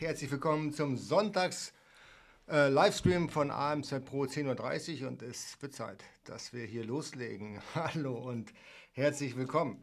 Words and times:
herzlich 0.00 0.30
willkommen 0.30 0.72
zum 0.72 0.98
Sonntags 0.98 1.72
äh, 2.48 2.70
von 3.28 3.50
AMZ 3.50 4.04
Pro 4.04 4.24
10.30 4.24 5.02
Uhr 5.02 5.08
und 5.08 5.22
es 5.22 5.56
wird 5.60 5.74
Zeit, 5.74 6.04
dass 6.24 6.52
wir 6.52 6.66
hier 6.66 6.84
loslegen. 6.84 7.60
Hallo 7.74 8.14
und 8.14 8.52
herzlich 8.92 9.36
willkommen. 9.36 9.82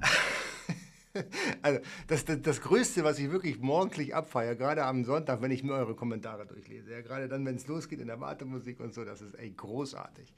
also 1.62 1.80
das, 2.06 2.24
das, 2.26 2.42
das, 2.42 2.60
Größte, 2.60 3.02
was 3.02 3.18
ich 3.18 3.32
wirklich 3.32 3.58
morgendlich 3.58 4.14
abfeiere, 4.14 4.54
gerade 4.54 4.84
am 4.84 5.04
Sonntag, 5.04 5.42
wenn 5.42 5.50
ich 5.50 5.64
mir 5.64 5.72
eure 5.72 5.96
Kommentare 5.96 6.46
durchlese, 6.46 6.92
ja, 6.92 7.00
gerade 7.00 7.28
dann, 7.28 7.44
wenn 7.44 7.56
es 7.56 7.66
losgeht 7.66 8.00
in 8.00 8.06
der 8.06 8.20
Wartemusik 8.20 8.78
und 8.78 8.94
so, 8.94 9.04
das 9.04 9.20
ist 9.20 9.36
echt 9.36 9.56
großartig. 9.56 10.32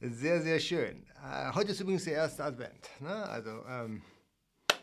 Sehr, 0.00 0.40
sehr 0.40 0.60
schön. 0.60 1.04
Äh, 1.22 1.52
heute 1.52 1.72
ist 1.72 1.80
übrigens 1.80 2.04
der 2.04 2.14
erste 2.14 2.44
Advent. 2.44 2.90
Ne? 3.00 3.10
Also 3.10 3.50
ähm, 3.68 4.02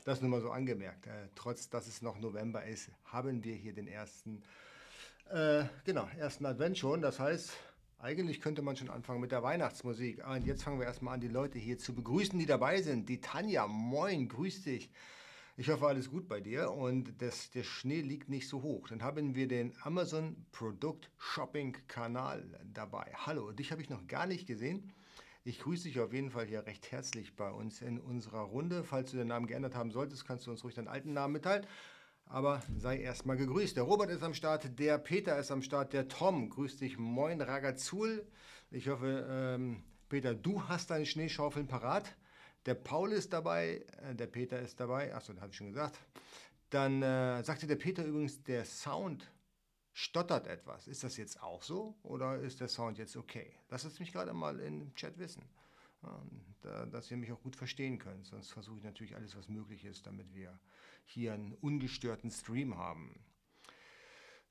das 0.07 0.21
nur 0.21 0.29
mal 0.29 0.41
so 0.41 0.51
angemerkt. 0.51 1.05
Äh, 1.05 1.27
trotz, 1.35 1.69
dass 1.69 1.85
es 1.85 2.01
noch 2.01 2.17
November 2.17 2.63
ist, 2.63 2.89
haben 3.03 3.43
wir 3.43 3.53
hier 3.53 3.73
den 3.73 3.87
ersten, 3.87 4.41
äh, 5.29 5.65
genau, 5.83 6.07
ersten 6.17 6.45
Advent 6.45 6.77
schon. 6.77 7.01
Das 7.01 7.19
heißt, 7.19 7.51
eigentlich 7.99 8.39
könnte 8.39 8.61
man 8.61 8.77
schon 8.77 8.89
anfangen 8.89 9.19
mit 9.19 9.33
der 9.33 9.43
Weihnachtsmusik. 9.43 10.25
Und 10.25 10.45
jetzt 10.45 10.63
fangen 10.63 10.79
wir 10.79 10.87
erstmal 10.87 11.15
an, 11.15 11.19
die 11.19 11.27
Leute 11.27 11.59
hier 11.59 11.77
zu 11.77 11.93
begrüßen, 11.93 12.39
die 12.39 12.45
dabei 12.45 12.81
sind. 12.81 13.09
Die 13.09 13.19
Tanja, 13.19 13.67
moin, 13.67 14.29
grüß 14.29 14.63
dich. 14.63 14.89
Ich 15.57 15.69
hoffe, 15.69 15.87
alles 15.87 16.09
gut 16.09 16.29
bei 16.29 16.39
dir 16.39 16.71
und 16.71 17.21
das, 17.21 17.49
der 17.51 17.63
Schnee 17.63 18.01
liegt 18.01 18.29
nicht 18.29 18.47
so 18.47 18.61
hoch. 18.61 18.87
Dann 18.87 19.03
haben 19.03 19.35
wir 19.35 19.47
den 19.49 19.73
Amazon 19.81 20.45
Produkt 20.53 21.09
Shopping 21.17 21.75
Kanal 21.87 22.45
dabei. 22.73 23.11
Hallo, 23.25 23.51
dich 23.51 23.71
habe 23.71 23.81
ich 23.81 23.89
noch 23.89 24.07
gar 24.07 24.25
nicht 24.25 24.47
gesehen. 24.47 24.93
Ich 25.47 25.61
grüße 25.61 25.83
dich 25.83 26.01
auf 26.01 26.11
jeden 26.11 26.29
Fall 26.29 26.45
hier 26.45 26.65
recht 26.65 26.91
herzlich 26.91 27.37
bei 27.37 27.49
uns 27.49 27.81
in 27.81 28.01
unserer 28.01 28.41
Runde. 28.41 28.83
Falls 28.83 29.11
du 29.11 29.17
den 29.17 29.29
Namen 29.29 29.47
geändert 29.47 29.75
haben 29.75 29.91
solltest, 29.91 30.27
kannst 30.27 30.45
du 30.45 30.51
uns 30.51 30.61
ruhig 30.65 30.75
deinen 30.75 30.89
alten 30.89 31.13
Namen 31.13 31.31
mitteilen. 31.31 31.65
Aber 32.25 32.61
sei 32.75 32.99
erstmal 32.99 33.37
gegrüßt. 33.37 33.77
Der 33.77 33.85
Robert 33.85 34.09
ist 34.09 34.23
am 34.23 34.33
Start, 34.33 34.77
der 34.77 34.97
Peter 34.97 35.39
ist 35.39 35.49
am 35.49 35.61
Start, 35.61 35.93
der 35.93 36.09
Tom. 36.09 36.49
Grüß 36.49 36.75
dich, 36.75 36.97
moin 36.97 37.39
Ragazul. 37.39 38.27
Ich 38.71 38.89
hoffe, 38.89 39.25
ähm, 39.29 39.83
Peter, 40.09 40.35
du 40.35 40.63
hast 40.63 40.91
deine 40.91 41.05
Schneeschaufeln 41.05 41.69
parat. 41.69 42.13
Der 42.65 42.75
Paul 42.75 43.13
ist 43.13 43.31
dabei, 43.31 43.85
äh, 44.01 44.15
der 44.15 44.27
Peter 44.27 44.59
ist 44.59 44.81
dabei. 44.81 45.15
Achso, 45.15 45.31
das 45.31 45.41
habe 45.41 45.51
ich 45.51 45.57
schon 45.57 45.67
gesagt. 45.67 45.97
Dann 46.71 47.01
äh, 47.01 47.41
sagte 47.41 47.67
der 47.67 47.77
Peter 47.77 48.03
übrigens, 48.03 48.43
der 48.43 48.65
Sound 48.65 49.31
stottert 49.97 50.45
etwas. 50.45 50.87
Ist 50.87 51.03
das 51.03 51.17
jetzt 51.17 51.41
auch 51.41 51.63
so 51.63 51.95
oder 52.03 52.37
ist 52.37 52.59
der 52.59 52.67
Sound 52.67 52.99
jetzt 52.99 53.17
okay? 53.17 53.51
Lasst 53.69 53.85
es 53.85 53.99
mich 53.99 54.13
gerade 54.13 54.31
mal 54.31 54.59
im 54.59 54.93
Chat 54.93 55.17
wissen, 55.17 55.41
dass 56.91 57.09
ihr 57.09 57.17
mich 57.17 57.31
auch 57.31 57.41
gut 57.41 57.55
verstehen 57.55 57.97
könnt. 57.97 58.23
Sonst 58.27 58.51
versuche 58.51 58.77
ich 58.77 58.83
natürlich 58.83 59.15
alles, 59.15 59.35
was 59.35 59.49
möglich 59.49 59.85
ist, 59.85 60.05
damit 60.05 60.35
wir 60.35 60.59
hier 61.05 61.33
einen 61.33 61.53
ungestörten 61.53 62.29
Stream 62.29 62.77
haben. 62.77 63.25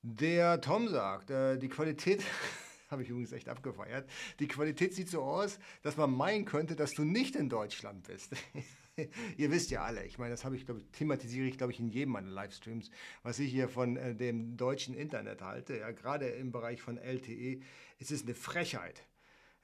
Der 0.02 0.60
Tom 0.60 0.88
sagt, 0.88 1.30
äh, 1.30 1.58
die 1.58 1.68
Qualität, 1.68 2.24
habe 2.90 3.04
ich 3.04 3.08
übrigens 3.08 3.30
echt 3.30 3.48
abgefeiert, 3.48 4.10
die 4.40 4.48
Qualität 4.48 4.94
sieht 4.94 5.08
so 5.08 5.22
aus, 5.22 5.60
dass 5.82 5.96
man 5.96 6.10
meinen 6.10 6.44
könnte, 6.44 6.74
dass 6.74 6.92
du 6.92 7.04
nicht 7.04 7.36
in 7.36 7.48
Deutschland 7.48 8.08
bist. 8.08 8.34
ihr 9.36 9.50
wisst 9.50 9.70
ja 9.70 9.84
alle, 9.84 10.04
ich 10.04 10.18
meine, 10.18 10.30
das 10.30 10.44
habe 10.44 10.56
ich, 10.56 10.64
glaube 10.64 10.80
ich, 10.80 10.86
thematisiere 10.90 11.46
ich, 11.46 11.58
glaube 11.58 11.72
ich, 11.72 11.80
in 11.80 11.88
jedem 11.88 12.12
meiner 12.12 12.30
Livestreams, 12.30 12.90
was 13.22 13.38
ich 13.38 13.50
hier 13.50 13.68
von 13.68 13.96
äh, 13.96 14.14
dem 14.14 14.56
deutschen 14.56 14.94
Internet 14.94 15.42
halte. 15.42 15.78
Ja, 15.78 15.90
gerade 15.90 16.28
im 16.28 16.52
Bereich 16.52 16.80
von 16.80 16.96
LTE 16.98 17.60
ist 17.98 18.10
es 18.10 18.22
eine 18.22 18.34
Frechheit. 18.34 19.02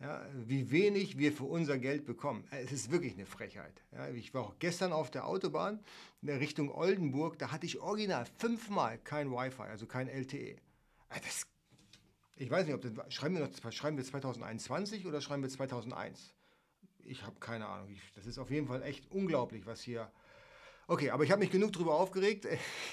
Ja, 0.00 0.26
wie 0.34 0.72
wenig 0.72 1.16
wir 1.16 1.32
für 1.32 1.44
unser 1.44 1.78
Geld 1.78 2.04
bekommen. 2.04 2.44
Äh, 2.50 2.62
es 2.64 2.72
ist 2.72 2.90
wirklich 2.90 3.14
eine 3.14 3.26
Frechheit. 3.26 3.82
Ja, 3.92 4.08
ich 4.08 4.34
war 4.34 4.42
auch 4.42 4.58
gestern 4.58 4.92
auf 4.92 5.10
der 5.10 5.26
Autobahn 5.26 5.80
in 6.20 6.26
der 6.26 6.40
Richtung 6.40 6.70
Oldenburg, 6.70 7.38
da 7.38 7.52
hatte 7.52 7.66
ich 7.66 7.80
original 7.80 8.26
fünfmal 8.38 8.98
kein 8.98 9.30
Wi-Fi, 9.30 9.62
also 9.62 9.86
kein 9.86 10.08
LTE. 10.08 10.56
Äh, 10.56 10.56
das, 11.22 11.46
ich 12.36 12.50
weiß 12.50 12.66
nicht, 12.66 12.74
ob 12.74 12.82
das, 12.82 13.14
schreiben 13.14 13.36
wir, 13.36 13.46
noch, 13.46 13.72
schreiben 13.72 13.96
wir 13.96 14.04
2021 14.04 15.06
oder 15.06 15.20
schreiben 15.20 15.42
wir 15.42 15.50
2001? 15.50 16.34
Ich 17.04 17.22
habe 17.22 17.38
keine 17.40 17.66
Ahnung. 17.66 17.92
Ich, 17.94 18.12
das 18.14 18.26
ist 18.26 18.38
auf 18.38 18.50
jeden 18.50 18.66
Fall 18.66 18.82
echt 18.82 19.10
unglaublich, 19.10 19.66
was 19.66 19.82
hier. 19.82 20.10
Okay, 20.86 21.10
aber 21.10 21.24
ich 21.24 21.30
habe 21.30 21.40
mich 21.40 21.50
genug 21.50 21.72
darüber 21.72 21.94
aufgeregt. 21.94 22.46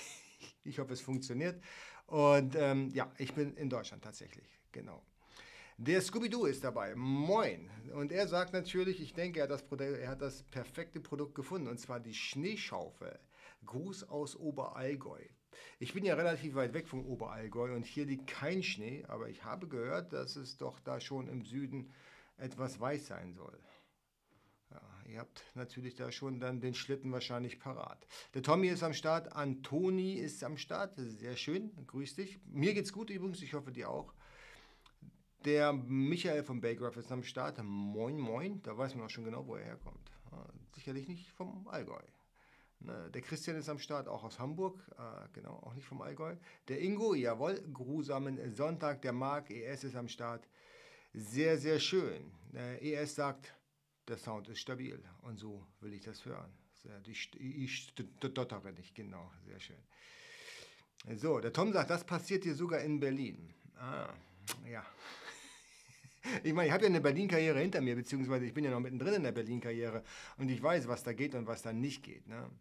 ich 0.63 0.79
hoffe, 0.79 0.94
es 0.94 1.01
funktioniert. 1.01 1.61
Und 2.07 2.56
ähm, 2.56 2.89
ja, 2.94 3.11
ich 3.17 3.34
bin 3.34 3.56
in 3.56 3.69
Deutschland 3.69 4.03
tatsächlich. 4.03 4.47
Genau. 4.72 5.03
Der 5.78 6.01
Scooby-Doo 6.01 6.45
ist 6.45 6.63
dabei. 6.63 6.94
Moin. 6.95 7.69
Und 7.94 8.11
er 8.11 8.28
sagt 8.28 8.53
natürlich, 8.53 9.01
ich 9.01 9.13
denke, 9.13 9.39
er 9.39 9.50
hat, 9.50 9.51
das 9.51 9.63
er 9.79 10.09
hat 10.09 10.22
das 10.22 10.44
perfekte 10.44 11.00
Produkt 11.00 11.35
gefunden. 11.35 11.67
Und 11.67 11.79
zwar 11.79 12.00
die 12.00 12.13
Schneeschaufel. 12.13 13.17
Gruß 13.66 14.09
aus 14.09 14.35
Oberallgäu. 14.35 15.22
Ich 15.79 15.94
bin 15.94 16.05
ja 16.05 16.16
relativ 16.16 16.55
weit 16.55 16.73
weg 16.73 16.88
vom 16.88 17.05
Oberallgäu 17.05 17.73
und 17.75 17.85
hier 17.85 18.05
liegt 18.05 18.28
kein 18.28 18.63
Schnee, 18.63 19.05
aber 19.07 19.29
ich 19.29 19.44
habe 19.44 19.67
gehört, 19.67 20.13
dass 20.13 20.35
es 20.35 20.57
doch 20.57 20.79
da 20.79 21.00
schon 21.00 21.28
im 21.28 21.44
Süden 21.44 21.91
etwas 22.38 22.79
weiß 22.79 23.07
sein 23.07 23.34
soll. 23.34 23.57
Ihr 25.09 25.20
habt 25.20 25.44
natürlich 25.56 25.96
da 25.96 26.12
schon 26.12 26.40
dann 26.40 26.62
den 26.62 26.75
Schlitten 26.75 27.12
wahrscheinlich 27.12 27.59
parat. 27.59 28.06
Der 28.36 28.44
Tommy 28.44 28.68
ist 28.68 28.84
am 28.84 28.94
Start, 28.94 29.34
Antoni 29.34 30.14
ist 30.14 30.44
am 30.44 30.56
Start, 30.56 30.94
sehr 30.97 31.36
schön, 31.36 31.72
grüß 31.88 32.16
dich. 32.16 32.40
Mir 32.46 32.75
geht's 32.75 32.94
gut 32.94 33.09
übrigens, 33.09 33.42
ich 33.42 33.53
hoffe 33.56 33.72
dir 33.72 33.90
auch. 33.90 34.14
Der 35.46 35.74
Michael 35.74 36.44
von 36.44 36.62
Baygraph 36.62 36.97
ist 36.97 37.12
am 37.12 37.24
Start, 37.24 37.59
moin 37.64 38.20
moin, 38.20 38.62
da 38.62 38.78
weiß 38.78 38.94
man 38.96 39.06
auch 39.06 39.09
schon 39.09 39.24
genau, 39.24 39.47
wo 39.47 39.56
er 39.56 39.66
herkommt. 39.66 40.12
Ja, 40.31 40.46
sicherlich 40.75 41.08
nicht 41.08 41.31
vom 41.31 41.68
Allgäu. 41.68 42.02
Ne, 42.81 43.09
der 43.12 43.22
Christian 43.22 43.58
ist 43.58 43.68
am 43.68 43.80
Start, 43.80 44.08
auch 44.08 44.24
aus 44.24 44.38
Hamburg, 44.38 44.80
äh, 44.97 45.28
genau, 45.34 45.56
auch 45.64 45.74
nicht 45.74 45.88
vom 45.88 46.02
Allgäu. 46.02 46.36
Der 46.68 46.80
Ingo, 46.81 47.16
jawohl, 47.16 47.62
grusamen 47.74 48.53
Sonntag. 48.53 49.02
Der 49.02 49.12
Marc, 49.12 49.50
ES 49.50 49.86
ist 49.86 49.96
am 49.96 50.08
Start. 50.08 50.47
Sehr, 51.14 51.58
sehr 51.58 51.80
schön. 51.80 52.31
Äh, 52.53 52.94
ES 52.94 53.16
sagt, 53.16 53.53
der 54.09 54.18
Sound 54.18 54.50
ist 54.50 54.59
stabil 54.59 55.02
und 55.22 55.38
so 55.38 55.66
will 55.81 55.94
ich 55.94 56.02
das 56.02 56.25
hören. 56.25 56.52
Ich, 57.08 57.30
ich 57.40 57.78
stottere 57.78 58.74
nicht, 58.74 58.96
genau, 58.96 59.31
sehr 59.46 59.59
schön. 59.59 61.18
So, 61.18 61.40
der 61.40 61.53
Tom 61.53 61.72
sagt, 61.72 61.90
das 61.90 62.03
passiert 62.03 62.44
hier 62.44 62.56
sogar 62.56 62.81
in 62.81 63.00
Berlin. 63.00 63.53
Ah, 63.78 64.14
ja. 64.70 64.86
Ich 66.44 66.53
meine, 66.53 66.68
ich 66.68 66.74
habe 66.74 66.84
ja 66.84 66.90
eine 66.90 67.00
Berlin-Karriere 67.00 67.59
hinter 67.59 67.80
mir, 67.80 67.96
beziehungsweise 67.96 68.46
ich 68.46 68.53
bin 68.53 68.66
ja 68.66 68.72
noch 68.72 68.81
mittendrin 68.81 69.14
in 69.16 69.24
der 69.24 69.31
Berlin-Karriere 69.31 70.03
und 70.38 70.50
ich 70.50 70.62
weiß, 70.62 70.88
was 70.90 71.02
da 71.02 71.14
geht 71.14 71.34
und 71.34 71.47
was 71.47 71.62
da 71.62 71.72
nicht 71.72 72.03
geht. 72.03 72.28
Ne? 72.28 72.52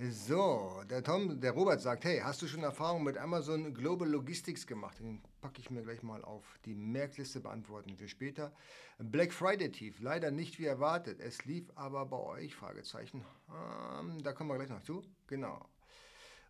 So, 0.00 0.84
der 0.88 1.02
Tom, 1.02 1.40
der 1.40 1.50
Robert 1.50 1.80
sagt, 1.80 2.04
hey, 2.04 2.20
hast 2.22 2.40
du 2.40 2.46
schon 2.46 2.62
Erfahrung 2.62 3.02
mit 3.02 3.18
Amazon 3.18 3.74
Global 3.74 4.08
Logistics 4.08 4.64
gemacht? 4.64 5.00
Den 5.00 5.20
packe 5.40 5.60
ich 5.60 5.72
mir 5.72 5.82
gleich 5.82 6.04
mal 6.04 6.22
auf 6.22 6.44
die 6.64 6.76
Merkliste, 6.76 7.40
beantworten 7.40 7.96
für 7.96 8.06
später. 8.06 8.52
Black 9.00 9.32
Friday 9.32 9.72
tief, 9.72 9.98
leider 9.98 10.30
nicht 10.30 10.60
wie 10.60 10.66
erwartet. 10.66 11.18
Es 11.18 11.46
lief 11.46 11.72
aber 11.74 12.06
bei 12.06 12.16
euch, 12.16 12.54
Fragezeichen. 12.54 13.24
Ähm, 13.48 14.22
da 14.22 14.32
kommen 14.32 14.50
wir 14.50 14.56
gleich 14.56 14.68
noch 14.68 14.84
zu. 14.84 15.02
Genau. 15.26 15.68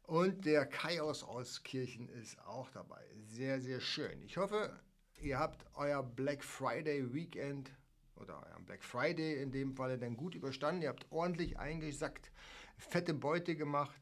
Und 0.03 0.44
der 0.44 0.66
Chaos 0.66 1.25
aus 1.25 1.62
Kirchen 1.62 2.10
ist 2.10 2.38
auch 2.41 2.69
dabei. 2.69 3.03
Sehr, 3.16 3.62
sehr 3.62 3.80
schön. 3.80 4.20
Ich 4.25 4.36
hoffe, 4.36 4.78
ihr 5.22 5.38
habt 5.38 5.65
euer 5.75 6.03
Black 6.03 6.44
Friday 6.44 7.15
Weekend 7.15 7.70
oder 8.16 8.47
euren 8.47 8.66
Black 8.66 8.84
Friday 8.84 9.41
in 9.41 9.53
dem 9.53 9.72
Falle 9.72 9.97
dann 9.97 10.19
gut 10.19 10.34
überstanden. 10.34 10.82
Ihr 10.82 10.91
habt 10.91 11.06
ordentlich 11.10 11.59
eingesackt 11.59 12.30
fette 12.78 13.15
Beute 13.15 13.56
gemacht. 13.56 14.00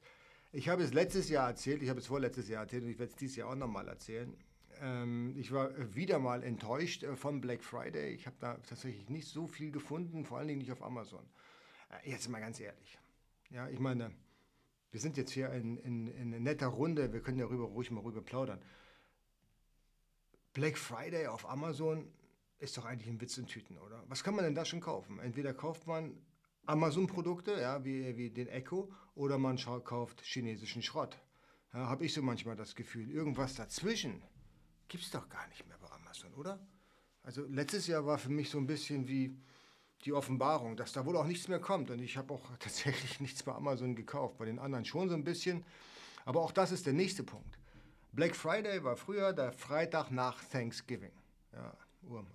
Ich 0.53 0.69
habe 0.69 0.83
es 0.83 0.93
letztes 0.93 1.29
Jahr 1.29 1.49
erzählt, 1.49 1.83
ich 1.83 1.89
habe 1.89 2.01
es 2.01 2.07
vorletztes 2.07 2.49
Jahr 2.49 2.63
erzählt 2.63 2.85
und 2.85 2.91
ich 2.91 2.99
werde 2.99 3.11
es 3.11 3.17
dieses 3.17 3.37
Jahr 3.37 3.51
auch 3.51 3.57
nochmal 3.57 3.89
erzählen. 3.89 4.37
Ähm, 4.81 5.35
ich 5.37 5.53
war 5.53 5.71
wieder 5.95 6.19
mal 6.19 6.43
enttäuscht 6.43 7.03
äh, 7.03 7.17
von 7.17 7.41
Black 7.41 7.65
Friday. 7.65 8.13
Ich 8.15 8.27
habe 8.27 8.37
da 8.39 8.55
tatsächlich 8.59 9.09
nicht 9.09 9.29
so 9.29 9.47
viel 9.47 9.71
gefunden, 9.71 10.25
vor 10.25 10.39
allen 10.39 10.49
Dingen 10.49 10.61
nicht 10.61 10.73
auf 10.73 10.83
Amazon. 10.83 11.25
Äh, 11.91 12.11
jetzt 12.11 12.29
mal 12.29 12.41
ganz 12.41 12.61
ehrlich. 12.61 12.99
Ja, 13.51 13.69
ich 13.69 13.79
meine, 13.79 14.13
wir 14.91 15.01
sind 15.01 15.17
jetzt 15.17 15.33
hier 15.33 15.51
in, 15.53 15.77
in, 15.79 16.07
in 16.09 16.43
netter 16.43 16.69
Runde, 16.69 17.13
wir 17.13 17.21
können 17.21 17.39
ja 17.39 17.47
rüber, 17.47 17.65
ruhig 17.65 17.91
mal 17.91 18.01
rüber 18.01 18.23
plaudern. 18.23 18.61
Black 20.53 20.79
Friday 20.79 21.27
auf 21.27 21.49
Amazon 21.49 22.11
ist 22.59 22.77
doch 22.79 22.87
eigentlich 22.87 23.09
ein 23.09 23.21
Witz 23.21 23.37
in 23.37 23.47
Tüten, 23.47 23.77
oder? 23.79 24.03
Was 24.09 24.25
kann 24.25 24.35
man 24.35 24.45
denn 24.45 24.55
da 24.55 24.65
schon 24.65 24.81
kaufen? 24.81 25.19
Entweder 25.19 25.53
kauft 25.53 25.87
man 25.87 26.19
Amazon-Produkte, 26.67 27.61
ja, 27.61 27.85
wie, 27.85 28.17
wie 28.17 28.31
den 28.31 28.49
Echo, 28.49 28.91
oder 29.15 29.39
man 29.39 29.57
kauft 29.85 30.21
chinesischen 30.23 30.83
Schrott. 30.83 31.19
Ja, 31.73 31.89
Habe 31.89 32.05
ich 32.05 32.15
so 32.15 32.23
manchmal 32.23 32.57
das 32.57 32.75
Gefühl. 32.75 33.11
Irgendwas 33.11 33.55
dazwischen 33.55 34.23
gibt 34.89 35.05
es 35.05 35.11
doch 35.11 35.29
gar 35.29 35.47
nicht 35.49 35.67
mehr 35.67 35.79
bei 35.79 35.91
Amazon, 35.91 36.33
oder? 36.35 36.59
Also 37.23 37.45
letztes 37.47 37.87
Jahr 37.87 38.07
war 38.07 38.19
für 38.19 38.31
mich 38.31 38.51
so 38.51 38.59
ein 38.59 38.67
bisschen 38.67 39.09
wie 39.09 39.37
die 40.05 40.13
Offenbarung, 40.13 40.77
dass 40.77 40.93
da 40.93 41.05
wohl 41.05 41.17
auch 41.17 41.27
nichts 41.27 41.49
mehr 41.49 41.59
kommt. 41.59 41.91
Und 41.91 42.01
ich 42.01 42.17
habe 42.17 42.33
auch 42.33 42.43
tatsächlich 42.59 43.21
nichts 43.21 43.43
bei 43.43 43.53
Amazon 43.53 43.95
gekauft, 43.95 44.39
bei 44.39 44.45
den 44.45 44.59
anderen 44.59 44.85
schon 44.85 45.09
so 45.09 45.15
ein 45.15 45.25
bisschen. 45.25 45.65
Aber 46.25 46.41
auch 46.41 46.53
das 46.53 46.73
ist 46.73 46.87
der 46.87 46.93
nächste 46.93 47.23
Punkt. 47.23 47.59
Black 48.13 48.35
Friday 48.35 48.83
war 48.83 48.97
früher 48.97 49.33
der 49.33 49.53
Freitag 49.53 50.11
nach 50.11 50.43
Thanksgiving. 50.45 51.13
Ja, 51.53 51.77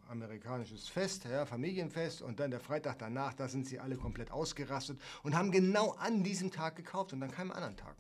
amerikanisches 0.10 0.88
Fest, 0.88 1.26
ja, 1.26 1.46
Familienfest 1.46 2.22
und 2.22 2.40
dann 2.40 2.52
der 2.52 2.60
Freitag 2.60 3.00
danach, 3.00 3.34
da 3.34 3.48
sind 3.48 3.68
sie 3.68 3.80
alle 3.80 3.96
komplett 3.96 4.32
ausgerastet 4.32 5.00
und 5.24 5.36
haben 5.36 5.52
genau 5.52 5.92
an 5.92 6.24
diesem 6.24 6.52
Tag 6.52 6.76
gekauft 6.76 7.14
und 7.14 7.22
dann 7.22 7.32
keinem 7.32 7.52
anderen 7.52 7.78
Tag. 7.78 7.96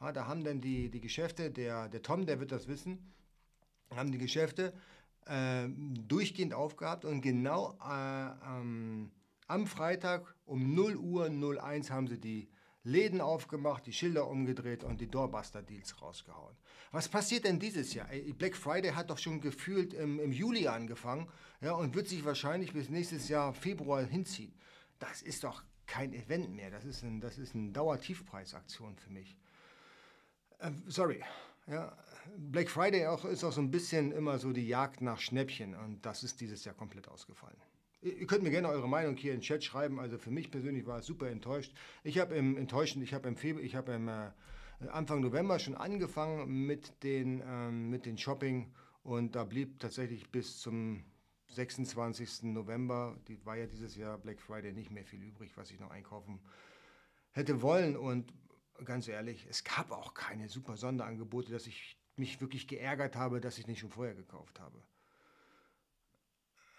Ja, 0.00 0.12
da 0.12 0.26
haben 0.26 0.42
dann 0.44 0.60
die, 0.60 0.90
die 0.90 1.00
Geschäfte, 1.00 1.50
der, 1.50 1.88
der 1.88 2.02
Tom, 2.02 2.26
der 2.26 2.40
wird 2.40 2.50
das 2.50 2.66
wissen, 2.66 3.12
haben 3.90 4.10
die 4.10 4.18
Geschäfte 4.18 4.72
äh, 5.26 5.68
durchgehend 5.68 6.54
aufgehabt 6.54 7.04
und 7.04 7.20
genau 7.20 7.78
äh, 7.80 8.26
ähm, 8.46 9.12
am 9.46 9.66
Freitag 9.66 10.34
um 10.44 10.74
0 10.74 10.96
Uhr 10.96 11.26
01 11.26 11.90
haben 11.90 12.08
sie 12.08 12.18
die 12.18 12.48
Läden 12.84 13.20
aufgemacht, 13.20 13.86
die 13.86 13.92
Schilder 13.92 14.26
umgedreht 14.26 14.82
und 14.82 15.00
die 15.00 15.06
Doorbuster-Deals 15.06 16.02
rausgehauen. 16.02 16.56
Was 16.90 17.08
passiert 17.08 17.44
denn 17.44 17.60
dieses 17.60 17.94
Jahr? 17.94 18.08
Black 18.36 18.56
Friday 18.56 18.92
hat 18.92 19.10
doch 19.10 19.18
schon 19.18 19.40
gefühlt 19.40 19.94
im, 19.94 20.18
im 20.18 20.32
Juli 20.32 20.66
angefangen 20.66 21.28
ja, 21.60 21.72
und 21.72 21.94
wird 21.94 22.08
sich 22.08 22.24
wahrscheinlich 22.24 22.72
bis 22.72 22.88
nächstes 22.88 23.28
Jahr 23.28 23.54
Februar 23.54 24.02
hinziehen. 24.02 24.52
Das 24.98 25.22
ist 25.22 25.44
doch 25.44 25.62
kein 25.86 26.12
Event 26.12 26.54
mehr. 26.54 26.70
Das 26.70 26.84
ist, 26.84 27.02
ein, 27.02 27.20
das 27.20 27.38
ist 27.38 27.54
eine 27.54 27.70
Dauertiefpreisaktion 27.70 28.96
für 28.96 29.10
mich. 29.10 29.36
Ähm, 30.60 30.82
sorry. 30.86 31.22
Ja, 31.66 31.96
Black 32.36 32.68
Friday 32.68 33.06
auch, 33.06 33.24
ist 33.24 33.44
auch 33.44 33.52
so 33.52 33.60
ein 33.60 33.70
bisschen 33.70 34.10
immer 34.10 34.38
so 34.38 34.52
die 34.52 34.66
Jagd 34.66 35.00
nach 35.00 35.20
Schnäppchen 35.20 35.76
und 35.76 36.04
das 36.04 36.24
ist 36.24 36.40
dieses 36.40 36.64
Jahr 36.64 36.74
komplett 36.74 37.08
ausgefallen. 37.08 37.56
Ihr 38.02 38.26
könnt 38.26 38.42
mir 38.42 38.50
gerne 38.50 38.68
eure 38.68 38.88
Meinung 38.88 39.16
hier 39.16 39.32
in 39.32 39.38
den 39.38 39.44
Chat 39.44 39.62
schreiben. 39.62 40.00
Also 40.00 40.18
für 40.18 40.32
mich 40.32 40.50
persönlich 40.50 40.86
war 40.86 40.98
es 40.98 41.06
super 41.06 41.30
enttäuscht. 41.30 41.72
Ich 42.02 42.18
habe 42.18 42.34
im 42.34 42.56
enttäuschend, 42.56 43.04
ich 43.04 43.14
habe 43.14 43.28
im 43.28 43.36
Februar, 43.36 43.64
ich 43.64 43.76
habe 43.76 43.92
im 43.92 44.08
äh, 44.08 44.30
Anfang 44.90 45.20
November 45.20 45.60
schon 45.60 45.76
angefangen 45.76 46.66
mit 46.66 47.04
den 47.04 47.42
ähm, 47.46 47.90
mit 47.90 48.04
den 48.04 48.18
Shopping 48.18 48.74
und 49.04 49.36
da 49.36 49.44
blieb 49.44 49.78
tatsächlich 49.78 50.30
bis 50.30 50.58
zum 50.58 51.04
26. 51.48 52.44
November, 52.44 53.16
die 53.28 53.44
war 53.46 53.56
ja 53.56 53.66
dieses 53.66 53.94
Jahr 53.94 54.18
Black 54.18 54.40
Friday 54.40 54.72
nicht 54.72 54.90
mehr 54.90 55.04
viel 55.04 55.22
übrig, 55.22 55.56
was 55.56 55.70
ich 55.70 55.78
noch 55.78 55.90
einkaufen 55.90 56.40
hätte 57.30 57.62
wollen 57.62 57.96
und 57.96 58.32
ganz 58.84 59.06
ehrlich, 59.06 59.46
es 59.48 59.62
gab 59.62 59.92
auch 59.92 60.14
keine 60.14 60.48
super 60.48 60.76
Sonderangebote, 60.76 61.52
dass 61.52 61.66
ich 61.68 61.96
mich 62.16 62.40
wirklich 62.40 62.66
geärgert 62.66 63.14
habe, 63.14 63.40
dass 63.40 63.58
ich 63.58 63.66
nicht 63.66 63.80
schon 63.80 63.90
vorher 63.90 64.14
gekauft 64.14 64.58
habe. 64.58 64.82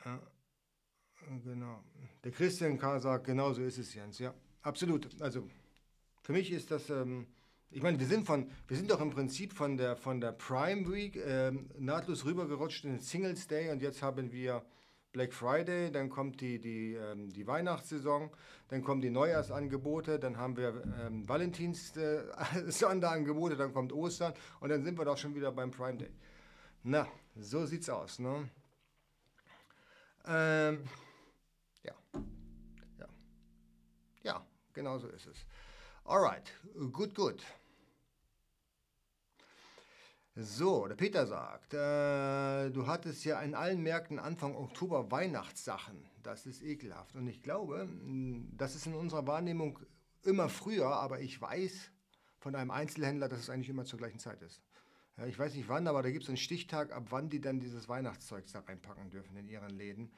Ja. 0.06 0.20
Genau. 1.44 1.84
Der 2.24 2.32
Christian 2.32 2.78
K. 2.78 3.00
sagt, 3.00 3.26
genau 3.26 3.54
so 3.54 3.62
ist 3.62 3.78
es, 3.78 3.94
Jens. 3.94 4.20
Ja, 4.20 4.34
absolut. 4.62 5.10
Also 5.22 5.48
für 6.22 6.34
mich 6.34 6.52
ist 6.52 6.72
das, 6.72 6.90
ähm, 6.90 7.28
ich 7.72 7.82
meine, 7.82 8.00
wir 8.00 8.08
sind 8.08 8.26
von, 8.26 8.50
wir 8.68 8.78
sind 8.78 8.92
doch 8.92 9.02
im 9.02 9.10
Prinzip 9.10 9.54
von 9.54 9.78
der, 9.78 9.96
von 9.96 10.22
der 10.22 10.32
Prime 10.32 10.92
Week 10.92 11.16
ähm, 11.16 11.70
nahtlos 11.78 12.26
rübergerutscht 12.26 12.86
in 12.86 12.92
den 12.92 13.00
Singles 13.00 13.48
Day 13.48 13.72
und 13.72 13.82
jetzt 13.82 14.02
haben 14.02 14.32
wir 14.32 14.64
Black 15.12 15.32
Friday, 15.32 15.92
dann 15.92 16.10
kommt 16.10 16.42
die, 16.42 16.60
die, 16.60 16.96
ähm, 16.96 17.30
die 17.32 17.46
Weihnachtssaison, 17.46 18.32
dann 18.70 18.84
kommen 18.84 19.00
die 19.00 19.12
Neujahrsangebote, 19.12 20.18
dann 20.18 20.38
haben 20.38 20.58
wir 20.58 20.84
ähm, 21.06 21.28
Valentins 21.30 21.96
äh, 21.98 22.24
dann 23.58 23.74
kommt 23.74 23.94
Ostern 23.94 24.34
und 24.60 24.70
dann 24.70 24.84
sind 24.84 24.98
wir 24.98 25.06
doch 25.06 25.18
schon 25.18 25.36
wieder 25.36 25.52
beim 25.52 25.70
Prime 25.70 25.98
Day. 25.98 26.10
Na, 26.82 27.08
so 27.36 27.66
sieht's 27.66 27.90
aus, 27.90 28.18
ne? 28.20 28.50
Ähm, 30.26 30.84
genau 34.74 34.98
so 34.98 35.08
ist 35.08 35.28
es. 35.28 35.38
Alright, 36.06 36.52
gut, 36.92 37.16
gut. 37.16 37.44
So, 40.36 40.88
der 40.88 40.96
Peter 40.96 41.28
sagt, 41.28 41.76
äh, 41.76 42.72
du 42.72 42.88
hattest 42.88 43.24
ja 43.24 43.40
in 43.42 43.54
allen 43.54 43.84
Märkten 43.84 44.18
Anfang 44.18 44.56
Oktober 44.56 45.12
Weihnachtssachen. 45.12 46.10
Das 46.24 46.48
ist 46.48 46.64
ekelhaft. 46.64 47.16
Und 47.16 47.28
ich 47.28 47.44
glaube, 47.44 47.88
das 48.58 48.74
ist 48.76 48.88
in 48.88 48.96
unserer 48.96 49.28
Wahrnehmung 49.28 49.78
immer 50.24 50.50
früher, 50.50 50.88
aber 50.88 51.20
ich 51.20 51.40
weiß 51.40 51.92
von 52.40 52.56
einem 52.56 52.72
Einzelhändler, 52.72 53.30
dass 53.30 53.40
es 53.40 53.50
eigentlich 53.52 53.70
immer 53.70 53.86
zur 53.86 54.00
gleichen 54.00 54.20
Zeit 54.20 54.42
ist. 54.42 54.62
Ja, 55.18 55.28
ich 55.28 55.38
weiß 55.38 55.54
nicht 55.54 55.70
wann, 55.70 55.88
aber 55.88 56.02
da 56.02 56.10
gibt 56.10 56.24
es 56.24 56.30
einen 56.30 56.38
Stichtag, 56.38 56.92
ab 56.92 57.06
wann 57.10 57.30
die 57.30 57.40
dann 57.40 57.60
dieses 57.60 57.88
Weihnachtszeug 57.88 58.46
da 58.52 58.62
reinpacken 58.62 59.12
dürfen 59.12 59.38
in 59.38 59.48
ihren 59.48 59.70
Läden. 59.70 60.12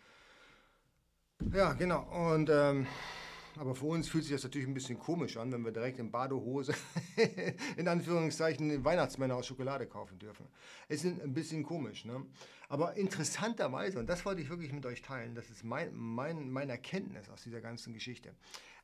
Ja, 1.52 1.74
genau. 1.74 2.04
Und 2.32 2.50
ähm, 2.50 2.88
aber 3.58 3.76
für 3.76 3.86
uns 3.86 4.08
fühlt 4.08 4.24
sich 4.24 4.34
das 4.34 4.44
natürlich 4.44 4.68
ein 4.68 4.74
bisschen 4.74 5.00
komisch 5.00 5.38
an, 5.38 5.52
wenn 5.52 5.64
wir 5.64 5.72
direkt 5.72 6.00
in 6.00 6.12
Badehose, 6.12 6.74
in 7.78 7.88
Anführungszeichen, 7.88 8.84
Weihnachtsmänner 8.84 9.36
aus 9.36 9.48
Schokolade 9.48 9.88
kaufen 9.88 10.20
dürfen. 10.20 10.48
Es 10.88 11.04
ist 11.04 11.22
ein 11.22 11.34
bisschen 11.34 11.64
komisch, 11.64 12.06
ne? 12.06 12.26
Aber 12.68 12.96
interessanterweise, 12.96 14.00
und 14.00 14.08
das 14.08 14.26
wollte 14.26 14.42
ich 14.42 14.50
wirklich 14.50 14.74
mit 14.74 14.86
euch 14.86 15.02
teilen, 15.02 15.36
das 15.36 15.50
ist 15.50 15.64
mein, 15.64 15.94
mein, 15.94 16.50
meine 16.50 16.74
Erkenntnis 16.74 17.30
aus 17.30 17.44
dieser 17.44 17.62
ganzen 17.62 17.94
Geschichte. 17.94 18.36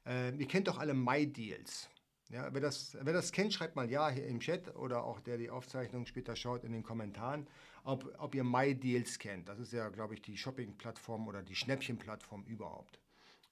Äh, 0.06 0.36
ihr 0.36 0.48
kennt 0.48 0.68
doch 0.68 0.78
alle 0.78 0.94
My-Deals. 0.94 1.90
Ja, 2.30 2.54
wer, 2.54 2.62
das, 2.62 2.98
wer 3.02 3.12
das 3.12 3.34
kennt, 3.34 3.54
schreibt 3.54 3.76
mal 3.76 3.92
Ja 3.92 4.10
hier 4.10 4.26
im 4.26 4.40
Chat 4.40 4.74
oder 4.76 5.04
auch 5.04 5.20
der 5.20 5.38
die 5.38 5.50
Aufzeichnung 5.50 6.06
später 6.06 6.38
schaut 6.38 6.64
in 6.64 6.72
den 6.72 6.82
Kommentaren, 6.82 7.46
ob, 7.84 8.10
ob 8.20 8.36
ihr 8.36 8.46
MyDeals 8.46 9.20
kennt. 9.20 9.50
Das 9.50 9.60
ist 9.60 9.74
ja, 9.74 9.90
glaube 9.90 10.14
ich, 10.14 10.22
die 10.22 10.38
Shopping-Plattform 10.38 11.28
oder 11.28 11.44
die 11.44 11.56
Schnäppchen-Plattform 11.56 12.46
überhaupt. 12.46 13.00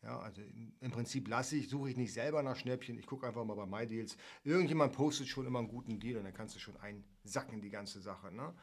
Ja, 0.01 0.19
also 0.19 0.41
im 0.79 0.91
Prinzip 0.91 1.27
lasse 1.27 1.57
ich, 1.57 1.67
suche 1.67 1.89
ich 1.89 1.97
nicht 1.97 2.13
selber 2.13 2.41
nach 2.41 2.55
Schnäppchen, 2.55 2.97
ich 2.97 3.05
gucke 3.05 3.27
einfach 3.27 3.43
mal 3.43 3.55
bei 3.55 3.65
MyDeals. 3.65 4.15
Irgendjemand 4.43 4.93
postet 4.93 5.27
schon 5.27 5.45
immer 5.45 5.59
einen 5.59 5.67
guten 5.67 5.99
Deal 5.99 6.17
und 6.17 6.23
dann 6.23 6.33
kannst 6.33 6.55
du 6.55 6.59
schon 6.59 6.77
einsacken, 6.77 7.61
die 7.61 7.69
ganze 7.69 7.99
Sache. 7.99 8.33
Ne? 8.33 8.53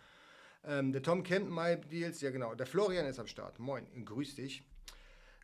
Ähm, 0.65 0.93
der 0.93 1.03
Tom 1.03 1.23
kennt 1.23 1.51
MyDeals, 1.51 2.23
ja 2.23 2.31
genau. 2.31 2.55
Der 2.55 2.67
Florian 2.67 3.07
ist 3.07 3.19
am 3.19 3.27
Start. 3.27 3.59
Moin, 3.59 3.87
grüß 4.05 4.37
dich. 4.37 4.65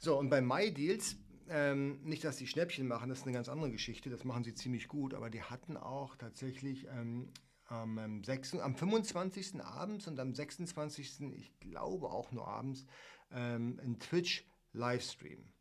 So, 0.00 0.18
und 0.18 0.30
bei 0.30 0.40
MyDeals 0.40 1.16
ähm, 1.48 2.00
nicht, 2.02 2.24
dass 2.24 2.38
sie 2.38 2.46
Schnäppchen 2.46 2.88
machen, 2.88 3.10
das 3.10 3.18
ist 3.18 3.24
eine 3.24 3.34
ganz 3.34 3.48
andere 3.48 3.70
Geschichte, 3.70 4.08
das 4.08 4.24
machen 4.24 4.44
sie 4.44 4.54
ziemlich 4.54 4.88
gut, 4.88 5.12
aber 5.12 5.28
die 5.28 5.42
hatten 5.42 5.76
auch 5.76 6.16
tatsächlich 6.16 6.86
ähm, 6.88 7.30
am, 7.66 8.24
6, 8.24 8.60
am 8.60 8.74
25. 8.74 9.62
abends 9.62 10.06
und 10.06 10.18
am 10.18 10.34
26. 10.34 11.20
ich 11.36 11.58
glaube 11.60 12.10
auch 12.10 12.32
nur 12.32 12.48
abends 12.48 12.86
ähm, 13.30 13.78
einen 13.82 13.98
Twitch-Livestream. 13.98 15.52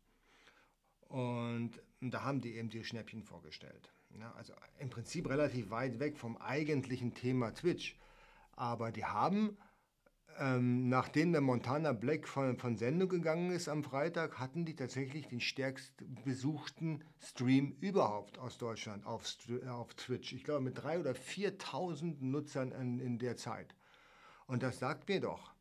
Und, 1.12 1.72
da 2.00 2.24
haben 2.24 2.40
die 2.40 2.56
eben 2.56 2.70
die 2.70 2.84
Schnäppchen 2.84 3.22
vorgestellt. 3.22 3.92
Ja, 4.18 4.32
also 4.32 4.54
im 4.78 4.90
Prinzip 4.90 5.28
relativ 5.28 5.70
weit 5.70 6.00
weg 6.00 6.18
vom 6.18 6.36
eigentlichen 6.36 7.14
Thema 7.14 7.54
Twitch. 7.54 7.96
Aber 8.56 8.90
die 8.90 9.04
haben 9.04 9.56
ähm, 10.38 10.88
nachdem 10.88 11.32
der 11.32 11.40
Montana 11.40 11.92
Black 11.92 12.26
von, 12.26 12.56
von 12.56 12.76
Sendung 12.76 13.08
gegangen 13.08 13.50
ist 13.50 13.68
am 13.68 13.84
Freitag, 13.84 14.38
hatten 14.38 14.64
die 14.64 14.74
tatsächlich 14.74 15.28
den 15.28 15.40
stärkst 15.40 15.92
besuchten 16.24 17.04
Stream 17.20 17.76
überhaupt 17.80 18.38
aus 18.38 18.58
Deutschland 18.58 19.04
auf, 19.04 19.36
auf 19.68 19.94
Twitch. 19.94 20.32
Ich 20.32 20.44
glaube 20.44 20.62
mit 20.62 20.78
3.000 20.78 21.00
oder 21.00 21.12
4.000 21.12 22.16
Nutzern 22.20 22.72
in, 22.72 22.98
in 22.98 23.18
der 23.18 23.36
Zeit. 23.36 23.74
Und 24.46 24.62
das 24.62 24.78
sagt 24.78 25.08
mir 25.08 25.20
doch, 25.20 25.51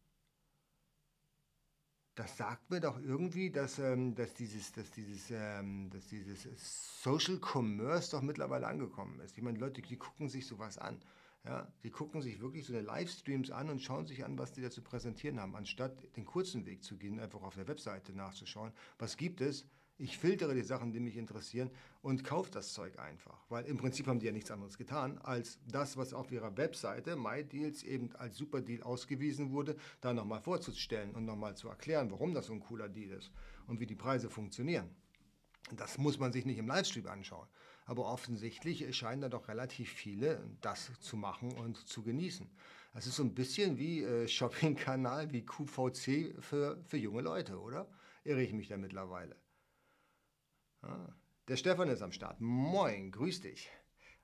das 2.22 2.38
sagt 2.38 2.70
mir 2.70 2.80
doch 2.80 3.02
irgendwie, 3.02 3.50
dass, 3.50 3.80
ähm, 3.80 4.14
dass, 4.14 4.36
dieses, 4.36 4.72
dass, 4.74 4.92
dieses, 4.92 5.32
ähm, 5.32 5.90
dass 5.90 6.06
dieses 6.06 7.02
Social 7.02 7.40
Commerce 7.40 8.12
doch 8.12 8.22
mittlerweile 8.22 8.68
angekommen 8.68 9.20
ist. 9.22 9.36
Ich 9.38 9.44
meine, 9.44 9.58
Leute, 9.58 9.82
die 9.82 9.98
gucken 9.98 10.30
sich 10.30 10.46
sowas 10.46 10.78
an. 10.78 11.02
Ja, 11.44 11.68
die 11.82 11.90
gucken 11.90 12.22
sich 12.22 12.40
wirklich 12.40 12.68
so 12.68 12.74
eine 12.74 12.84
Livestreams 12.84 13.50
an 13.50 13.72
und 13.72 13.82
schauen 13.82 14.06
sich 14.06 14.24
an, 14.24 14.38
was 14.38 14.52
die 14.52 14.62
da 14.62 14.70
zu 14.70 14.84
präsentieren 14.84 15.40
haben, 15.40 15.56
anstatt 15.56 16.16
den 16.16 16.26
kurzen 16.26 16.68
Weg 16.68 16.84
zu 16.84 16.96
gehen, 16.96 17.20
einfach 17.20 17.42
auf 17.42 17.56
der 17.56 17.68
Webseite 17.68 18.14
nachzuschauen, 18.14 18.72
was 19.00 19.18
gibt 19.18 19.42
es. 19.42 19.66
Ich 20.02 20.18
filtere 20.18 20.56
die 20.56 20.64
Sachen, 20.64 20.92
die 20.92 21.00
mich 21.00 21.16
interessieren 21.16 21.70
und 22.02 22.24
kaufe 22.24 22.50
das 22.50 22.74
Zeug 22.74 22.98
einfach. 22.98 23.38
Weil 23.50 23.66
im 23.66 23.78
Prinzip 23.78 24.08
haben 24.08 24.18
die 24.18 24.26
ja 24.26 24.32
nichts 24.32 24.50
anderes 24.50 24.80
getan, 24.80 25.20
als 25.20 25.60
das, 25.68 25.96
was 25.96 26.12
auf 26.12 26.32
ihrer 26.32 26.58
Webseite 26.58 27.16
MyDeals 27.16 27.84
eben 27.84 28.12
als 28.16 28.36
Superdeal 28.36 28.82
ausgewiesen 28.82 29.52
wurde, 29.52 29.76
da 30.02 30.12
nochmal 30.12 30.42
vorzustellen 30.42 31.12
und 31.12 31.26
nochmal 31.26 31.56
zu 31.56 31.70
erklären, 31.70 32.10
warum 32.10 32.34
das 32.34 32.48
so 32.48 32.54
ein 32.54 32.62
cooler 32.62 32.90
Deal 32.90 33.12
ist 33.12 33.30
und 33.68 33.80
wie 33.80 33.86
die 33.86 33.94
Preise 33.94 34.32
funktionieren. 34.32 34.90
Das 35.76 36.00
muss 36.00 36.18
man 36.18 36.34
sich 36.34 36.48
nicht 36.48 36.58
im 36.58 36.68
Livestream 36.68 37.06
anschauen. 37.06 37.48
Aber 37.86 38.12
offensichtlich 38.12 38.96
scheinen 38.98 39.22
da 39.22 39.30
doch 39.30 39.50
relativ 39.50 39.92
viele 39.92 40.42
das 40.62 40.90
zu 41.00 41.16
machen 41.16 41.52
und 41.52 41.78
zu 41.78 42.02
genießen. 42.02 42.50
Das 42.96 43.06
ist 43.06 43.18
so 43.18 43.24
ein 43.24 43.36
bisschen 43.36 43.78
wie 43.78 44.02
äh, 44.02 44.28
Shopping-Kanal, 44.28 45.32
wie 45.32 45.46
QVC 45.46 46.42
für, 46.42 46.84
für 46.88 46.98
junge 46.98 47.22
Leute, 47.22 47.62
oder? 47.62 47.88
Irre 48.24 48.42
ich 48.42 48.54
mich 48.54 48.68
da 48.68 48.78
mittlerweile. 48.78 49.41
Ah, 50.82 51.14
der 51.48 51.58
Stefan 51.58 51.90
ist 51.90 52.02
am 52.02 52.12
Start. 52.12 52.42
Moin, 52.42 53.12
grüß 53.12 53.42
dich. 53.42 53.70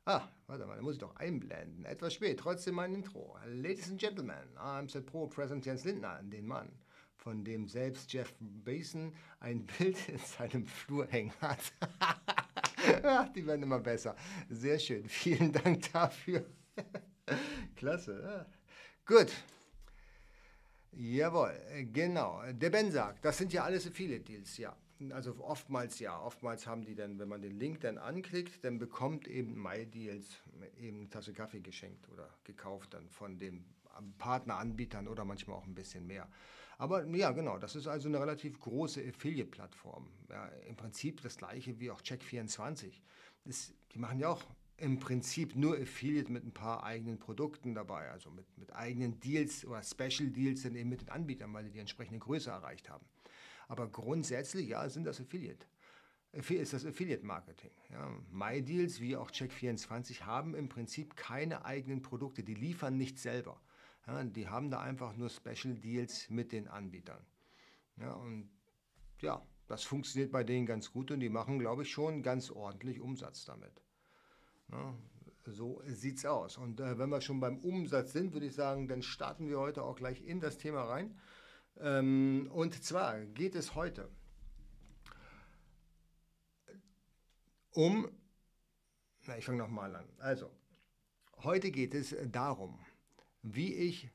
Ah, 0.06 0.28
warte 0.48 0.66
mal, 0.66 0.78
da 0.78 0.82
muss 0.82 0.94
ich 0.94 1.00
doch 1.00 1.16
einblenden. 1.18 1.84
Etwas 1.84 2.14
spät, 2.14 2.40
trotzdem 2.40 2.76
mein 2.76 2.94
Intro. 2.94 3.38
Ladies 3.46 3.92
and 3.92 4.00
Gentlemen, 4.00 4.58
I'm 4.58 4.90
Set 4.90 5.06
Pro 5.06 5.28
President 5.28 5.66
Jens 5.66 5.84
Lindner, 5.84 6.24
den 6.24 6.48
Mann, 6.48 6.72
von 7.18 7.44
dem 7.44 7.68
selbst 7.68 8.14
Jeff 8.14 8.34
Bason 8.40 9.14
ein 9.40 9.66
Bild 9.78 9.98
in 10.08 10.18
seinem 10.18 10.66
Flur 10.66 11.08
hängen 11.08 11.34
hat. 11.42 11.60
Ach, 13.04 13.28
die 13.34 13.46
werden 13.46 13.64
immer 13.64 13.80
besser. 13.80 14.16
Sehr 14.50 14.80
schön. 14.80 15.10
Vielen 15.10 15.52
Dank 15.52 15.92
dafür. 15.92 16.46
Klasse. 17.76 18.46
Gut. 19.06 19.34
Jawohl, 20.94 21.54
genau. 21.92 22.42
Der 22.54 22.70
Ben 22.70 22.92
sagt, 22.92 23.26
das 23.26 23.38
sind 23.38 23.52
ja 23.52 23.64
alles 23.64 23.90
viele 23.90 24.20
Deals, 24.20 24.58
ja. 24.58 24.76
Also 25.12 25.36
oftmals 25.40 26.00
ja. 26.00 26.20
Oftmals 26.20 26.68
haben 26.68 26.84
die 26.84 26.96
dann, 26.96 27.20
wenn 27.20 27.28
man 27.28 27.42
den 27.42 27.58
Link 27.58 27.82
dann 27.82 27.98
anklickt, 27.98 28.64
dann 28.64 28.80
bekommt 28.80 29.28
eben 29.28 29.62
MyDeals 29.62 30.42
eben 30.78 30.98
eine 30.98 31.10
Tasse 31.10 31.34
Kaffee 31.34 31.62
geschenkt 31.62 32.10
oder 32.10 32.30
gekauft 32.44 32.94
dann 32.94 33.10
von 33.10 33.38
den 33.38 33.66
Partneranbietern 34.18 35.08
oder 35.08 35.26
manchmal 35.26 35.58
auch 35.58 35.66
ein 35.66 35.76
bisschen 35.76 36.06
mehr. 36.06 36.30
Aber 36.78 37.06
ja, 37.06 37.32
genau, 37.32 37.58
das 37.58 37.76
ist 37.76 37.88
also 37.88 38.08
eine 38.08 38.20
relativ 38.20 38.60
große 38.60 39.02
Affiliate-Plattform. 39.02 40.08
Ja, 40.30 40.48
Im 40.68 40.76
Prinzip 40.76 41.22
das 41.22 41.38
gleiche 41.38 41.80
wie 41.80 41.90
auch 41.90 42.02
Check24. 42.02 43.02
die 43.94 44.00
machen 44.00 44.20
ja 44.20 44.30
auch 44.30 44.44
im 44.78 45.00
Prinzip 45.00 45.56
nur 45.56 45.76
Affiliate 45.76 46.32
mit 46.32 46.46
ein 46.46 46.54
paar 46.54 46.84
eigenen 46.84 47.18
Produkten 47.18 47.74
dabei, 47.74 48.12
also 48.12 48.30
mit, 48.30 48.46
mit 48.60 48.76
eigenen 48.76 49.20
Deals 49.20 49.66
oder 49.66 49.82
Special 49.82 50.30
Deals 50.30 50.62
dann 50.62 50.76
eben 50.76 50.90
mit 50.90 51.02
den 51.02 51.10
Anbietern, 51.10 51.52
weil 51.54 51.64
die 51.64 51.72
die 51.72 51.80
entsprechende 51.80 52.20
Größe 52.20 52.52
erreicht 52.52 52.90
haben. 52.90 53.04
Aber 53.68 53.88
grundsätzlich, 53.88 54.70
ja, 54.70 54.88
sind 54.90 55.06
das 55.06 55.20
Affiliate. 55.20 55.66
Ist 56.32 56.74
das 56.74 56.86
Affiliate-Marketing. 56.86 57.72
Ja. 57.90 58.12
MyDeals 58.30 59.00
wie 59.00 59.16
auch 59.16 59.32
Check24 59.32 60.22
haben 60.22 60.56
im 60.56 60.70
Prinzip 60.70 61.16
keine 61.16 61.66
eigenen 61.66 62.02
Produkte, 62.02 62.44
die 62.44 62.54
liefern 62.54 62.98
nicht 62.98 63.18
selber. 63.18 63.60
Ja, 64.06 64.24
die 64.24 64.48
haben 64.48 64.70
da 64.70 64.80
einfach 64.80 65.16
nur 65.16 65.30
Special 65.30 65.76
Deals 65.76 66.30
mit 66.30 66.52
den 66.52 66.68
Anbietern. 66.68 67.26
Ja, 68.00 68.14
und 68.14 68.50
ja, 69.20 69.42
das 69.68 69.84
funktioniert 69.84 70.32
bei 70.32 70.44
denen 70.44 70.66
ganz 70.66 70.92
gut 70.92 71.12
und 71.12 71.20
die 71.20 71.30
machen, 71.30 71.60
glaube 71.60 71.84
ich, 71.84 71.92
schon 71.92 72.24
ganz 72.24 72.52
ordentlich 72.52 73.02
Umsatz 73.02 73.46
damit. 73.46 73.82
Ja, 74.72 74.96
so 75.46 75.82
sieht's 75.86 76.26
aus. 76.26 76.58
Und 76.58 76.80
äh, 76.80 76.98
wenn 76.98 77.10
wir 77.10 77.22
schon 77.22 77.40
beim 77.40 77.58
Umsatz 77.60 78.14
sind, 78.14 78.34
würde 78.34 78.46
ich 78.46 78.54
sagen, 78.54 78.88
dann 78.88 79.02
starten 79.02 79.50
wir 79.50 79.60
heute 79.60 79.84
auch 79.84 79.96
gleich 79.96 80.24
in 80.24 80.40
das 80.40 80.58
Thema 80.58 80.84
rein. 80.84 81.18
Ähm, 81.80 82.50
und 82.52 82.84
zwar 82.84 83.26
geht 83.26 83.56
es 83.56 83.76
heute 83.76 84.10
um, 87.72 88.10
na, 89.28 89.38
ich 89.38 89.46
fange 89.46 89.60
nochmal 89.60 89.96
an. 89.96 90.10
Also, 90.18 90.50
heute 91.44 91.70
geht 91.70 91.94
es 91.94 92.16
darum, 92.32 92.80
wie 93.44 93.74
ich 93.74 94.10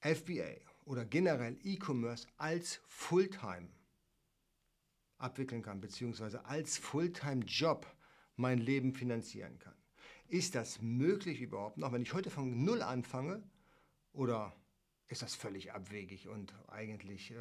FBA 0.00 0.60
oder 0.84 1.04
generell 1.04 1.58
E-Commerce 1.64 2.26
als 2.36 2.80
Fulltime 2.86 3.68
abwickeln 5.18 5.62
kann, 5.62 5.80
beziehungsweise 5.80 6.44
als 6.44 6.76
Fulltime-Job 6.76 7.86
mein 8.36 8.58
Leben 8.58 8.92
finanzieren 8.92 9.58
kann. 9.58 9.74
Ist 10.28 10.54
das 10.54 10.82
möglich 10.82 11.40
überhaupt 11.40 11.78
noch, 11.78 11.92
wenn 11.92 12.02
ich 12.02 12.12
heute 12.12 12.30
von 12.30 12.62
Null 12.62 12.82
anfange 12.82 13.42
oder 14.12 14.54
ist 15.08 15.22
das 15.22 15.34
völlig 15.34 15.72
abwegig 15.72 16.28
und 16.28 16.54
eigentlich 16.68 17.30
äh, 17.30 17.36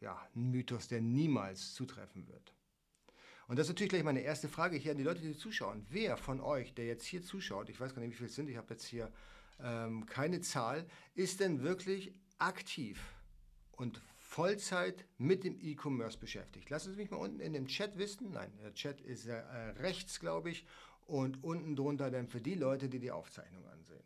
ja, 0.00 0.20
ein 0.34 0.50
Mythos, 0.50 0.88
der 0.88 1.00
niemals 1.00 1.74
zutreffen 1.74 2.28
wird? 2.28 2.54
Und 3.48 3.58
das 3.58 3.66
ist 3.66 3.70
natürlich 3.70 3.90
gleich 3.90 4.04
meine 4.04 4.20
erste 4.20 4.48
Frage 4.48 4.76
hier 4.76 4.92
an 4.92 4.98
die 4.98 5.04
Leute, 5.04 5.22
die 5.22 5.36
zuschauen. 5.36 5.86
Wer 5.88 6.16
von 6.18 6.40
euch, 6.40 6.74
der 6.74 6.86
jetzt 6.86 7.06
hier 7.06 7.22
zuschaut, 7.22 7.70
ich 7.70 7.80
weiß 7.80 7.94
gar 7.94 8.02
nicht, 8.02 8.12
wie 8.12 8.16
viele 8.16 8.28
es 8.28 8.34
sind, 8.34 8.48
ich 8.48 8.58
habe 8.58 8.74
jetzt 8.74 8.86
hier 8.86 9.10
ähm, 9.60 10.04
keine 10.06 10.40
Zahl, 10.42 10.86
ist 11.14 11.40
denn 11.40 11.62
wirklich 11.62 12.12
aktiv 12.38 13.00
und 13.72 14.00
Vollzeit 14.16 15.06
mit 15.16 15.44
dem 15.44 15.58
E-Commerce 15.60 16.18
beschäftigt? 16.18 16.68
Lasst 16.68 16.86
es 16.86 16.96
mich 16.96 17.10
mal 17.10 17.16
unten 17.16 17.40
in 17.40 17.54
dem 17.54 17.66
Chat 17.66 17.96
wissen. 17.96 18.30
Nein, 18.32 18.52
der 18.62 18.74
Chat 18.74 19.00
ist 19.00 19.26
äh, 19.26 19.36
rechts, 19.78 20.20
glaube 20.20 20.50
ich, 20.50 20.66
und 21.06 21.42
unten 21.42 21.74
drunter 21.74 22.10
dann 22.10 22.28
für 22.28 22.42
die 22.42 22.54
Leute, 22.54 22.90
die 22.90 22.98
die 22.98 23.10
Aufzeichnung 23.10 23.66
ansehen. 23.68 24.04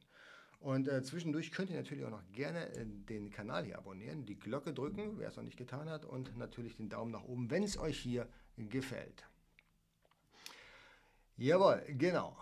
Und 0.62 0.86
äh, 0.86 1.02
zwischendurch 1.02 1.50
könnt 1.50 1.70
ihr 1.70 1.76
natürlich 1.76 2.04
auch 2.04 2.10
noch 2.10 2.22
gerne 2.30 2.68
äh, 2.76 2.86
den 2.86 3.30
Kanal 3.30 3.64
hier 3.64 3.78
abonnieren, 3.78 4.24
die 4.24 4.38
Glocke 4.38 4.72
drücken, 4.72 5.18
wer 5.18 5.28
es 5.28 5.36
noch 5.36 5.42
nicht 5.42 5.56
getan 5.56 5.90
hat, 5.90 6.04
und 6.04 6.36
natürlich 6.38 6.76
den 6.76 6.88
Daumen 6.88 7.10
nach 7.10 7.24
oben, 7.24 7.50
wenn 7.50 7.64
es 7.64 7.76
euch 7.76 7.98
hier 7.98 8.28
gefällt. 8.56 9.24
Jawohl, 11.36 11.82
genau. 11.88 12.36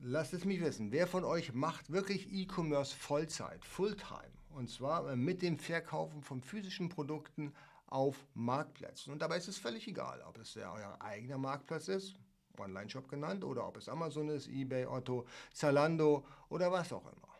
Lasst 0.00 0.34
es 0.34 0.44
mich 0.44 0.60
wissen, 0.60 0.92
wer 0.92 1.06
von 1.06 1.24
euch 1.24 1.54
macht 1.54 1.90
wirklich 1.90 2.30
E-Commerce 2.30 2.94
Vollzeit, 2.94 3.64
Fulltime? 3.64 4.32
Und 4.50 4.68
zwar 4.68 5.10
äh, 5.10 5.16
mit 5.16 5.40
dem 5.40 5.58
Verkaufen 5.58 6.20
von 6.20 6.42
physischen 6.42 6.90
Produkten 6.90 7.54
auf 7.86 8.26
Marktplätzen. 8.34 9.14
Und 9.14 9.22
dabei 9.22 9.38
ist 9.38 9.48
es 9.48 9.56
völlig 9.56 9.88
egal, 9.88 10.20
ob 10.28 10.36
es 10.36 10.52
der 10.52 10.70
euer 10.70 11.00
eigener 11.00 11.38
Marktplatz 11.38 11.88
ist, 11.88 12.16
Online-Shop 12.58 13.08
genannt, 13.08 13.44
oder 13.44 13.66
ob 13.66 13.78
es 13.78 13.88
Amazon 13.88 14.28
ist, 14.28 14.48
eBay, 14.48 14.84
Otto, 14.84 15.24
Zalando 15.54 16.26
oder 16.50 16.70
was 16.70 16.92
auch 16.92 17.10
immer. 17.10 17.31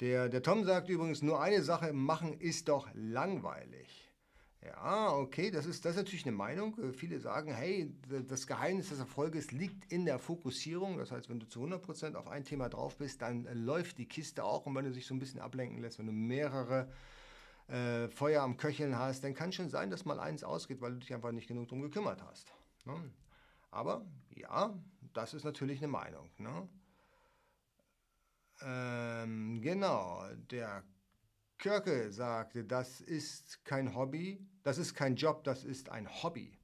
Der, 0.00 0.28
der 0.28 0.42
Tom 0.42 0.64
sagt 0.64 0.88
übrigens, 0.88 1.22
nur 1.22 1.40
eine 1.40 1.62
Sache 1.62 1.92
machen 1.92 2.38
ist 2.40 2.68
doch 2.68 2.88
langweilig. 2.94 4.08
Ja, 4.64 5.12
okay, 5.12 5.50
das 5.50 5.66
ist, 5.66 5.84
das 5.84 5.92
ist 5.92 5.98
natürlich 5.98 6.26
eine 6.26 6.36
Meinung. 6.36 6.76
Äh, 6.78 6.92
viele 6.92 7.20
sagen, 7.20 7.52
hey, 7.52 7.94
das 8.26 8.46
Geheimnis 8.46 8.88
des 8.88 8.98
Erfolges 8.98 9.52
liegt 9.52 9.90
in 9.92 10.04
der 10.04 10.18
Fokussierung. 10.18 10.98
Das 10.98 11.12
heißt, 11.12 11.28
wenn 11.28 11.38
du 11.38 11.46
zu 11.46 11.64
100% 11.64 12.14
auf 12.14 12.28
ein 12.28 12.44
Thema 12.44 12.68
drauf 12.68 12.96
bist, 12.96 13.22
dann 13.22 13.46
äh, 13.46 13.54
läuft 13.54 13.98
die 13.98 14.06
Kiste 14.06 14.44
auch. 14.44 14.66
Und 14.66 14.74
wenn 14.74 14.84
du 14.84 14.90
dich 14.90 15.06
so 15.06 15.14
ein 15.14 15.20
bisschen 15.20 15.40
ablenken 15.40 15.80
lässt, 15.80 15.98
wenn 15.98 16.06
du 16.06 16.12
mehrere 16.12 16.88
äh, 17.68 18.08
Feuer 18.08 18.42
am 18.42 18.56
Köcheln 18.56 18.96
hast, 18.98 19.22
dann 19.22 19.34
kann 19.34 19.52
schon 19.52 19.68
sein, 19.68 19.90
dass 19.90 20.04
mal 20.04 20.18
eins 20.18 20.42
ausgeht, 20.42 20.80
weil 20.80 20.92
du 20.92 20.98
dich 20.98 21.14
einfach 21.14 21.32
nicht 21.32 21.46
genug 21.46 21.68
darum 21.68 21.82
gekümmert 21.82 22.22
hast. 22.22 22.52
Ne? 22.84 22.94
Aber 23.70 24.04
ja, 24.34 24.74
das 25.12 25.34
ist 25.34 25.44
natürlich 25.44 25.78
eine 25.78 25.88
Meinung. 25.88 26.30
Ne? 26.38 26.68
Ähm, 28.60 29.60
genau, 29.60 30.24
der 30.50 30.82
Körke 31.58 32.10
sagte, 32.12 32.64
das 32.64 33.00
ist 33.00 33.64
kein 33.64 33.94
Hobby, 33.94 34.46
das 34.62 34.78
ist 34.78 34.94
kein 34.94 35.16
Job, 35.16 35.44
das 35.44 35.64
ist 35.64 35.88
ein 35.90 36.08
Hobby. 36.22 36.58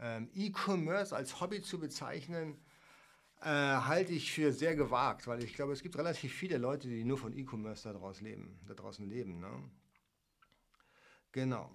Ähm, 0.00 0.30
E-Commerce 0.34 1.14
als 1.14 1.40
Hobby 1.40 1.62
zu 1.62 1.78
bezeichnen, 1.78 2.58
äh, 3.40 3.46
halte 3.46 4.12
ich 4.12 4.32
für 4.32 4.52
sehr 4.52 4.74
gewagt, 4.74 5.26
weil 5.26 5.42
ich 5.42 5.54
glaube, 5.54 5.72
es 5.72 5.82
gibt 5.82 5.96
relativ 5.96 6.32
viele 6.34 6.58
Leute, 6.58 6.88
die 6.88 7.04
nur 7.04 7.18
von 7.18 7.36
E-Commerce 7.36 7.92
da, 7.92 8.12
leben, 8.20 8.58
da 8.66 8.74
draußen 8.74 9.08
leben. 9.08 9.40
Ne? 9.40 9.50
Genau. 11.32 11.70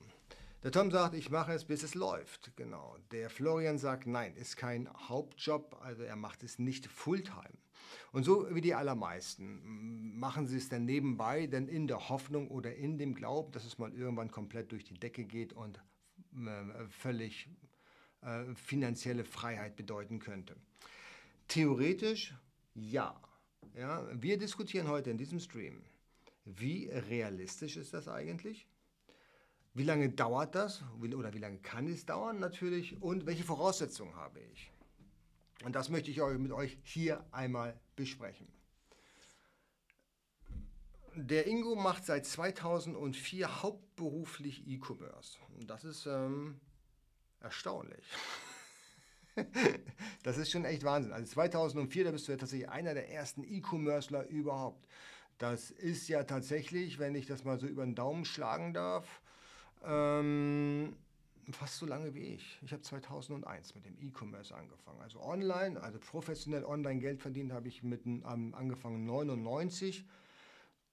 Der 0.63 0.72
Tom 0.72 0.91
sagt, 0.91 1.15
ich 1.15 1.29
mache 1.29 1.53
es, 1.53 1.65
bis 1.65 1.83
es 1.83 1.93
läuft. 1.93 2.55
Genau. 2.55 2.98
Der 3.12 3.29
Florian 3.29 3.77
sagt, 3.77 4.07
nein, 4.07 4.36
ist 4.36 4.57
kein 4.57 4.89
Hauptjob, 4.93 5.77
also 5.81 6.03
er 6.03 6.15
macht 6.15 6.43
es 6.43 6.60
nicht 6.60 6.88
Fulltime. 6.88 7.62
Und 8.12 8.24
so 8.24 8.48
wie 8.54 8.62
die 8.62 8.74
allermeisten 8.74 10.18
machen 10.20 10.48
sie 10.48 10.58
es 10.58 10.70
dann 10.70 10.86
nebenbei, 10.86 11.48
denn 11.48 11.68
in 11.68 11.88
der 11.88 12.10
Hoffnung 12.10 12.50
oder 12.50 12.75
in 12.75 12.98
dem 12.98 13.13
Glauben, 13.13 13.52
dass 13.52 13.66
es 13.66 13.78
mal 13.78 13.94
irgendwann 13.94 14.32
komplett 14.32 14.72
durch 14.72 14.84
die 14.84 15.00
Decke 15.00 15.25
geht 15.25 15.54
und 15.54 15.80
äh, 16.36 16.88
völlig 16.90 17.50
äh, 18.22 18.56
finanzielle 18.56 19.25
Freiheit 19.25 19.75
bedeuten 19.75 20.20
könnte. 20.20 20.56
Theoretisch 21.48 22.34
ja. 22.75 23.20
ja. 23.75 24.08
Wir 24.13 24.38
diskutieren 24.38 24.88
heute 24.88 25.12
in 25.12 25.18
diesem 25.18 25.40
Stream, 25.40 25.84
wie 26.46 26.90
realistisch 26.90 27.78
ist 27.78 27.94
das 27.94 28.08
eigentlich? 28.08 28.68
Wie 29.75 29.84
lange 29.84 30.10
dauert 30.10 30.56
das 30.56 30.84
oder 31.02 31.34
wie 31.34 31.40
lange 31.40 31.58
kann 31.60 31.88
es 31.88 32.06
dauern 32.06 32.40
natürlich 32.40 33.02
und 33.02 33.25
welche 33.25 33.44
Voraussetzungen 33.44 34.16
habe 34.16 34.40
ich? 34.54 34.72
Und 35.63 35.75
das 35.75 35.89
möchte 35.89 36.12
ich 36.12 36.17
mit 36.38 36.51
euch 36.51 36.77
hier 36.84 37.24
einmal 37.32 37.79
besprechen. 37.96 38.48
Der 41.15 41.46
Ingo 41.48 41.75
macht 41.75 42.05
seit 42.05 42.25
2004 42.25 43.62
hauptberuflich 43.62 44.67
E-Commerce. 44.67 45.38
Das 45.67 45.84
ist 45.84 46.05
ähm, 46.08 46.60
erstaunlich. 47.39 48.03
das 50.24 50.38
ist 50.38 50.51
schon 50.51 50.65
echt 50.65 50.84
Wahnsinn. 50.84 51.13
Also 51.13 51.32
2004, 51.34 52.05
da 52.05 52.12
bist 52.12 52.27
du 52.27 52.32
ja 52.32 52.38
tatsächlich 52.38 52.70
einer 52.70 52.93
der 52.93 53.12
ersten 53.12 53.43
E-Commercer 53.43 54.27
überhaupt. 54.27 54.88
Das 55.38 55.72
ist 55.72 56.08
ja 56.08 56.24
tatsächlich, 56.24 57.00
wenn 57.00 57.15
ich 57.15 57.25
das 57.27 57.43
mal 57.43 57.60
so 57.60 57.67
über 57.67 57.86
den 57.86 57.96
Daumen 57.96 58.25
schlagen 58.25 58.74
darf, 58.74 59.22
ähm, 59.84 60.96
fast 61.51 61.77
so 61.77 61.85
lange 61.85 62.13
wie 62.13 62.35
ich. 62.35 62.59
Ich 62.62 62.71
habe 62.71 62.81
2001 62.81 63.75
mit 63.75 63.85
dem 63.85 63.97
E-Commerce 64.00 64.55
angefangen. 64.55 65.01
Also 65.01 65.21
online, 65.21 65.81
also 65.81 66.00
professionell 66.00 66.63
online 66.63 67.00
Geld 67.00 67.19
verdient 67.19 67.51
habe 67.51 67.67
ich 67.67 67.83
mit 67.83 68.05
ähm, 68.05 68.53
angefangen 68.55 69.05
99. 69.05 70.05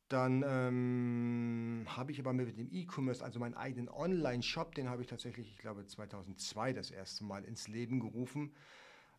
Dann 0.08 0.44
ähm, 0.44 1.86
habe 1.86 2.10
ich 2.10 2.18
aber 2.18 2.32
mit 2.32 2.58
dem 2.58 2.68
E-Commerce, 2.72 3.24
also 3.24 3.38
meinen 3.38 3.54
eigenen 3.54 3.88
Online-Shop, 3.88 4.74
den 4.74 4.88
habe 4.88 5.02
ich 5.02 5.08
tatsächlich, 5.08 5.48
ich 5.48 5.58
glaube 5.58 5.86
2002 5.86 6.72
das 6.72 6.90
erste 6.90 7.22
Mal 7.22 7.44
ins 7.44 7.68
Leben 7.68 8.00
gerufen. 8.00 8.52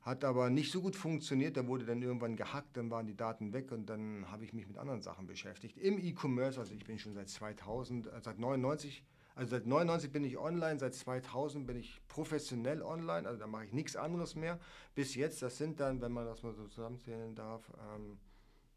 Hat 0.02 0.26
aber 0.26 0.50
nicht 0.50 0.72
so 0.72 0.82
gut 0.82 0.98
funktioniert, 0.98 1.56
da 1.56 1.66
wurde 1.68 1.86
dann 1.86 2.02
irgendwann 2.02 2.36
gehackt, 2.36 2.76
dann 2.76 2.90
waren 2.90 3.06
die 3.06 3.16
Daten 3.16 3.54
weg 3.54 3.72
und 3.72 3.86
dann 3.86 4.30
habe 4.30 4.44
ich 4.44 4.52
mich 4.52 4.68
mit 4.68 4.78
anderen 4.78 5.02
Sachen 5.02 5.28
beschäftigt. 5.28 5.78
Im 5.78 5.98
E-Commerce, 5.98 6.60
also 6.60 6.74
ich 6.74 6.84
bin 6.84 7.00
schon 7.00 7.14
seit 7.14 7.30
2000, 7.30 8.08
äh, 8.08 8.20
seit 8.22 8.40
99 8.40 9.06
also 9.36 9.52
seit 9.52 9.66
99 9.66 10.12
bin 10.12 10.24
ich 10.24 10.38
online, 10.38 10.80
seit 10.80 10.94
2000 10.94 11.66
bin 11.66 11.78
ich 11.78 12.02
professionell 12.08 12.82
online, 12.82 13.28
also 13.28 13.40
da 13.40 13.48
mache 13.48 13.66
ich 13.66 13.74
nichts 13.74 13.96
anderes 13.96 14.36
mehr. 14.36 14.60
Bis 14.94 15.16
jetzt, 15.16 15.42
das 15.42 15.58
sind 15.58 15.80
dann, 15.80 16.02
wenn 16.02 16.12
man 16.12 16.26
das 16.26 16.44
mal 16.44 16.54
so 16.54 16.68
zusammenzählen 16.68 17.36
darf, 17.36 17.72
ähm, 17.96 18.20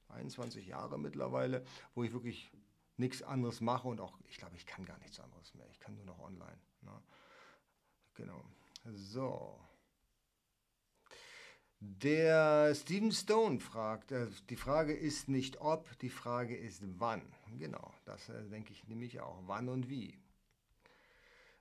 21 0.08 0.66
Jahre 0.66 0.98
mittlerweile, 0.98 1.64
wo 1.94 2.04
ich 2.04 2.12
wirklich 2.12 2.52
nichts 2.96 3.22
anderes 3.22 3.60
mache 3.60 3.88
und 3.88 4.00
auch, 4.00 4.18
ich 4.28 4.38
glaube, 4.38 4.56
ich 4.56 4.66
kann 4.66 4.84
gar 4.84 4.98
nichts 4.98 5.18
anderes 5.18 5.54
mehr. 5.54 5.66
Ich 5.70 5.80
kann 5.80 5.96
nur 5.96 6.04
noch 6.04 6.20
online. 6.20 6.58
Ne? 6.82 7.02
Genau. 8.14 8.44
So. 8.92 9.58
Der 11.80 12.74
Steven 12.74 13.12
Stone 13.12 13.60
fragt, 13.60 14.12
äh, 14.12 14.28
die 14.48 14.56
Frage 14.56 14.94
ist 14.94 15.28
nicht 15.28 15.60
ob, 15.60 15.98
die 15.98 16.08
Frage 16.08 16.56
ist 16.56 16.82
wann. 16.98 17.22
Genau, 17.58 17.92
das 18.04 18.28
äh, 18.28 18.48
denke 18.48 18.72
ich 18.72 18.86
nämlich 18.88 19.20
auch. 19.20 19.42
Wann 19.46 19.68
und 19.68 19.90
wie. 19.90 20.18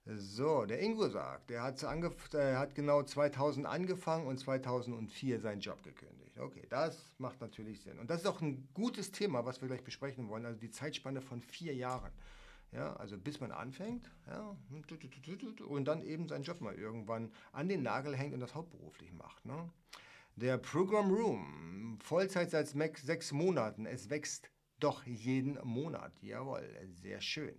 So, 0.06 0.66
der 0.66 0.82
Ingo 0.82 1.08
sagt, 1.08 1.50
er 1.50 1.64
hat, 1.64 1.82
er 1.82 2.60
hat 2.60 2.76
genau 2.76 3.04
2000 3.04 3.66
angefangen 3.66 4.28
und 4.28 4.38
2004 4.38 5.40
seinen 5.40 5.62
Job 5.62 5.82
gekündigt. 5.82 6.38
Okay, 6.38 6.66
das 6.70 7.14
macht 7.20 7.40
natürlich 7.40 7.82
Sinn. 7.82 8.00
Und 8.00 8.10
das 8.10 8.22
ist 8.22 8.28
auch 8.28 8.42
ein 8.42 8.68
gutes 8.74 9.12
Thema, 9.12 9.46
was 9.46 9.62
wir 9.62 9.70
gleich 9.70 9.84
besprechen 9.84 10.28
wollen, 10.28 10.46
also 10.46 10.60
die 10.60 10.72
Zeitspanne 10.72 11.22
von 11.22 11.42
vier 11.42 11.74
Jahren. 11.74 12.12
Ja, 12.74 12.96
also 12.96 13.18
bis 13.20 13.40
man 13.40 13.52
anfängt 13.52 14.10
ja, 14.28 14.58
und 15.68 15.86
dann 15.86 16.02
eben 16.02 16.28
seinen 16.28 16.44
Job 16.44 16.60
mal 16.60 16.74
irgendwann 16.74 17.32
an 17.52 17.70
den 17.70 17.84
Nagel 17.84 18.16
hängt 18.16 18.34
und 18.34 18.40
das 18.40 18.56
hauptberuflich 18.56 19.14
macht. 19.14 19.46
Ne? 19.46 19.70
Der 20.36 20.58
Program 20.58 21.12
Room, 21.12 22.00
Vollzeit 22.02 22.50
seit 22.50 22.68
sechs 22.68 23.32
Monaten, 23.32 23.86
es 23.86 24.10
wächst 24.10 24.50
doch 24.80 25.06
jeden 25.06 25.60
Monat. 25.64 26.12
Jawohl, 26.24 26.68
sehr 26.88 27.22
schön. 27.22 27.56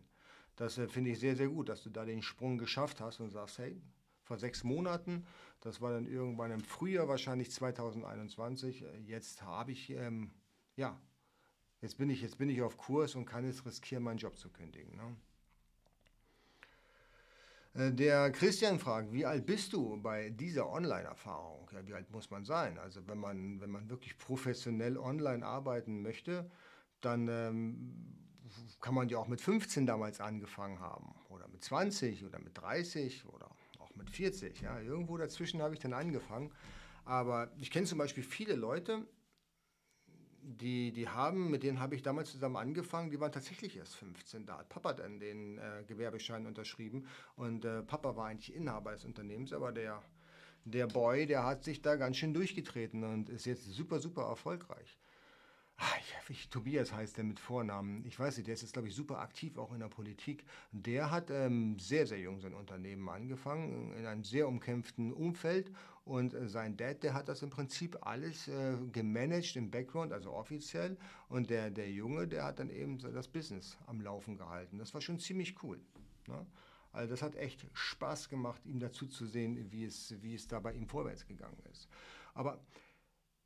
Das 0.56 0.78
äh, 0.78 0.88
finde 0.88 1.11
ich 1.11 1.18
sehr, 1.18 1.37
sehr 1.37 1.49
gut, 1.49 1.68
dass 1.68 1.82
du 1.82 1.90
da 1.90 2.04
den 2.04 2.23
Sprung 2.23 2.58
geschafft 2.58 3.00
hast 3.00 3.20
und 3.20 3.30
sagst, 3.30 3.58
hey, 3.58 3.80
vor 4.23 4.38
sechs 4.38 4.64
Monaten, 4.64 5.26
das 5.61 5.80
war 5.80 5.92
dann 5.92 6.06
irgendwann 6.06 6.50
im 6.50 6.64
Frühjahr, 6.64 7.08
wahrscheinlich 7.08 7.50
2021, 7.50 8.82
äh, 8.82 8.99
jetzt 9.00 9.42
habe 9.42 9.73
ich, 9.73 9.90
ähm, 9.90 10.30
ja, 10.76 11.00
jetzt 11.80 11.99
bin, 11.99 12.08
ich, 12.11 12.23
jetzt 12.23 12.38
bin 12.38 12.49
ich 12.49 12.62
auf 12.62 12.76
Kurs 12.76 13.14
und 13.14 13.26
kann 13.26 13.44
es 13.44 13.64
riskieren, 13.66 14.02
meinen 14.02 14.18
Job 14.18 14.38
zu 14.38 14.50
kündigen. 14.50 14.96
Ne? 14.96 15.16
Äh, 17.75 17.92
der 17.92 18.30
Christian 18.30 18.78
fragt, 18.78 19.12
wie 19.12 19.26
alt 19.26 19.46
bist 19.46 19.73
du 19.73 20.00
bei 20.00 20.30
dieser 20.30 20.70
Online-Erfahrung? 20.70 21.68
Ja, 21.73 21.87
wie 21.87 21.94
alt 21.94 22.11
muss 22.11 22.30
man 22.30 22.44
sein? 22.44 22.78
Also 22.78 23.06
wenn 23.06 23.18
man, 23.18 23.61
wenn 23.61 23.70
man 23.70 23.90
wirklich 23.90 24.16
professionell 24.16 24.96
online 24.96 25.44
arbeiten 25.44 26.02
möchte, 26.02 26.50
dann 27.00 27.28
ähm, 27.28 28.24
kann 28.80 28.94
man 28.94 29.08
ja 29.08 29.18
auch 29.18 29.28
mit 29.28 29.40
15 29.40 29.87
damals 29.87 30.20
angefangen 30.20 30.80
haben 30.80 31.14
oder 31.28 31.49
mit 31.49 31.64
20 31.64 32.25
oder 32.25 32.38
mit 32.38 32.56
30 32.58 33.26
oder 33.26 33.50
auch 33.78 33.94
mit 33.96 34.11
40. 34.11 34.61
Ja. 34.61 34.80
Irgendwo 34.80 35.16
dazwischen 35.16 35.62
habe 35.62 35.75
ich 35.75 35.80
dann 35.80 35.92
angefangen. 35.92 36.52
Aber 37.04 37.50
ich 37.58 37.70
kenne 37.70 37.87
zum 37.87 37.99
Beispiel 37.99 38.23
viele 38.23 38.54
Leute, 38.54 39.06
die, 40.44 40.92
die 40.92 41.08
haben, 41.08 41.50
mit 41.50 41.62
denen 41.62 41.80
habe 41.80 41.94
ich 41.94 42.02
damals 42.02 42.30
zusammen 42.30 42.56
angefangen, 42.56 43.11
die 43.11 43.18
waren 43.18 43.32
tatsächlich 43.32 43.76
erst 43.76 43.96
15. 43.96 44.46
Da 44.46 44.58
hat 44.58 44.68
Papa 44.68 44.92
dann 44.92 45.18
den 45.18 45.58
äh, 45.58 45.84
Gewerbeschein 45.87 46.46
unterschrieben 46.46 47.06
und 47.37 47.64
äh, 47.64 47.82
Papa 47.82 48.16
war 48.16 48.26
eigentlich 48.26 48.54
Inhaber 48.54 48.92
des 48.92 49.04
Unternehmens, 49.04 49.52
aber 49.52 49.73
der, 49.73 50.02
der 50.64 50.87
Boy, 50.87 51.26
der 51.26 51.44
hat 51.44 51.64
sich 51.64 51.80
da 51.80 51.96
ganz 51.96 52.18
schön 52.18 52.34
durchgetreten 52.34 53.04
und 53.04 53.30
ist 53.30 53.46
jetzt 53.46 53.64
super, 53.64 54.00
super 54.00 54.25
erfolgreich. 54.25 54.99
Ach, 55.76 55.97
ich, 56.28 56.49
Tobias 56.49 56.93
heißt 56.93 57.16
der 57.16 57.25
mit 57.25 57.40
Vornamen. 57.40 58.04
Ich 58.07 58.19
weiß 58.19 58.37
nicht, 58.37 58.47
der 58.47 58.54
ist 58.54 58.62
jetzt, 58.62 58.73
glaube 58.73 58.88
ich, 58.88 58.95
super 58.95 59.19
aktiv 59.19 59.59
auch 59.59 59.73
in 59.73 59.81
der 59.81 59.88
Politik. 59.88 60.45
Der 60.73 61.11
hat 61.11 61.31
ähm, 61.31 61.78
sehr, 61.78 62.07
sehr 62.07 62.19
jung 62.19 62.40
sein 62.40 62.54
Unternehmen 62.54 63.09
angefangen, 63.09 63.93
in 63.93 64.07
einem 64.07 64.25
sehr 64.25 64.49
umkämpften 64.49 65.12
Umfeld. 65.12 65.71
Und 66.04 66.35
äh, 66.35 66.49
sein 66.49 66.76
Dad, 66.76 67.02
der 67.02 67.14
hat 67.14 67.28
das 67.28 67.43
im 67.43 67.50
Prinzip 67.50 67.99
alles 68.07 68.49
äh, 68.49 68.76
gemanagt 68.93 69.57
im 69.57 69.71
Background, 69.71 70.12
also 70.12 70.33
offiziell. 70.33 70.97
Und 71.28 71.50
der, 71.50 71.71
der 71.71 71.90
Junge, 71.90 72.28
der 72.28 72.45
hat 72.45 72.59
dann 72.59 72.71
eben 72.71 72.99
das 72.99 73.28
Business 73.28 73.76
am 73.87 74.00
Laufen 74.00 74.37
gehalten. 74.37 74.78
Das 74.78 74.95
war 74.95 75.00
schon 75.00 75.19
ziemlich 75.19 75.62
cool. 75.62 75.81
Ne? 76.26 76.47
Also 76.93 77.11
das 77.11 77.23
hat 77.23 77.35
echt 77.35 77.66
Spaß 77.73 78.28
gemacht, 78.28 78.64
ihm 78.64 78.78
dazu 78.78 79.07
zu 79.07 79.26
sehen, 79.26 79.73
wie 79.73 79.85
es, 79.85 80.14
wie 80.23 80.35
es 80.35 80.47
da 80.47 80.61
bei 80.61 80.73
ihm 80.73 80.87
vorwärts 80.87 81.26
gegangen 81.26 81.61
ist. 81.73 81.88
Aber 82.35 82.61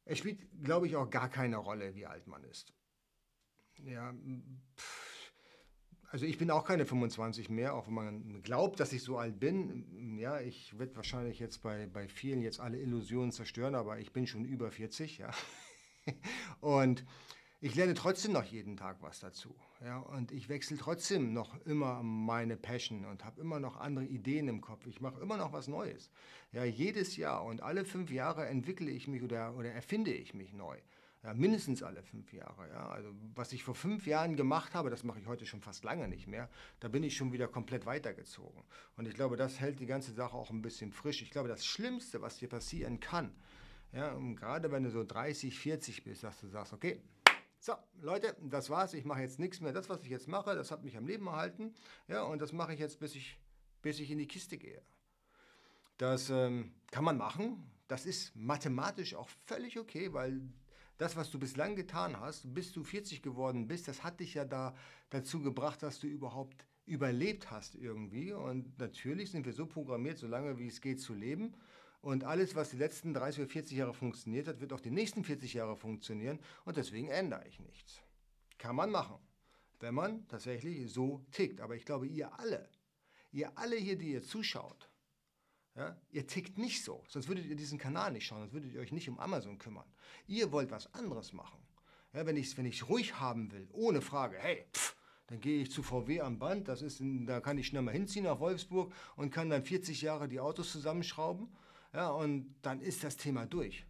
es 0.08 0.18
spielt, 0.18 0.40
glaube 0.64 0.86
ich, 0.86 0.96
auch 0.96 1.10
gar 1.10 1.28
keine 1.28 1.58
Rolle, 1.58 1.94
wie 1.94 2.06
alt 2.06 2.26
man 2.26 2.42
ist. 2.44 2.72
Ja, 3.84 4.12
also 6.10 6.24
ich 6.24 6.38
bin 6.38 6.50
auch 6.50 6.64
keine 6.64 6.86
25 6.86 7.50
mehr, 7.50 7.74
auch 7.74 7.86
wenn 7.86 7.94
man 7.94 8.42
glaubt, 8.42 8.80
dass 8.80 8.92
ich 8.94 9.02
so 9.02 9.18
alt 9.18 9.38
bin. 9.38 10.18
Ja, 10.18 10.40
ich 10.40 10.78
werde 10.78 10.96
wahrscheinlich 10.96 11.38
jetzt 11.38 11.62
bei, 11.62 11.86
bei 11.86 12.08
vielen 12.08 12.40
jetzt 12.40 12.58
alle 12.58 12.78
Illusionen 12.80 13.30
zerstören, 13.30 13.74
aber 13.74 13.98
ich 13.98 14.12
bin 14.12 14.26
schon 14.26 14.46
über 14.46 14.70
40, 14.70 15.18
ja. 15.18 15.30
Und 16.60 17.04
ich 17.60 17.74
lerne 17.74 17.92
trotzdem 17.92 18.32
noch 18.32 18.44
jeden 18.44 18.78
Tag 18.78 19.02
was 19.02 19.20
dazu. 19.20 19.54
Ja, 19.80 19.98
und 19.98 20.32
ich 20.32 20.48
wechsle 20.48 20.76
trotzdem 20.76 21.32
noch 21.32 21.54
immer 21.64 22.02
meine 22.02 22.56
Passion 22.56 23.04
und 23.04 23.24
habe 23.24 23.40
immer 23.40 23.60
noch 23.60 23.76
andere 23.76 24.06
Ideen 24.06 24.48
im 24.48 24.60
Kopf. 24.60 24.86
Ich 24.86 25.00
mache 25.00 25.20
immer 25.20 25.36
noch 25.36 25.52
was 25.52 25.68
Neues. 25.68 26.10
Ja, 26.50 26.64
jedes 26.64 27.16
Jahr 27.16 27.44
und 27.44 27.62
alle 27.62 27.84
fünf 27.84 28.10
Jahre 28.10 28.46
entwickle 28.46 28.90
ich 28.90 29.06
mich 29.06 29.22
oder, 29.22 29.54
oder 29.56 29.70
erfinde 29.70 30.12
ich 30.12 30.34
mich 30.34 30.52
neu. 30.52 30.76
Ja, 31.22 31.34
mindestens 31.34 31.82
alle 31.82 32.02
fünf 32.02 32.32
Jahre. 32.32 32.68
Ja. 32.70 32.88
Also 32.88 33.10
was 33.34 33.52
ich 33.52 33.62
vor 33.62 33.74
fünf 33.74 34.06
Jahren 34.06 34.36
gemacht 34.36 34.74
habe, 34.74 34.90
das 34.90 35.04
mache 35.04 35.20
ich 35.20 35.26
heute 35.26 35.46
schon 35.46 35.60
fast 35.60 35.84
lange 35.84 36.08
nicht 36.08 36.26
mehr. 36.26 36.48
Da 36.80 36.88
bin 36.88 37.04
ich 37.04 37.16
schon 37.16 37.32
wieder 37.32 37.46
komplett 37.46 37.86
weitergezogen. 37.86 38.62
Und 38.96 39.06
ich 39.06 39.14
glaube, 39.14 39.36
das 39.36 39.60
hält 39.60 39.78
die 39.78 39.86
ganze 39.86 40.12
Sache 40.12 40.36
auch 40.36 40.50
ein 40.50 40.62
bisschen 40.62 40.92
frisch. 40.92 41.22
Ich 41.22 41.30
glaube, 41.30 41.48
das 41.48 41.64
Schlimmste, 41.64 42.20
was 42.20 42.38
dir 42.38 42.48
passieren 42.48 42.98
kann, 42.98 43.32
ja, 43.92 44.14
gerade 44.34 44.70
wenn 44.70 44.82
du 44.82 44.90
so 44.90 45.02
30, 45.02 45.58
40 45.58 46.04
bist, 46.04 46.22
dass 46.22 46.38
du 46.40 46.46
sagst, 46.46 46.72
okay, 46.72 47.00
so, 47.60 47.74
Leute, 48.00 48.36
das 48.40 48.70
war's. 48.70 48.94
Ich 48.94 49.04
mache 49.04 49.20
jetzt 49.20 49.38
nichts 49.38 49.60
mehr. 49.60 49.72
Das, 49.72 49.88
was 49.88 50.02
ich 50.02 50.10
jetzt 50.10 50.28
mache, 50.28 50.54
das 50.54 50.70
hat 50.70 50.84
mich 50.84 50.96
am 50.96 51.06
Leben 51.06 51.26
erhalten. 51.26 51.74
Ja, 52.06 52.22
und 52.22 52.40
das 52.40 52.52
mache 52.52 52.74
ich 52.74 52.80
jetzt, 52.80 53.00
bis 53.00 53.14
ich, 53.14 53.38
bis 53.82 53.98
ich 53.98 54.10
in 54.10 54.18
die 54.18 54.28
Kiste 54.28 54.58
gehe. 54.58 54.82
Das 55.96 56.30
ähm, 56.30 56.72
kann 56.90 57.04
man 57.04 57.18
machen. 57.18 57.70
Das 57.88 58.06
ist 58.06 58.36
mathematisch 58.36 59.14
auch 59.14 59.28
völlig 59.46 59.78
okay, 59.78 60.12
weil 60.12 60.40
das, 60.98 61.16
was 61.16 61.30
du 61.30 61.38
bislang 61.38 61.74
getan 61.74 62.20
hast, 62.20 62.52
bis 62.54 62.72
du 62.72 62.84
40 62.84 63.22
geworden 63.22 63.66
bist, 63.66 63.88
das 63.88 64.02
hat 64.02 64.20
dich 64.20 64.34
ja 64.34 64.44
da 64.44 64.74
dazu 65.10 65.40
gebracht, 65.40 65.82
dass 65.82 65.98
du 65.98 66.06
überhaupt 66.06 66.66
überlebt 66.86 67.50
hast 67.50 67.74
irgendwie. 67.74 68.32
Und 68.32 68.78
natürlich 68.78 69.30
sind 69.30 69.46
wir 69.46 69.52
so 69.52 69.66
programmiert, 69.66 70.18
so 70.18 70.26
lange 70.26 70.58
wie 70.58 70.66
es 70.66 70.80
geht 70.80 71.00
zu 71.00 71.14
leben. 71.14 71.54
Und 72.08 72.24
alles, 72.24 72.56
was 72.56 72.70
die 72.70 72.78
letzten 72.78 73.12
30 73.12 73.42
oder 73.42 73.50
40 73.50 73.76
Jahre 73.76 73.92
funktioniert 73.92 74.48
hat, 74.48 74.62
wird 74.62 74.72
auch 74.72 74.80
die 74.80 74.90
nächsten 74.90 75.24
40 75.24 75.52
Jahre 75.52 75.76
funktionieren. 75.76 76.38
Und 76.64 76.78
deswegen 76.78 77.08
ändere 77.08 77.46
ich 77.46 77.60
nichts. 77.60 78.00
Kann 78.56 78.76
man 78.76 78.90
machen, 78.90 79.18
wenn 79.80 79.92
man 79.92 80.26
tatsächlich 80.26 80.90
so 80.90 81.22
tickt. 81.32 81.60
Aber 81.60 81.76
ich 81.76 81.84
glaube, 81.84 82.06
ihr 82.06 82.32
alle, 82.40 82.66
ihr 83.30 83.52
alle 83.58 83.76
hier, 83.76 83.98
die 83.98 84.12
ihr 84.12 84.22
zuschaut, 84.22 84.88
ja, 85.74 86.00
ihr 86.08 86.26
tickt 86.26 86.56
nicht 86.56 86.82
so. 86.82 87.04
Sonst 87.08 87.28
würdet 87.28 87.44
ihr 87.44 87.56
diesen 87.56 87.76
Kanal 87.76 88.10
nicht 88.12 88.24
schauen, 88.24 88.38
sonst 88.38 88.54
würdet 88.54 88.72
ihr 88.72 88.80
euch 88.80 88.92
nicht 88.92 89.10
um 89.10 89.18
Amazon 89.18 89.58
kümmern. 89.58 89.92
Ihr 90.26 90.50
wollt 90.50 90.70
was 90.70 90.94
anderes 90.94 91.34
machen. 91.34 91.58
Ja, 92.14 92.24
wenn 92.24 92.38
ich 92.38 92.46
es 92.46 92.56
wenn 92.56 92.72
ruhig 92.88 93.20
haben 93.20 93.52
will, 93.52 93.68
ohne 93.72 94.00
Frage, 94.00 94.38
hey, 94.38 94.64
pff, 94.72 94.96
dann 95.26 95.42
gehe 95.42 95.60
ich 95.60 95.70
zu 95.70 95.82
VW 95.82 96.22
am 96.22 96.38
Band, 96.38 96.68
das 96.68 96.80
ist 96.80 97.02
da 97.02 97.40
kann 97.40 97.58
ich 97.58 97.66
schnell 97.66 97.82
mal 97.82 97.92
hinziehen 97.92 98.24
nach 98.24 98.40
Wolfsburg 98.40 98.94
und 99.16 99.30
kann 99.30 99.50
dann 99.50 99.62
40 99.62 100.00
Jahre 100.00 100.26
die 100.26 100.40
Autos 100.40 100.72
zusammenschrauben 100.72 101.50
ja, 101.92 102.10
und 102.10 102.54
dann 102.62 102.80
ist 102.80 103.04
das 103.04 103.16
Thema 103.16 103.46
durch. 103.46 103.86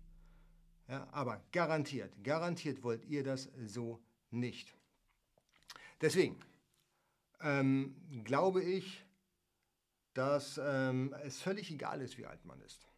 Ja, 0.89 1.07
aber 1.13 1.45
garantiert, 1.53 2.13
garantiert 2.25 2.83
wollt 2.83 3.05
ihr 3.05 3.23
das 3.23 3.51
so 3.67 4.01
nicht. 4.31 4.75
Deswegen 6.01 6.39
ähm, 7.41 7.95
glaube 8.25 8.63
ich, 8.63 9.05
dass 10.15 10.59
ähm, 10.63 11.15
es 11.23 11.41
völlig 11.41 11.71
egal 11.71 12.01
ist, 12.01 12.19
wie 12.19 12.27
alt 12.27 12.45
man 12.45 12.61
ist. 12.63 12.89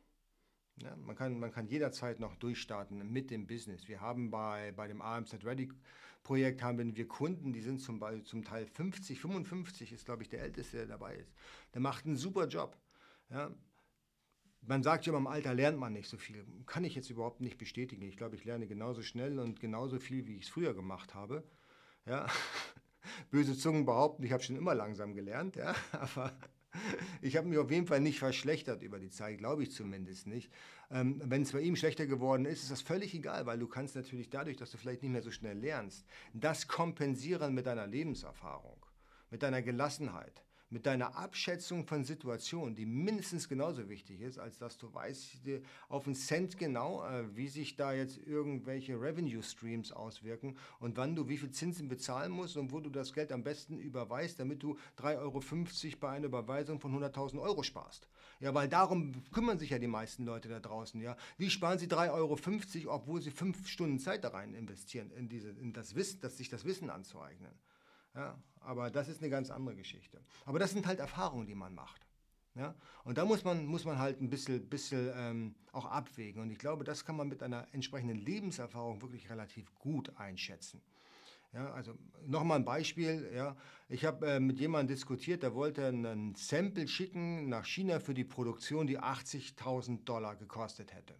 Ja, 0.76 0.96
man, 0.96 1.16
kann, 1.16 1.38
man 1.38 1.52
kann 1.52 1.66
jederzeit 1.66 2.20
noch 2.20 2.36
durchstarten 2.36 3.12
mit 3.12 3.30
dem 3.30 3.46
Business. 3.46 3.88
Wir 3.88 4.00
haben 4.00 4.30
bei, 4.30 4.72
bei 4.72 4.88
dem 4.88 5.02
AMZ 5.02 5.44
Ready 5.44 5.68
Projekt 6.22 6.62
haben 6.62 6.96
wir 6.96 7.08
Kunden, 7.08 7.52
die 7.52 7.60
sind 7.60 7.80
zum, 7.80 8.02
zum 8.24 8.44
Teil 8.44 8.66
50, 8.66 9.20
55 9.20 9.92
ist 9.92 10.04
glaube 10.04 10.22
ich 10.22 10.28
der 10.28 10.42
älteste, 10.42 10.78
der 10.78 10.86
dabei 10.86 11.16
ist. 11.16 11.32
Der 11.74 11.80
macht 11.80 12.06
einen 12.06 12.16
super 12.16 12.46
Job. 12.46 12.76
Ja, 13.30 13.50
man 14.62 14.82
sagt 14.82 15.06
ja, 15.06 15.16
im 15.16 15.26
Alter 15.26 15.54
lernt 15.54 15.78
man 15.78 15.92
nicht 15.92 16.08
so 16.08 16.16
viel. 16.16 16.44
Kann 16.66 16.84
ich 16.84 16.94
jetzt 16.94 17.10
überhaupt 17.10 17.40
nicht 17.40 17.58
bestätigen. 17.58 18.02
Ich 18.02 18.16
glaube, 18.16 18.36
ich 18.36 18.44
lerne 18.44 18.66
genauso 18.66 19.02
schnell 19.02 19.38
und 19.38 19.60
genauso 19.60 19.98
viel, 19.98 20.26
wie 20.26 20.36
ich 20.36 20.44
es 20.44 20.48
früher 20.48 20.74
gemacht 20.74 21.14
habe. 21.14 21.44
Ja. 22.06 22.26
Böse 23.30 23.56
Zungen 23.56 23.86
behaupten, 23.86 24.22
ich 24.22 24.32
habe 24.32 24.42
schon 24.42 24.56
immer 24.56 24.74
langsam 24.74 25.14
gelernt, 25.14 25.56
ja. 25.56 25.74
aber 25.92 26.38
ich 27.20 27.36
habe 27.36 27.48
mich 27.48 27.58
auf 27.58 27.70
jeden 27.70 27.86
Fall 27.86 28.00
nicht 28.00 28.18
verschlechtert 28.18 28.82
über 28.82 28.98
die 28.98 29.10
Zeit, 29.10 29.38
glaube 29.38 29.62
ich 29.62 29.72
zumindest 29.72 30.26
nicht. 30.26 30.52
Ähm, 30.90 31.20
Wenn 31.24 31.42
es 31.42 31.52
bei 31.52 31.60
ihm 31.60 31.76
schlechter 31.76 32.06
geworden 32.06 32.44
ist, 32.44 32.62
ist 32.62 32.70
das 32.70 32.82
völlig 32.82 33.14
egal, 33.14 33.46
weil 33.46 33.58
du 33.58 33.66
kannst 33.66 33.96
natürlich 33.96 34.30
dadurch, 34.30 34.56
dass 34.56 34.70
du 34.70 34.78
vielleicht 34.78 35.02
nicht 35.02 35.12
mehr 35.12 35.22
so 35.22 35.30
schnell 35.30 35.58
lernst, 35.58 36.06
das 36.32 36.68
kompensieren 36.68 37.54
mit 37.54 37.66
deiner 37.66 37.86
Lebenserfahrung, 37.86 38.84
mit 39.30 39.42
deiner 39.42 39.62
Gelassenheit, 39.62 40.44
mit 40.70 40.86
deiner 40.86 41.16
Abschätzung 41.16 41.84
von 41.84 42.04
Situationen, 42.04 42.76
die 42.76 42.86
mindestens 42.86 43.48
genauso 43.48 43.88
wichtig 43.88 44.20
ist, 44.20 44.38
als 44.38 44.58
dass 44.58 44.78
du 44.78 44.92
weißt 44.94 45.38
auf 45.88 46.06
einen 46.06 46.14
Cent 46.14 46.58
genau, 46.58 47.04
äh, 47.04 47.36
wie 47.36 47.48
sich 47.48 47.76
da 47.76 47.92
jetzt 47.92 48.18
irgendwelche 48.18 49.00
Revenue 49.00 49.42
Streams 49.42 49.90
auswirken 49.92 50.56
und 50.78 50.96
wann 50.96 51.16
du 51.16 51.28
wie 51.28 51.36
viel 51.36 51.50
Zinsen 51.50 51.88
bezahlen 51.88 52.30
musst 52.30 52.56
und 52.56 52.72
wo 52.72 52.78
du 52.80 52.88
das 52.88 53.12
Geld 53.12 53.32
am 53.32 53.42
besten 53.42 53.78
überweist, 53.78 54.38
damit 54.38 54.62
du 54.62 54.78
3,50 54.98 55.18
Euro 55.18 55.96
bei 56.00 56.10
einer 56.10 56.26
Überweisung 56.26 56.78
von 56.78 56.96
100.000 56.96 57.40
Euro 57.40 57.62
sparst. 57.64 58.08
Ja, 58.38 58.54
weil 58.54 58.68
darum 58.68 59.12
kümmern 59.32 59.58
sich 59.58 59.70
ja 59.70 59.78
die 59.78 59.86
meisten 59.86 60.24
Leute 60.24 60.48
da 60.48 60.60
draußen. 60.60 61.00
Ja, 61.00 61.16
wie 61.36 61.50
sparen 61.50 61.78
sie 61.78 61.88
3,50 61.88 62.86
Euro, 62.86 62.94
obwohl 62.94 63.20
sie 63.20 63.30
fünf 63.30 63.66
Stunden 63.66 63.98
Zeit 63.98 64.24
da 64.24 64.28
rein 64.28 64.54
investieren, 64.54 65.10
in, 65.10 65.28
diese, 65.28 65.50
in 65.50 65.72
das 65.72 65.94
Wissen, 65.94 66.20
dass 66.20 66.38
sich 66.38 66.48
das 66.48 66.64
Wissen 66.64 66.90
anzueignen. 66.90 67.52
Ja, 68.14 68.36
aber 68.60 68.90
das 68.90 69.08
ist 69.08 69.20
eine 69.20 69.30
ganz 69.30 69.50
andere 69.50 69.76
Geschichte. 69.76 70.20
Aber 70.44 70.58
das 70.58 70.72
sind 70.72 70.86
halt 70.86 70.98
Erfahrungen, 70.98 71.46
die 71.46 71.54
man 71.54 71.74
macht. 71.74 72.06
Ja? 72.54 72.74
Und 73.04 73.18
da 73.18 73.24
muss 73.24 73.44
man, 73.44 73.66
muss 73.66 73.84
man 73.84 73.98
halt 73.98 74.20
ein 74.20 74.28
bisschen, 74.28 74.68
bisschen 74.68 75.10
ähm, 75.14 75.54
auch 75.72 75.86
abwägen. 75.86 76.42
Und 76.42 76.50
ich 76.50 76.58
glaube, 76.58 76.84
das 76.84 77.04
kann 77.04 77.16
man 77.16 77.28
mit 77.28 77.42
einer 77.42 77.66
entsprechenden 77.72 78.18
Lebenserfahrung 78.18 79.00
wirklich 79.02 79.30
relativ 79.30 79.72
gut 79.76 80.16
einschätzen. 80.16 80.82
Ja, 81.52 81.72
also 81.72 81.94
nochmal 82.26 82.60
ein 82.60 82.64
Beispiel. 82.64 83.30
Ja. 83.34 83.56
Ich 83.88 84.04
habe 84.04 84.26
äh, 84.26 84.40
mit 84.40 84.60
jemandem 84.60 84.94
diskutiert, 84.94 85.42
der 85.42 85.54
wollte 85.54 85.86
einen 85.86 86.34
Sample 86.36 86.86
schicken 86.86 87.48
nach 87.48 87.64
China 87.64 87.98
für 87.98 88.14
die 88.14 88.24
Produktion, 88.24 88.86
die 88.86 89.00
80.000 89.00 90.04
Dollar 90.04 90.36
gekostet 90.36 90.94
hätte. 90.94 91.16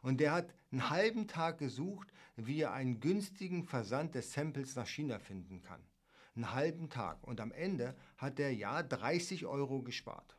Und 0.00 0.20
der 0.20 0.32
hat 0.32 0.54
einen 0.70 0.88
halben 0.88 1.26
Tag 1.26 1.58
gesucht, 1.58 2.08
wie 2.36 2.60
er 2.60 2.72
einen 2.72 3.00
günstigen 3.00 3.64
Versand 3.64 4.14
des 4.14 4.32
Samples 4.32 4.74
nach 4.76 4.86
China 4.86 5.18
finden 5.18 5.60
kann 5.60 5.82
einen 6.38 6.54
halben 6.54 6.88
Tag. 6.88 7.22
Und 7.26 7.40
am 7.40 7.52
Ende 7.52 7.94
hat 8.16 8.38
der 8.38 8.54
ja 8.54 8.82
30 8.82 9.46
Euro 9.46 9.82
gespart. 9.82 10.36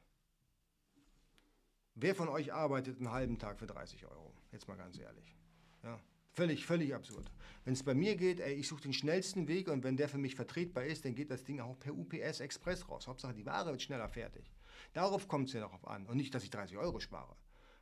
Wer 1.95 2.15
von 2.15 2.29
euch 2.29 2.53
arbeitet 2.53 2.97
einen 2.97 3.11
halben 3.11 3.37
Tag 3.37 3.59
für 3.59 3.67
30 3.67 4.05
Euro? 4.05 4.33
Jetzt 4.51 4.67
mal 4.67 4.77
ganz 4.77 4.97
ehrlich. 4.97 5.35
Ja, 5.83 5.99
völlig, 6.31 6.65
völlig 6.65 6.95
absurd. 6.95 7.31
Wenn 7.65 7.73
es 7.73 7.83
bei 7.83 7.93
mir 7.93 8.15
geht, 8.15 8.39
ey, 8.39 8.53
ich 8.53 8.67
suche 8.67 8.81
den 8.81 8.93
schnellsten 8.93 9.47
Weg 9.47 9.67
und 9.67 9.83
wenn 9.83 9.97
der 9.97 10.07
für 10.07 10.17
mich 10.17 10.35
vertretbar 10.35 10.85
ist, 10.85 11.03
dann 11.03 11.15
geht 11.15 11.29
das 11.29 11.43
Ding 11.43 11.59
auch 11.59 11.77
per 11.77 11.93
UPS 11.93 12.39
Express 12.39 12.87
raus. 12.87 13.07
Hauptsache, 13.07 13.33
die 13.33 13.45
Ware 13.45 13.71
wird 13.71 13.81
schneller 13.81 14.07
fertig. 14.07 14.49
Darauf 14.93 15.27
kommt 15.27 15.49
es 15.49 15.53
ja 15.53 15.59
darauf 15.59 15.85
an 15.85 16.05
und 16.07 16.15
nicht, 16.15 16.33
dass 16.33 16.43
ich 16.43 16.49
30 16.49 16.77
Euro 16.77 16.99
spare. 16.99 17.35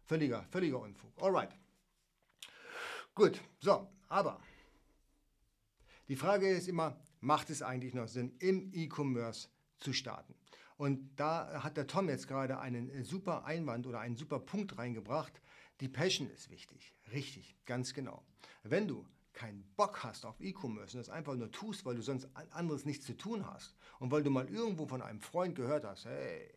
Völliger, 0.03 0.43
völliger 0.49 0.79
Unfug. 0.79 1.11
Alright. 1.21 1.55
Gut, 3.13 3.39
so, 3.59 3.87
aber 4.07 4.39
die 6.07 6.15
Frage 6.15 6.49
ist 6.49 6.67
immer, 6.67 6.99
macht 7.19 7.49
es 7.49 7.61
eigentlich 7.61 7.93
noch 7.93 8.07
Sinn, 8.07 8.35
im 8.39 8.71
E-Commerce 8.73 9.49
zu 9.79 9.93
starten? 9.93 10.35
Und 10.77 11.15
da 11.15 11.63
hat 11.63 11.77
der 11.77 11.87
Tom 11.87 12.07
jetzt 12.07 12.27
gerade 12.27 12.59
einen 12.59 13.03
super 13.03 13.45
Einwand 13.45 13.87
oder 13.87 13.99
einen 13.99 14.15
super 14.15 14.39
Punkt 14.39 14.77
reingebracht. 14.77 15.41
Die 15.81 15.89
Passion 15.89 16.29
ist 16.29 16.51
wichtig. 16.51 16.93
Richtig, 17.11 17.55
ganz 17.65 17.93
genau. 17.93 18.23
Wenn 18.63 18.87
du 18.87 19.05
keinen 19.33 19.63
Bock 19.75 20.03
hast 20.03 20.25
auf 20.25 20.39
E-Commerce 20.39 20.97
und 20.97 21.05
das 21.05 21.09
einfach 21.09 21.35
nur 21.35 21.51
tust, 21.51 21.85
weil 21.85 21.95
du 21.95 22.01
sonst 22.01 22.27
anderes 22.51 22.85
nichts 22.85 23.05
zu 23.05 23.15
tun 23.15 23.45
hast 23.45 23.75
und 23.99 24.11
weil 24.11 24.23
du 24.23 24.31
mal 24.31 24.49
irgendwo 24.49 24.87
von 24.87 25.01
einem 25.01 25.21
Freund 25.21 25.55
gehört 25.55 25.85
hast, 25.85 26.05
hey, 26.05 26.51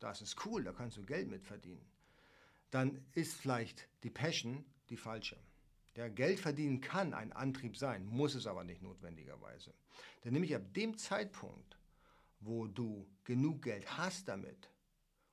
das 0.00 0.22
ist 0.22 0.44
cool, 0.46 0.64
da 0.64 0.72
kannst 0.72 0.96
du 0.96 1.04
Geld 1.04 1.28
mit 1.28 1.44
verdienen, 1.44 1.84
dann 2.70 3.04
ist 3.12 3.34
vielleicht 3.34 3.86
die 4.02 4.10
Passion 4.10 4.64
die 4.88 4.96
falsche. 4.96 5.36
Der 5.96 6.08
Geld 6.08 6.40
verdienen 6.40 6.80
kann 6.80 7.12
ein 7.12 7.32
Antrieb 7.32 7.76
sein, 7.76 8.06
muss 8.06 8.34
es 8.34 8.46
aber 8.46 8.64
nicht 8.64 8.82
notwendigerweise. 8.82 9.74
Denn 10.24 10.32
nämlich 10.32 10.54
ab 10.54 10.72
dem 10.74 10.96
Zeitpunkt, 10.96 11.78
wo 12.40 12.66
du 12.66 13.06
genug 13.24 13.62
Geld 13.62 13.98
hast 13.98 14.28
damit 14.28 14.70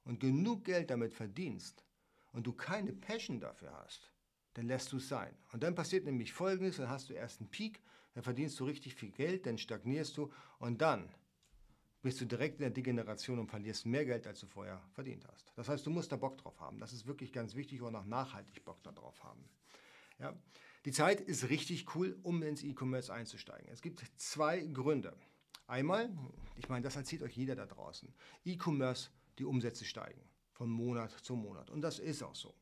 und 0.04 0.19
genug 0.19 0.65
Geld 0.65 0.89
damit 0.89 1.13
verdienst 1.13 1.86
und 2.34 2.45
du 2.45 2.54
keine 2.54 2.93
Passion 2.93 3.39
dafür 3.39 3.74
hast, 3.74 4.12
dann 4.54 4.67
lässt 4.67 4.91
du 4.91 4.98
es 4.98 5.08
sein. 5.08 5.34
Und 5.54 5.63
dann 5.63 5.76
passiert 5.76 6.06
nämlich 6.06 6.34
Folgendes, 6.34 6.78
dann 6.78 6.89
hast 6.89 7.10
du 7.10 7.13
erst 7.13 7.39
einen 7.39 7.50
Peak, 7.50 7.82
dann 8.13 8.24
verdienst 8.24 8.60
du 8.60 8.65
richtig 8.65 8.95
viel 8.95 9.12
Geld, 9.12 9.45
dann 9.45 9.58
stagnierst 9.58 10.17
du 10.17 10.32
und 10.60 10.82
dann 10.82 11.10
bist 12.02 12.22
du 12.22 12.26
direkt 12.26 12.56
in 12.56 12.62
der 12.62 12.69
Degeneration 12.69 13.39
und 13.39 13.48
verlierst 13.48 13.86
mehr 13.86 14.06
Geld, 14.06 14.26
als 14.26 14.39
du 14.39 14.48
vorher 14.48 14.82
verdient 14.93 15.26
hast. 15.28 15.52
Das 15.56 15.67
heißt, 15.67 15.86
du 15.86 15.89
musst 15.89 16.12
da 16.12 16.15
Bock 16.15 16.38
drauf 16.38 16.60
haben. 16.60 16.80
Das 16.80 16.93
ist 16.93 17.08
wirklich 17.08 17.34
ganz 17.34 17.56
wichtig 17.56 17.82
und 17.82 17.95
auch 17.95 18.06
nachhaltig 18.06 18.63
Bock 18.63 18.82
darauf 18.84 19.24
haben. 19.24 19.43
Ja. 20.20 20.38
Die 20.86 20.92
Zeit 20.92 21.22
ist 21.22 21.50
richtig 21.50 21.96
cool, 21.96 22.18
um 22.24 22.42
ins 22.44 22.64
E-Commerce 22.64 23.14
einzusteigen. 23.14 23.70
Es 23.72 23.82
gibt 23.82 24.04
zwei 24.18 24.60
Gründe. 24.60 25.16
Einmal, 25.68 26.10
ich 26.56 26.70
meine, 26.70 26.84
das 26.84 26.96
erzählt 26.96 27.22
euch 27.22 27.36
jeder 27.36 27.56
da 27.56 27.66
draußen, 27.66 28.14
E-Commerce, 28.44 29.10
die 29.38 29.46
Umsätze 29.46 29.86
steigen 29.86 30.22
von 30.52 30.70
Monat 30.70 31.12
zu 31.12 31.36
Monat. 31.36 31.70
Und 31.70 31.82
das 31.82 32.00
ist 32.00 32.24
auch 32.24 32.36
so. 32.36 32.54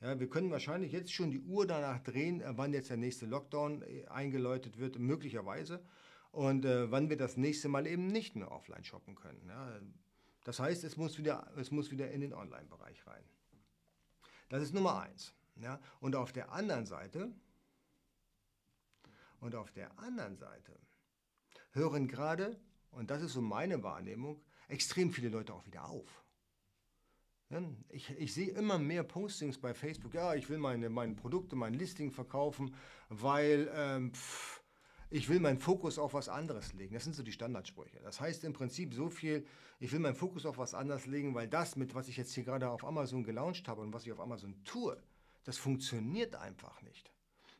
Ja, 0.00 0.18
wir 0.18 0.28
können 0.28 0.50
wahrscheinlich 0.50 0.92
jetzt 0.92 1.12
schon 1.12 1.30
die 1.30 1.40
Uhr 1.40 1.66
danach 1.66 2.00
drehen, 2.00 2.40
äh, 2.40 2.56
wann 2.56 2.72
jetzt 2.72 2.90
der 2.90 2.96
nächste 2.96 3.26
Lockdown 3.26 3.82
äh, 3.82 4.06
eingeläutet 4.06 4.78
wird, 4.78 4.98
möglicherweise. 4.98 5.84
Und 6.30 6.64
äh, 6.64 6.90
wann 6.90 7.10
wir 7.10 7.16
das 7.16 7.36
nächste 7.36 7.68
Mal 7.68 7.86
eben 7.86 8.08
nicht 8.08 8.34
mehr 8.34 8.50
offline 8.50 8.84
shoppen 8.84 9.14
können. 9.14 9.46
Ja, 9.48 9.80
das 10.44 10.58
heißt, 10.58 10.84
es 10.84 10.96
muss 10.96 11.16
wieder, 11.16 11.50
es 11.56 11.70
muss 11.70 11.90
wieder 11.90 12.10
in 12.10 12.20
den 12.20 12.34
Online-Bereich 12.34 13.06
rein. 13.06 13.24
Das 14.48 14.62
ist 14.62 14.74
Nummer 14.74 15.00
eins. 15.00 15.32
Ja? 15.56 15.80
Und 16.00 16.16
auf 16.16 16.32
der 16.32 16.52
anderen 16.52 16.86
Seite, 16.86 17.32
und 19.40 19.54
auf 19.54 19.70
der 19.72 19.98
anderen 19.98 20.36
Seite 20.36 20.78
hören 21.72 22.08
gerade, 22.08 22.58
und 22.90 23.10
das 23.10 23.22
ist 23.22 23.34
so 23.34 23.42
meine 23.42 23.82
Wahrnehmung, 23.82 24.42
extrem 24.68 25.12
viele 25.12 25.28
Leute 25.28 25.52
auch 25.52 25.66
wieder 25.66 25.86
auf. 25.88 26.24
Ich, 27.90 28.10
ich, 28.10 28.34
sehe 28.34 28.50
immer 28.50 28.78
mehr 28.78 29.04
Postings 29.04 29.58
bei 29.58 29.74
Facebook, 29.74 30.14
ja, 30.14 30.34
ich 30.34 30.48
will 30.48 30.58
meine, 30.58 30.88
meine 30.90 31.14
Produkte, 31.14 31.54
mein 31.54 31.74
Listing 31.74 32.10
verkaufen, 32.10 32.74
weil 33.10 33.70
ähm, 33.74 34.12
pff, 34.12 34.64
ich 35.10 35.28
will 35.28 35.38
meinen 35.38 35.60
Fokus 35.60 35.98
auf 35.98 36.14
was 36.14 36.28
anderes 36.28 36.72
legen. 36.72 36.94
Das 36.94 37.04
sind 37.04 37.14
so 37.14 37.22
die 37.22 37.30
Standardsprüche. 37.30 38.00
Das 38.02 38.20
heißt 38.20 38.42
im 38.42 38.52
Prinzip 38.52 38.94
so 38.94 39.10
viel, 39.10 39.46
ich 39.78 39.92
will 39.92 40.00
meinen 40.00 40.16
Fokus 40.16 40.46
auf 40.46 40.58
was 40.58 40.74
anderes 40.74 41.06
legen, 41.06 41.34
weil 41.34 41.46
das, 41.46 41.76
mit 41.76 41.94
was 41.94 42.08
ich 42.08 42.16
jetzt 42.16 42.32
hier 42.32 42.42
gerade 42.42 42.68
auf 42.68 42.84
Amazon 42.84 43.22
gelauncht 43.22 43.68
habe 43.68 43.82
und 43.82 43.92
was 43.92 44.04
ich 44.04 44.12
auf 44.12 44.20
Amazon 44.20 44.56
tue, 44.64 45.00
das 45.44 45.58
funktioniert 45.58 46.34
einfach 46.34 46.82
nicht. 46.82 47.14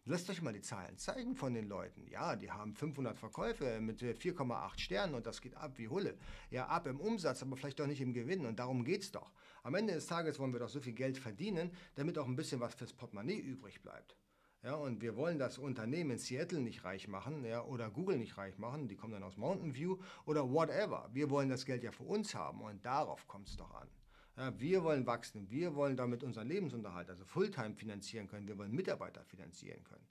Lasst 0.06 0.28
euch 0.28 0.42
mal 0.42 0.52
die 0.52 0.60
Zahlen 0.60 0.98
zeigen 0.98 1.34
von 1.34 1.54
den 1.54 1.66
Leuten. 1.66 2.06
Ja, 2.08 2.36
die 2.36 2.50
haben 2.50 2.74
500 2.74 3.18
Verkäufe 3.18 3.80
mit 3.80 4.02
4,8 4.02 4.78
Sternen 4.78 5.14
und 5.14 5.24
das 5.24 5.40
geht 5.40 5.56
ab 5.56 5.78
wie 5.78 5.88
Hulle. 5.88 6.18
Ja, 6.50 6.66
ab 6.66 6.86
im 6.86 7.00
Umsatz, 7.00 7.42
aber 7.42 7.56
vielleicht 7.56 7.80
doch 7.80 7.86
nicht 7.86 8.02
im 8.02 8.12
Gewinn 8.12 8.44
und 8.44 8.58
darum 8.58 8.84
geht 8.84 9.00
es 9.00 9.12
doch. 9.12 9.32
Am 9.62 9.74
Ende 9.74 9.94
des 9.94 10.06
Tages 10.06 10.38
wollen 10.38 10.52
wir 10.52 10.60
doch 10.60 10.68
so 10.68 10.80
viel 10.80 10.92
Geld 10.92 11.16
verdienen, 11.16 11.70
damit 11.94 12.18
auch 12.18 12.26
ein 12.26 12.36
bisschen 12.36 12.60
was 12.60 12.74
fürs 12.74 12.92
Portemonnaie 12.92 13.38
übrig 13.38 13.80
bleibt. 13.80 14.14
Ja, 14.62 14.74
und 14.74 15.00
wir 15.00 15.16
wollen 15.16 15.38
das 15.38 15.56
Unternehmen 15.56 16.12
in 16.12 16.18
Seattle 16.18 16.60
nicht 16.60 16.84
reich 16.84 17.08
machen 17.08 17.42
ja, 17.44 17.62
oder 17.64 17.90
Google 17.90 18.18
nicht 18.18 18.36
reich 18.36 18.58
machen, 18.58 18.88
die 18.88 18.96
kommen 18.96 19.14
dann 19.14 19.22
aus 19.22 19.38
Mountain 19.38 19.74
View 19.74 19.96
oder 20.26 20.50
whatever. 20.50 21.08
Wir 21.14 21.30
wollen 21.30 21.48
das 21.48 21.64
Geld 21.64 21.82
ja 21.82 21.92
für 21.92 22.04
uns 22.04 22.34
haben 22.34 22.60
und 22.60 22.84
darauf 22.84 23.26
kommt 23.26 23.48
es 23.48 23.56
doch 23.56 23.72
an. 23.72 23.88
Ja, 24.36 24.58
wir 24.58 24.82
wollen 24.82 25.06
wachsen, 25.06 25.48
wir 25.48 25.76
wollen 25.76 25.96
damit 25.96 26.24
unseren 26.24 26.48
Lebensunterhalt, 26.48 27.08
also 27.08 27.24
Fulltime 27.24 27.74
finanzieren 27.76 28.26
können, 28.26 28.48
wir 28.48 28.58
wollen 28.58 28.72
Mitarbeiter 28.72 29.24
finanzieren 29.24 29.84
können. 29.84 30.06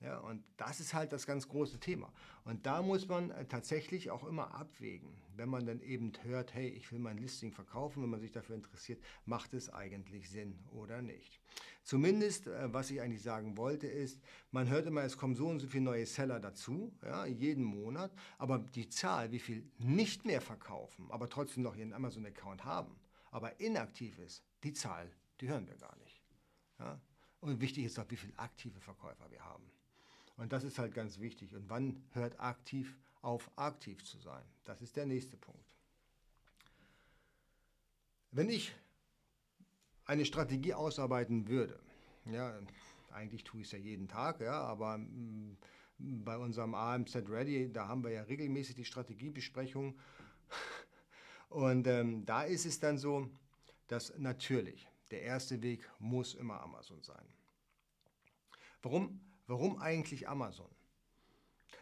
Ja, 0.00 0.18
und 0.18 0.44
das 0.56 0.78
ist 0.78 0.94
halt 0.94 1.12
das 1.12 1.26
ganz 1.26 1.48
große 1.48 1.80
Thema. 1.80 2.12
Und 2.44 2.66
da 2.66 2.82
muss 2.82 3.08
man 3.08 3.30
äh, 3.32 3.46
tatsächlich 3.46 4.10
auch 4.10 4.24
immer 4.24 4.54
abwägen, 4.54 5.10
wenn 5.34 5.48
man 5.48 5.66
dann 5.66 5.80
eben 5.80 6.12
hört, 6.22 6.54
hey, 6.54 6.68
ich 6.68 6.92
will 6.92 7.00
mein 7.00 7.18
Listing 7.18 7.52
verkaufen, 7.52 8.02
wenn 8.02 8.10
man 8.10 8.20
sich 8.20 8.30
dafür 8.30 8.54
interessiert, 8.54 9.02
macht 9.24 9.54
es 9.54 9.72
eigentlich 9.72 10.30
Sinn 10.30 10.56
oder 10.70 11.02
nicht. 11.02 11.40
Zumindest, 11.82 12.46
äh, 12.46 12.72
was 12.72 12.92
ich 12.92 13.00
eigentlich 13.00 13.22
sagen 13.22 13.56
wollte, 13.56 13.88
ist, 13.88 14.20
man 14.52 14.68
hört 14.68 14.86
immer, 14.86 15.02
es 15.02 15.16
kommen 15.16 15.34
so 15.34 15.48
und 15.48 15.58
so 15.58 15.66
viele 15.66 15.84
neue 15.84 16.06
Seller 16.06 16.38
dazu, 16.38 16.92
ja, 17.02 17.26
jeden 17.26 17.64
Monat, 17.64 18.12
aber 18.38 18.60
die 18.60 18.88
Zahl, 18.88 19.32
wie 19.32 19.40
viel 19.40 19.68
nicht 19.78 20.24
mehr 20.24 20.40
verkaufen, 20.40 21.10
aber 21.10 21.28
trotzdem 21.28 21.64
noch 21.64 21.74
ihren 21.74 21.92
Amazon-Account 21.92 22.64
haben, 22.64 22.94
aber 23.30 23.60
inaktiv 23.60 24.18
ist, 24.18 24.42
die 24.62 24.72
Zahl, 24.72 25.10
die 25.40 25.48
hören 25.48 25.66
wir 25.66 25.76
gar 25.76 25.96
nicht. 25.98 26.22
Ja? 26.78 27.00
Und 27.40 27.60
wichtig 27.60 27.84
ist 27.84 27.98
auch, 27.98 28.10
wie 28.10 28.16
viele 28.16 28.38
aktive 28.38 28.80
Verkäufer 28.80 29.30
wir 29.30 29.44
haben. 29.44 29.70
Und 30.36 30.52
das 30.52 30.64
ist 30.64 30.78
halt 30.78 30.94
ganz 30.94 31.18
wichtig. 31.18 31.54
Und 31.54 31.68
wann 31.68 32.02
hört 32.12 32.38
aktiv 32.40 32.96
auf, 33.22 33.50
aktiv 33.56 34.04
zu 34.04 34.18
sein? 34.18 34.44
Das 34.64 34.80
ist 34.80 34.96
der 34.96 35.06
nächste 35.06 35.36
Punkt. 35.36 35.64
Wenn 38.30 38.48
ich 38.48 38.74
eine 40.04 40.24
Strategie 40.24 40.74
ausarbeiten 40.74 41.48
würde, 41.48 41.80
ja, 42.26 42.58
eigentlich 43.10 43.44
tue 43.44 43.60
ich 43.60 43.66
es 43.66 43.72
ja 43.72 43.78
jeden 43.78 44.06
Tag, 44.06 44.40
ja, 44.40 44.60
aber 44.60 44.98
mm, 44.98 45.56
bei 45.98 46.36
unserem 46.36 46.74
AMZ 46.74 47.16
Ready, 47.28 47.72
da 47.72 47.88
haben 47.88 48.04
wir 48.04 48.10
ja 48.10 48.22
regelmäßig 48.22 48.76
die 48.76 48.84
Strategiebesprechung 48.84 49.98
und 51.48 51.86
ähm, 51.86 52.24
da 52.26 52.42
ist 52.42 52.66
es 52.66 52.80
dann 52.80 52.98
so, 52.98 53.28
dass 53.86 54.16
natürlich 54.18 54.88
der 55.10 55.22
erste 55.22 55.62
Weg 55.62 55.88
muss 55.98 56.34
immer 56.34 56.60
Amazon 56.60 57.02
sein. 57.02 57.24
Warum, 58.82 59.20
warum 59.46 59.80
eigentlich 59.80 60.28
Amazon? 60.28 60.68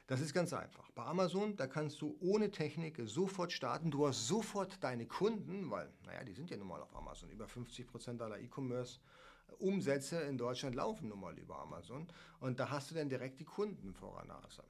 Das 0.06 0.20
ist 0.20 0.32
ganz 0.32 0.52
einfach. 0.52 0.88
Bei 0.92 1.04
Amazon, 1.04 1.56
da 1.56 1.66
kannst 1.66 2.00
du 2.00 2.16
ohne 2.20 2.52
Technik 2.52 3.00
sofort 3.06 3.52
starten. 3.52 3.90
Du 3.90 4.06
hast 4.06 4.28
sofort 4.28 4.82
deine 4.82 5.06
Kunden, 5.06 5.68
weil, 5.70 5.92
naja, 6.04 6.22
die 6.22 6.32
sind 6.32 6.48
ja 6.48 6.56
nun 6.56 6.68
mal 6.68 6.80
auf 6.80 6.94
Amazon. 6.94 7.28
Über 7.30 7.48
50 7.48 7.88
Prozent 7.88 8.22
aller 8.22 8.38
E-Commerce-Umsätze 8.38 10.20
in 10.20 10.38
Deutschland 10.38 10.76
laufen 10.76 11.08
nun 11.08 11.18
mal 11.20 11.36
über 11.36 11.58
Amazon. 11.58 12.06
Und 12.38 12.60
da 12.60 12.70
hast 12.70 12.92
du 12.92 12.94
dann 12.94 13.08
direkt 13.08 13.40
die 13.40 13.44
Kunden 13.44 13.92
vor 13.94 14.14
der 14.18 14.26
Nase. 14.26 14.62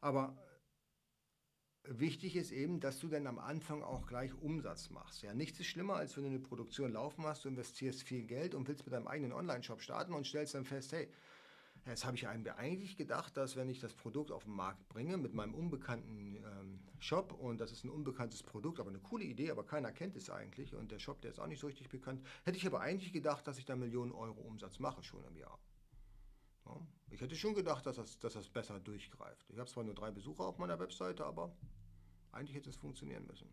Aber 0.00 0.34
wichtig 1.86 2.36
ist 2.36 2.50
eben, 2.50 2.80
dass 2.80 2.98
du 2.98 3.08
dann 3.08 3.26
am 3.26 3.38
Anfang 3.38 3.82
auch 3.82 4.06
gleich 4.06 4.32
Umsatz 4.34 4.90
machst. 4.90 5.22
Ja, 5.22 5.34
nichts 5.34 5.60
ist 5.60 5.66
schlimmer, 5.66 5.96
als 5.96 6.16
wenn 6.16 6.24
du 6.24 6.30
eine 6.30 6.38
Produktion 6.38 6.92
laufen 6.92 7.24
hast, 7.24 7.44
du 7.44 7.48
investierst 7.48 8.02
viel 8.02 8.24
Geld 8.24 8.54
und 8.54 8.68
willst 8.68 8.84
mit 8.84 8.92
deinem 8.92 9.06
eigenen 9.06 9.32
Online-Shop 9.32 9.80
starten 9.80 10.12
und 10.12 10.26
stellst 10.26 10.54
dann 10.54 10.64
fest, 10.64 10.92
hey, 10.92 11.08
Jetzt 11.86 12.06
habe 12.06 12.16
ich 12.16 12.26
eigentlich 12.26 12.96
gedacht, 12.96 13.36
dass 13.36 13.56
wenn 13.56 13.68
ich 13.68 13.78
das 13.78 13.92
Produkt 13.92 14.32
auf 14.32 14.44
den 14.44 14.54
Markt 14.54 14.88
bringe 14.88 15.18
mit 15.18 15.34
meinem 15.34 15.54
unbekannten 15.54 16.36
ähm, 16.36 16.80
Shop 16.98 17.32
und 17.32 17.60
das 17.60 17.72
ist 17.72 17.84
ein 17.84 17.90
unbekanntes 17.90 18.42
Produkt, 18.42 18.80
aber 18.80 18.88
eine 18.88 19.00
coole 19.00 19.24
Idee, 19.24 19.50
aber 19.50 19.64
keiner 19.64 19.92
kennt 19.92 20.16
es 20.16 20.30
eigentlich 20.30 20.74
und 20.74 20.90
der 20.90 20.98
Shop, 20.98 21.20
der 21.20 21.32
ist 21.32 21.38
auch 21.38 21.46
nicht 21.46 21.60
so 21.60 21.66
richtig 21.66 21.90
bekannt, 21.90 22.24
hätte 22.44 22.56
ich 22.56 22.66
aber 22.66 22.80
eigentlich 22.80 23.12
gedacht, 23.12 23.46
dass 23.46 23.58
ich 23.58 23.66
da 23.66 23.76
Millionen 23.76 24.12
Euro 24.12 24.40
Umsatz 24.40 24.78
mache 24.78 25.02
schon 25.02 25.24
im 25.24 25.36
Jahr. 25.36 25.58
Ja, 26.64 26.80
ich 27.14 27.20
hätte 27.20 27.36
schon 27.36 27.54
gedacht, 27.54 27.86
dass 27.86 27.96
das, 27.96 28.18
dass 28.18 28.34
das 28.34 28.48
besser 28.48 28.80
durchgreift. 28.80 29.48
Ich 29.48 29.58
habe 29.58 29.70
zwar 29.70 29.84
nur 29.84 29.94
drei 29.94 30.10
Besucher 30.10 30.44
auf 30.44 30.58
meiner 30.58 30.78
Webseite, 30.80 31.24
aber 31.24 31.56
eigentlich 32.32 32.56
hätte 32.56 32.70
es 32.70 32.76
funktionieren 32.76 33.26
müssen. 33.26 33.48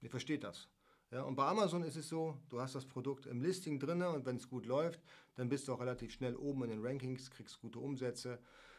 Ihr 0.00 0.08
versteht 0.08 0.44
das. 0.44 0.68
Ja, 1.10 1.22
und 1.22 1.34
bei 1.34 1.44
Amazon 1.44 1.82
ist 1.82 1.96
es 1.96 2.08
so, 2.08 2.38
du 2.48 2.60
hast 2.60 2.76
das 2.76 2.86
Produkt 2.86 3.26
im 3.26 3.42
Listing 3.42 3.80
drin 3.80 4.00
und 4.02 4.24
wenn 4.24 4.36
es 4.36 4.48
gut 4.48 4.66
läuft, 4.66 5.02
dann 5.34 5.48
bist 5.48 5.66
du 5.66 5.74
auch 5.74 5.80
relativ 5.80 6.12
schnell 6.12 6.36
oben 6.36 6.62
in 6.62 6.70
den 6.70 6.86
Rankings, 6.86 7.32
kriegst 7.32 7.60
gute 7.60 7.80
Umsätze, 7.80 8.38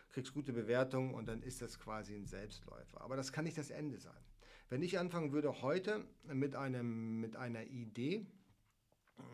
kriegst 0.10 0.34
gute 0.34 0.54
Bewertungen 0.54 1.13
und 1.13 1.27
dann 1.27 1.43
ist 1.43 1.62
das 1.62 1.77
quasi 1.77 2.15
ein 2.15 2.25
Selbstläufer. 2.25 3.01
Aber 3.01 3.17
das 3.17 3.34
kann 3.34 3.43
nicht 3.43 3.58
das 3.58 3.69
Ende 3.69 3.99
sein. 3.99 4.23
Wenn 4.69 4.82
ich 4.82 4.97
anfangen 4.99 5.34
würde 5.34 5.62
heute 5.62 6.06
mit, 6.23 6.56
einem, 6.56 7.19
mit 7.19 7.36
einer 7.36 7.65
Idee, 7.65 8.25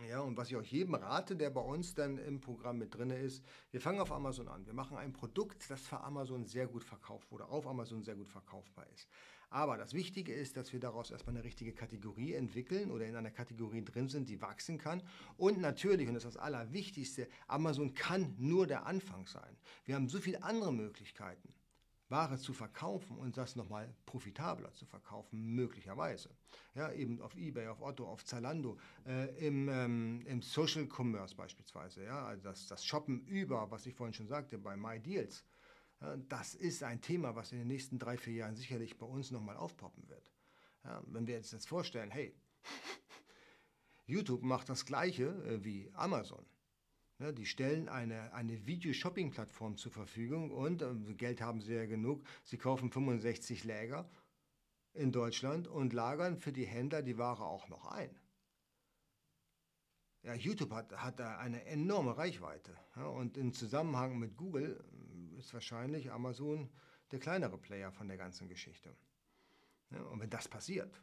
ja, 0.09 0.21
und 0.21 0.37
was 0.37 0.49
ich 0.49 0.55
auch 0.55 0.63
jedem 0.63 0.95
rate, 0.95 1.35
der 1.35 1.49
bei 1.49 1.61
uns 1.61 1.93
dann 1.93 2.17
im 2.17 2.39
Programm 2.39 2.77
mit 2.77 2.95
drin 2.95 3.09
ist, 3.09 3.43
wir 3.71 3.81
fangen 3.81 3.99
auf 3.99 4.11
Amazon 4.11 4.47
an. 4.47 4.65
Wir 4.65 4.73
machen 4.73 4.97
ein 4.97 5.13
Produkt, 5.13 5.69
das 5.69 5.81
für 5.81 5.99
Amazon 5.99 6.45
sehr 6.45 6.67
gut 6.67 6.83
verkauft 6.83 7.31
wurde, 7.31 7.47
auf 7.47 7.67
Amazon 7.67 8.03
sehr 8.03 8.15
gut 8.15 8.29
verkaufbar 8.29 8.87
ist. 8.93 9.07
Aber 9.49 9.77
das 9.77 9.93
Wichtige 9.93 10.33
ist, 10.33 10.57
dass 10.57 10.73
wir 10.73 10.79
daraus 10.79 11.09
erstmal 11.09 11.35
eine 11.35 11.45
richtige 11.45 11.71
Kategorie 11.73 12.33
entwickeln 12.33 12.91
oder 12.91 13.05
in 13.05 13.15
einer 13.15 13.31
Kategorie 13.31 13.83
drin 13.83 14.09
sind, 14.09 14.27
die 14.27 14.41
wachsen 14.41 14.77
kann. 14.77 15.01
Und 15.37 15.59
natürlich, 15.59 16.07
und 16.07 16.15
das 16.15 16.25
ist 16.25 16.35
das 16.35 16.43
Allerwichtigste, 16.43 17.29
Amazon 17.47 17.93
kann 17.93 18.35
nur 18.37 18.67
der 18.67 18.85
Anfang 18.85 19.25
sein. 19.25 19.57
Wir 19.85 19.95
haben 19.95 20.09
so 20.09 20.19
viele 20.19 20.43
andere 20.43 20.73
Möglichkeiten. 20.73 21.53
Ware 22.09 22.37
zu 22.37 22.53
verkaufen 22.53 23.17
und 23.17 23.37
das 23.37 23.55
nochmal 23.55 23.93
profitabler 24.05 24.71
zu 24.73 24.85
verkaufen, 24.85 25.55
möglicherweise. 25.55 26.29
Ja, 26.73 26.91
eben 26.91 27.21
auf 27.21 27.35
Ebay, 27.35 27.67
auf 27.67 27.81
Otto, 27.81 28.07
auf 28.07 28.23
Zalando, 28.23 28.77
äh, 29.05 29.45
im, 29.45 29.67
ähm, 29.67 30.25
im 30.25 30.41
Social 30.41 30.87
Commerce 30.87 31.35
beispielsweise. 31.35 32.03
Ja, 32.03 32.25
also 32.25 32.43
das, 32.43 32.67
das 32.67 32.85
Shoppen 32.85 33.21
über, 33.25 33.69
was 33.71 33.85
ich 33.85 33.93
vorhin 33.93 34.13
schon 34.13 34.27
sagte, 34.27 34.57
bei 34.57 34.77
MyDeals. 34.77 35.43
Ja, 35.99 36.15
das 36.15 36.55
ist 36.55 36.83
ein 36.83 37.01
Thema, 37.01 37.35
was 37.35 37.51
in 37.51 37.59
den 37.59 37.67
nächsten 37.67 37.99
drei, 37.99 38.17
vier 38.17 38.33
Jahren 38.33 38.55
sicherlich 38.55 38.97
bei 38.97 39.05
uns 39.05 39.31
nochmal 39.31 39.57
aufpoppen 39.57 40.07
wird. 40.07 40.31
Ja, 40.83 41.03
wenn 41.07 41.27
wir 41.27 41.35
jetzt, 41.35 41.51
jetzt 41.51 41.67
vorstellen, 41.67 42.11
hey, 42.11 42.33
YouTube 44.05 44.43
macht 44.43 44.69
das 44.69 44.85
gleiche 44.85 45.25
äh, 45.43 45.63
wie 45.63 45.91
Amazon. 45.93 46.45
Ja, 47.19 47.31
die 47.31 47.47
stellen 47.47 47.89
eine, 47.89 48.31
eine 48.33 48.67
Video-Shopping-Plattform 48.67 49.75
zur 49.75 49.91
Verfügung 49.91 50.51
und 50.51 50.83
äh, 50.83 51.13
Geld 51.15 51.41
haben 51.41 51.61
sie 51.61 51.73
ja 51.73 51.87
genug. 51.87 52.23
Sie 52.43 52.57
kaufen 52.57 52.91
65 52.91 53.63
Läger 53.63 54.07
in 54.93 55.11
Deutschland 55.11 55.67
und 55.67 55.93
lagern 55.93 56.37
für 56.37 56.51
die 56.51 56.65
Händler 56.65 57.01
die 57.01 57.17
Ware 57.17 57.43
auch 57.43 57.69
noch 57.69 57.87
ein. 57.87 58.15
Ja, 60.21 60.35
YouTube 60.35 60.71
hat, 60.71 60.91
hat 60.91 61.19
da 61.19 61.37
eine 61.37 61.65
enorme 61.65 62.17
Reichweite. 62.17 62.77
Ja, 62.95 63.07
und 63.07 63.37
im 63.37 63.51
Zusammenhang 63.51 64.19
mit 64.19 64.37
Google 64.37 64.83
äh, 65.33 65.39
ist 65.39 65.53
wahrscheinlich 65.53 66.11
Amazon 66.11 66.69
der 67.11 67.19
kleinere 67.19 67.57
Player 67.57 67.91
von 67.91 68.07
der 68.07 68.17
ganzen 68.17 68.47
Geschichte. 68.47 68.95
Ja, 69.89 70.03
und 70.03 70.19
wenn 70.19 70.29
das 70.29 70.47
passiert, 70.47 71.01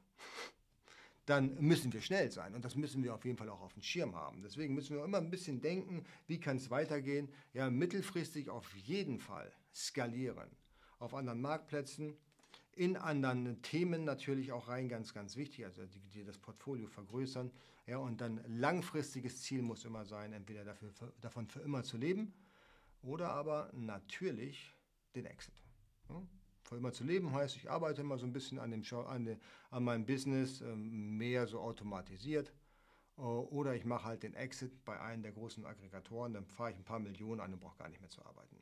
dann 1.26 1.56
müssen 1.60 1.92
wir 1.92 2.00
schnell 2.00 2.30
sein. 2.30 2.54
Und 2.54 2.64
das 2.64 2.76
müssen 2.76 3.02
wir 3.02 3.14
auf 3.14 3.24
jeden 3.24 3.38
Fall 3.38 3.48
auch 3.48 3.60
auf 3.60 3.72
dem 3.72 3.82
Schirm 3.82 4.14
haben. 4.14 4.42
Deswegen 4.42 4.74
müssen 4.74 4.96
wir 4.96 5.04
immer 5.04 5.18
ein 5.18 5.30
bisschen 5.30 5.60
denken, 5.60 6.04
wie 6.26 6.38
kann 6.38 6.58
es 6.58 6.70
weitergehen. 6.70 7.28
Ja, 7.52 7.70
mittelfristig 7.70 8.50
auf 8.50 8.74
jeden 8.76 9.18
Fall 9.18 9.50
skalieren. 9.74 10.48
Auf 10.98 11.14
anderen 11.14 11.40
Marktplätzen, 11.40 12.16
in 12.76 12.96
anderen 12.96 13.62
Themen 13.62 14.04
natürlich 14.04 14.52
auch 14.52 14.68
rein, 14.68 14.88
ganz, 14.88 15.14
ganz 15.14 15.36
wichtig, 15.36 15.64
also 15.64 15.86
die, 15.86 16.00
die 16.12 16.24
das 16.24 16.38
Portfolio 16.38 16.88
vergrößern. 16.88 17.50
Ja, 17.86 17.98
und 17.98 18.20
dann 18.20 18.40
langfristiges 18.46 19.42
Ziel 19.42 19.62
muss 19.62 19.84
immer 19.84 20.04
sein, 20.04 20.32
entweder 20.32 20.64
dafür, 20.64 20.90
davon 21.20 21.46
für 21.46 21.60
immer 21.60 21.82
zu 21.82 21.96
leben 21.96 22.32
oder 23.02 23.30
aber 23.30 23.70
natürlich 23.74 24.74
den 25.14 25.26
Exit. 25.26 25.54
Ja? 26.08 26.22
Für 26.64 26.76
immer 26.76 26.92
zu 26.92 27.04
leben 27.04 27.32
heißt, 27.32 27.56
ich 27.56 27.70
arbeite 27.70 28.00
immer 28.00 28.18
so 28.18 28.26
ein 28.26 28.32
bisschen 28.32 28.58
an, 28.58 28.70
dem, 28.70 28.82
an, 29.06 29.24
de, 29.24 29.36
an 29.70 29.84
meinem 29.84 30.06
Business, 30.06 30.60
ähm, 30.62 31.16
mehr 31.16 31.46
so 31.46 31.60
automatisiert. 31.60 32.52
Äh, 33.18 33.20
oder 33.20 33.74
ich 33.74 33.84
mache 33.84 34.04
halt 34.04 34.22
den 34.22 34.34
Exit 34.34 34.84
bei 34.84 35.00
einem 35.00 35.22
der 35.22 35.32
großen 35.32 35.64
Aggregatoren, 35.66 36.32
dann 36.32 36.46
fahre 36.46 36.72
ich 36.72 36.76
ein 36.76 36.84
paar 36.84 36.98
Millionen 36.98 37.40
an 37.40 37.52
und 37.52 37.60
brauche 37.60 37.76
gar 37.76 37.88
nicht 37.88 38.00
mehr 38.00 38.10
zu 38.10 38.24
arbeiten. 38.24 38.56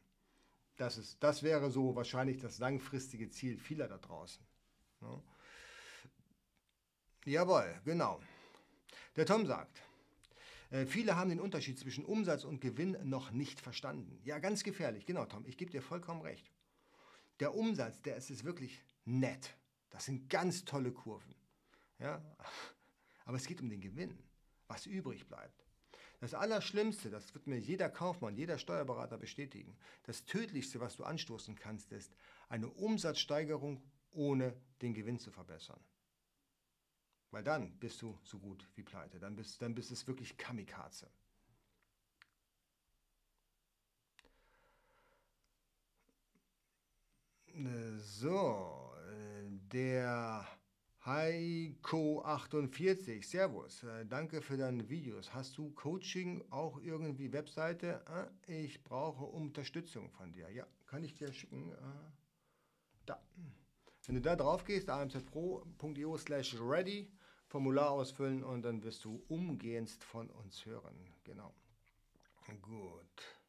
Das, 0.77 0.99
ist, 0.99 1.23
das 1.23 1.43
wäre 1.43 1.71
so 1.71 1.95
wahrscheinlich 1.95 2.39
das 2.39 2.59
langfristige 2.59 3.31
Ziel 3.31 3.57
vieler 3.57 3.89
da 3.89 3.99
draußen. 3.99 4.45
Ja. 5.01 5.23
Jawohl, 7.25 7.81
genau. 7.85 8.21
Der 9.15 9.27
Tom 9.27 9.47
sagt, 9.47 9.81
äh, 10.71 10.87
viele 10.87 11.17
haben 11.17 11.31
den 11.31 11.39
Unterschied 11.39 11.79
zwischen 11.79 12.05
Umsatz 12.05 12.43
und 12.43 12.61
Gewinn 12.61 12.97
noch 13.05 13.31
nicht 13.31 13.61
verstanden. 13.61 14.19
Ja, 14.25 14.41
ganz 14.41 14.65
gefährlich. 14.65 15.07
Genau, 15.07 15.27
Tom, 15.27 15.45
ich 15.47 15.57
gebe 15.57 15.71
dir 15.71 15.83
vollkommen 15.83 16.23
recht. 16.23 16.51
Der 17.41 17.55
Umsatz, 17.55 18.01
der 18.03 18.17
ist, 18.17 18.31
ist 18.31 18.45
wirklich 18.45 18.83
nett. 19.05 19.57
Das 19.91 20.05
sind 20.07 20.29
ganz 20.29 20.65
tolle 20.65 20.93
Kurven. 20.93 21.35
Ja? 21.99 22.23
Aber 23.25 23.37
es 23.37 23.47
geht 23.47 23.61
um 23.61 23.69
den 23.69 23.81
Gewinn, 23.81 24.19
was 24.69 24.87
übrig 24.87 25.27
bleibt. 25.27 25.67
Das 26.21 26.35
Allerschlimmste, 26.35 27.11
das 27.11 27.35
wird 27.35 27.49
mir 27.49 27.59
jeder 27.59 27.91
Kaufmann, 27.91 28.37
jeder 28.37 28.57
Steuerberater 28.57 29.19
bestätigen, 29.19 29.77
das 30.05 30.25
Tödlichste, 30.25 30.79
was 30.79 30.97
du 30.97 31.03
anstoßen 31.03 31.57
kannst, 31.57 31.91
ist 31.91 32.15
eine 32.49 32.69
Umsatzsteigerung, 32.69 33.83
ohne 34.13 34.55
den 34.83 34.95
Gewinn 34.95 35.19
zu 35.19 35.33
verbessern. 35.33 35.81
Weil 37.33 37.43
dann 37.43 37.77
bist 37.79 38.01
du 38.03 38.17
so 38.23 38.39
gut 38.39 38.69
wie 38.77 38.85
pleite, 38.85 39.19
dann 39.19 39.35
bist, 39.35 39.61
dann 39.63 39.75
bist 39.75 39.91
es 39.91 40.07
wirklich 40.07 40.37
Kamikaze. 40.37 41.11
So, 47.99 48.93
äh, 49.09 49.49
der 49.73 50.45
Heiko48, 51.05 53.25
Servus, 53.25 53.85
äh, 53.85 54.05
danke 54.07 54.43
für 54.43 54.57
deine 54.57 54.89
Videos. 54.89 55.33
Hast 55.33 55.57
du 55.59 55.71
Coaching, 55.71 56.43
auch 56.51 56.81
irgendwie 56.81 57.33
Webseite? 57.33 58.03
Äh, 58.49 58.65
ich 58.65 58.83
brauche 58.83 59.25
Unterstützung 59.25 60.11
von 60.11 60.33
dir. 60.33 60.51
Ja, 60.51 60.67
kann 60.87 61.05
ich 61.05 61.15
dir 61.15 61.33
schicken. 61.33 61.73
Da. 63.07 63.23
Wenn 64.07 64.17
du 64.17 64.21
da 64.21 64.35
drauf 64.35 64.65
gehst, 64.65 64.91
amzpro.io 64.91 66.19
slash 66.19 66.57
ready, 66.61 67.13
Formular 67.47 67.91
ausfüllen 67.91 68.43
und 68.43 68.63
dann 68.63 68.83
wirst 68.83 69.05
du 69.05 69.23
umgehend 69.29 69.91
von 69.91 70.31
uns 70.31 70.65
hören. 70.65 70.97
Genau. 71.23 71.55
Gut. 72.63 73.42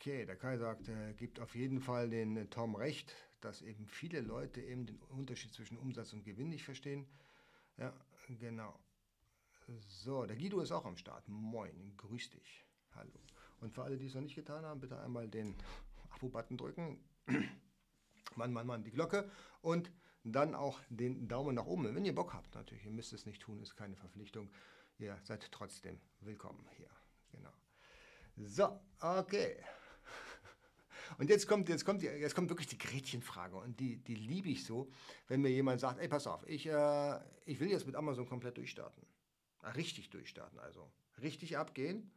Okay, 0.00 0.24
der 0.24 0.36
Kai 0.36 0.56
sagt, 0.56 0.88
er 0.88 1.12
gibt 1.12 1.40
auf 1.40 1.54
jeden 1.54 1.78
Fall 1.78 2.08
den 2.08 2.34
äh, 2.34 2.46
Tom 2.46 2.74
recht, 2.74 3.14
dass 3.42 3.60
eben 3.60 3.86
viele 3.86 4.22
Leute 4.22 4.62
eben 4.62 4.86
den 4.86 4.96
Unterschied 5.10 5.52
zwischen 5.52 5.76
Umsatz 5.76 6.14
und 6.14 6.24
Gewinn 6.24 6.48
nicht 6.48 6.64
verstehen. 6.64 7.06
Ja, 7.76 7.92
genau. 8.26 8.80
So, 9.66 10.24
der 10.24 10.38
Guido 10.38 10.60
ist 10.60 10.72
auch 10.72 10.86
am 10.86 10.96
Start. 10.96 11.28
Moin, 11.28 11.92
grüß 11.98 12.30
dich. 12.30 12.64
Hallo. 12.94 13.12
Und 13.60 13.74
für 13.74 13.82
alle, 13.82 13.98
die 13.98 14.06
es 14.06 14.14
noch 14.14 14.22
nicht 14.22 14.36
getan 14.36 14.64
haben, 14.64 14.80
bitte 14.80 14.98
einmal 14.98 15.28
den 15.28 15.54
Abo-Button 16.12 16.56
drücken. 16.56 17.04
Mann, 18.36 18.54
Mann, 18.54 18.66
Mann, 18.66 18.82
die 18.82 18.92
Glocke 18.92 19.30
und 19.60 19.92
dann 20.24 20.54
auch 20.54 20.80
den 20.88 21.28
Daumen 21.28 21.56
nach 21.56 21.66
oben. 21.66 21.94
Wenn 21.94 22.06
ihr 22.06 22.14
Bock 22.14 22.32
habt, 22.32 22.54
natürlich, 22.54 22.86
ihr 22.86 22.90
müsst 22.90 23.12
es 23.12 23.26
nicht 23.26 23.42
tun, 23.42 23.60
ist 23.60 23.76
keine 23.76 23.96
Verpflichtung. 23.96 24.50
Ihr 24.96 25.18
seid 25.24 25.52
trotzdem 25.52 26.00
willkommen 26.20 26.66
hier. 26.78 26.88
Genau. 27.32 27.52
So, 28.36 28.80
okay. 29.00 29.62
Und 31.18 31.28
jetzt 31.28 31.46
kommt, 31.46 31.68
jetzt 31.68 31.84
kommt, 31.84 32.02
jetzt 32.02 32.34
kommt 32.34 32.50
wirklich 32.50 32.68
die 32.68 32.78
Gretchenfrage 32.78 33.56
und 33.56 33.80
die, 33.80 33.96
die 33.96 34.14
liebe 34.14 34.48
ich 34.48 34.64
so, 34.64 34.90
wenn 35.28 35.40
mir 35.40 35.50
jemand 35.50 35.80
sagt, 35.80 36.00
ey, 36.00 36.08
pass 36.08 36.26
auf, 36.26 36.46
ich, 36.48 36.66
äh, 36.66 37.18
ich 37.44 37.60
will 37.60 37.70
jetzt 37.70 37.86
mit 37.86 37.96
Amazon 37.96 38.28
komplett 38.28 38.56
durchstarten. 38.56 39.04
Richtig 39.76 40.10
durchstarten 40.10 40.58
also. 40.58 40.90
Richtig 41.20 41.58
abgehen, 41.58 42.10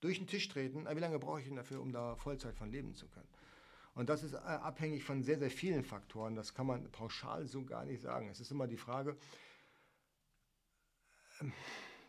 durch 0.00 0.18
den 0.18 0.26
Tisch 0.26 0.48
treten. 0.48 0.86
Wie 0.86 1.00
lange 1.00 1.18
brauche 1.18 1.40
ich 1.40 1.46
denn 1.46 1.56
dafür, 1.56 1.80
um 1.80 1.92
da 1.92 2.16
Vollzeit 2.16 2.56
von 2.56 2.70
leben 2.70 2.94
zu 2.94 3.08
können? 3.08 3.28
Und 3.94 4.08
das 4.08 4.22
ist 4.22 4.34
äh, 4.34 4.38
abhängig 4.38 5.04
von 5.04 5.22
sehr, 5.22 5.38
sehr 5.38 5.50
vielen 5.50 5.84
Faktoren. 5.84 6.34
Das 6.34 6.54
kann 6.54 6.66
man 6.66 6.90
pauschal 6.90 7.46
so 7.46 7.64
gar 7.64 7.84
nicht 7.84 8.00
sagen. 8.00 8.28
Es 8.28 8.40
ist 8.40 8.50
immer 8.50 8.66
die 8.66 8.76
Frage, 8.76 9.16
ähm, 11.40 11.52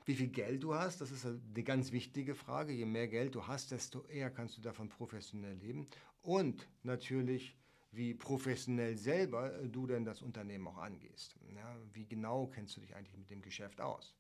wie 0.06 0.16
viel 0.16 0.28
Geld 0.28 0.64
du 0.64 0.76
hast. 0.76 1.02
Das 1.02 1.12
ist 1.12 1.26
eine 1.26 1.64
ganz 1.64 1.92
wichtige 1.92 2.36
Frage. 2.36 2.74
Je 2.74 2.86
mehr 2.86 3.08
Geld 3.08 3.36
du 3.36 3.48
hast, 3.48 3.72
desto 3.72 4.04
eher 4.06 4.30
kannst 4.30 4.58
du 4.58 4.62
davon 4.62 4.90
professionell 4.90 5.56
leben. 5.56 5.88
Und 6.24 6.68
natürlich, 6.84 7.56
wie 7.92 8.14
professionell 8.14 8.98
selber 8.98 9.50
du 9.68 9.86
denn 9.86 10.06
das 10.06 10.22
Unternehmen 10.22 10.68
auch 10.68 10.78
angehst. 10.78 11.36
Ja, 11.56 11.76
wie 11.94 12.06
genau 12.06 12.48
kennst 12.48 12.76
du 12.76 12.82
dich 12.82 12.96
eigentlich 12.96 13.18
mit 13.18 13.30
dem 13.30 13.42
Geschäft 13.42 13.80
aus? 13.80 14.16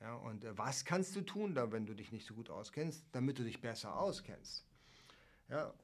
Ja, 0.00 0.14
und 0.14 0.44
äh, 0.44 0.56
was 0.56 0.84
kannst 0.84 1.14
du 1.14 1.20
tun, 1.20 1.54
da, 1.54 1.70
wenn 1.70 1.86
du 1.86 1.94
dich 1.94 2.10
nicht 2.10 2.26
so 2.26 2.34
gut 2.34 2.48
auskennst, 2.48 3.04
damit 3.12 3.38
du 3.38 3.44
dich 3.44 3.60
besser 3.60 3.98
auskennst? 3.98 4.64
Ja, 5.48 5.74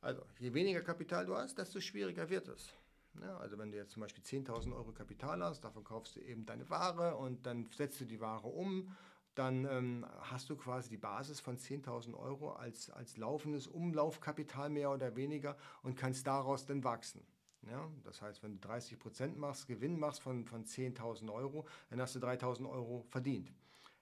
also, 0.00 0.22
je 0.38 0.52
weniger 0.52 0.82
Kapital 0.82 1.26
du 1.26 1.34
hast, 1.34 1.56
desto 1.56 1.80
schwieriger 1.80 2.28
wird 2.28 2.48
es. 2.48 2.72
Ja, 3.20 3.36
also 3.38 3.56
wenn 3.58 3.70
du 3.70 3.78
jetzt 3.78 3.92
zum 3.92 4.02
Beispiel 4.02 4.22
10.000 4.22 4.74
Euro 4.74 4.92
Kapital 4.92 5.42
hast, 5.42 5.62
davon 5.62 5.84
kaufst 5.84 6.16
du 6.16 6.20
eben 6.20 6.44
deine 6.44 6.68
Ware 6.68 7.16
und 7.16 7.46
dann 7.46 7.68
setzt 7.74 8.00
du 8.00 8.04
die 8.04 8.20
Ware 8.20 8.48
um, 8.48 8.94
dann 9.34 9.64
ähm, 9.64 10.06
hast 10.20 10.48
du 10.50 10.56
quasi 10.56 10.90
die 10.90 10.96
Basis 10.96 11.40
von 11.40 11.56
10.000 11.56 12.14
Euro 12.14 12.52
als, 12.52 12.90
als 12.90 13.16
laufendes 13.16 13.66
Umlaufkapital 13.66 14.70
mehr 14.70 14.90
oder 14.90 15.16
weniger 15.16 15.56
und 15.82 15.96
kannst 15.96 16.26
daraus 16.26 16.66
dann 16.66 16.84
wachsen. 16.84 17.26
Ja, 17.62 17.90
das 18.04 18.20
heißt, 18.20 18.42
wenn 18.42 18.60
du 18.60 18.68
30 18.68 18.98
Prozent 18.98 19.38
machst, 19.38 19.66
Gewinn 19.66 19.98
machst 19.98 20.20
von, 20.20 20.44
von 20.44 20.64
10.000 20.64 21.32
Euro, 21.32 21.66
dann 21.90 22.00
hast 22.00 22.14
du 22.14 22.20
3.000 22.20 22.68
Euro 22.68 23.04
verdient. 23.08 23.52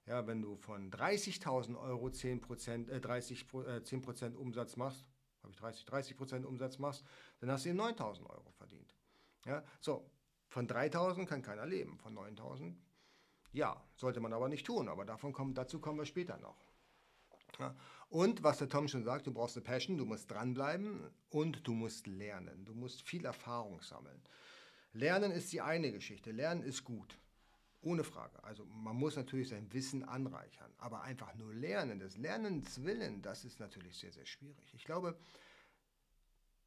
Ja, 0.07 0.27
wenn 0.27 0.43
du 0.43 0.57
von 0.57 0.91
30.000 0.91 1.81
Euro 1.81 2.09
10%, 2.09 2.91
äh, 2.91 3.01
30, 3.01 3.47
äh, 3.67 3.83
10 3.85 4.37
Umsatz 4.37 4.77
machst, 4.77 5.07
habe 5.43 5.53
ich 5.53 5.59
30, 5.59 5.85
30 5.85 6.17
Prozent 6.17 6.47
Umsatz 6.47 6.79
machst, 6.79 7.05
dann 7.41 7.51
hast 7.51 7.65
du 7.65 7.73
9000 7.73 8.29
Euro 8.29 8.51
verdient. 8.51 8.97
Ja, 9.45 9.63
so, 9.81 10.11
von 10.49 10.67
3000 10.67 11.29
kann 11.29 11.43
keiner 11.43 11.67
leben, 11.67 11.99
von 11.99 12.15
9000 12.15 12.77
ja, 13.53 13.83
sollte 13.97 14.21
man 14.21 14.33
aber 14.33 14.49
nicht 14.49 14.67
tun, 14.67 14.89
aber 14.89 15.05
davon 15.05 15.33
kommen, 15.33 15.55
dazu 15.55 15.79
kommen 15.79 15.99
wir 15.99 16.07
später 16.07 16.39
noch. 16.39 16.57
Ja, 17.59 17.75
und 18.09 18.43
was 18.43 18.59
der 18.59 18.69
Tom 18.69 18.89
schon 18.89 19.05
sagt, 19.05 19.27
du 19.27 19.33
brauchst 19.33 19.57
eine 19.57 19.65
Passion, 19.65 19.99
du 19.99 20.07
musst 20.07 20.31
dranbleiben 20.31 21.11
und 21.31 21.67
du 21.67 21.73
musst 21.73 22.07
lernen. 22.07 22.65
Du 22.65 22.75
musst 22.75 23.03
viel 23.03 23.25
Erfahrung 23.25 23.81
sammeln. 23.83 24.23
Lernen 24.93 25.33
ist 25.33 25.53
die 25.53 25.61
eine 25.61 25.93
Geschichte. 25.93 26.31
Lernen 26.31 26.63
ist 26.63 26.85
gut. 26.85 27.19
Ohne 27.83 28.05
Frage. 28.05 28.43
Also 28.45 28.65
man 28.67 28.97
muss 28.97 29.17
natürlich 29.17 29.49
sein 29.49 29.73
Wissen 29.73 30.05
anreichern, 30.05 30.73
aber 30.79 31.03
einfach 31.03 31.35
nur 31.35 31.53
lernen, 31.53 31.99
des 31.99 32.17
Lernens 32.17 32.85
willen, 32.85 33.23
das 33.23 33.45
ist 33.45 33.59
natürlich 33.59 33.99
sehr, 33.99 34.13
sehr 34.13 34.27
schwierig. 34.27 34.73
Ich 34.73 34.85
glaube, 34.85 35.19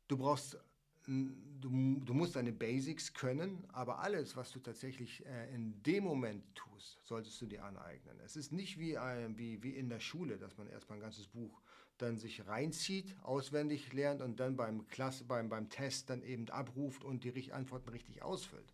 du 0.08 0.18
brauchst, 0.18 0.58
du, 1.08 2.00
du 2.04 2.14
musst 2.14 2.36
deine 2.36 2.52
Basics 2.52 3.14
können, 3.14 3.64
aber 3.72 4.00
alles, 4.00 4.36
was 4.36 4.52
du 4.52 4.60
tatsächlich 4.60 5.26
äh, 5.26 5.54
in 5.54 5.82
dem 5.84 6.04
Moment 6.04 6.44
tust, 6.56 7.00
solltest 7.04 7.42
du 7.42 7.46
dir 7.46 7.64
aneignen. 7.64 8.20
Es 8.24 8.36
ist 8.36 8.52
nicht 8.52 8.80
wie, 8.80 8.98
ein, 8.98 9.38
wie, 9.38 9.62
wie 9.64 9.72
in 9.72 9.90
der 9.90 10.00
Schule, 10.00 10.38
dass 10.38 10.58
man 10.58 10.68
erstmal 10.68 10.98
ein 10.98 11.02
ganzes 11.02 11.28
Buch 11.28 11.62
dann 11.98 12.18
sich 12.18 12.46
reinzieht, 12.46 13.16
auswendig 13.24 13.94
lernt 13.94 14.22
und 14.22 14.40
dann 14.40 14.56
beim, 14.58 14.88
Klasse, 14.88 15.24
beim, 15.24 15.50
beim 15.50 15.70
Test 15.70 16.10
dann 16.10 16.22
eben 16.24 16.50
abruft 16.50 17.04
und 17.04 17.24
die 17.24 17.54
Antworten 17.54 17.90
richtig 17.90 18.22
ausfüllt. 18.22 18.74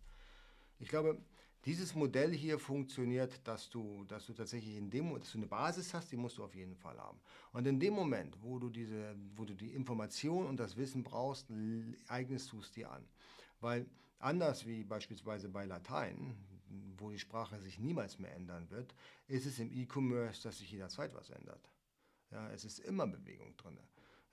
Ich 0.80 0.88
glaube, 0.88 1.20
dieses 1.64 1.94
Modell 1.94 2.32
hier 2.32 2.58
funktioniert, 2.58 3.46
dass 3.46 3.70
du, 3.70 4.04
dass 4.04 4.26
du 4.26 4.32
tatsächlich 4.32 4.76
in 4.76 4.90
dem, 4.90 5.14
dass 5.18 5.32
du 5.32 5.38
eine 5.38 5.46
Basis 5.46 5.94
hast, 5.94 6.10
die 6.10 6.16
musst 6.16 6.38
du 6.38 6.44
auf 6.44 6.54
jeden 6.54 6.74
Fall 6.76 6.98
haben. 6.98 7.20
Und 7.52 7.66
in 7.66 7.78
dem 7.78 7.94
Moment, 7.94 8.36
wo 8.42 8.58
du, 8.58 8.68
diese, 8.68 9.14
wo 9.36 9.44
du 9.44 9.54
die 9.54 9.72
Information 9.72 10.46
und 10.46 10.58
das 10.58 10.76
Wissen 10.76 11.02
brauchst, 11.02 11.46
eignest 12.08 12.50
du 12.52 12.60
es 12.60 12.72
dir 12.72 12.90
an. 12.90 13.04
Weil 13.60 13.86
anders 14.18 14.66
wie 14.66 14.82
beispielsweise 14.82 15.48
bei 15.48 15.64
Latein, 15.64 16.36
wo 16.96 17.10
die 17.10 17.18
Sprache 17.18 17.60
sich 17.60 17.78
niemals 17.78 18.18
mehr 18.18 18.34
ändern 18.34 18.68
wird, 18.70 18.94
ist 19.28 19.46
es 19.46 19.58
im 19.58 19.70
E-Commerce, 19.72 20.42
dass 20.42 20.58
sich 20.58 20.72
jederzeit 20.72 21.14
was 21.14 21.30
ändert. 21.30 21.70
Ja, 22.30 22.50
es 22.50 22.64
ist 22.64 22.80
immer 22.80 23.06
Bewegung 23.06 23.56
drin. 23.56 23.78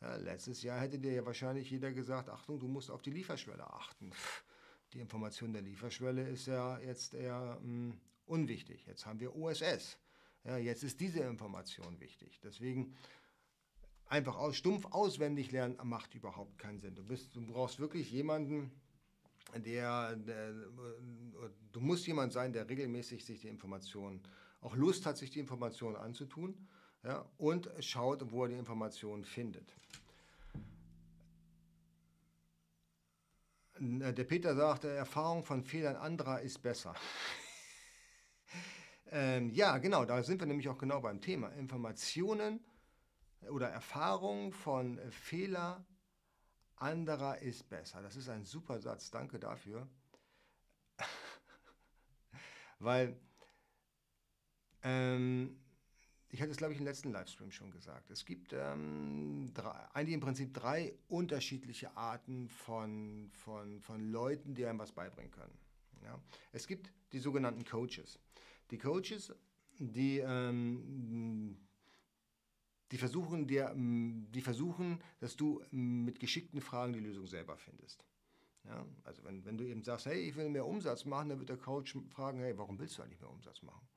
Ja, 0.02 0.16
letztes 0.16 0.64
Jahr 0.64 0.80
hätte 0.80 0.98
dir 0.98 1.12
ja 1.12 1.26
wahrscheinlich 1.26 1.70
jeder 1.70 1.92
gesagt, 1.92 2.30
Achtung, 2.30 2.60
du 2.60 2.68
musst 2.68 2.90
auf 2.90 3.02
die 3.02 3.12
Lieferschwelle 3.12 3.72
achten. 3.72 4.12
Die 4.94 5.00
Information 5.00 5.54
der 5.54 5.62
Lieferschwelle 5.62 6.28
ist 6.28 6.48
ja 6.48 6.80
jetzt 6.80 7.14
eher 7.14 7.60
mh, 7.62 7.92
hm, 7.94 7.94
unwichtig. 8.26 8.86
Jetzt 8.86 9.06
haben 9.06 9.20
wir 9.20 9.36
OSS. 9.36 9.98
Ja, 10.46 10.58
jetzt 10.58 10.84
ist 10.84 11.00
diese 11.00 11.20
Information 11.20 12.00
wichtig. 12.00 12.40
Deswegen 12.44 12.96
einfach 14.06 14.36
aus, 14.36 14.56
stumpf 14.56 14.86
auswendig 14.86 15.52
lernen 15.52 15.78
macht 15.84 16.16
überhaupt 16.16 16.58
keinen 16.58 16.80
Sinn. 16.80 16.96
Du, 16.96 17.04
bist, 17.04 17.36
du 17.36 17.46
brauchst 17.46 17.80
wirklich 17.80 18.12
jemanden, 18.12 18.72
der, 19.56 20.16
der, 20.16 20.54
du 21.72 21.80
musst 21.80 22.08
jemand 22.08 22.34
sein, 22.34 22.54
der 22.54 22.70
regelmäßig 22.70 23.26
sich 23.26 23.42
die 23.42 23.48
Informationen, 23.48 24.22
auch 24.62 24.76
Lust 24.76 25.06
hat, 25.06 25.18
sich 25.18 25.30
die 25.30 25.40
Informationen 25.40 25.96
anzutun 25.96 26.68
ja, 27.04 27.26
und 27.38 27.70
schaut, 27.80 28.32
wo 28.32 28.44
er 28.44 28.50
die 28.50 28.56
Informationen 28.56 29.24
findet. 29.24 29.74
Der 33.80 34.24
Peter 34.26 34.56
sagte, 34.56 34.90
Erfahrung 34.90 35.44
von 35.44 35.64
Fehlern 35.64 35.96
anderer 35.96 36.42
ist 36.42 36.60
besser. 36.60 36.94
ähm, 39.12 39.50
ja, 39.52 39.78
genau, 39.78 40.06
da 40.06 40.22
sind 40.22 40.42
wir 40.42 40.48
nämlich 40.48 40.68
auch 40.68 40.78
genau 40.78 41.00
beim 41.00 41.22
Thema. 41.22 41.50
Informationen 41.50 42.60
oder 43.50 43.70
Erfahrung 43.70 44.52
von 44.52 44.98
äh, 44.98 45.12
Fehler 45.12 45.86
anderer 46.76 47.40
ist 47.40 47.70
besser. 47.70 48.02
Das 48.02 48.16
ist 48.16 48.30
ein 48.30 48.44
super 48.44 48.80
Satz, 48.80 49.12
danke 49.12 49.40
dafür. 49.40 49.88
Weil 52.80 53.18
ähm, 54.84 55.60
ich 56.32 56.42
hatte 56.42 56.52
es, 56.52 56.58
glaube 56.58 56.74
ich, 56.74 56.80
im 56.80 56.86
letzten 56.86 57.12
Livestream 57.12 57.52
schon 57.52 57.72
gesagt. 57.72 58.12
Es 58.12 58.24
gibt 58.24 58.54
ähm, 58.54 59.52
drei, 59.54 59.72
eigentlich 59.94 60.14
im 60.14 60.20
Prinzip 60.20 60.54
drei 60.54 60.94
unterschiedliche 61.08 61.96
Arten 61.98 62.48
von, 62.50 63.30
von, 63.32 63.82
von 63.82 64.12
Leuten, 64.12 64.54
die 64.54 64.66
einem 64.66 64.80
was 64.80 64.92
beibringen 64.92 65.32
können. 65.32 65.58
Ja? 66.04 66.20
Es 66.52 66.68
gibt 66.68 66.92
die 67.14 67.20
sogenannten 67.20 67.66
Coaches. 67.66 68.20
Die 68.70 68.78
Coaches, 68.78 69.34
die, 69.80 70.20
ähm, 70.20 71.58
die, 72.92 72.98
versuchen 72.98 73.48
dir, 73.48 73.74
die 73.76 74.42
versuchen, 74.42 75.02
dass 75.20 75.36
du 75.36 75.64
mit 75.72 76.20
geschickten 76.20 76.62
Fragen 76.62 76.94
die 76.94 77.00
Lösung 77.00 77.26
selber 77.26 77.58
findest. 77.58 78.06
Ja? 78.66 78.86
Also 79.04 79.24
wenn, 79.24 79.44
wenn 79.46 79.58
du 79.58 79.66
eben 79.66 79.82
sagst, 79.82 80.06
hey, 80.06 80.20
ich 80.20 80.36
will 80.36 80.50
mehr 80.50 80.68
Umsatz 80.68 81.06
machen, 81.06 81.30
dann 81.30 81.40
wird 81.40 81.50
der 81.50 81.58
Coach 81.58 81.98
fragen, 82.10 82.40
hey, 82.40 82.56
warum 82.56 82.78
willst 82.78 83.00
du 83.00 83.02
eigentlich 83.02 83.20
mehr 83.20 83.32
Umsatz 83.32 83.64
machen? 83.64 83.88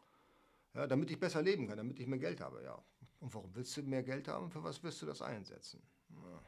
Ja, 0.74 0.87
damit 0.87 1.11
ich 1.11 1.20
besser 1.20 1.42
leben 1.42 1.66
kann, 1.68 1.76
damit 1.76 2.00
ich 2.00 2.06
mehr 2.06 2.18
Geld 2.18 2.40
habe, 2.40 2.62
ja. 2.62 2.82
Und 3.20 3.35
warum 3.35 3.54
willst 3.54 3.76
du 3.76 3.82
mehr 3.82 4.02
Geld 4.02 4.26
haben? 4.28 4.50
Für 4.50 4.64
was 4.64 4.82
wirst 4.82 5.02
du 5.02 5.06
das 5.06 5.22
einsetzen? 5.22 5.82
Ja, 6.11 6.42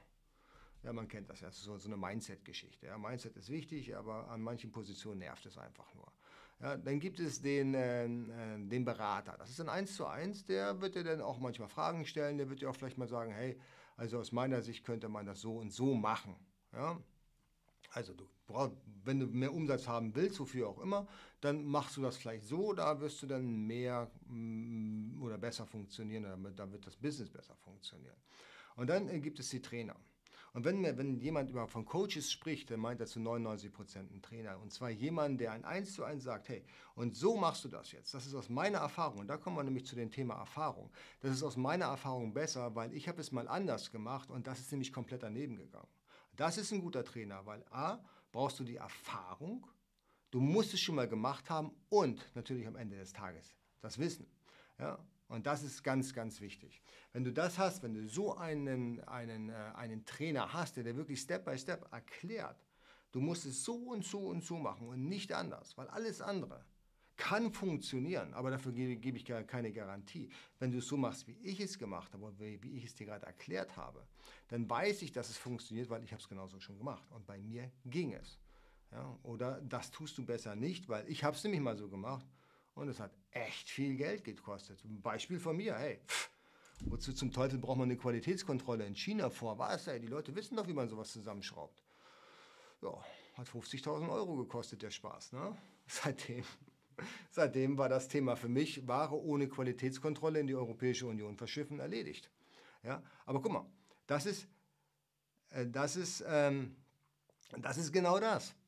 ja 0.85 0.93
man 0.93 1.07
kennt 1.07 1.29
das 1.31 1.41
ja, 1.41 1.49
das 1.49 1.59
ist 1.59 1.65
so, 1.65 1.77
so 1.79 1.89
eine 1.89 1.97
Mindset-Geschichte. 1.97 2.87
Ja, 2.87 2.99
Mindset 2.99 3.37
ist 3.37 3.51
wichtig, 3.51 3.95
aber 3.95 4.29
an 4.29 4.41
manchen 4.41 4.73
Positionen 4.73 5.19
nervt 5.19 5.47
es 5.47 5.59
einfach 5.59 5.93
nur. 5.95 6.11
Ja, 6.61 6.77
dann 6.77 7.01
gibt 7.01 7.21
es 7.21 7.43
den, 7.43 7.75
äh, 7.75 8.05
äh, 8.07 8.09
den 8.67 8.85
Berater. 8.85 9.37
Das 9.39 9.51
ist 9.51 9.61
ein 9.61 9.69
Eins 9.69 9.97
zu 9.97 10.07
eins, 10.07 10.45
der 10.45 10.81
wird 10.81 10.95
dir 10.95 11.05
dann 11.05 11.21
auch 11.21 11.39
manchmal 11.39 11.69
Fragen 11.69 12.07
stellen, 12.07 12.39
der 12.39 12.49
wird 12.49 12.63
dir 12.63 12.71
auch 12.71 12.77
vielleicht 12.77 12.99
mal 12.99 13.09
sagen, 13.09 13.33
hey, 13.33 13.61
also 13.97 14.19
aus 14.19 14.33
meiner 14.33 14.63
Sicht 14.63 14.85
könnte 14.85 15.09
man 15.09 15.27
das 15.27 15.41
so 15.41 15.59
und 15.59 15.71
so 15.71 15.95
machen. 15.95 16.35
Ja? 16.73 16.99
Also 17.91 18.15
du 18.15 18.29
wenn 19.05 19.21
du 19.21 19.27
mehr 19.27 19.53
Umsatz 19.53 19.87
haben 19.87 20.15
willst, 20.15 20.41
wofür 20.41 20.69
auch 20.69 20.79
immer, 20.81 21.07
dann 21.41 21.65
machst 21.65 21.97
du 21.97 22.03
das 22.03 22.17
vielleicht 22.17 22.45
so, 22.45 22.73
da 22.73 23.01
wirst 23.01 23.23
du 23.23 23.27
dann 23.27 23.67
mehr 23.67 24.11
mm, 24.27 25.23
oder 25.23 25.39
besser 25.39 25.67
funktionieren, 25.67 26.25
damit, 26.25 26.59
da 26.59 26.71
wird 26.71 26.87
das 26.87 26.97
Business 26.97 27.31
besser 27.31 27.57
funktionieren. 27.57 28.17
Und 28.77 28.89
dann 28.89 29.09
äh, 29.09 29.21
gibt 29.21 29.39
es 29.39 29.51
die 29.51 29.61
Trainer. 29.61 29.97
Und 30.55 30.65
wenn, 30.65 30.85
wenn 30.85 31.19
jemand 31.19 31.51
über 31.51 31.67
von 31.67 31.85
Coaches 31.85 32.31
spricht, 32.31 32.71
dann 32.71 32.79
meint 32.79 33.01
er 33.01 33.07
zu 33.07 33.19
99 33.19 33.73
Prozent 33.73 34.13
einen 34.13 34.23
Trainer. 34.23 34.57
Und 34.61 34.73
zwar 34.73 34.89
jemand, 34.89 35.41
der 35.41 35.51
ein 35.51 35.65
Eins 35.65 35.95
zu 35.95 36.05
eins 36.05 36.23
sagt, 36.23 36.49
hey, 36.49 36.65
und 36.95 37.17
so 37.17 37.37
machst 37.37 37.65
du 37.65 37.69
das 37.69 37.91
jetzt. 37.91 38.15
Das 38.15 38.25
ist 38.25 38.37
aus 38.37 38.49
meiner 38.49 38.79
Erfahrung. 38.79 39.19
Und 39.19 39.27
da 39.27 39.37
kommen 39.37 39.57
wir 39.57 39.65
nämlich 39.65 39.85
zu 39.85 39.97
dem 39.97 40.13
Thema 40.13 40.35
Erfahrung. 40.35 40.93
Das 41.21 41.33
ist 41.33 41.43
aus 41.43 41.57
meiner 41.57 41.87
Erfahrung 41.87 42.33
besser, 42.33 42.73
weil 42.77 42.95
ich 42.95 43.09
habe 43.09 43.21
es 43.21 43.33
mal 43.33 43.49
anders 43.49 43.91
gemacht 43.91 44.31
und 44.31 44.47
das 44.47 44.61
ist 44.61 44.71
nämlich 44.71 44.93
komplett 44.93 45.25
daneben 45.25 45.57
gegangen. 45.57 45.89
Das 46.37 46.57
ist 46.57 46.73
ein 46.73 46.81
guter 46.81 47.05
Trainer, 47.05 47.45
weil 47.47 47.65
A, 47.71 47.99
brauchst 48.35 48.59
du 48.59 48.65
die 48.65 48.77
Erfahrung, 48.77 49.65
du 50.33 50.41
musst 50.41 50.75
es 50.75 50.81
schon 50.81 50.97
mal 50.97 51.07
gemacht 51.07 51.49
haben 51.51 51.71
und 51.89 52.29
natürlich 52.35 52.67
am 52.67 52.75
Ende 52.75 52.97
des 52.97 53.13
Tages 53.13 53.55
das 53.81 53.97
Wissen. 53.97 54.27
Ja? 54.77 54.99
Und 55.29 55.47
das 55.47 55.63
ist 55.63 55.85
ganz, 55.85 56.13
ganz 56.13 56.41
wichtig. 56.41 56.83
Wenn 57.13 57.23
du 57.23 57.33
das 57.33 57.59
hast, 57.59 57.85
wenn 57.85 57.95
du 57.95 58.09
so 58.09 58.37
einen, 58.37 59.01
einen, 59.05 59.51
äh, 59.51 59.53
einen 59.77 60.05
Trainer 60.05 60.53
hast, 60.53 60.77
der 60.77 60.83
dir 60.83 60.97
wirklich 60.97 61.21
Step 61.21 61.45
by 61.45 61.57
Step 61.57 61.87
erklärt, 61.93 62.67
du 63.13 63.21
musst 63.21 63.47
es 63.47 63.63
so 63.63 63.77
und 63.77 64.05
so 64.05 64.27
und 64.27 64.43
so 64.43 64.59
machen 64.59 64.89
und 64.89 65.09
nicht 65.09 65.33
anders, 65.33 65.79
weil 65.79 65.87
alles 65.87 66.21
andere 66.21 66.65
Kann 67.17 67.53
funktionieren, 67.53 68.35
aber 68.35 68.51
dafür 68.51 68.73
gebe, 68.73 69.17
ich 69.17 69.25
keine 69.25 69.73
Garantie. 69.73 70.29
Wenn 70.59 70.73
du 70.73 70.79
es 70.79 70.89
so 70.89 70.97
machst, 70.97 71.29
wie 71.29 71.37
ich 71.43 71.61
es 71.61 71.79
gemacht 71.79 72.13
habe, 72.13 72.33
wie, 72.39 72.61
wie 72.63 72.77
ich 72.77 72.85
es 72.85 72.95
dir 72.95 73.07
gerade 73.07 73.27
erklärt 73.27 73.77
habe, 73.77 74.05
dann 74.49 74.69
weiß 74.69 75.03
ich, 75.03 75.13
dass 75.13 75.31
es 75.31 75.37
funktioniert, 75.37 75.89
weil 75.91 76.03
ich 76.03 76.13
habe 76.13 76.21
es 76.21 76.29
genauso 76.29 76.59
schon 76.59 76.77
gemacht. 76.77 77.09
Und 77.11 77.25
bei 77.27 77.39
mir 77.39 77.71
ging 77.85 78.15
es. 78.15 78.41
Ja, 78.91 79.19
oder 79.23 79.61
das 79.63 79.91
tust 79.91 80.19
du 80.19 80.25
besser 80.25 80.55
nicht, 80.55 80.89
weil 80.89 81.09
ich 81.09 81.25
habe 81.25 81.37
es 81.37 81.43
nämlich 81.43 81.61
mal 81.61 81.77
so 81.77 81.89
gemacht 81.89 82.27
und 82.75 82.89
es 82.89 83.01
hat 83.01 83.13
echt 83.31 83.69
viel 83.69 83.97
Geld 83.97 84.25
gekostet. 84.25 84.85
Ein 84.85 85.01
Beispiel 85.01 85.39
von 85.39 85.57
mir, 85.57 85.77
hey, 85.77 86.01
pff, 86.07 86.31
wozu 86.85 87.13
zum 87.13 87.33
Teufel 87.33 87.59
braucht 87.59 87.79
man 87.79 87.89
eine 87.89 87.97
Qualitätskontrolle 87.97 88.87
in 88.87 88.95
China 88.95 89.31
vor? 89.31 89.59
Was, 89.59 89.87
ey, 89.89 90.01
die 90.01 90.07
Leute 90.07 90.35
wissen 90.35 90.57
doch, 90.57 90.67
wie 90.69 90.73
man 90.73 90.89
sowas 90.89 91.13
zusammenschraubt. 91.13 91.83
Ja, 92.83 93.03
hat 93.35 93.49
50.000 93.49 94.09
Euro 94.09 94.37
gekostet, 94.37 94.83
der 94.83 94.91
Spaß. 94.91 95.33
Ne? 95.33 95.57
Seitdem, 95.87 96.45
seitdem 97.31 97.79
war 97.79 97.89
das 97.89 98.09
Thema 98.09 98.37
für 98.37 98.49
mich, 98.49 98.87
Ware 98.87 99.21
ohne 99.21 99.49
Qualitätskontrolle 99.49 100.41
in 100.41 100.47
die 100.47 100.55
Europäische 100.55 101.07
Union 101.07 101.37
verschiffen, 101.37 101.81
erledigt. 101.81 102.31
Ja? 102.83 103.03
Aber 103.27 103.41
guck 103.41 103.53
mal, 103.53 103.67
das 104.07 104.27
ist, 104.27 104.47
äh, 105.51 105.67
das 105.67 105.97
ist, 105.97 106.25
ähm, 106.27 106.77
das 107.59 107.79
ist 107.79 107.93
genau 107.93 108.19
das. 108.21 108.55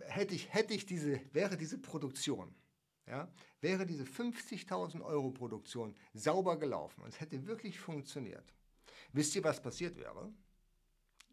hätte 0.00 0.34
ich, 0.34 0.52
hätte 0.52 0.74
ich 0.74 0.86
diese, 0.86 1.20
wäre 1.32 1.56
diese 1.56 1.78
Produktion, 1.78 2.54
ja, 3.06 3.32
wäre 3.60 3.86
diese 3.86 4.04
50.000 4.04 5.02
Euro 5.02 5.30
Produktion 5.30 5.94
sauber 6.14 6.58
gelaufen 6.58 7.02
und 7.02 7.08
es 7.08 7.20
hätte 7.20 7.46
wirklich 7.46 7.78
funktioniert, 7.78 8.54
wisst 9.12 9.34
ihr, 9.34 9.44
was 9.44 9.60
passiert 9.60 9.96
wäre? 9.96 10.32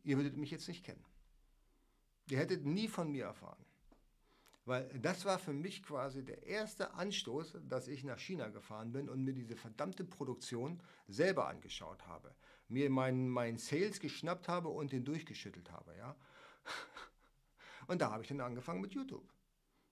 Ihr 0.04 0.18
würdet 0.18 0.38
mich 0.38 0.52
jetzt 0.52 0.68
nicht 0.68 0.86
kennen. 0.86 1.04
Ihr 2.30 2.40
hättet 2.40 2.66
nie 2.66 2.88
von 2.88 3.12
mir 3.12 3.26
erfahren. 3.26 3.64
Weil 4.66 4.90
das 5.00 5.24
war 5.24 5.40
für 5.40 5.54
mich 5.54 5.82
quasi 5.82 6.26
der 6.26 6.44
erste 6.44 6.94
Anstoß, 6.94 7.58
dass 7.70 7.88
ich 7.88 8.04
nach 8.04 8.20
China 8.20 8.50
gefahren 8.50 8.92
bin 8.92 9.08
und 9.08 9.24
mir 9.24 9.34
diese 9.34 9.56
verdammte 9.56 10.04
Produktion 10.04 10.82
selber 11.08 11.48
angeschaut 11.48 12.06
habe. 12.06 12.36
Mir 12.68 12.90
meinen 12.90 13.30
mein 13.30 13.58
Sales 13.58 14.02
geschnappt 14.02 14.50
habe 14.50 14.68
und 14.68 14.92
den 14.92 15.06
durchgeschüttelt 15.06 15.72
habe. 15.72 15.96
Ja? 15.96 16.16
Und 17.88 18.02
da 18.02 18.12
habe 18.12 18.24
ich 18.24 18.28
dann 18.28 18.42
angefangen 18.42 18.82
mit 18.82 18.94
YouTube 18.94 19.24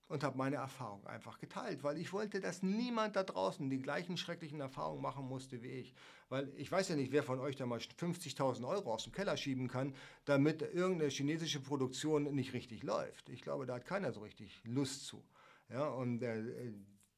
und 0.08 0.24
habe 0.24 0.38
meine 0.38 0.58
Erfahrung 0.58 1.06
einfach 1.08 1.40
geteilt, 1.40 1.84
weil 1.84 1.98
ich 1.98 2.14
wollte, 2.14 2.40
dass 2.40 2.62
niemand 2.62 3.16
da 3.16 3.24
draußen 3.24 3.70
die 3.70 3.82
gleichen 3.82 4.18
schrecklichen 4.18 4.60
Erfahrungen 4.62 5.02
machen 5.02 5.26
musste 5.28 5.64
wie 5.64 5.70
ich. 5.72 5.96
Weil 6.30 6.52
ich 6.58 6.72
weiß 6.72 6.90
ja 6.90 6.96
nicht, 6.96 7.12
wer 7.12 7.24
von 7.24 7.40
euch 7.40 7.56
da 7.56 7.66
mal 7.66 7.80
50.000 7.80 8.68
Euro 8.68 8.94
aus 8.94 9.04
dem 9.04 9.14
Keller 9.14 9.36
schieben 9.38 9.68
kann, 9.68 9.96
damit 10.26 10.62
irgendeine 10.62 11.10
chinesische 11.10 11.60
Produktion 11.60 12.24
nicht 12.36 12.54
richtig 12.54 12.84
läuft. 12.84 13.30
Ich 13.30 13.42
glaube, 13.42 13.66
da 13.66 13.76
hat 13.76 13.86
keiner 13.86 14.12
so 14.12 14.22
richtig 14.22 14.62
Lust 14.66 15.06
zu. 15.08 15.24
Ja, 15.70 15.88
und 15.88 16.22
äh, 16.22 16.74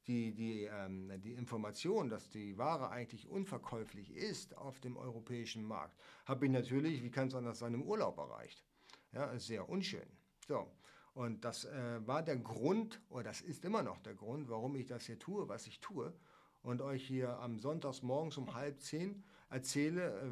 die, 0.07 0.33
die, 0.33 0.63
ähm, 0.63 1.11
die 1.21 1.33
Information, 1.33 2.09
dass 2.09 2.29
die 2.29 2.57
Ware 2.57 2.89
eigentlich 2.89 3.27
unverkäuflich 3.27 4.11
ist 4.11 4.55
auf 4.57 4.79
dem 4.79 4.95
europäischen 4.95 5.65
Markt, 5.65 5.99
habe 6.25 6.45
ich 6.45 6.51
natürlich, 6.51 7.03
wie 7.03 7.11
kann 7.11 7.27
es 7.27 7.35
anders 7.35 7.59
sein, 7.59 7.73
im 7.73 7.83
Urlaub 7.83 8.17
erreicht. 8.17 8.63
Ja, 9.11 9.37
sehr 9.37 9.67
unschön. 9.67 10.07
So, 10.47 10.71
und 11.17 11.43
das 11.43 11.65
äh, 11.65 12.05
war 12.05 12.21
der 12.21 12.37
Grund, 12.37 13.01
oder 13.09 13.23
das 13.23 13.41
ist 13.41 13.65
immer 13.65 13.81
noch 13.81 13.97
der 14.03 14.13
Grund, 14.13 14.49
warum 14.49 14.75
ich 14.75 14.85
das 14.85 15.07
hier 15.07 15.17
tue, 15.17 15.49
was 15.49 15.65
ich 15.65 15.79
tue. 15.79 16.13
Und 16.61 16.79
euch 16.79 17.07
hier 17.07 17.39
am 17.39 17.57
Sonntagsmorgens 17.57 18.37
um 18.37 18.53
halb 18.53 18.79
zehn 18.79 19.23
erzähle, 19.49 20.11
äh, 20.11 20.29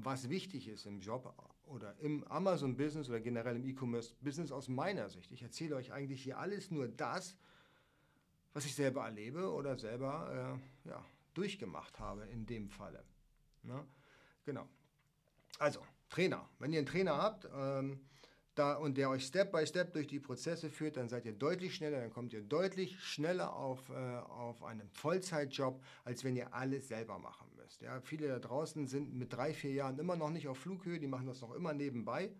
was 0.00 0.30
wichtig 0.30 0.68
ist 0.68 0.86
im 0.86 1.00
Job 1.00 1.34
oder 1.64 1.94
im 1.98 2.24
Amazon-Business 2.24 3.10
oder 3.10 3.20
generell 3.20 3.56
im 3.56 3.66
E-Commerce-Business 3.66 4.52
aus 4.52 4.68
meiner 4.68 5.10
Sicht. 5.10 5.30
Ich 5.32 5.42
erzähle 5.42 5.76
euch 5.76 5.92
eigentlich 5.92 6.22
hier 6.22 6.38
alles 6.38 6.70
nur 6.70 6.88
das, 6.88 7.36
was 8.54 8.64
ich 8.64 8.74
selber 8.74 9.04
erlebe 9.04 9.52
oder 9.52 9.78
selber 9.78 10.58
äh, 10.86 10.88
ja, 10.88 11.04
durchgemacht 11.34 11.98
habe 11.98 12.24
in 12.28 12.46
dem 12.46 12.70
Falle. 12.70 13.04
Ne? 13.64 13.84
Genau. 14.46 14.66
Also, 15.58 15.84
Trainer. 16.08 16.48
Wenn 16.58 16.72
ihr 16.72 16.78
einen 16.78 16.86
Trainer 16.86 17.18
habt, 17.18 17.46
ähm, 17.54 18.00
da, 18.54 18.74
und 18.74 18.98
der 18.98 19.08
euch 19.08 19.24
Step 19.24 19.50
by 19.52 19.66
Step 19.66 19.94
durch 19.94 20.06
die 20.06 20.20
Prozesse 20.20 20.70
führt, 20.70 20.96
dann 20.96 21.08
seid 21.08 21.24
ihr 21.24 21.32
deutlich 21.32 21.74
schneller, 21.74 22.00
dann 22.00 22.10
kommt 22.10 22.32
ihr 22.32 22.42
deutlich 22.42 23.00
schneller 23.00 23.56
auf, 23.56 23.88
äh, 23.88 23.94
auf 23.94 24.62
einen 24.62 24.88
Vollzeitjob, 24.90 25.82
als 26.04 26.22
wenn 26.24 26.36
ihr 26.36 26.52
alles 26.52 26.88
selber 26.88 27.18
machen 27.18 27.48
müsst. 27.56 27.80
Ja, 27.82 28.00
viele 28.02 28.28
da 28.28 28.38
draußen 28.38 28.86
sind 28.86 29.14
mit 29.14 29.32
drei, 29.32 29.54
vier 29.54 29.72
Jahren 29.72 29.98
immer 29.98 30.16
noch 30.16 30.30
nicht 30.30 30.48
auf 30.48 30.58
Flughöhe, 30.58 31.00
die 31.00 31.06
machen 31.06 31.26
das 31.26 31.40
noch 31.40 31.54
immer 31.54 31.72
nebenbei, 31.72 32.30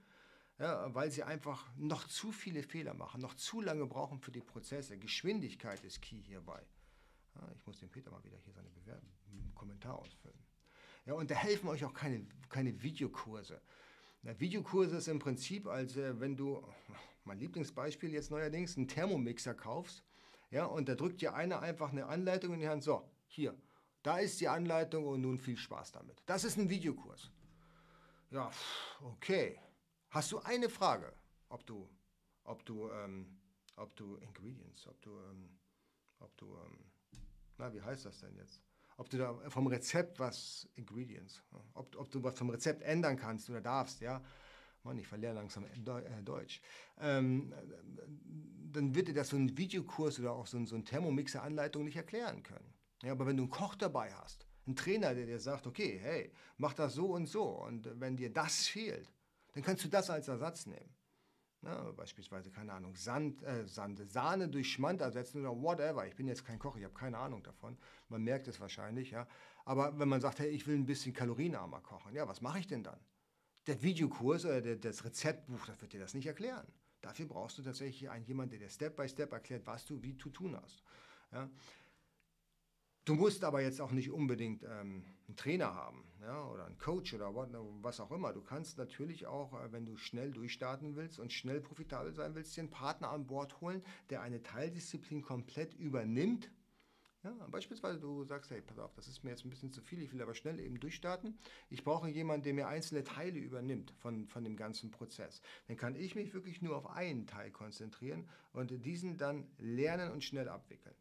ja, 0.59 0.95
weil 0.95 1.11
sie 1.11 1.23
einfach 1.23 1.71
noch 1.77 2.07
zu 2.07 2.31
viele 2.31 2.63
Fehler 2.63 2.95
machen, 2.95 3.21
noch 3.21 3.35
zu 3.35 3.61
lange 3.61 3.87
brauchen 3.87 4.21
für 4.21 4.33
die 4.33 4.43
Prozesse. 4.43 4.99
Geschwindigkeit 4.99 5.83
ist 5.85 6.03
key 6.03 6.21
hierbei. 6.21 6.63
Ja, 7.35 7.49
ich 7.57 7.67
muss 7.67 7.81
dem 7.81 7.89
Peter 7.89 8.11
mal 8.11 8.23
wieder 8.23 8.37
hier 8.37 8.53
seine 8.53 8.69
Bewer 8.69 9.01
Kommentar 9.55 9.99
ausfüllen. 9.99 10.39
Ja, 11.07 11.15
und 11.15 11.31
da 11.31 11.35
helfen 11.35 11.69
euch 11.69 11.85
auch 11.85 11.95
keine, 11.95 12.27
keine 12.49 12.83
Videokurse. 12.83 13.61
Na, 14.23 14.39
Videokurse 14.39 14.97
ist 14.97 15.09
im 15.09 15.19
Prinzip, 15.19 15.67
als 15.67 15.97
äh, 15.97 16.19
wenn 16.21 16.37
du, 16.37 16.65
mein 17.25 17.39
Lieblingsbeispiel 17.39 18.13
jetzt 18.13 18.31
neuerdings, 18.31 18.77
einen 18.77 18.87
Thermomixer 18.87 19.55
kaufst, 19.55 20.05
ja, 20.51 20.65
und 20.65 20.89
da 20.89 20.95
drückt 20.95 21.21
dir 21.23 21.35
einer 21.35 21.61
einfach 21.61 21.91
eine 21.91 22.07
Anleitung 22.07 22.55
in 22.55 22.61
die 22.61 22.69
Hand, 22.69 22.83
so, 22.83 23.11
hier, 23.27 23.57
da 24.03 24.19
ist 24.19 24.41
die 24.41 24.49
Anleitung 24.49 25.07
und 25.07 25.23
nun 25.23 25.39
viel 25.39 25.57
Spaß 25.57 25.93
damit. 25.93 26.23
Das 26.27 26.45
ist 26.45 26.57
ein 26.57 26.69
Videokurs. 26.69 27.31
Ja, 28.31 28.51
okay. 29.03 29.59
Hast 30.11 30.31
du 30.33 30.39
eine 30.41 30.69
Frage, 30.69 31.13
ob 31.49 31.67
du, 31.67 31.89
ob 32.45 32.65
du, 32.65 32.91
ähm, 32.91 33.41
ob 33.77 33.97
du 33.97 34.17
Ingredients, 34.17 34.87
ob 34.87 35.01
du, 35.03 35.11
ähm, 35.11 35.59
ob 36.19 36.37
du, 36.37 36.57
ähm, 36.57 36.79
na, 37.59 37.73
wie 37.73 37.81
heißt 37.81 38.05
das 38.05 38.21
denn 38.21 38.37
jetzt? 38.37 38.63
Ob 38.97 39.11
du 39.11 39.19
da 39.19 39.35
vom 39.49 39.67
Rezept 39.67 40.19
was, 40.19 40.69
Ingredients, 40.75 41.43
ob, 41.75 41.97
ob 41.97 42.11
du 42.11 42.23
was 42.23 42.39
vom 42.39 42.51
Rezept 42.51 42.83
ändern 42.83 43.17
kannst 43.17 43.49
oder 43.51 43.61
darfst, 43.61 44.01
ja. 44.01 44.23
Mann, 44.85 44.99
ich 44.99 45.07
verliere 45.07 45.35
langsam 45.35 45.65
äh, 45.65 46.23
Deutsch. 46.23 46.61
Ähm, 47.01 47.55
dann 48.73 48.95
wird 48.95 49.09
dir 49.09 49.15
das 49.15 49.29
so 49.29 49.37
ein 49.37 49.57
Videokurs 49.57 50.19
oder 50.19 50.33
auch 50.33 50.47
so 50.47 50.57
ein, 50.57 50.67
so 50.67 50.75
ein 50.75 50.85
Thermomixer-Anleitung 50.85 51.85
nicht 51.85 51.97
erklären 51.97 52.43
können. 52.43 52.75
Ja, 53.03 53.13
aber 53.13 53.27
wenn 53.27 53.37
du 53.37 53.45
einen 53.45 53.51
Koch 53.51 53.75
dabei 53.75 54.13
hast, 54.15 54.47
einen 54.67 54.77
Trainer, 54.77 55.15
der 55.15 55.27
dir 55.27 55.39
sagt, 55.39 55.67
okay, 55.67 55.99
hey, 56.01 56.33
mach 56.57 56.75
das 56.75 56.95
so 56.95 57.07
und 57.07 57.27
so, 57.27 57.45
und 57.45 57.89
wenn 58.01 58.17
dir 58.17 58.33
das 58.33 58.67
fehlt, 58.67 59.13
dann 59.55 59.63
kannst 59.63 59.85
du 59.85 59.89
das 59.89 60.11
als 60.11 60.29
Ersatz 60.29 60.67
nehmen. 60.67 60.95
Ne, 61.65 61.93
beispielsweise, 61.97 62.51
keine 62.51 62.73
Ahnung, 62.73 62.97
Sand, 62.97 63.41
äh, 63.45 63.65
Sand, 63.69 64.11
Sahne 64.11 64.49
durch 64.49 64.73
Schmand 64.73 65.01
ersetzen 65.01 65.47
oder 65.47 65.63
whatever. 65.63 66.05
Ich 66.09 66.17
bin 66.17 66.27
jetzt 66.27 66.45
kein 66.45 66.59
Koch, 66.59 66.77
ich 66.77 66.83
habe 66.83 66.95
keine 66.95 67.19
Ahnung 67.19 67.41
davon. 67.45 67.79
Man 68.09 68.25
merkt 68.25 68.49
es 68.49 68.59
wahrscheinlich, 68.59 69.13
ja. 69.13 69.29
Aber 69.65 69.97
wenn 69.97 70.09
man 70.09 70.21
sagt, 70.21 70.41
hey, 70.41 70.49
ich 70.49 70.67
will 70.67 70.75
ein 70.75 70.87
bisschen 70.87 71.13
kalorienarmer 71.13 71.81
kochen, 71.81 72.15
ja, 72.17 72.27
was 72.27 72.41
mache 72.41 72.59
ich 72.59 72.67
denn 72.67 72.83
dann? 72.83 72.99
Der 73.69 73.81
Videokurs 73.81 74.45
oder 74.45 74.61
der, 74.61 74.75
das 74.75 75.05
Rezeptbuch, 75.05 75.65
das 75.67 75.81
wird 75.81 75.93
dir 75.93 76.01
das 76.01 76.15
nicht 76.15 76.27
erklären. 76.27 76.67
Dafür 77.01 77.27
brauchst 77.27 77.59
du 77.59 77.63
tatsächlich 77.63 78.11
einen 78.11 78.25
jemanden, 78.25 78.51
der 78.51 78.67
dir 78.67 78.69
Step 78.69 78.97
by 78.97 79.09
Step 79.09 79.31
erklärt, 79.33 79.65
was 79.65 79.85
du 79.87 80.03
wie 80.03 80.17
zu 80.17 80.31
tun 80.31 80.59
hast. 80.61 80.83
Ja. 81.31 81.49
Du 83.05 83.15
musst 83.17 83.43
aber 83.43 83.61
jetzt 83.63 83.81
auch 83.81 83.91
nicht 83.91 84.13
unbedingt 84.13 84.63
ähm, 84.63 85.05
einen 85.27 85.37
Trainer 85.37 85.75
haben 85.75 86.05
ja, 86.21 86.47
oder 86.47 86.67
einen 86.67 86.79
Coach 86.79 87.15
oder 87.15 87.35
was 87.35 87.99
auch 87.99 88.13
immer. 88.13 88.33
Du 88.33 88.43
kannst 88.43 88.79
natürlich 88.79 89.27
auch, 89.27 89.61
äh, 89.61 89.73
wenn 89.73 89.85
du 89.85 89.97
schnell 89.97 90.31
durchstarten 90.31 90.95
willst 90.95 91.19
und 91.19 91.33
schnell 91.33 91.61
profitabel 91.61 92.13
sein 92.13 92.37
willst, 92.37 92.57
dir 92.57 92.61
einen 92.61 92.71
Partner 92.71 93.11
an 93.11 93.27
Bord 93.27 93.61
holen, 93.61 93.83
der 94.11 94.23
eine 94.23 94.43
Teildisziplin 94.43 95.23
komplett 95.23 95.75
übernimmt. 95.75 96.51
Ja, 97.25 97.33
beispielsweise 97.51 98.01
du 98.01 98.25
sagst, 98.25 98.51
hey, 98.51 98.61
pass 98.61 98.79
auf, 98.79 98.95
das 98.95 99.07
ist 99.07 99.23
mir 99.23 99.31
jetzt 99.31 99.45
ein 99.45 99.51
bisschen 99.51 99.73
zu 99.73 99.81
viel, 99.81 100.03
ich 100.03 100.13
will 100.13 100.23
aber 100.23 100.35
schnell 100.35 100.59
eben 100.59 100.79
durchstarten. 100.79 101.39
Ich 101.71 101.85
brauche 101.85 102.09
jemanden, 102.09 102.43
der 102.45 102.55
mir 102.55 102.67
einzelne 102.67 103.05
Teile 103.05 103.39
übernimmt 103.39 103.93
von, 103.99 104.27
von 104.27 104.43
dem 104.43 104.57
ganzen 104.57 104.91
Prozess. 104.91 105.41
Dann 105.69 105.77
kann 105.77 105.95
ich 105.95 106.17
mich 106.17 106.35
wirklich 106.35 106.63
nur 106.63 106.77
auf 106.77 106.87
einen 106.87 107.27
Teil 107.27 107.51
konzentrieren 107.53 108.29
und 108.53 108.85
diesen 108.85 109.19
dann 109.19 109.49
lernen 109.59 110.11
und 110.11 110.25
schnell 110.25 110.49
abwickeln. 110.49 110.97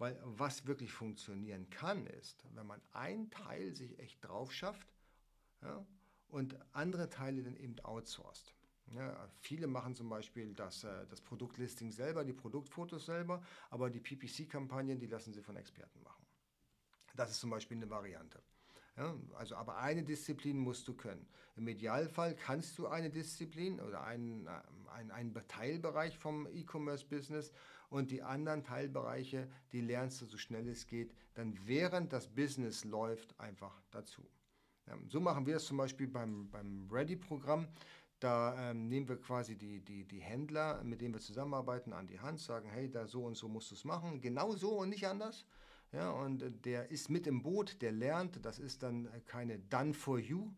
Weil 0.00 0.18
was 0.24 0.66
wirklich 0.66 0.92
funktionieren 0.92 1.68
kann, 1.68 2.06
ist, 2.06 2.46
wenn 2.54 2.66
man 2.66 2.80
ein 2.92 3.30
Teil 3.30 3.76
sich 3.76 3.98
echt 3.98 4.24
drauf 4.24 4.50
schafft 4.50 4.94
ja, 5.60 5.86
und 6.28 6.56
andere 6.72 7.10
Teile 7.10 7.42
dann 7.42 7.54
eben 7.54 7.78
outsourced. 7.80 8.54
Ja, 8.94 9.28
viele 9.40 9.66
machen 9.66 9.94
zum 9.94 10.08
Beispiel 10.08 10.54
das, 10.54 10.84
äh, 10.84 11.06
das 11.08 11.20
Produktlisting 11.20 11.92
selber, 11.92 12.24
die 12.24 12.32
Produktfotos 12.32 13.04
selber, 13.04 13.42
aber 13.68 13.90
die 13.90 14.00
PPC-Kampagnen, 14.00 14.98
die 14.98 15.06
lassen 15.06 15.34
sie 15.34 15.42
von 15.42 15.56
Experten 15.56 16.02
machen. 16.02 16.24
Das 17.14 17.30
ist 17.30 17.40
zum 17.40 17.50
Beispiel 17.50 17.76
eine 17.76 17.90
Variante. 17.90 18.42
Ja, 18.96 19.14
also, 19.34 19.54
aber 19.54 19.76
eine 19.76 20.02
Disziplin 20.02 20.56
musst 20.56 20.88
du 20.88 20.94
können. 20.94 21.28
Im 21.56 21.68
Idealfall 21.68 22.34
kannst 22.34 22.78
du 22.78 22.86
eine 22.86 23.10
Disziplin 23.10 23.80
oder 23.80 24.02
einen, 24.02 24.48
einen, 24.88 25.10
einen 25.10 25.34
Teilbereich 25.46 26.18
vom 26.18 26.46
E-Commerce-Business 26.46 27.52
und 27.90 28.10
die 28.10 28.22
anderen 28.22 28.62
Teilbereiche, 28.62 29.48
die 29.72 29.80
lernst 29.80 30.22
du 30.22 30.26
so 30.26 30.38
schnell 30.38 30.66
es 30.68 30.86
geht, 30.86 31.12
dann 31.34 31.58
während 31.66 32.12
das 32.12 32.28
Business 32.28 32.84
läuft, 32.84 33.38
einfach 33.38 33.82
dazu. 33.90 34.22
So 35.08 35.20
machen 35.20 35.46
wir 35.46 35.56
es 35.56 35.66
zum 35.66 35.76
Beispiel 35.76 36.08
beim, 36.08 36.50
beim 36.50 36.88
Ready-Programm. 36.90 37.68
Da 38.18 38.70
ähm, 38.70 38.88
nehmen 38.88 39.08
wir 39.08 39.18
quasi 39.18 39.56
die, 39.56 39.80
die, 39.80 40.04
die 40.04 40.18
Händler, 40.18 40.82
mit 40.84 41.00
denen 41.00 41.14
wir 41.14 41.20
zusammenarbeiten, 41.20 41.92
an 41.92 42.06
die 42.06 42.20
Hand, 42.20 42.40
sagen, 42.40 42.68
hey, 42.68 42.90
da 42.90 43.06
so 43.06 43.24
und 43.24 43.36
so 43.36 43.48
musst 43.48 43.70
du 43.70 43.74
es 43.74 43.84
machen, 43.84 44.20
genau 44.20 44.52
so 44.52 44.78
und 44.78 44.90
nicht 44.90 45.06
anders. 45.06 45.46
Ja, 45.92 46.10
und 46.10 46.42
äh, 46.42 46.50
der 46.50 46.90
ist 46.90 47.08
mit 47.08 47.26
im 47.26 47.42
Boot, 47.42 47.80
der 47.82 47.92
lernt, 47.92 48.44
das 48.44 48.58
ist 48.58 48.82
dann 48.82 49.06
äh, 49.06 49.20
keine 49.24 49.58
Done 49.58 49.94
for 49.94 50.18
You 50.18 50.50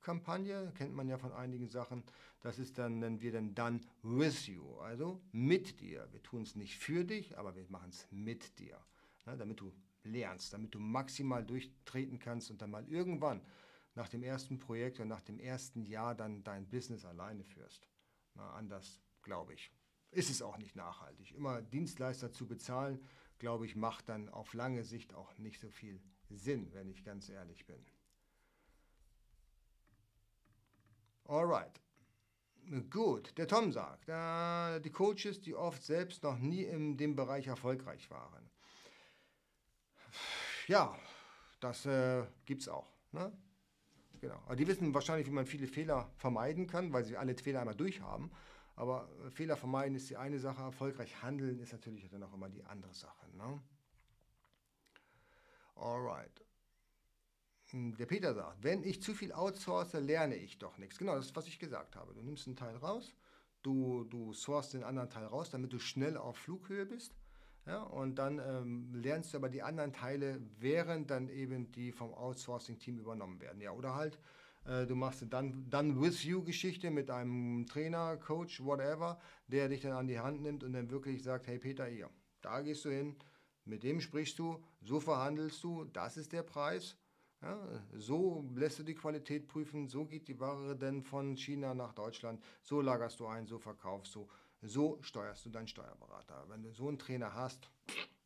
Kampagne, 0.00 0.72
kennt 0.76 0.94
man 0.94 1.08
ja 1.08 1.18
von 1.18 1.32
einigen 1.32 1.68
Sachen. 1.68 2.04
Das 2.40 2.58
ist 2.58 2.78
dann, 2.78 2.98
nennen 2.98 3.20
wir 3.20 3.32
dann 3.32 3.54
Done 3.54 3.80
with 4.02 4.46
you, 4.46 4.78
also 4.78 5.20
mit 5.32 5.80
dir. 5.80 6.08
Wir 6.12 6.22
tun 6.22 6.42
es 6.42 6.56
nicht 6.56 6.78
für 6.78 7.04
dich, 7.04 7.38
aber 7.38 7.54
wir 7.54 7.66
machen 7.68 7.90
es 7.90 8.06
mit 8.10 8.58
dir, 8.58 8.78
ja, 9.26 9.36
damit 9.36 9.60
du 9.60 9.72
lernst, 10.04 10.52
damit 10.52 10.74
du 10.74 10.78
maximal 10.78 11.44
durchtreten 11.44 12.18
kannst 12.18 12.50
und 12.50 12.62
dann 12.62 12.70
mal 12.70 12.88
irgendwann 12.88 13.42
nach 13.94 14.08
dem 14.08 14.22
ersten 14.22 14.58
Projekt 14.58 14.98
oder 14.98 15.06
nach 15.06 15.20
dem 15.20 15.38
ersten 15.38 15.84
Jahr 15.84 16.14
dann 16.14 16.42
dein 16.44 16.68
Business 16.68 17.04
alleine 17.04 17.44
führst. 17.44 17.86
Na, 18.34 18.52
anders, 18.52 19.00
glaube 19.22 19.54
ich. 19.54 19.70
Ist 20.12 20.30
es 20.30 20.42
auch 20.42 20.58
nicht 20.58 20.74
nachhaltig. 20.74 21.32
Immer 21.32 21.62
Dienstleister 21.62 22.32
zu 22.32 22.46
bezahlen, 22.46 23.00
glaube 23.38 23.66
ich, 23.66 23.76
macht 23.76 24.08
dann 24.08 24.28
auf 24.28 24.54
lange 24.54 24.84
Sicht 24.84 25.14
auch 25.14 25.36
nicht 25.38 25.60
so 25.60 25.70
viel 25.70 26.00
Sinn, 26.28 26.72
wenn 26.72 26.88
ich 26.88 27.04
ganz 27.04 27.28
ehrlich 27.28 27.66
bin. 27.66 27.84
Alright. 31.30 31.80
Gut, 32.90 33.38
der 33.38 33.46
Tom 33.46 33.70
sagt, 33.70 34.08
äh, 34.08 34.80
die 34.80 34.90
Coaches, 34.90 35.40
die 35.40 35.54
oft 35.54 35.80
selbst 35.80 36.24
noch 36.24 36.36
nie 36.38 36.64
in 36.64 36.96
dem 36.96 37.14
Bereich 37.14 37.46
erfolgreich 37.46 38.10
waren. 38.10 38.50
Ja, 40.66 40.98
das 41.60 41.86
äh, 41.86 42.26
gibt 42.44 42.62
es 42.62 42.68
auch. 42.68 42.92
Ne? 43.12 43.32
Genau. 44.20 44.42
Aber 44.46 44.56
die 44.56 44.66
wissen 44.66 44.92
wahrscheinlich, 44.92 45.28
wie 45.28 45.32
man 45.32 45.46
viele 45.46 45.68
Fehler 45.68 46.10
vermeiden 46.16 46.66
kann, 46.66 46.92
weil 46.92 47.04
sie 47.04 47.16
alle 47.16 47.36
Fehler 47.36 47.60
einmal 47.60 47.76
durchhaben. 47.76 48.32
Aber 48.74 49.08
äh, 49.24 49.30
Fehler 49.30 49.56
vermeiden 49.56 49.94
ist 49.94 50.10
die 50.10 50.16
eine 50.16 50.40
Sache, 50.40 50.62
erfolgreich 50.62 51.22
handeln 51.22 51.60
ist 51.60 51.72
natürlich 51.72 52.08
dann 52.08 52.24
auch 52.24 52.34
immer 52.34 52.48
die 52.48 52.64
andere 52.64 52.92
Sache. 52.92 53.28
Ne? 53.36 53.62
Alright. 55.76 56.44
Hm, 57.72 57.96
der 57.96 58.06
Peter 58.06 58.34
sagt, 58.34 58.62
wenn 58.62 58.82
ich 58.82 59.02
zu 59.02 59.14
viel 59.14 59.32
outsource, 59.32 59.92
lerne 59.94 60.36
ich 60.36 60.58
doch 60.58 60.78
nichts. 60.78 60.98
Genau, 60.98 61.16
das 61.16 61.26
ist, 61.26 61.36
was 61.36 61.46
ich 61.46 61.58
gesagt 61.58 61.96
habe. 61.96 62.14
Du 62.14 62.22
nimmst 62.22 62.46
einen 62.46 62.56
Teil 62.56 62.76
raus, 62.76 63.14
du, 63.62 64.04
du 64.04 64.32
sourcest 64.32 64.74
den 64.74 64.84
anderen 64.84 65.10
Teil 65.10 65.26
raus, 65.26 65.50
damit 65.50 65.72
du 65.72 65.78
schnell 65.78 66.16
auf 66.16 66.36
Flughöhe 66.36 66.86
bist. 66.86 67.14
Ja, 67.66 67.82
und 67.82 68.16
dann 68.16 68.38
ähm, 68.38 68.94
lernst 68.94 69.32
du 69.32 69.38
aber 69.38 69.48
die 69.48 69.62
anderen 69.62 69.92
Teile, 69.92 70.40
während 70.58 71.10
dann 71.10 71.28
eben 71.28 71.70
die 71.72 71.92
vom 71.92 72.12
Outsourcing-Team 72.14 72.98
übernommen 72.98 73.40
werden. 73.40 73.60
Ja, 73.60 73.72
oder 73.72 73.94
halt, 73.94 74.18
äh, 74.64 74.86
du 74.86 74.94
machst 74.94 75.22
eine 75.22 75.52
Done-with-you-Geschichte 75.52 76.90
mit 76.90 77.10
einem 77.10 77.66
Trainer, 77.66 78.16
Coach, 78.16 78.64
whatever, 78.64 79.20
der 79.46 79.68
dich 79.68 79.82
dann 79.82 79.92
an 79.92 80.08
die 80.08 80.18
Hand 80.18 80.40
nimmt 80.42 80.64
und 80.64 80.72
dann 80.72 80.90
wirklich 80.90 81.22
sagt, 81.22 81.46
hey 81.46 81.58
Peter, 81.58 81.86
hier, 81.86 82.10
da 82.40 82.60
gehst 82.62 82.84
du 82.86 82.90
hin, 82.90 83.16
mit 83.64 83.82
dem 83.82 84.00
sprichst 84.00 84.38
du, 84.38 84.64
so 84.80 84.98
verhandelst 84.98 85.62
du, 85.62 85.84
das 85.84 86.16
ist 86.16 86.32
der 86.32 86.42
Preis. 86.42 86.96
Ja, 87.42 87.58
so 87.94 88.44
lässt 88.54 88.78
du 88.78 88.82
die 88.82 88.94
Qualität 88.94 89.48
prüfen, 89.48 89.88
so 89.88 90.04
geht 90.04 90.28
die 90.28 90.38
Ware 90.38 90.76
denn 90.76 91.02
von 91.02 91.36
China 91.36 91.74
nach 91.74 91.94
Deutschland, 91.94 92.42
so 92.62 92.82
lagerst 92.82 93.18
du 93.18 93.26
ein, 93.26 93.46
so 93.46 93.58
verkaufst 93.58 94.14
du. 94.14 94.28
So 94.62 94.98
steuerst 95.00 95.46
du 95.46 95.48
deinen 95.48 95.68
Steuerberater. 95.68 96.44
Wenn 96.48 96.62
du 96.62 96.70
so 96.70 96.88
einen 96.88 96.98
Trainer 96.98 97.32
hast, 97.32 97.70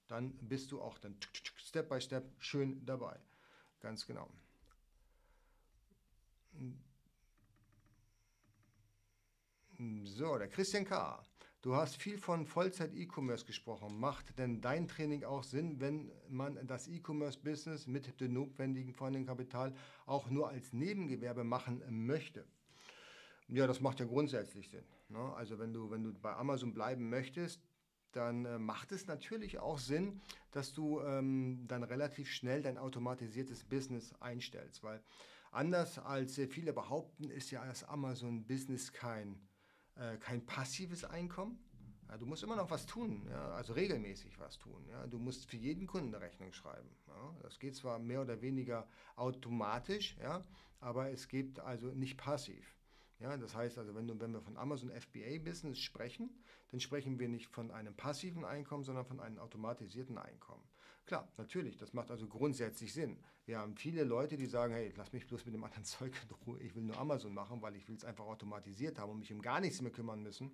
dann 0.09 0.33
bist 0.39 0.73
du 0.73 0.81
auch 0.81 0.99
dann 0.99 1.17
Step 1.59 1.89
by 1.89 2.01
Step 2.01 2.25
schön 2.39 2.85
dabei. 2.85 3.17
Ganz 3.79 4.05
genau. 4.05 4.29
So, 10.05 10.39
der 10.39 10.49
Christian 10.49 10.85
K. 10.85 11.23
Du 11.65 11.75
hast 11.75 11.97
viel 11.97 12.19
von 12.19 12.45
Vollzeit-E-Commerce 12.45 13.47
gesprochen. 13.47 13.99
Macht 13.99 14.39
denn 14.39 14.61
dein 14.61 14.87
Training 14.87 15.25
auch 15.25 15.43
Sinn, 15.43 15.81
wenn 15.81 16.12
man 16.29 16.59
das 16.67 16.89
E-Commerce-Business 16.89 17.87
mit 17.87 18.21
dem 18.21 18.35
notwendigen 18.35 18.93
vorhandenen 18.93 19.27
Kapital 19.27 19.75
auch 20.05 20.29
nur 20.29 20.51
als 20.51 20.75
Nebengewerbe 20.75 21.43
machen 21.43 21.83
möchte? 21.89 22.45
Ja, 23.49 23.67
das 23.67 23.81
macht 23.81 23.99
ja 23.99 24.05
grundsätzlich 24.05 24.69
Sinn. 24.69 24.85
Ne? 25.09 25.33
Also 25.37 25.59
wenn 25.59 25.73
du, 25.73 25.91
wenn 25.91 26.03
du 26.03 26.12
bei 26.12 26.35
Amazon 26.35 26.75
bleiben 26.75 27.09
möchtest, 27.09 27.62
dann 28.12 28.45
äh, 28.45 28.59
macht 28.59 28.93
es 28.93 29.07
natürlich 29.07 29.59
auch 29.59 29.79
Sinn, 29.79 30.21
dass 30.51 30.75
du 30.75 31.01
ähm, 31.01 31.65
dann 31.67 31.83
relativ 31.83 32.31
schnell 32.31 32.61
dein 32.61 32.77
automatisiertes 32.77 33.65
Business 33.65 34.12
einstellst, 34.21 34.83
weil 34.83 35.03
anders 35.51 35.99
als 35.99 36.37
äh, 36.37 36.47
viele 36.47 36.75
behaupten, 36.75 37.31
ist 37.31 37.51
ja 37.51 37.65
das 37.65 37.85
Amazon-Business 37.85 38.93
kein, 38.93 39.41
äh, 39.97 40.16
kein 40.18 40.45
passives 40.45 41.05
Einkommen. 41.05 41.59
Ja, 42.09 42.18
du 42.18 42.26
musst 42.26 42.42
immer 42.42 42.57
noch 42.57 42.70
was 42.70 42.86
tun, 42.86 43.26
ja, 43.30 43.53
also 43.55 43.72
regelmäßig 43.72 44.38
was 44.38 44.59
tun. 44.59 44.86
Ja. 44.88 45.07
Du 45.07 45.18
musst 45.18 45.47
für 45.47 45.57
jeden 45.57 45.86
Kunden 45.86 46.14
eine 46.14 46.22
Rechnung 46.22 46.53
schreiben. 46.53 46.88
Das 47.42 47.59
geht 47.59 47.76
zwar 47.76 47.99
mehr 47.99 48.20
oder 48.20 48.40
weniger 48.42 48.86
automatisch, 49.16 50.16
aber 50.80 51.11
es 51.11 51.28
geht 51.28 51.59
also 51.61 51.88
nicht 51.88 52.18
passiv. 52.18 52.76
Ja, 53.20 53.36
das 53.36 53.55
heißt 53.55 53.78
also, 53.78 53.95
wenn, 53.95 54.07
du, 54.07 54.20
wenn 54.20 54.32
wir 54.32 54.42
von 54.42 54.57
Amazon 54.57 54.90
FBA 54.90 55.38
Business 55.38 55.78
sprechen, 55.78 56.30
dann 56.70 56.80
sprechen 56.80 57.18
wir 57.18 57.28
nicht 57.28 57.47
von 57.47 57.70
einem 57.70 57.95
passiven 57.95 58.45
Einkommen, 58.45 58.84
sondern 58.84 59.07
von 59.07 59.20
einem 59.20 59.38
automatisierten 59.38 60.18
Einkommen. 60.18 60.62
Klar, 61.07 61.29
natürlich, 61.37 61.77
das 61.77 61.93
macht 61.93 62.11
also 62.11 62.27
grundsätzlich 62.27 62.93
Sinn. 62.93 63.19
Wir 63.45 63.59
haben 63.59 63.77
viele 63.77 64.05
Leute, 64.05 64.39
die 64.39 64.47
sagen, 64.47 64.73
hey, 64.73 64.93
lass 64.97 65.13
mich 65.13 65.27
bloß 65.27 65.45
mit 65.45 65.55
dem 65.55 65.63
anderen 65.63 65.85
Zeug 65.85 66.15
in 66.23 66.35
Ruhe, 66.47 66.61
ich 66.63 66.75
will 66.75 66.83
nur 66.83 66.97
Amazon 66.97 67.35
machen, 67.35 67.61
weil 67.61 67.77
ich 67.77 67.87
will 67.89 67.97
es 67.97 68.05
einfach 68.05 68.25
automatisiert 68.25 68.99
haben 68.99 69.13
und 69.13 69.19
mich 69.19 69.33
um 69.33 69.43
gar 69.43 69.61
nichts 69.61 69.83
mehr 69.83 69.93
kümmern 69.93 70.23
müssen. 70.23 70.51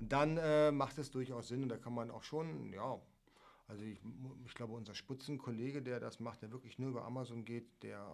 Dann 0.00 0.38
äh, 0.38 0.72
macht 0.72 0.98
es 0.98 1.10
durchaus 1.10 1.48
Sinn 1.48 1.62
und 1.62 1.68
da 1.68 1.76
kann 1.76 1.94
man 1.94 2.10
auch 2.10 2.24
schon, 2.24 2.72
ja, 2.72 3.00
also 3.68 3.84
ich, 3.84 4.00
ich, 4.44 4.54
glaube, 4.54 4.74
unser 4.74 4.94
Spitzenkollege, 4.94 5.82
der 5.82 6.00
das 6.00 6.18
macht, 6.18 6.42
der 6.42 6.50
wirklich 6.50 6.78
nur 6.78 6.90
über 6.90 7.04
Amazon 7.04 7.44
geht, 7.44 7.82
der 7.82 8.04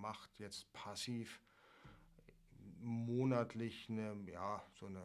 macht 0.00 0.38
jetzt 0.38 0.72
passiv 0.72 1.40
monatlich 2.80 3.88
eine, 3.88 4.16
ja, 4.30 4.62
so 4.78 4.86
eine, 4.86 5.02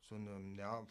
so 0.00 0.14
eine, 0.14 0.56
ja, 0.58 0.86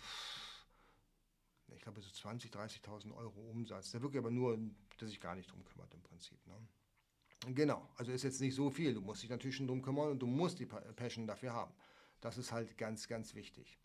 ich 1.75 1.81
glaube 1.81 2.01
so 2.01 2.09
20.000, 2.09 2.51
30.000 2.51 3.15
Euro 3.15 3.39
Umsatz. 3.49 3.91
Der 3.91 4.01
wirklich 4.01 4.19
aber 4.19 4.31
nur, 4.31 4.57
der 4.99 5.07
sich 5.07 5.19
gar 5.19 5.35
nicht 5.35 5.51
drum 5.51 5.63
kümmert 5.63 5.93
im 5.93 6.01
Prinzip. 6.01 6.39
Ne? 6.47 6.55
Genau, 7.53 7.89
also 7.95 8.11
ist 8.11 8.23
jetzt 8.23 8.41
nicht 8.41 8.53
so 8.53 8.69
viel. 8.69 8.93
Du 8.93 9.01
musst 9.01 9.23
dich 9.23 9.29
natürlich 9.29 9.55
schon 9.55 9.67
drum 9.67 9.81
kümmern 9.81 10.11
und 10.11 10.19
du 10.19 10.27
musst 10.27 10.59
die 10.59 10.65
Passion 10.65 11.25
dafür 11.25 11.53
haben. 11.53 11.73
Das 12.19 12.37
ist 12.37 12.51
halt 12.51 12.77
ganz, 12.77 13.07
ganz 13.07 13.33
wichtig. 13.33 13.79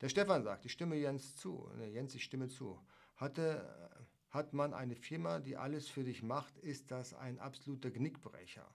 Der 0.00 0.08
Stefan 0.08 0.42
sagt, 0.42 0.64
ich 0.64 0.72
stimme 0.72 0.96
Jens 0.96 1.36
zu. 1.36 1.70
Ne, 1.76 1.88
Jens, 1.88 2.14
ich 2.14 2.24
stimme 2.24 2.48
zu. 2.48 2.78
Hatte, 3.14 3.90
hat 4.30 4.52
man 4.52 4.74
eine 4.74 4.96
Firma, 4.96 5.38
die 5.38 5.56
alles 5.56 5.88
für 5.88 6.04
dich 6.04 6.22
macht, 6.22 6.58
ist 6.58 6.90
das 6.90 7.14
ein 7.14 7.38
absoluter 7.38 7.90
Knickbrecher. 7.90 8.66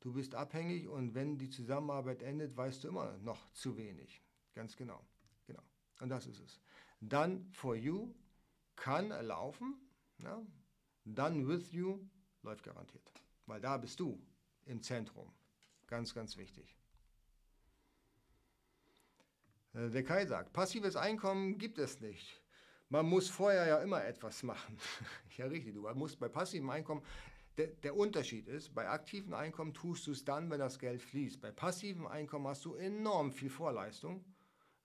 Du 0.00 0.12
bist 0.12 0.34
abhängig 0.34 0.88
und 0.88 1.14
wenn 1.14 1.38
die 1.38 1.48
Zusammenarbeit 1.48 2.22
endet, 2.22 2.56
weißt 2.56 2.84
du 2.84 2.88
immer 2.88 3.16
noch 3.18 3.50
zu 3.52 3.76
wenig. 3.76 4.20
Ganz 4.54 4.76
genau. 4.76 5.00
Genau. 5.46 5.62
Und 6.00 6.08
das 6.10 6.26
ist 6.26 6.40
es. 6.40 6.60
Dann 7.00 7.48
for 7.52 7.76
you 7.76 8.14
kann 8.74 9.08
laufen. 9.08 9.74
Ja? 10.18 10.42
Dann 11.04 11.46
with 11.46 11.72
you 11.72 12.00
läuft 12.42 12.64
garantiert. 12.64 13.10
Weil 13.46 13.60
da 13.60 13.76
bist 13.76 14.00
du 14.00 14.20
im 14.64 14.82
Zentrum. 14.82 15.32
Ganz, 15.86 16.14
ganz 16.14 16.36
wichtig. 16.36 16.76
Äh, 19.74 19.90
der 19.90 20.04
Kai 20.04 20.26
sagt, 20.26 20.52
passives 20.52 20.96
Einkommen 20.96 21.58
gibt 21.58 21.78
es 21.78 22.00
nicht. 22.00 22.42
Man 22.88 23.06
muss 23.06 23.28
vorher 23.28 23.66
ja 23.66 23.78
immer 23.78 24.04
etwas 24.04 24.42
machen. 24.42 24.78
ja, 25.36 25.46
richtig. 25.46 25.74
Du 25.74 25.88
musst 25.94 26.18
bei 26.18 26.28
passivem 26.28 26.70
Einkommen, 26.70 27.02
der, 27.56 27.68
der 27.68 27.96
Unterschied 27.96 28.48
ist, 28.48 28.74
bei 28.74 28.88
aktivem 28.88 29.32
Einkommen 29.32 29.72
tust 29.72 30.06
du 30.06 30.12
es 30.12 30.24
dann, 30.24 30.50
wenn 30.50 30.58
das 30.58 30.78
Geld 30.78 31.02
fließt. 31.02 31.40
Bei 31.40 31.50
passivem 31.50 32.06
Einkommen 32.06 32.46
hast 32.46 32.64
du 32.64 32.74
enorm 32.74 33.32
viel 33.32 33.50
Vorleistung. 33.50 34.24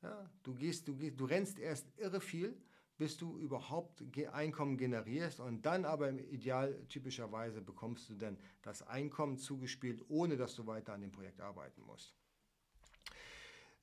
Ja, 0.01 0.29
du, 0.43 0.53
gehst, 0.55 0.87
du, 0.87 0.95
gehst, 0.95 1.19
du 1.19 1.25
rennst 1.25 1.59
erst 1.59 1.87
irre 1.97 2.21
viel, 2.21 2.55
bis 2.97 3.17
du 3.17 3.37
überhaupt 3.37 4.03
Einkommen 4.31 4.77
generierst 4.77 5.39
und 5.39 5.65
dann 5.65 5.85
aber 5.85 6.09
im 6.09 6.19
Ideal 6.19 6.85
typischerweise 6.87 7.61
bekommst 7.61 8.09
du 8.09 8.15
dann 8.15 8.37
das 8.61 8.81
Einkommen 8.83 9.37
zugespielt, 9.37 10.03
ohne 10.07 10.37
dass 10.37 10.55
du 10.55 10.65
weiter 10.67 10.93
an 10.93 11.01
dem 11.01 11.11
Projekt 11.11 11.39
arbeiten 11.41 11.81
musst. 11.83 12.13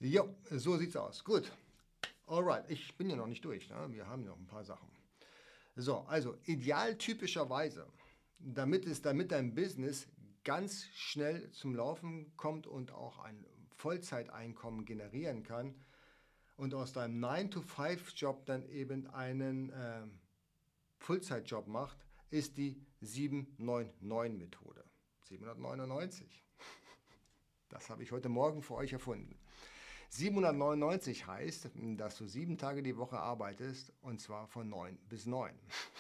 Jo, 0.00 0.34
so 0.50 0.76
sieht's 0.76 0.96
aus. 0.96 1.24
Gut. 1.24 1.50
Alright, 2.26 2.70
ich 2.70 2.96
bin 2.96 3.10
ja 3.10 3.16
noch 3.16 3.26
nicht 3.26 3.44
durch. 3.44 3.68
Ne? 3.70 3.88
Wir 3.90 4.06
haben 4.06 4.24
noch 4.24 4.36
ein 4.36 4.46
paar 4.46 4.64
Sachen. 4.64 4.88
So, 5.74 5.98
also 6.00 6.36
ideal 6.44 6.96
typischerweise 6.96 7.86
damit 8.38 8.86
es, 8.86 9.02
damit 9.02 9.32
dein 9.32 9.54
Business 9.54 10.08
ganz 10.44 10.86
schnell 10.94 11.50
zum 11.50 11.74
Laufen 11.74 12.32
kommt 12.36 12.66
und 12.66 12.92
auch 12.92 13.18
ein 13.18 13.44
Vollzeiteinkommen 13.76 14.84
generieren 14.84 15.42
kann 15.42 15.74
und 16.58 16.74
aus 16.74 16.92
deinem 16.92 17.24
9-to-5-Job 17.24 18.44
dann 18.44 18.68
eben 18.68 19.06
einen 19.06 19.70
äh, 19.70 20.02
Fullzeitjob 20.98 21.68
macht, 21.68 22.04
ist 22.30 22.58
die 22.58 22.84
799-Methode. 23.02 24.84
799. 25.22 26.44
Das 27.68 27.88
habe 27.90 28.02
ich 28.02 28.12
heute 28.12 28.28
Morgen 28.28 28.62
für 28.62 28.74
euch 28.74 28.92
erfunden. 28.92 29.38
799 30.10 31.26
heißt, 31.26 31.70
dass 31.96 32.16
du 32.16 32.26
sieben 32.26 32.58
Tage 32.58 32.82
die 32.82 32.96
Woche 32.96 33.18
arbeitest 33.18 33.92
und 34.00 34.20
zwar 34.20 34.48
von 34.48 34.68
9 34.68 34.98
bis 35.08 35.26
9. 35.26 35.54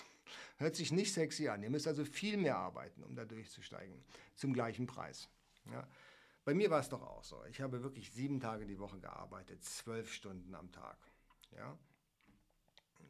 Hört 0.56 0.74
sich 0.74 0.90
nicht 0.90 1.12
sexy 1.12 1.48
an. 1.48 1.62
Ihr 1.62 1.70
müsst 1.70 1.86
also 1.86 2.04
viel 2.04 2.36
mehr 2.36 2.56
arbeiten, 2.56 3.04
um 3.04 3.14
da 3.14 3.24
durchzusteigen, 3.24 4.02
zum 4.34 4.52
gleichen 4.52 4.86
Preis. 4.86 5.28
Ja. 5.70 5.86
Bei 6.48 6.54
mir 6.54 6.70
war 6.70 6.80
es 6.80 6.88
doch 6.88 7.02
auch 7.02 7.24
so. 7.24 7.44
Ich 7.50 7.60
habe 7.60 7.82
wirklich 7.82 8.10
sieben 8.10 8.40
Tage 8.40 8.64
die 8.64 8.78
Woche 8.78 8.98
gearbeitet, 8.98 9.62
zwölf 9.62 10.10
Stunden 10.10 10.54
am 10.54 10.72
Tag. 10.72 10.96
Ja. 11.54 11.76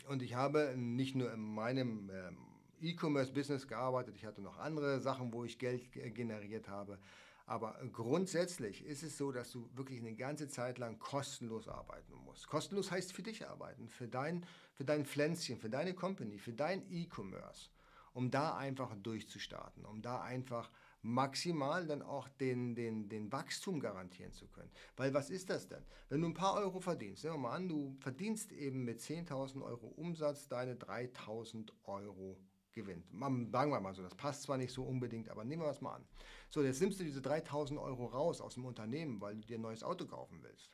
Und 0.09 0.23
ich 0.23 0.35
habe 0.35 0.75
nicht 0.77 1.15
nur 1.15 1.33
in 1.33 1.55
meinem 1.55 2.11
ähm, 2.13 2.37
E-Commerce-Business 2.81 3.69
gearbeitet, 3.69 4.17
ich 4.17 4.27
hatte 4.27 4.43
noch 4.43 4.59
andere 4.59 4.99
Sachen, 4.99 5.33
wo 5.33 5.45
ich 5.45 5.61
Geld 5.61 5.93
generiert 5.93 6.69
habe. 6.69 6.99
Aber 7.47 7.79
grundsätzlich 7.93 8.85
ist 8.85 9.05
es 9.05 9.17
so, 9.17 9.31
dass 9.31 9.53
du 9.53 9.71
wirklich 9.73 10.01
eine 10.01 10.17
ganze 10.17 10.49
Zeit 10.49 10.79
lang 10.79 10.99
kostenlos 10.99 11.69
arbeiten 11.69 12.15
musst. 12.15 12.49
Kostenlos 12.49 12.91
heißt 12.91 13.13
für 13.13 13.23
dich 13.23 13.47
arbeiten, 13.47 13.89
für 13.89 14.09
dein, 14.09 14.45
für 14.75 14.85
dein 14.85 15.07
Pflänzchen, 15.07 15.59
für 15.59 15.71
deine 15.71 15.95
Company, 15.95 16.41
für 16.41 16.55
dein 16.55 16.91
E-Commerce, 16.91 17.71
um 18.15 18.33
da 18.33 18.57
einfach 18.57 18.97
durchzustarten, 18.97 19.85
um 19.85 20.03
da 20.03 20.23
einfach 20.23 20.73
maximal 21.03 21.87
dann 21.87 22.03
auch 22.03 22.29
den, 22.29 22.75
den, 22.75 23.09
den 23.09 23.31
Wachstum 23.33 23.81
garantieren 23.81 24.33
zu 24.33 24.49
können. 24.49 24.71
Weil 24.97 25.15
was 25.15 25.31
ist 25.31 25.51
das 25.51 25.69
denn? 25.69 25.85
Wenn 26.09 26.21
du 26.21 26.29
ein 26.29 26.35
paar 26.35 26.55
Euro 26.55 26.81
verdienst, 26.81 27.25
nehmen 27.25 27.37
wir 27.37 27.49
mal 27.49 27.57
an, 27.57 27.69
du 27.69 27.97
verdienst 28.01 28.53
eben 28.53 28.85
mit 28.85 29.01
10.000 29.01 29.63
Euro 29.63 29.87
Umsatz 29.87 30.49
deine 30.49 30.75
3.000 30.75 31.71
Euro 31.85 32.39
gewinnt. 32.73 33.07
Sagen 33.11 33.71
wir 33.71 33.81
mal 33.81 33.95
so, 33.95 34.03
das 34.03 34.15
passt 34.15 34.43
zwar 34.43 34.57
nicht 34.57 34.73
so 34.73 34.85
unbedingt, 34.85 35.29
aber 35.31 35.45
nehmen 35.45 35.63
wir 35.63 35.71
es 35.71 35.81
mal 35.81 35.97
an. 35.97 36.05
So, 36.49 36.63
jetzt 36.63 36.81
nimmst 36.81 37.01
du 37.01 37.05
diese 37.05 37.23
3000 37.23 37.79
Euro 37.79 38.07
raus 38.07 38.41
aus 38.41 38.55
dem 38.55 38.65
Unternehmen, 38.65 39.21
weil 39.21 39.37
du 39.37 39.47
dir 39.47 39.59
ein 39.59 39.63
neues 39.63 39.83
Auto 39.83 40.07
kaufen 40.07 40.43
willst. 40.43 40.73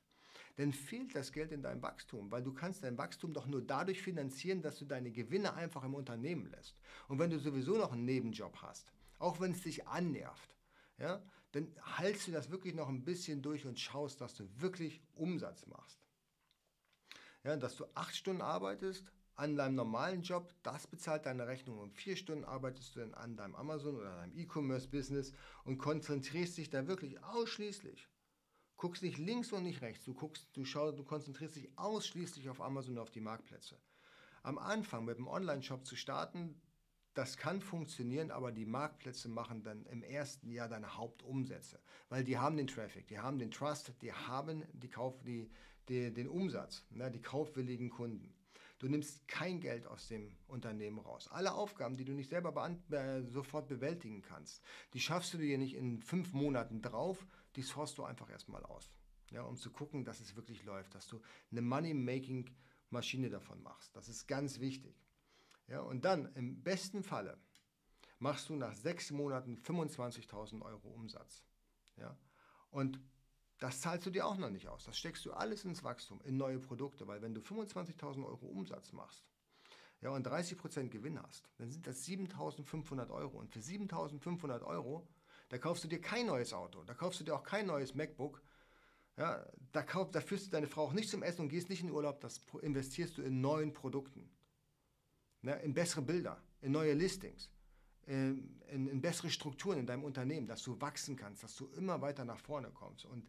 Dann 0.57 0.73
fehlt 0.73 1.15
das 1.17 1.33
Geld 1.33 1.51
in 1.51 1.63
deinem 1.63 1.83
Wachstum, 1.83 2.31
weil 2.31 2.43
du 2.43 2.53
kannst 2.53 2.85
dein 2.85 2.97
Wachstum 2.97 3.33
doch 3.33 3.47
nur 3.47 3.63
dadurch 3.63 4.01
finanzieren, 4.01 4.63
dass 4.63 4.79
du 4.79 4.85
deine 4.85 5.11
Gewinne 5.11 5.55
einfach 5.55 5.83
im 5.83 5.95
Unternehmen 5.95 6.47
lässt. 6.47 6.81
Und 7.09 7.19
wenn 7.19 7.31
du 7.31 7.39
sowieso 7.41 7.77
noch 7.77 7.93
einen 7.93 8.05
Nebenjob 8.05 8.57
hast, 8.63 8.93
auch 9.25 9.41
wenn 9.41 9.53
es 9.53 9.63
dich 9.63 9.87
annervt, 9.89 10.55
ja, 10.99 11.23
dann 11.53 11.75
haltst 11.81 12.29
du 12.29 12.33
das 12.33 12.51
wirklich 12.51 12.75
noch 12.75 12.89
ein 12.89 13.05
bisschen 13.05 13.41
durch 13.41 13.65
und 13.65 13.81
schaust, 13.81 14.21
dass 14.21 14.35
du 14.35 14.45
wirklich 14.61 15.03
Umsatz 15.15 15.67
machst. 15.67 15.99
Ja, 17.43 17.57
dass 17.57 17.77
du 17.77 17.87
acht 17.95 18.15
Stunden 18.15 18.43
arbeitest 18.43 19.11
an 19.35 19.57
deinem 19.57 19.77
normalen 19.77 20.23
Job, 20.23 20.53
das 20.63 20.87
bezahlt 20.87 21.27
deine 21.27 21.47
Rechnung. 21.47 21.79
Um 21.79 21.91
vier 21.91 22.17
Stunden 22.17 22.45
arbeitest 22.45 22.95
du 22.95 23.01
dann 23.01 23.15
an 23.15 23.37
deinem 23.37 23.55
Amazon 23.55 23.97
oder 23.97 24.15
deinem 24.15 24.37
E-Commerce-Business 24.37 25.33
und 25.65 25.79
konzentrierst 25.79 26.59
dich 26.59 26.71
da 26.71 26.87
wirklich 26.87 27.23
ausschließlich. 27.25 28.09
Guckst 28.77 29.03
nicht 29.03 29.19
links 29.19 29.53
und 29.53 29.63
nicht 29.63 29.81
rechts, 29.81 30.05
du, 30.05 30.13
guckst, 30.15 30.49
du, 30.53 30.65
schau, 30.65 30.93
du 30.93 31.03
konzentrierst 31.03 31.57
dich 31.57 31.79
ausschließlich 31.79 32.49
auf 32.51 32.61
Amazon 32.61 32.95
und 32.95 33.03
auf 33.03 33.11
die 33.11 33.21
Marktplätze. 33.21 33.81
Am 34.43 34.59
Anfang 34.59 35.07
mit 35.07 35.17
dem 35.17 35.29
Online-Shop 35.29 35.87
zu 35.87 35.97
starten, 35.97 36.61
das 37.15 37.37
kann 37.37 37.61
funktionieren, 37.61 38.31
aber 38.31 38.51
die 38.51 38.67
Marktplätze 38.67 39.29
machen 39.29 39.63
dann 39.63 39.87
im 39.87 40.03
ersten 40.03 40.51
Jahr 40.51 40.69
deine 40.69 40.97
Hauptumsätze, 40.97 41.79
weil 42.09 42.25
die 42.25 42.39
haben 42.39 42.57
den 42.57 42.67
Traffic, 42.67 43.07
die 43.07 43.19
haben 43.19 43.39
den 43.39 43.53
Trust, 43.53 43.93
die 44.03 44.13
haben 44.13 44.65
die 44.73 44.91
Kauf, 44.91 45.23
die, 45.23 45.49
die, 45.89 46.13
den 46.13 46.29
Umsatz, 46.29 46.85
ne, 46.91 47.11
die 47.11 47.23
kaufwilligen 47.23 47.89
Kunden. 47.91 48.35
Du 48.81 48.89
nimmst 48.89 49.27
kein 49.29 49.61
Geld 49.61 49.87
aus 49.87 50.09
dem 50.09 50.37
Unternehmen 50.49 50.99
raus. 50.99 51.29
Alle 51.31 51.55
Aufgaben, 51.55 51.97
die 51.97 52.05
du 52.05 52.13
nicht 52.13 52.31
selber 52.31 52.69
äh, 52.91 53.23
sofort 53.23 53.69
bewältigen 53.69 54.21
kannst, 54.21 54.63
die 54.93 55.01
schaffst 55.01 55.33
du 55.33 55.39
dir 55.39 55.57
nicht 55.57 55.75
in 55.75 56.03
fünf 56.03 56.33
Monaten 56.33 56.83
drauf, 56.83 57.25
die 57.55 57.63
sourst 57.63 57.97
du 57.99 58.05
einfach 58.05 58.29
erstmal 58.29 58.65
aus. 58.65 58.91
Ja, 59.31 59.43
um 59.43 59.57
zu 59.57 59.71
gucken, 59.71 60.05
dass 60.05 60.21
es 60.21 60.37
wirklich 60.37 60.65
läuft, 60.65 60.95
dass 60.95 61.07
du 61.07 61.21
eine 61.51 61.63
Money-Making-Maschine 61.63 63.31
davon 63.31 63.63
machst. 63.63 63.95
Das 63.97 64.09
ist 64.09 64.27
ganz 64.27 64.61
wichtig. 64.61 65.04
Ja, 65.69 65.81
und 65.81 66.05
dann 66.05 66.33
im 66.35 66.63
besten 66.63 67.03
Falle 67.03 67.39
machst 68.19 68.49
du 68.49 68.57
nach 68.57 68.75
sechs 68.75 69.11
Monaten 69.11 69.57
25.000 69.57 70.63
Euro 70.63 70.89
Umsatz. 70.89 71.45
Ja, 71.97 72.17
und 72.71 73.01
das 73.59 73.81
zahlst 73.81 74.07
du 74.07 74.11
dir 74.11 74.27
auch 74.27 74.37
noch 74.37 74.51
nicht 74.51 74.69
aus. 74.69 74.85
Das 74.85 74.99
steckst 74.99 75.25
du 75.25 75.33
alles 75.33 75.65
ins 75.65 75.85
Wachstum, 75.85 76.21
in 76.23 76.37
neue 76.37 76.59
Produkte, 76.59 77.07
weil 77.07 77.23
wenn 77.23 77.35
du 77.35 77.41
25.000 77.41 78.27
Euro 78.27 78.47
Umsatz 78.47 78.93
machst 78.93 79.25
ja, 80.01 80.11
und 80.11 80.27
30% 80.27 80.89
Gewinn 80.89 81.23
hast, 81.23 81.49
dann 81.57 81.71
sind 81.71 81.87
das 81.87 82.05
7.500 82.07 83.11
Euro. 83.11 83.39
Und 83.39 83.51
für 83.51 83.61
7.500 83.61 84.63
Euro, 84.63 85.09
da 85.49 85.59
kaufst 85.59 85.85
du 85.85 85.89
dir 85.89 86.01
kein 86.01 86.27
neues 86.27 86.53
Auto, 86.53 86.85
da 86.85 86.95
kaufst 86.95 87.21
du 87.21 87.25
dir 87.25 87.35
auch 87.35 87.43
kein 87.43 87.67
neues 87.67 87.95
MacBook, 87.95 88.43
ja, 89.17 89.47
da, 89.73 89.83
kauf, 89.83 90.11
da 90.11 90.21
führst 90.21 90.47
du 90.47 90.51
deine 90.51 90.67
Frau 90.67 90.83
auch 90.85 90.93
nicht 90.93 91.09
zum 91.09 91.23
Essen 91.23 91.43
und 91.43 91.49
gehst 91.49 91.69
nicht 91.69 91.83
in 91.83 91.91
Urlaub, 91.91 92.21
das 92.21 92.43
investierst 92.63 93.17
du 93.17 93.23
in 93.23 93.41
neuen 93.41 93.73
Produkten, 93.73 94.29
ne, 95.45 95.61
in 95.63 95.75
bessere 95.75 96.03
Bilder, 96.03 96.43
in 96.63 96.73
neue 96.73 96.95
Listings, 96.95 97.51
in, 98.07 98.61
in, 98.69 98.89
in, 98.89 99.01
bessere 99.01 99.31
Strukturen 99.31 99.79
in 99.79 99.87
deinem 99.87 100.05
Unternehmen, 100.05 100.47
dass 100.47 100.63
du 100.63 100.81
wachsen 100.81 101.17
kannst, 101.17 101.43
dass 101.43 101.55
du 101.57 101.67
immer 101.77 102.01
weiter 102.01 102.25
nach 102.25 102.39
vorne 102.39 102.71
kommst. 102.71 103.05
Und 103.05 103.29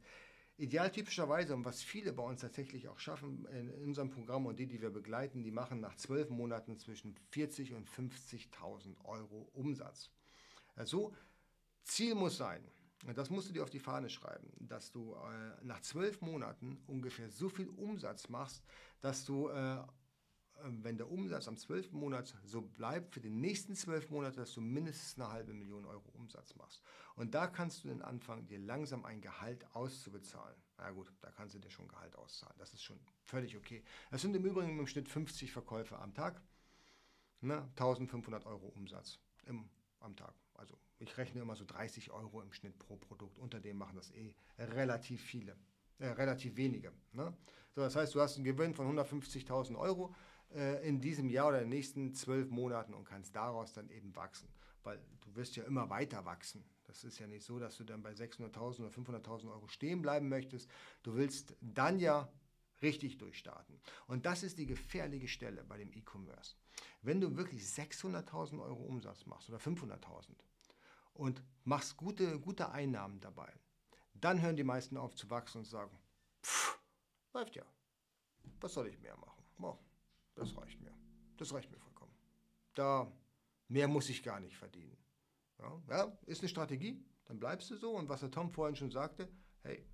idealtypischerweise, 0.58 1.54
und 1.54 1.66
was 1.66 1.84
viele 1.84 2.14
bei 2.14 2.24
uns 2.24 2.42
tatsächlich 2.42 2.88
auch 2.88 3.00
schaffen 3.00 3.46
in, 3.52 3.70
in 3.70 3.84
unserem 3.84 4.10
Programm 4.10 4.46
und 4.46 4.58
die, 4.58 4.68
die 4.68 4.82
wir 4.82 4.90
begleiten, 4.90 5.44
die 5.44 5.52
machen 5.52 5.80
nach 5.82 5.96
zwölf 5.96 6.30
Monaten 6.30 6.78
zwischen 6.78 7.16
40 7.32 7.74
und 7.74 7.90
50.000 7.90 9.04
Euro 9.06 9.50
Umsatz. 9.54 10.10
Also 10.76 11.14
Ziel 11.84 12.16
muss 12.16 12.38
sein, 12.38 12.64
das 13.14 13.30
musst 13.30 13.50
du 13.50 13.54
dir 13.54 13.64
auf 13.64 13.70
die 13.70 13.80
Fahne 13.80 14.10
schreiben, 14.10 14.52
dass 14.60 14.92
du 14.92 15.14
äh, 15.14 15.64
nach 15.64 15.82
zwölf 15.82 16.22
Monaten 16.22 16.82
ungefähr 16.88 17.30
so 17.30 17.50
viel 17.50 17.70
Umsatz 17.70 18.30
machst, 18.30 18.64
dass 19.02 19.26
du 19.26 19.50
äh, 19.50 19.78
ähm, 19.78 19.84
wenn 20.64 20.98
der 20.98 21.12
Umsatz 21.12 21.48
am 21.48 21.58
12. 21.58 21.92
Monat 21.92 22.34
so 22.44 22.62
bleibt, 22.62 23.14
für 23.14 23.20
die 23.20 23.30
nächsten 23.30 23.76
12 23.76 24.10
Monate, 24.10 24.38
dass 24.38 24.54
du 24.54 24.62
mindestens 24.62 25.20
eine 25.20 25.32
halbe 25.32 25.54
Million 25.54 25.86
Euro 25.86 26.10
Umsatz 26.14 26.56
machst. 26.56 26.82
Und 27.16 27.34
da 27.36 27.48
kannst 27.48 27.84
du 27.84 27.90
dann 27.90 28.02
anfangen, 28.02 28.48
dir 28.48 28.60
langsam 28.60 29.06
ein 29.06 29.22
Gehalt 29.22 29.66
auszubezahlen. 29.76 30.58
Na 30.78 30.92
gut, 30.92 31.12
da 31.22 31.32
kannst 31.32 31.56
du 31.56 31.60
dir 31.60 31.70
schon 31.70 31.88
Gehalt 31.88 32.16
auszahlen. 32.16 32.56
Das 32.58 32.74
ist 32.74 32.84
schon 32.84 33.00
völlig 33.24 33.56
okay. 33.56 33.84
Es 34.12 34.22
sind 34.22 34.36
im 34.36 34.46
Übrigen 34.46 34.80
im 34.80 34.88
Schnitt 34.88 35.08
50 35.08 35.52
Verkäufe 35.52 35.98
am 36.00 36.14
Tag. 36.14 36.42
Ne? 37.42 37.62
1500 37.72 38.46
Euro 38.46 38.68
Umsatz 38.68 39.20
im, 39.46 39.70
am 40.00 40.16
Tag. 40.16 40.34
Also 40.54 40.78
ich 41.00 41.18
rechne 41.18 41.42
immer 41.42 41.56
so 41.56 41.66
30 41.66 42.12
Euro 42.12 42.42
im 42.42 42.52
Schnitt 42.54 42.78
pro 42.80 42.98
Produkt. 42.98 43.38
Unter 43.40 43.60
dem 43.60 43.78
machen 43.78 43.96
das 43.96 44.12
eh 44.12 44.36
relativ 44.58 45.22
viele. 45.22 45.56
Äh, 46.00 46.08
relativ 46.08 46.58
wenige. 46.58 46.92
Ne? 47.14 47.34
So, 47.74 47.82
das 47.82 47.96
heißt, 47.96 48.14
du 48.16 48.22
hast 48.22 48.36
einen 48.36 48.46
Gewinn 48.46 48.74
von 48.74 48.98
150.000 48.98 49.78
Euro 49.78 50.14
äh, 50.56 50.88
in 50.88 51.02
diesem 51.02 51.30
Jahr 51.30 51.50
oder 51.50 51.58
in 51.60 51.70
den 51.70 51.78
nächsten 51.78 52.14
zwölf 52.14 52.50
Monaten 52.50 52.94
und 52.94 53.06
kannst 53.06 53.36
daraus 53.36 53.74
dann 53.74 53.90
eben 53.90 54.16
wachsen. 54.16 54.48
Weil 54.84 55.00
du 55.22 55.36
wirst 55.36 55.56
ja 55.56 55.64
immer 55.64 55.90
weiter 55.90 56.26
wachsen. 56.26 56.64
Das 56.86 57.04
ist 57.04 57.20
ja 57.20 57.28
nicht 57.28 57.44
so, 57.44 57.60
dass 57.60 57.78
du 57.78 57.84
dann 57.84 58.02
bei 58.02 58.12
600.000 58.12 58.80
oder 58.80 58.90
500.000 58.90 59.52
Euro 59.52 59.68
stehen 59.68 60.02
bleiben 60.02 60.30
möchtest. 60.30 60.70
Du 61.04 61.16
willst 61.16 61.56
dann 61.62 62.00
ja 62.00 62.32
richtig 62.82 63.18
durchstarten. 63.18 63.80
Und 64.08 64.26
das 64.26 64.44
ist 64.44 64.58
die 64.58 64.66
gefährliche 64.66 65.28
Stelle 65.28 65.64
bei 65.64 65.78
dem 65.78 65.92
E-Commerce. 65.92 66.56
Wenn 67.02 67.22
du 67.22 67.36
wirklich 67.36 67.64
600.000 67.64 68.62
Euro 68.62 68.84
Umsatz 68.84 69.26
machst 69.26 69.50
oder 69.50 69.58
500.000 69.58 70.36
und 71.14 71.44
machst 71.64 71.98
gute, 71.98 72.40
gute 72.40 72.72
Einnahmen 72.72 73.20
dabei, 73.20 73.52
dann 74.14 74.42
hören 74.42 74.56
die 74.56 74.64
meisten 74.64 74.98
auf 74.98 75.16
zu 75.16 75.30
wachsen 75.30 75.60
und 75.60 75.66
sagen, 75.66 75.98
pff, 76.44 76.80
läuft 77.34 77.56
ja. 77.56 77.66
Was 78.62 78.74
soll 78.74 78.88
ich 78.88 79.00
mehr 79.00 79.18
machen? 79.18 79.44
Oh, 79.62 79.78
das 80.36 80.56
reicht 80.58 80.82
mir. 80.82 80.94
Das 81.38 81.54
reicht 81.54 81.72
mir 81.72 81.80
vollkommen. 81.80 82.14
Da 82.74 83.12
mehr 83.68 83.88
muss 83.88 84.10
ich 84.10 84.24
gar 84.24 84.40
nicht 84.40 84.58
verdienen. 84.58 84.98
Ja, 85.60 85.82
ja, 85.90 86.18
ist 86.26 86.42
eine 86.42 86.50
Strategie, 86.50 87.04
dann 87.26 87.40
bleibst 87.40 87.72
du 87.72 87.78
so. 87.78 87.92
Und 87.92 88.10
was 88.10 88.20
der 88.20 88.32
Tom 88.32 88.52
vorhin 88.52 88.76
schon 88.76 88.92
sagte, 88.92 89.30
hey, 89.64 89.86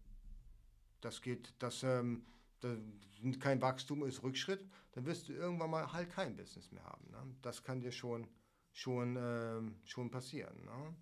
das 1.01 1.21
geht, 1.21 1.53
das, 1.59 1.83
ähm, 1.83 2.25
das 2.59 2.77
kein 3.39 3.61
Wachstum 3.61 4.03
ist 4.03 4.23
Rückschritt, 4.23 4.67
dann 4.93 5.05
wirst 5.05 5.29
du 5.29 5.33
irgendwann 5.33 5.69
mal 5.69 5.91
halt 5.91 6.09
kein 6.09 6.35
Business 6.35 6.71
mehr 6.71 6.83
haben. 6.83 7.09
Ne? 7.11 7.35
Das 7.41 7.63
kann 7.63 7.79
dir 7.79 7.91
schon, 7.91 8.27
schon, 8.71 9.17
ähm, 9.17 9.79
schon 9.85 10.09
passieren. 10.09 10.65
Ne? 10.65 10.95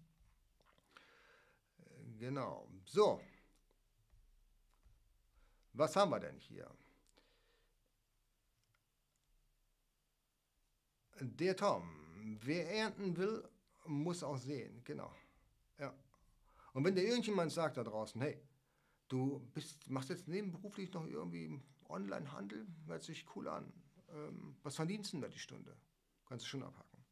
Genau. 2.19 2.69
So. 2.85 3.21
Was 5.73 5.95
haben 5.95 6.11
wir 6.11 6.19
denn 6.19 6.37
hier? 6.39 6.69
Der 11.21 11.55
Tom. 11.55 11.83
Wer 12.41 12.69
ernten 12.71 13.17
will, 13.17 13.43
muss 13.85 14.23
auch 14.23 14.37
sehen. 14.37 14.81
Genau. 14.83 15.13
Ja. 15.77 15.93
Und 16.73 16.83
wenn 16.83 16.95
dir 16.95 17.03
irgendjemand 17.03 17.51
sagt 17.51 17.77
da 17.77 17.83
draußen, 17.83 18.21
hey, 18.21 18.39
du 19.07 19.39
bist, 19.53 19.89
machst 19.89 20.09
jetzt 20.09 20.27
nebenberuflich 20.27 20.93
noch 20.93 21.05
irgendwie 21.05 21.59
Online-Handel, 21.89 22.67
hört 22.87 23.03
sich 23.03 23.25
cool 23.35 23.47
an. 23.47 23.71
Ähm, 24.13 24.55
was 24.63 24.75
verdienst 24.75 25.11
du 25.11 25.17
denn 25.17 25.21
da 25.23 25.27
die 25.27 25.39
Stunde? 25.39 25.75
Kannst 26.25 26.45
du 26.45 26.49
schon 26.49 26.63
abhaken. 26.63 27.03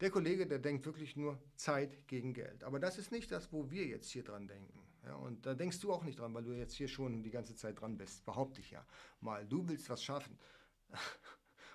Der 0.00 0.10
Kollege, 0.10 0.46
der 0.46 0.58
denkt 0.58 0.84
wirklich 0.84 1.16
nur 1.16 1.38
Zeit 1.56 2.06
gegen 2.06 2.34
Geld. 2.34 2.64
Aber 2.64 2.80
das 2.80 2.98
ist 2.98 3.12
nicht 3.12 3.30
das, 3.30 3.52
wo 3.52 3.70
wir 3.70 3.86
jetzt 3.86 4.10
hier 4.10 4.24
dran 4.24 4.46
denken. 4.46 4.80
Ja, 5.04 5.14
und 5.14 5.46
da 5.46 5.54
denkst 5.54 5.80
du 5.80 5.92
auch 5.92 6.02
nicht 6.02 6.18
dran, 6.18 6.34
weil 6.34 6.42
du 6.42 6.52
jetzt 6.52 6.74
hier 6.74 6.88
schon 6.88 7.22
die 7.22 7.30
ganze 7.30 7.54
Zeit 7.54 7.80
dran 7.80 7.96
bist. 7.96 8.24
Behaupte 8.24 8.60
ich 8.60 8.72
ja 8.72 8.84
mal. 9.20 9.46
Du 9.46 9.68
willst 9.68 9.88
was 9.88 10.02
schaffen. 10.02 10.36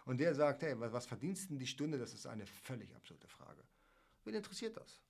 Und 0.06 0.20
der 0.20 0.34
sagt, 0.36 0.64
hey, 0.64 0.76
was 0.78 1.06
verdienst 1.06 1.50
denn 1.50 1.60
die 1.60 1.68
Stunde? 1.68 1.98
Das 1.98 2.14
ist 2.14 2.26
eine 2.26 2.46
völlig 2.46 2.96
absurde 2.96 3.28
Frage. 3.28 3.64
Wen 4.24 4.34
interessiert 4.34 4.78
das? 4.78 5.02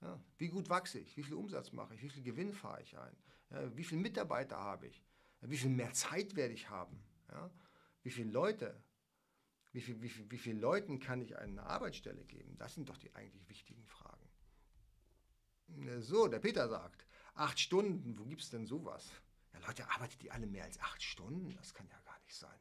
Ja, 0.00 0.20
wie 0.38 0.48
gut 0.48 0.68
wachse 0.68 0.98
ich? 0.98 1.16
Wie 1.16 1.22
viel 1.22 1.34
Umsatz 1.34 1.72
mache 1.72 1.94
ich? 1.94 2.02
Wie 2.02 2.10
viel 2.10 2.22
Gewinn 2.22 2.52
fahre 2.52 2.82
ich 2.82 2.98
ein? 2.98 3.16
Ja, 3.50 3.76
wie 3.76 3.84
viele 3.84 4.00
Mitarbeiter 4.00 4.56
habe 4.56 4.86
ich? 4.86 5.04
Ja, 5.40 5.50
wie 5.50 5.56
viel 5.56 5.70
mehr 5.70 5.92
Zeit 5.92 6.36
werde 6.36 6.54
ich 6.54 6.70
haben? 6.70 7.02
wie 8.02 8.10
viele 8.10 8.30
Leute? 8.30 8.80
Wie, 9.72 9.80
viel, 9.80 10.00
wie, 10.00 10.08
viel, 10.08 10.30
wie 10.30 10.38
vielen 10.38 10.60
Leuten 10.60 11.00
kann 11.00 11.20
ich 11.20 11.36
eine 11.36 11.62
Arbeitsstelle 11.64 12.24
geben? 12.24 12.56
Das 12.56 12.74
sind 12.74 12.88
doch 12.88 12.96
die 12.96 13.14
eigentlich 13.14 13.48
wichtigen 13.48 13.84
Fragen. 13.84 14.26
So, 16.00 16.28
der 16.28 16.38
Peter 16.38 16.68
sagt, 16.68 17.04
acht 17.34 17.58
Stunden, 17.58 18.16
wo 18.18 18.24
gibt 18.24 18.42
es 18.42 18.50
denn 18.50 18.64
sowas? 18.64 19.10
Ja, 19.52 19.58
Leute, 19.66 19.90
arbeitet 19.90 20.22
die 20.22 20.30
alle 20.30 20.46
mehr 20.46 20.64
als 20.64 20.78
acht 20.78 21.02
Stunden? 21.02 21.52
Das 21.56 21.74
kann 21.74 21.88
ja 21.88 22.00
gar 22.04 22.18
nicht 22.20 22.34
sein. 22.34 22.58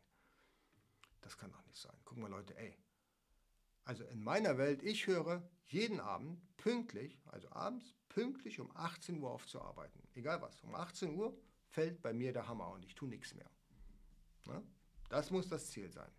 Das 1.26 1.40
kann 1.40 1.52
doch 1.52 1.66
nicht 1.66 1.82
sein. 1.82 1.98
Guck 2.06 2.20
mal, 2.20 2.30
Leute, 2.30 2.56
ey. 2.56 2.78
Also 3.84 4.04
in 4.04 4.22
meiner 4.22 4.60
Welt, 4.60 4.84
ich 4.84 5.08
höre 5.08 5.42
jeden 5.66 6.00
Abend 6.00 6.40
pünktlich, 6.56 7.20
also 7.26 7.52
abends 7.52 7.96
pünktlich 8.10 8.60
um 8.60 8.70
18 8.78 9.20
Uhr 9.20 9.32
auf 9.32 9.48
zu 9.48 9.60
arbeiten. 9.60 10.08
Egal 10.14 10.40
was. 10.44 10.62
Um 10.62 10.76
18 10.76 11.16
Uhr 11.16 11.36
fällt 11.66 12.04
bei 12.04 12.14
mir 12.14 12.32
der 12.32 12.48
Hammer 12.48 12.70
und 12.70 12.86
ich 12.86 12.94
tue 12.94 13.10
nichts 13.10 13.34
mehr. 13.34 13.50
Na? 14.46 14.62
Das 15.10 15.32
muss 15.32 15.48
das 15.48 15.72
Ziel 15.72 15.92
sein. 15.92 16.12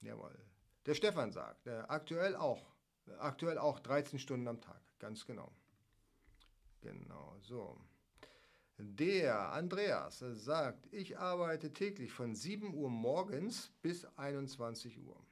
Jawohl. 0.00 0.34
Der 0.86 0.94
Stefan 0.94 1.30
sagt, 1.30 1.66
äh, 1.66 1.84
aktuell 1.88 2.34
auch, 2.34 2.74
aktuell 3.18 3.58
auch 3.58 3.80
13 3.80 4.18
Stunden 4.18 4.48
am 4.48 4.62
Tag. 4.62 4.80
Ganz 4.98 5.26
genau. 5.26 5.52
Genau, 6.80 7.36
so. 7.40 7.78
Der 8.78 9.52
Andreas 9.52 10.18
sagt, 10.18 10.92
ich 10.92 11.18
arbeite 11.18 11.72
täglich 11.72 12.12
von 12.12 12.34
7 12.34 12.74
Uhr 12.74 12.90
morgens 12.90 13.70
bis 13.82 14.04
21 14.16 14.98
Uhr. 14.98 15.24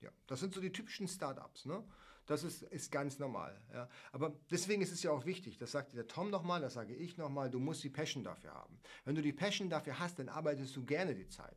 Ja, 0.00 0.10
das 0.26 0.40
sind 0.40 0.54
so 0.54 0.60
die 0.60 0.72
typischen 0.72 1.08
Startups. 1.08 1.66
Ne? 1.66 1.84
Das 2.26 2.44
ist, 2.44 2.62
ist 2.62 2.92
ganz 2.92 3.18
normal. 3.18 3.60
Ja? 3.72 3.88
Aber 4.12 4.34
deswegen 4.50 4.82
ist 4.82 4.92
es 4.92 5.02
ja 5.02 5.10
auch 5.10 5.24
wichtig, 5.24 5.58
das 5.58 5.72
sagt 5.72 5.94
der 5.94 6.06
Tom 6.06 6.30
nochmal, 6.30 6.60
das 6.60 6.74
sage 6.74 6.94
ich 6.94 7.16
nochmal, 7.16 7.50
du 7.50 7.58
musst 7.58 7.82
die 7.82 7.90
Passion 7.90 8.22
dafür 8.22 8.54
haben. 8.54 8.78
Wenn 9.04 9.14
du 9.14 9.22
die 9.22 9.32
Passion 9.32 9.70
dafür 9.70 9.98
hast, 9.98 10.18
dann 10.18 10.28
arbeitest 10.28 10.76
du 10.76 10.84
gerne 10.84 11.14
die 11.14 11.28
Zeit. 11.28 11.56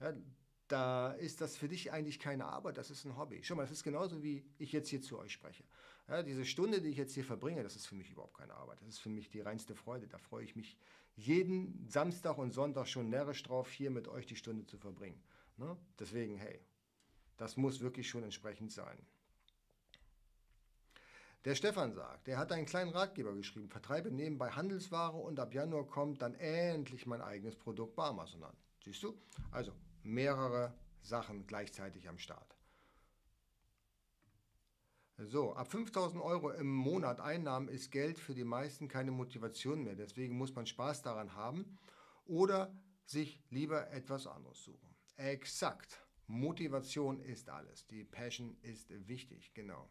Ja, 0.00 0.12
da 0.68 1.12
ist 1.12 1.40
das 1.40 1.56
für 1.56 1.68
dich 1.68 1.92
eigentlich 1.92 2.18
keine 2.18 2.46
Arbeit, 2.46 2.78
das 2.78 2.90
ist 2.90 3.04
ein 3.04 3.16
Hobby. 3.16 3.42
Schau 3.42 3.54
mal, 3.54 3.62
das 3.62 3.72
ist 3.72 3.84
genauso 3.84 4.22
wie 4.22 4.44
ich 4.56 4.72
jetzt 4.72 4.88
hier 4.88 5.02
zu 5.02 5.18
euch 5.18 5.32
spreche. 5.32 5.64
Ja, 6.08 6.22
diese 6.22 6.44
Stunde, 6.44 6.82
die 6.82 6.90
ich 6.90 6.98
jetzt 6.98 7.14
hier 7.14 7.24
verbringe, 7.24 7.62
das 7.62 7.76
ist 7.76 7.86
für 7.86 7.94
mich 7.94 8.10
überhaupt 8.10 8.36
keine 8.36 8.54
Arbeit. 8.54 8.80
Das 8.80 8.88
ist 8.88 8.98
für 8.98 9.08
mich 9.08 9.30
die 9.30 9.40
reinste 9.40 9.74
Freude. 9.74 10.06
Da 10.06 10.18
freue 10.18 10.44
ich 10.44 10.54
mich 10.54 10.76
jeden 11.16 11.88
Samstag 11.88 12.36
und 12.36 12.52
Sonntag 12.52 12.86
schon 12.88 13.08
närrisch 13.08 13.42
drauf, 13.42 13.70
hier 13.70 13.90
mit 13.90 14.08
euch 14.08 14.26
die 14.26 14.36
Stunde 14.36 14.66
zu 14.66 14.76
verbringen. 14.76 15.22
Ne? 15.56 15.76
Deswegen, 15.98 16.36
hey, 16.36 16.60
das 17.36 17.56
muss 17.56 17.80
wirklich 17.80 18.08
schon 18.08 18.22
entsprechend 18.22 18.72
sein. 18.72 18.98
Der 21.44 21.54
Stefan 21.54 21.92
sagt, 21.92 22.28
er 22.28 22.38
hat 22.38 22.52
einen 22.52 22.64
kleinen 22.64 22.90
Ratgeber 22.90 23.34
geschrieben, 23.34 23.68
vertreibe 23.68 24.10
nebenbei 24.10 24.50
Handelsware 24.50 25.16
und 25.16 25.38
ab 25.38 25.52
Januar 25.52 25.86
kommt 25.86 26.22
dann 26.22 26.34
endlich 26.34 27.06
mein 27.06 27.20
eigenes 27.20 27.56
Produkt 27.56 27.96
bei 27.96 28.04
Amazon 28.04 28.44
an. 28.44 28.56
Siehst 28.82 29.02
du? 29.02 29.14
Also 29.50 29.72
mehrere 30.02 30.74
Sachen 31.02 31.46
gleichzeitig 31.46 32.08
am 32.08 32.18
Start. 32.18 32.53
So, 35.18 35.54
ab 35.54 35.70
5000 35.70 36.22
Euro 36.22 36.50
im 36.50 36.72
Monat 36.72 37.20
Einnahmen 37.20 37.68
ist 37.68 37.90
Geld 37.90 38.18
für 38.18 38.34
die 38.34 38.44
meisten 38.44 38.88
keine 38.88 39.10
Motivation 39.12 39.82
mehr. 39.84 39.94
Deswegen 39.96 40.36
muss 40.36 40.54
man 40.54 40.66
Spaß 40.66 41.02
daran 41.02 41.34
haben 41.34 41.78
oder 42.26 42.72
sich 43.06 43.40
lieber 43.50 43.90
etwas 43.90 44.26
anderes 44.26 44.62
suchen. 44.64 44.94
Exakt. 45.16 46.00
Motivation 46.26 47.20
ist 47.20 47.48
alles. 47.48 47.86
Die 47.86 48.04
Passion 48.04 48.56
ist 48.62 48.90
wichtig, 49.08 49.52
genau. 49.54 49.88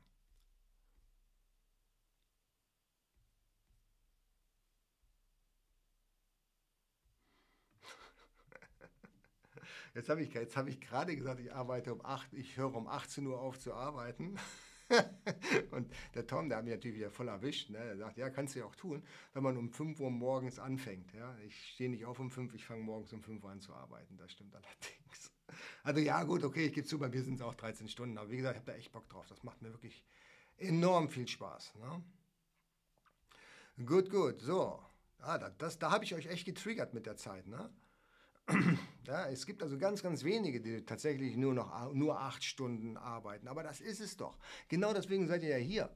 Jetzt 9.94 10.10
habe 10.10 10.22
ich, 10.24 10.36
hab 10.36 10.68
ich 10.68 10.80
gerade 10.82 11.16
gesagt, 11.16 11.40
ich 11.40 11.54
arbeite 11.54 11.94
um 11.94 12.04
8, 12.06 12.34
ich 12.34 12.58
höre 12.58 12.76
um 12.76 12.88
18 12.88 13.26
Uhr 13.28 13.40
auf 13.40 13.60
zu 13.60 13.74
arbeiten. 13.74 14.36
und 15.72 15.91
der 16.14 16.28
Tom, 16.28 16.50
der 16.50 16.58
hat 16.58 16.66
mich 16.66 16.74
natürlich 16.74 16.98
wieder 16.98 17.10
voll 17.10 17.28
erwischt. 17.28 17.70
Ne? 17.70 17.78
Er 17.78 17.98
sagt, 17.98 18.18
ja, 18.18 18.30
kannst 18.30 18.56
du 18.56 18.60
ja 18.60 18.66
auch 18.66 18.76
tun, 18.76 19.04
wenn 19.34 19.44
man 19.44 19.58
um 19.58 19.70
5 19.70 20.00
Uhr 20.00 20.12
morgens 20.12 20.60
anfängt. 20.60 21.14
Ja? 21.14 21.36
Ich 21.46 21.74
stehe 21.74 21.89
nicht 21.89 22.06
auf 22.06 22.20
um 22.20 22.30
5, 22.30 22.54
ich 22.54 22.66
fange 22.66 22.84
morgens 22.84 23.14
um 23.14 23.22
5 23.22 23.44
Uhr 23.44 23.52
an 23.52 23.60
zu 23.60 23.74
arbeiten. 23.74 24.18
Das 24.18 24.32
stimmt 24.32 24.56
allerdings. 24.56 25.32
Also 25.84 26.00
ja, 26.00 26.24
gut, 26.24 26.44
okay, 26.44 26.68
ich 26.68 26.74
gebe 26.74 26.88
zu, 26.88 26.98
bei 26.98 27.10
mir 27.10 27.22
sind 27.22 27.36
es 27.36 27.41
auch 27.41 27.54
13 27.54 27.88
Stunden. 27.88 28.18
Aber 28.18 28.32
wie 28.32 28.38
gesagt, 28.38 28.56
ich 28.56 28.62
habe 28.62 28.72
da 28.72 28.78
echt 28.78 28.91
Bock 28.91 29.08
drauf. 29.10 29.28
Das 29.28 29.44
macht 29.44 29.62
mir 29.62 29.72
wirklich 29.72 30.04
enorm 30.58 31.10
viel 31.10 31.28
Spaß. 31.28 31.76
Ne? 31.76 32.04
Gut, 33.86 34.10
gut, 34.10 34.41
so. 34.41 34.80
Ah, 35.20 35.38
das, 35.38 35.78
da 35.78 35.91
habe 35.91 36.06
ich 36.06 36.16
euch 36.16 36.26
echt 36.28 36.46
getriggert 36.46 36.94
mit 36.94 37.06
der 37.06 37.18
Zeit. 37.18 37.46
Ne? 37.48 37.70
Ja, 39.06 39.28
es 39.28 39.46
gibt 39.46 39.62
also 39.62 39.78
ganz, 39.78 40.02
ganz 40.02 40.24
wenige, 40.24 40.62
die 40.62 40.86
tatsächlich 40.86 41.36
nur 41.36 41.54
noch 41.54 41.94
nur 41.94 42.22
acht 42.22 42.44
Stunden 42.44 42.96
arbeiten. 42.96 43.48
Aber 43.50 43.62
das 43.62 43.82
ist 43.82 44.00
es 44.00 44.16
doch. 44.16 44.38
Genau 44.70 44.94
deswegen 44.94 45.28
seid 45.28 45.44
ihr 45.44 45.50
ja 45.50 45.58
hier. 45.58 45.89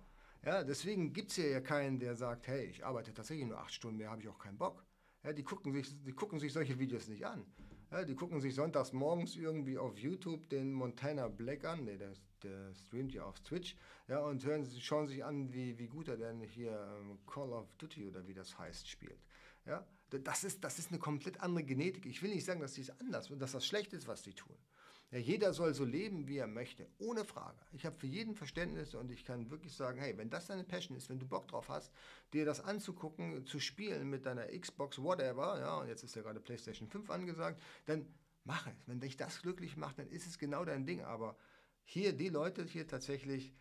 Ja, 0.46 0.64
deswegen 0.64 1.14
gibt 1.14 1.32
es 1.32 1.38
ja 1.38 1.62
keinen, 1.62 2.00
der 2.00 2.16
sagt, 2.16 2.48
hey, 2.48 2.66
ich 2.66 2.86
arbeite 2.86 3.14
tatsächlich 3.14 3.48
nur 3.48 3.60
acht 3.60 3.74
Stunden 3.74 3.98
mehr, 3.98 4.12
habe 4.12 4.22
ich 4.22 4.28
auch 4.28 4.38
keinen 4.38 4.58
Bock. 4.58 4.86
Ja, 5.24 5.34
die, 5.34 5.44
gucken 5.44 5.74
sich, 5.74 6.04
die 6.04 6.14
gucken 6.14 6.40
sich 6.40 6.54
solche 6.54 6.80
Videos 6.80 7.08
nicht 7.08 7.26
an. 7.26 7.46
Ja, 7.92 8.04
die 8.04 8.16
gucken 8.16 8.42
sich 8.42 8.54
sonntags 8.54 8.92
morgens 8.94 9.36
irgendwie 9.36 9.78
auf 9.78 9.98
YouTube 9.98 10.50
den 10.50 10.74
Montana 10.74 11.28
Black 11.30 11.66
an, 11.66 11.86
nee, 11.86 11.98
der, 11.98 12.14
der 12.44 12.74
streamt 12.76 13.14
ja 13.14 13.24
auf 13.24 13.40
Twitch, 13.40 13.78
ja, 14.08 14.20
und 14.20 14.44
hören, 14.44 14.66
schauen 14.80 15.08
sich 15.08 15.24
an, 15.24 15.54
wie, 15.54 15.78
wie 15.78 15.88
gut 15.88 16.10
er 16.10 16.18
denn 16.18 16.42
hier 16.42 16.72
ähm, 17.00 17.18
Call 17.26 17.52
of 17.54 17.74
Duty 17.78 18.06
oder 18.06 18.28
wie 18.28 18.34
das 18.34 18.58
heißt 18.58 18.88
spielt. 18.90 19.20
Ja, 19.66 19.86
das 20.10 20.44
ist, 20.44 20.64
das 20.64 20.80
ist 20.80 20.90
eine 20.90 21.00
komplett 21.00 21.42
andere 21.42 21.64
Genetik. 21.64 22.06
Ich 22.06 22.22
will 22.22 22.30
nicht 22.34 22.46
sagen, 22.46 22.62
dass 22.62 22.76
sie 22.76 22.82
es 22.82 23.00
anders 23.00 23.30
und 23.30 23.40
dass 23.40 23.52
das 23.52 23.66
schlecht 23.66 23.94
ist, 23.94 24.08
was 24.08 24.24
sie 24.24 24.34
tun. 24.34 24.56
Ja, 25.12 25.20
jeder 25.20 25.54
soll 25.54 25.74
so 25.74 25.86
leben, 25.86 26.28
wie 26.28 26.38
er 26.38 26.48
möchte, 26.48 26.86
ohne 26.98 27.24
Frage. 27.24 27.58
Ich 27.72 27.86
habe 27.86 27.98
für 27.98 28.08
jeden 28.08 28.36
Verständnis 28.36 28.94
und 28.94 29.10
ich 29.10 29.24
kann 29.24 29.50
wirklich 29.50 29.74
sagen, 29.74 30.00
hey, 30.00 30.18
wenn 30.18 30.30
das 30.30 30.48
deine 30.48 30.66
Passion 30.66 30.98
ist, 30.98 31.10
wenn 31.10 31.20
du 31.20 31.26
Bock 31.26 31.48
drauf 31.48 31.70
hast, 31.70 31.94
dir 32.34 32.44
das 32.44 32.60
anzugucken, 32.60 33.46
zu 33.46 33.62
spielen 33.62 34.10
mit 34.10 34.26
deiner 34.26 34.48
Xbox, 34.48 35.02
whatever, 35.02 35.60
ja, 35.60 35.78
und 35.78 35.88
jetzt 35.88 36.04
ist 36.04 36.16
ja 36.16 36.24
gerade 36.24 36.42
PlayStation 36.42 36.90
5 36.90 37.10
angesagt, 37.10 37.62
dann 37.86 38.06
mach 38.44 38.68
es. 38.68 38.86
Wenn 38.86 39.00
dich 39.00 39.16
das 39.16 39.42
glücklich 39.42 39.78
macht, 39.78 40.00
dann 40.00 40.10
ist 40.10 40.28
es 40.28 40.38
genau 40.38 40.66
dein 40.66 40.86
Ding. 40.86 41.02
Aber 41.02 41.38
hier, 41.84 42.12
die 42.12 42.30
Leute 42.30 42.66
hier 42.66 42.86
tatsächlich, 42.86 43.54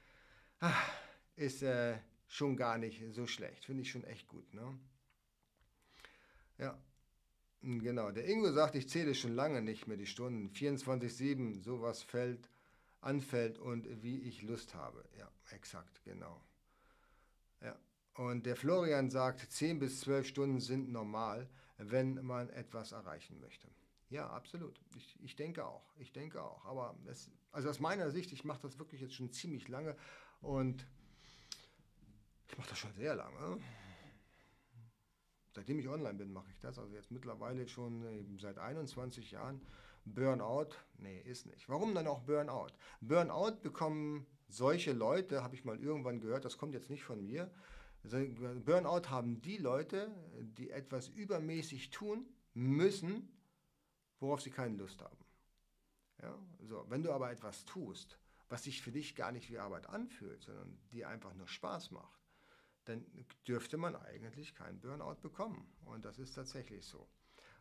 ach, 0.59 0.91
ist 1.37 1.63
äh, 1.63 1.97
schon 2.27 2.57
gar 2.57 2.77
nicht 2.77 3.15
so 3.15 3.29
schlecht. 3.29 3.65
Finde 3.65 3.83
ich 3.83 3.91
schon 3.91 4.03
echt 4.05 4.27
gut, 4.27 4.53
ne? 4.53 4.77
Ja, 6.59 6.79
genau. 7.61 8.11
Der 8.11 8.27
Ingo 8.27 8.51
sagt, 8.53 8.75
ich 8.75 8.89
zähle 8.89 9.15
schon 9.15 9.33
lange 9.35 9.63
nicht 9.63 9.87
mehr 9.87 9.97
die 9.97 10.07
Stunden. 10.07 10.51
24-7, 10.51 11.63
sowas 11.63 12.03
fällt, 12.03 12.51
anfällt 13.01 13.59
und 13.59 14.03
wie 14.03 14.21
ich 14.21 14.43
Lust 14.43 14.75
habe. 14.75 15.05
Ja, 15.19 15.31
exakt, 15.51 16.03
genau. 16.05 16.43
Ja. 17.61 17.79
Und 18.15 18.47
der 18.47 18.57
Florian 18.57 19.11
sagt, 19.11 19.41
10 19.53 19.79
bis 19.79 20.01
12 20.01 20.27
Stunden 20.27 20.61
sind 20.61 20.91
normal, 20.91 21.49
wenn 21.79 22.25
man 22.25 22.49
etwas 22.51 22.93
erreichen 22.93 23.39
möchte. 23.41 23.69
Ja, 24.09 24.31
absolut. 24.31 24.81
Ich, 24.97 25.19
ich 25.23 25.37
denke 25.37 25.67
auch. 25.67 25.93
Ich 25.99 26.13
denke 26.13 26.43
auch. 26.43 26.65
Aber 26.65 26.97
es, 27.07 27.31
also 27.51 27.69
aus 27.69 27.81
meiner 27.81 28.11
Sicht, 28.11 28.33
ich 28.33 28.45
mache 28.45 28.63
das 28.63 28.79
wirklich 28.79 29.01
jetzt 29.01 29.15
schon 29.15 29.33
ziemlich 29.33 29.69
lange 29.69 29.97
und 30.41 30.87
ich 32.49 32.57
mache 32.57 32.71
das 32.71 32.79
schon 32.79 32.93
sehr 32.95 33.17
lange. 33.17 33.61
Seitdem 35.57 35.79
ich 35.79 35.89
online 35.89 36.19
bin, 36.19 36.33
mache 36.35 36.51
ich 36.51 36.61
das. 36.61 36.79
Also 36.79 36.95
jetzt 36.95 37.11
mittlerweile 37.11 37.67
schon 37.67 38.39
seit 38.39 38.59
21 38.59 39.31
Jahren. 39.31 39.63
Burnout, 40.05 40.69
nee, 40.99 41.21
ist 41.23 41.47
nicht. 41.47 41.69
Warum 41.69 41.95
dann 41.95 42.07
auch 42.07 42.21
Burnout? 42.21 42.69
Burnout 43.01 43.63
bekommen 43.63 44.27
solche 44.49 44.93
Leute, 44.93 45.43
habe 45.43 45.55
ich 45.55 45.65
mal 45.65 45.81
irgendwann 45.81 46.21
gehört, 46.21 46.45
das 46.45 46.59
kommt 46.59 46.75
jetzt 46.75 46.91
nicht 46.91 47.05
von 47.05 47.25
mir. 47.25 47.51
Burnout 48.65 49.09
haben 49.09 49.41
die 49.41 49.57
Leute, 49.57 50.15
die 50.59 50.71
etwas 50.71 51.09
übermäßig 51.09 51.91
tun 51.91 52.29
müssen, 52.53 53.29
worauf 54.21 54.43
sie 54.43 54.51
keine 54.51 54.77
Lust 54.77 55.03
haben. 55.03 55.25
Ja, 56.23 56.39
so, 56.61 56.85
wenn 56.89 57.03
du 57.03 57.13
aber 57.13 57.31
etwas 57.31 57.65
tust, 57.65 58.19
was 58.51 58.65
sich 58.65 58.83
für 58.83 58.93
dich 58.93 59.17
gar 59.17 59.33
nicht 59.33 59.51
wie 59.51 59.59
Arbeit 59.59 59.89
anfühlt, 59.89 60.43
sondern 60.43 60.79
dir 60.93 61.09
einfach 61.09 61.35
nur 61.35 61.49
Spaß 61.49 61.93
macht, 61.93 62.26
dann 62.87 63.05
dürfte 63.47 63.77
man 63.77 63.95
eigentlich 63.97 64.55
keinen 64.55 64.81
Burnout 64.81 65.21
bekommen. 65.21 65.69
Und 65.85 66.05
das 66.05 66.19
ist 66.19 66.35
tatsächlich 66.35 66.85
so. 66.85 67.09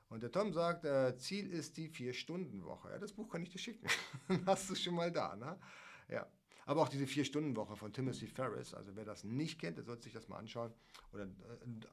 Und 0.09 0.21
der 0.21 0.31
Tom 0.31 0.53
sagt, 0.53 0.85
äh, 0.85 1.17
Ziel 1.17 1.51
ist 1.51 1.77
die 1.77 1.89
Vier-Stunden-Woche. 1.89 2.91
Ja, 2.91 2.99
das 2.99 3.13
Buch 3.13 3.29
kann 3.29 3.41
ich 3.41 3.49
dir 3.49 3.59
schicken. 3.59 3.87
Hast 4.45 4.69
du 4.69 4.75
schon 4.75 4.95
mal 4.95 5.11
da, 5.11 5.35
ne? 5.35 5.59
Ja. 6.09 6.27
Aber 6.67 6.81
auch 6.81 6.89
diese 6.89 7.05
Vier-Stunden-Woche 7.05 7.75
von 7.75 7.93
Timothy 7.93 8.25
Ferris, 8.25 8.73
also 8.73 8.95
wer 8.95 9.05
das 9.05 9.23
nicht 9.23 9.59
kennt, 9.59 9.77
der 9.77 9.83
sollte 9.83 10.03
sich 10.03 10.13
das 10.13 10.27
mal 10.27 10.37
anschauen 10.37 10.73
oder 11.11 11.25
äh, 11.25 11.27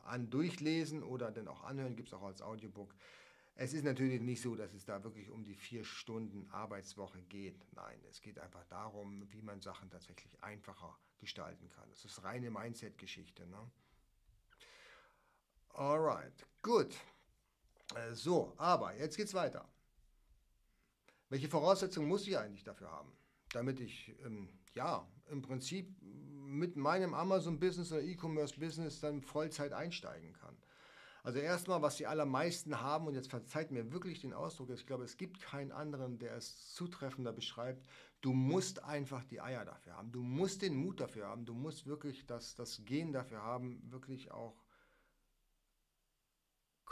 an 0.05 0.31
durchlesen 0.31 1.03
oder 1.03 1.31
dann 1.31 1.49
auch 1.49 1.63
anhören, 1.65 1.95
gibt 1.95 2.09
es 2.09 2.15
auch 2.15 2.23
als 2.23 2.41
Audiobook. 2.41 2.95
Es 3.55 3.75
ist 3.75 3.85
natürlich 3.85 4.21
nicht 4.21 4.41
so, 4.41 4.57
dass 4.57 4.73
es 4.73 4.85
da 4.85 5.05
wirklich 5.05 5.31
um 5.31 5.45
die 5.45 5.55
vier 5.55 5.85
Stunden 5.85 6.49
Arbeitswoche 6.51 7.23
geht. 7.23 7.61
Nein, 7.75 8.01
es 8.09 8.21
geht 8.21 8.39
einfach 8.39 8.65
darum, 8.65 9.31
wie 9.31 9.43
man 9.43 9.61
Sachen 9.61 9.91
tatsächlich 9.91 10.43
einfacher 10.43 10.99
gestalten 11.19 11.69
kann. 11.69 11.91
Es 11.93 12.05
ist 12.05 12.23
reine 12.25 12.51
Mindset-Geschichte. 12.51 13.47
Ne? 13.47 13.71
Alright, 15.75 16.47
gut. 16.63 16.97
Äh, 17.95 18.15
so, 18.15 18.55
aber 18.57 18.97
jetzt 18.97 19.17
geht's 19.17 19.35
weiter. 19.35 19.69
Welche 21.29 21.49
Voraussetzungen 21.49 22.09
muss 22.09 22.27
ich 22.27 22.37
eigentlich 22.37 22.65
dafür 22.65 22.91
haben? 22.91 23.13
Damit 23.53 23.81
ich, 23.81 24.15
ähm, 24.25 24.49
ja, 24.75 25.07
im 25.31 25.43
Prinzip 25.43 25.95
mit 26.01 26.77
meinem 26.77 27.15
Amazon-Business 27.15 27.93
oder 27.93 28.03
E-Commerce-Business 28.03 29.01
dann 29.01 29.23
Vollzeit 29.23 29.73
einsteigen 29.73 30.33
kann. 30.35 30.57
Also 31.25 31.39
erstmal, 31.39 31.83
was 31.83 31.97
die 31.97 32.07
allermeisten 32.07 32.81
haben, 32.81 33.07
und 33.07 33.15
jetzt 33.15 33.31
verzeiht 33.31 33.71
mir 33.71 33.93
wirklich 33.93 34.21
den 34.21 34.33
Ausdruck, 34.33 34.71
ich 34.71 34.87
glaube, 34.87 35.05
es 35.05 35.17
gibt 35.17 35.41
keinen 35.41 35.71
anderen, 35.71 36.19
der 36.19 36.35
es 36.35 36.75
zutreffender 36.75 37.33
beschreibt, 37.33 37.87
du 38.23 38.33
musst 38.33 38.83
einfach 38.83 39.23
die 39.25 39.41
Eier 39.41 39.65
dafür 39.65 39.97
haben, 39.97 40.11
du 40.11 40.21
musst 40.23 40.63
den 40.63 40.75
Mut 40.75 41.01
dafür 41.01 41.29
haben, 41.29 41.45
du 41.45 41.55
musst 41.55 41.87
wirklich 41.87 42.27
das, 42.27 42.57
das 42.57 42.85
Gen 42.85 43.13
dafür 43.13 43.43
haben, 43.43 43.81
wirklich 43.91 44.33
auch 44.33 44.65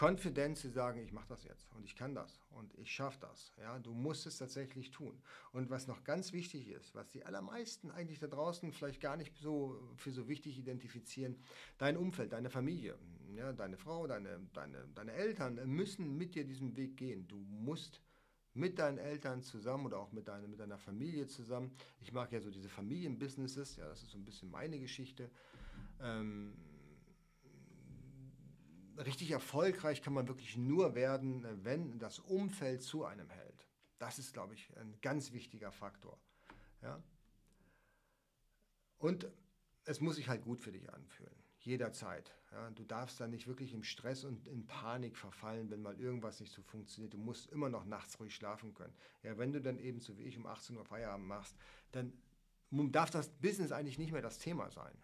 Konfidenz 0.00 0.62
zu 0.62 0.70
sagen, 0.70 1.02
ich 1.02 1.12
mache 1.12 1.28
das 1.28 1.44
jetzt 1.44 1.70
und 1.72 1.84
ich 1.84 1.94
kann 1.94 2.14
das 2.14 2.40
und 2.50 2.72
ich 2.78 2.90
schaffe 2.90 3.18
das. 3.20 3.52
Ja, 3.58 3.78
du 3.78 3.92
musst 3.92 4.24
es 4.26 4.38
tatsächlich 4.38 4.92
tun. 4.92 5.20
Und 5.52 5.68
was 5.68 5.88
noch 5.88 6.04
ganz 6.04 6.32
wichtig 6.32 6.68
ist, 6.68 6.94
was 6.94 7.10
die 7.10 7.26
allermeisten 7.26 7.90
eigentlich 7.90 8.18
da 8.18 8.26
draußen 8.26 8.72
vielleicht 8.72 9.02
gar 9.02 9.18
nicht 9.18 9.36
so 9.36 9.78
für 9.96 10.10
so 10.10 10.26
wichtig 10.26 10.58
identifizieren, 10.58 11.36
dein 11.76 11.98
Umfeld, 11.98 12.32
deine 12.32 12.48
Familie, 12.48 12.96
ja, 13.36 13.52
deine 13.52 13.76
Frau, 13.76 14.06
deine, 14.06 14.40
deine, 14.52 14.88
deine 14.94 15.12
Eltern 15.12 15.60
müssen 15.66 16.16
mit 16.16 16.34
dir 16.34 16.44
diesen 16.44 16.76
Weg 16.76 16.96
gehen. 16.96 17.26
Du 17.28 17.36
musst 17.36 18.02
mit 18.54 18.78
deinen 18.78 18.98
Eltern 18.98 19.42
zusammen 19.42 19.86
oder 19.86 19.98
auch 19.98 20.12
mit, 20.12 20.28
deine, 20.28 20.48
mit 20.48 20.60
deiner 20.60 20.78
Familie 20.78 21.26
zusammen. 21.26 21.70
Ich 22.00 22.12
mag 22.12 22.32
ja 22.32 22.40
so 22.40 22.50
diese 22.50 22.68
Familienbusinesses, 22.68 23.76
ja, 23.76 23.88
das 23.88 24.02
ist 24.02 24.10
so 24.10 24.18
ein 24.18 24.24
bisschen 24.24 24.50
meine 24.50 24.78
Geschichte. 24.78 25.30
Ähm, 26.00 26.54
richtig 28.96 29.30
erfolgreich 29.30 30.02
kann 30.02 30.12
man 30.12 30.28
wirklich 30.28 30.56
nur 30.56 30.94
werden, 30.94 31.46
wenn 31.64 31.98
das 31.98 32.18
Umfeld 32.18 32.82
zu 32.82 33.04
einem 33.04 33.30
hält. 33.30 33.66
Das 33.98 34.18
ist, 34.18 34.32
glaube 34.32 34.54
ich, 34.54 34.76
ein 34.78 34.98
ganz 35.00 35.32
wichtiger 35.32 35.72
Faktor. 35.72 36.18
Ja? 36.82 37.02
Und 38.98 39.30
es 39.84 40.00
muss 40.00 40.16
sich 40.16 40.28
halt 40.28 40.42
gut 40.42 40.60
für 40.60 40.72
dich 40.72 40.92
anfühlen. 40.92 41.34
Jederzeit. 41.60 42.34
Ja? 42.52 42.70
Du 42.70 42.84
darfst 42.84 43.20
da 43.20 43.26
nicht 43.26 43.46
wirklich 43.46 43.72
im 43.72 43.82
Stress 43.82 44.24
und 44.24 44.46
in 44.48 44.66
Panik 44.66 45.16
verfallen, 45.16 45.70
wenn 45.70 45.82
mal 45.82 45.98
irgendwas 45.98 46.40
nicht 46.40 46.52
so 46.52 46.62
funktioniert. 46.62 47.14
Du 47.14 47.18
musst 47.18 47.50
immer 47.50 47.68
noch 47.68 47.84
nachts 47.84 48.18
ruhig 48.20 48.34
schlafen 48.34 48.74
können. 48.74 48.94
Ja, 49.22 49.38
wenn 49.38 49.52
du 49.52 49.60
dann 49.60 49.78
eben 49.78 50.00
so 50.00 50.18
wie 50.18 50.24
ich 50.24 50.36
um 50.36 50.46
18 50.46 50.76
Uhr 50.76 50.84
Feierabend 50.84 51.26
machst, 51.26 51.56
dann 51.92 52.12
darf 52.70 53.10
das 53.10 53.28
Business 53.28 53.72
eigentlich 53.72 53.98
nicht 53.98 54.12
mehr 54.12 54.22
das 54.22 54.38
Thema 54.38 54.70
sein 54.70 54.96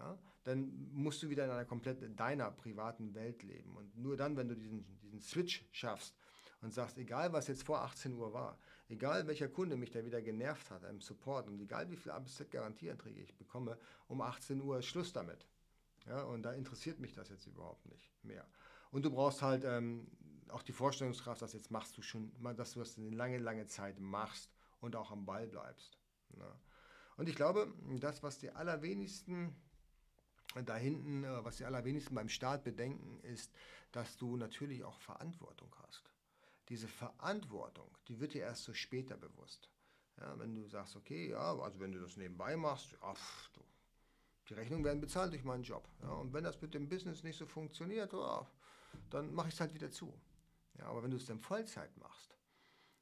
ja, 0.00 0.18
dann 0.44 0.90
musst 0.92 1.22
du 1.22 1.28
wieder 1.28 1.44
in 1.44 1.50
einer 1.50 1.64
komplett 1.64 2.18
deiner 2.18 2.50
privaten 2.50 3.14
Welt 3.14 3.42
leben. 3.42 3.76
Und 3.76 3.96
nur 3.96 4.16
dann, 4.16 4.36
wenn 4.36 4.48
du 4.48 4.56
diesen, 4.56 4.84
diesen 5.02 5.20
Switch 5.20 5.64
schaffst 5.70 6.14
und 6.62 6.72
sagst, 6.72 6.98
egal 6.98 7.32
was 7.32 7.48
jetzt 7.48 7.62
vor 7.62 7.82
18 7.82 8.14
Uhr 8.14 8.32
war, 8.32 8.58
egal 8.88 9.26
welcher 9.26 9.48
Kunde 9.48 9.76
mich 9.76 9.90
da 9.90 10.04
wieder 10.04 10.22
genervt 10.22 10.70
hat 10.70 10.84
im 10.84 11.00
Support 11.00 11.48
und 11.48 11.60
egal 11.60 11.90
wie 11.90 11.96
viel 11.96 12.12
ABZ-Garantieanträge 12.12 13.20
ich 13.20 13.34
bekomme, 13.36 13.78
um 14.08 14.20
18 14.20 14.60
Uhr 14.60 14.78
ist 14.78 14.86
Schluss 14.86 15.12
damit. 15.12 15.46
Ja, 16.06 16.22
und 16.22 16.42
da 16.42 16.52
interessiert 16.52 16.98
mich 16.98 17.12
das 17.12 17.28
jetzt 17.28 17.46
überhaupt 17.46 17.86
nicht 17.86 18.12
mehr. 18.22 18.46
Und 18.90 19.04
du 19.04 19.10
brauchst 19.10 19.42
halt 19.42 19.64
ähm, 19.64 20.06
auch 20.48 20.62
die 20.62 20.72
Vorstellungskraft, 20.72 21.42
dass 21.42 21.52
jetzt 21.52 21.70
machst 21.70 21.96
du 21.96 22.02
schon, 22.02 22.32
dass 22.56 22.72
du 22.72 22.80
das 22.80 22.98
eine 22.98 23.10
lange, 23.10 23.38
lange 23.38 23.66
Zeit 23.66 24.00
machst 24.00 24.50
und 24.80 24.96
auch 24.96 25.10
am 25.10 25.26
Ball 25.26 25.46
bleibst. 25.46 25.98
Ja. 26.36 26.58
Und 27.16 27.28
ich 27.28 27.36
glaube, 27.36 27.72
das, 28.00 28.22
was 28.22 28.38
die 28.38 28.50
allerwenigsten 28.50 29.54
da 30.64 30.76
hinten, 30.76 31.24
äh, 31.24 31.44
was 31.44 31.58
die 31.58 31.64
allerwenigsten 31.64 32.14
beim 32.14 32.28
Staat 32.28 32.64
bedenken, 32.64 33.20
ist, 33.20 33.52
dass 33.92 34.16
du 34.16 34.36
natürlich 34.36 34.84
auch 34.84 34.98
Verantwortung 35.00 35.74
hast. 35.82 36.10
Diese 36.68 36.88
Verantwortung, 36.88 37.96
die 38.08 38.20
wird 38.20 38.34
dir 38.34 38.42
erst 38.42 38.64
so 38.64 38.74
später 38.74 39.16
bewusst. 39.16 39.68
Ja, 40.18 40.38
wenn 40.38 40.54
du 40.54 40.66
sagst, 40.66 40.96
okay, 40.96 41.30
ja, 41.30 41.56
also 41.58 41.80
wenn 41.80 41.92
du 41.92 42.00
das 42.00 42.16
nebenbei 42.16 42.56
machst, 42.56 42.90
pff, 42.90 43.50
du, 43.52 43.60
die 44.50 44.54
Rechnungen 44.54 44.84
werden 44.84 45.00
bezahlt 45.00 45.32
durch 45.32 45.44
meinen 45.44 45.62
Job. 45.62 45.88
Ja, 46.02 46.10
und 46.12 46.32
wenn 46.32 46.44
das 46.44 46.60
mit 46.60 46.74
dem 46.74 46.88
Business 46.88 47.22
nicht 47.22 47.38
so 47.38 47.46
funktioniert, 47.46 48.12
ja, 48.12 48.46
dann 49.08 49.32
mache 49.32 49.48
ich 49.48 49.54
es 49.54 49.60
halt 49.60 49.74
wieder 49.74 49.90
zu. 49.90 50.12
Ja, 50.78 50.86
aber 50.86 51.02
wenn 51.02 51.10
du 51.10 51.16
es 51.16 51.26
dann 51.26 51.40
Vollzeit 51.40 51.96
machst, 51.96 52.30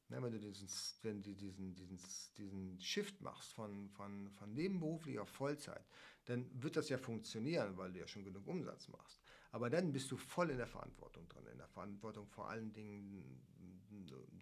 Ne, 0.09 0.23
wenn 0.23 0.31
du 0.31 0.39
diesen, 0.39 0.67
wenn 1.03 1.21
du 1.21 1.35
diesen, 1.35 1.75
diesen, 1.75 1.99
diesen 2.35 2.81
Shift 2.81 3.21
machst 3.21 3.53
von, 3.53 3.89
von, 3.89 4.31
von 4.31 4.53
nebenberuflich 4.55 5.19
auf 5.19 5.29
Vollzeit, 5.29 5.85
dann 6.25 6.49
wird 6.63 6.75
das 6.75 6.89
ja 6.89 6.97
funktionieren, 6.97 7.77
weil 7.77 7.93
du 7.93 7.99
ja 7.99 8.07
schon 8.07 8.23
genug 8.23 8.47
Umsatz 8.47 8.87
machst. 8.87 9.21
Aber 9.51 9.69
dann 9.69 9.93
bist 9.93 10.09
du 10.09 10.17
voll 10.17 10.49
in 10.49 10.57
der 10.57 10.65
Verantwortung 10.65 11.29
drin, 11.29 11.45
in 11.51 11.59
der 11.59 11.67
Verantwortung 11.67 12.27
vor 12.27 12.49
allen 12.49 12.73
Dingen 12.73 13.39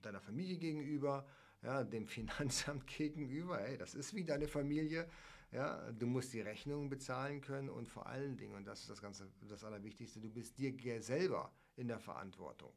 deiner 0.01 0.21
Familie 0.21 0.57
gegenüber, 0.57 1.27
ja, 1.61 1.83
dem 1.83 2.07
Finanzamt 2.07 2.87
gegenüber. 2.97 3.57
Hey, 3.57 3.77
das 3.77 3.93
ist 3.93 4.13
wie 4.13 4.23
deine 4.23 4.47
Familie. 4.47 5.09
Ja, 5.51 5.91
du 5.93 6.07
musst 6.07 6.33
die 6.33 6.41
Rechnungen 6.41 6.89
bezahlen 6.89 7.41
können 7.41 7.69
und 7.69 7.87
vor 7.87 8.07
allen 8.07 8.35
Dingen, 8.35 8.55
und 8.55 8.65
das 8.65 8.81
ist 8.81 8.89
das 8.89 9.01
Ganze, 9.01 9.29
das 9.47 9.63
Allerwichtigste, 9.63 10.19
du 10.19 10.29
bist 10.29 10.57
dir 10.57 11.01
selber 11.01 11.51
in 11.77 11.87
der 11.87 11.99
Verantwortung. 11.99 12.73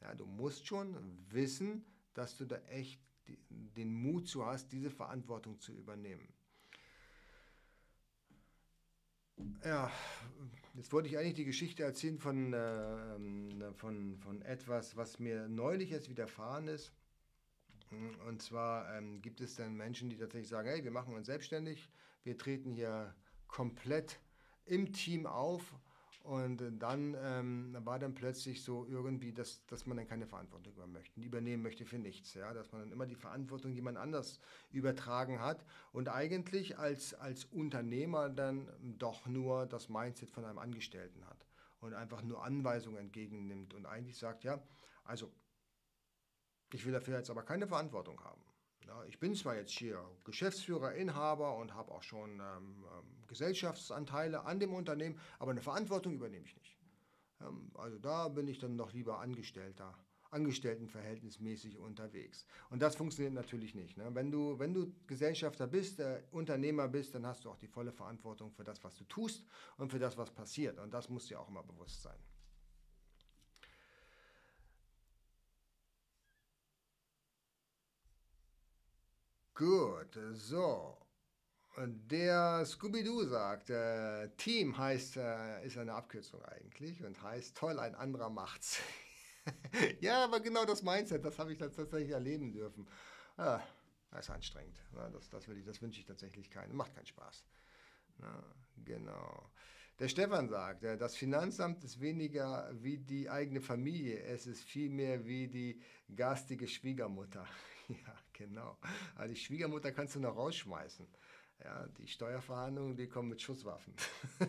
Ja, 0.00 0.14
du 0.14 0.26
musst 0.26 0.66
schon 0.66 0.96
wissen, 1.30 1.84
dass 2.12 2.36
du 2.36 2.44
da 2.44 2.56
echt 2.68 3.00
den 3.48 3.92
Mut 3.92 4.28
zu 4.28 4.46
hast, 4.46 4.70
diese 4.72 4.90
Verantwortung 4.90 5.58
zu 5.58 5.72
übernehmen. 5.72 6.28
Ja, 9.64 9.90
jetzt 10.74 10.92
wollte 10.92 11.08
ich 11.08 11.18
eigentlich 11.18 11.34
die 11.34 11.44
Geschichte 11.44 11.82
erzählen 11.82 12.18
von, 12.18 12.52
äh, 12.52 13.72
von, 13.72 14.16
von 14.18 14.42
etwas, 14.42 14.96
was 14.96 15.18
mir 15.18 15.48
neulich 15.48 15.90
jetzt 15.90 16.08
widerfahren 16.08 16.68
ist. 16.68 16.92
Und 18.26 18.42
zwar 18.42 18.96
ähm, 18.96 19.20
gibt 19.22 19.40
es 19.40 19.56
dann 19.56 19.76
Menschen, 19.76 20.10
die 20.10 20.16
tatsächlich 20.16 20.48
sagen, 20.48 20.68
hey, 20.68 20.84
wir 20.84 20.90
machen 20.90 21.14
uns 21.14 21.26
selbstständig, 21.26 21.90
wir 22.22 22.36
treten 22.36 22.70
hier 22.70 23.14
komplett 23.48 24.20
im 24.66 24.92
Team 24.92 25.26
auf 25.26 25.74
und 26.24 26.62
dann 26.78 27.14
ähm, 27.22 27.76
war 27.80 27.98
dann 27.98 28.14
plötzlich 28.14 28.62
so 28.62 28.86
irgendwie, 28.86 29.34
dass, 29.34 29.64
dass 29.66 29.84
man 29.84 29.98
dann 29.98 30.08
keine 30.08 30.26
Verantwortung 30.26 30.72
über 30.72 30.86
möchte, 30.86 31.20
übernehmen 31.20 31.62
möchte 31.62 31.84
für 31.84 31.98
nichts. 31.98 32.32
Ja? 32.32 32.54
Dass 32.54 32.72
man 32.72 32.80
dann 32.80 32.92
immer 32.92 33.04
die 33.04 33.14
Verantwortung 33.14 33.74
jemand 33.74 33.98
anders 33.98 34.40
übertragen 34.70 35.40
hat 35.40 35.66
und 35.92 36.08
eigentlich 36.08 36.78
als, 36.78 37.12
als 37.12 37.44
Unternehmer 37.44 38.30
dann 38.30 38.66
doch 38.98 39.26
nur 39.26 39.66
das 39.66 39.90
Mindset 39.90 40.30
von 40.30 40.46
einem 40.46 40.58
Angestellten 40.58 41.26
hat 41.26 41.46
und 41.80 41.92
einfach 41.92 42.22
nur 42.22 42.42
Anweisungen 42.42 42.96
entgegennimmt 42.96 43.74
und 43.74 43.84
eigentlich 43.84 44.16
sagt, 44.16 44.44
ja, 44.44 44.62
also 45.04 45.30
ich 46.74 46.84
will 46.84 46.92
dafür 46.92 47.18
jetzt 47.18 47.30
aber 47.30 47.44
keine 47.44 47.68
Verantwortung 47.68 48.20
haben. 48.24 48.42
Ja, 48.84 49.04
ich 49.04 49.20
bin 49.20 49.36
zwar 49.36 49.56
jetzt 49.56 49.70
hier 49.70 50.04
Geschäftsführer, 50.24 50.94
Inhaber 50.94 51.56
und 51.56 51.72
habe 51.72 51.92
auch 51.92 52.02
schon 52.02 52.32
ähm, 52.32 52.40
ähm, 52.40 52.84
Gesellschaftsanteile 53.28 54.44
an 54.44 54.58
dem 54.58 54.74
Unternehmen, 54.74 55.18
aber 55.38 55.52
eine 55.52 55.62
Verantwortung 55.62 56.14
übernehme 56.14 56.44
ich 56.44 56.56
nicht. 56.56 56.76
Ähm, 57.40 57.70
also 57.74 57.96
da 57.98 58.26
bin 58.26 58.48
ich 58.48 58.58
dann 58.58 58.74
noch 58.74 58.92
lieber 58.92 59.20
Angestellter, 59.20 59.94
Angestelltenverhältnismäßig 60.30 61.78
unterwegs. 61.78 62.44
Und 62.70 62.82
das 62.82 62.96
funktioniert 62.96 63.34
natürlich 63.34 63.76
nicht. 63.76 63.96
Ne? 63.96 64.10
Wenn, 64.12 64.32
du, 64.32 64.58
wenn 64.58 64.74
du 64.74 64.92
Gesellschafter 65.06 65.68
bist, 65.68 66.00
äh, 66.00 66.24
Unternehmer 66.32 66.88
bist, 66.88 67.14
dann 67.14 67.24
hast 67.24 67.44
du 67.44 67.50
auch 67.50 67.56
die 67.56 67.68
volle 67.68 67.92
Verantwortung 67.92 68.50
für 68.50 68.64
das, 68.64 68.82
was 68.82 68.96
du 68.96 69.04
tust 69.04 69.46
und 69.76 69.92
für 69.92 70.00
das, 70.00 70.18
was 70.18 70.32
passiert. 70.32 70.80
Und 70.80 70.92
das 70.92 71.08
muss 71.08 71.28
dir 71.28 71.38
auch 71.38 71.48
immer 71.48 71.62
bewusst 71.62 72.02
sein. 72.02 72.18
Gut, 79.54 80.18
so. 80.32 80.98
Der 81.76 82.64
Scooby-Doo 82.64 83.24
sagt, 83.24 83.70
äh, 83.70 84.28
Team 84.36 84.76
heißt, 84.76 85.16
äh, 85.16 85.64
ist 85.64 85.78
eine 85.78 85.94
Abkürzung 85.94 86.42
eigentlich 86.44 87.04
und 87.04 87.20
heißt 87.22 87.56
toll, 87.56 87.78
ein 87.78 87.94
anderer 87.94 88.30
macht's. 88.30 88.80
ja, 90.00 90.24
aber 90.24 90.40
genau 90.40 90.64
das 90.64 90.82
Mindset, 90.82 91.24
das 91.24 91.38
habe 91.38 91.52
ich 91.52 91.58
tatsächlich 91.58 92.10
erleben 92.10 92.52
dürfen. 92.52 92.88
Ah, 93.36 93.60
das 94.10 94.26
ist 94.26 94.30
anstrengend. 94.30 94.80
Ja, 94.94 95.08
das, 95.10 95.28
das, 95.30 95.46
ich, 95.48 95.64
das 95.64 95.80
wünsche 95.82 96.00
ich 96.00 96.06
tatsächlich 96.06 96.50
keinen. 96.50 96.74
Macht 96.74 96.94
keinen 96.94 97.06
Spaß. 97.06 97.44
Ja, 98.20 98.42
genau. 98.84 99.50
Der 100.00 100.08
Stefan 100.08 100.48
sagt, 100.48 100.82
äh, 100.82 100.96
das 100.96 101.14
Finanzamt 101.14 101.84
ist 101.84 102.00
weniger 102.00 102.70
wie 102.72 102.98
die 102.98 103.30
eigene 103.30 103.60
Familie, 103.60 104.20
es 104.22 104.46
ist 104.48 104.64
vielmehr 104.64 105.26
wie 105.26 105.46
die 105.46 105.80
garstige 106.14 106.66
Schwiegermutter. 106.66 107.46
ja, 107.88 108.14
genau. 108.32 108.78
Also 109.14 109.34
die 109.34 109.40
Schwiegermutter 109.40 109.92
kannst 109.92 110.14
du 110.14 110.20
noch 110.20 110.36
rausschmeißen. 110.36 111.06
Ja, 111.62 111.86
die 111.98 112.06
Steuerverhandlungen, 112.08 112.96
die 112.96 113.06
kommen 113.08 113.28
mit 113.30 113.40
Schusswaffen. 113.40 113.94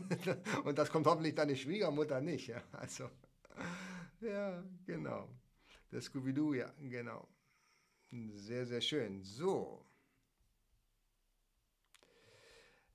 Und 0.63 0.77
das 0.77 0.89
kommt 0.89 1.05
hoffentlich 1.05 1.35
deine 1.35 1.55
Schwiegermutter 1.55 2.19
nicht. 2.19 2.47
Ja, 2.47 2.61
also, 2.71 3.09
ja, 4.21 4.63
genau. 4.85 5.29
Das 5.91 6.05
Scooby-Doo, 6.05 6.53
ja, 6.55 6.73
genau. 6.81 7.27
Sehr, 8.33 8.65
sehr 8.65 8.81
schön. 8.81 9.23
So. 9.23 9.85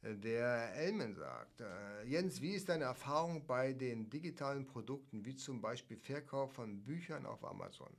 Der 0.02 0.74
Elmen 0.76 1.14
sagt, 1.14 1.60
äh, 1.60 2.04
Jens, 2.04 2.40
wie 2.40 2.52
ist 2.52 2.68
deine 2.70 2.84
Erfahrung 2.84 3.46
bei 3.46 3.72
den 3.74 4.08
digitalen 4.08 4.66
Produkten, 4.66 5.24
wie 5.26 5.36
zum 5.36 5.60
Beispiel 5.60 5.96
Verkauf 5.98 6.52
von 6.54 6.82
Büchern 6.84 7.26
auf 7.26 7.44
Amazon? 7.44 7.94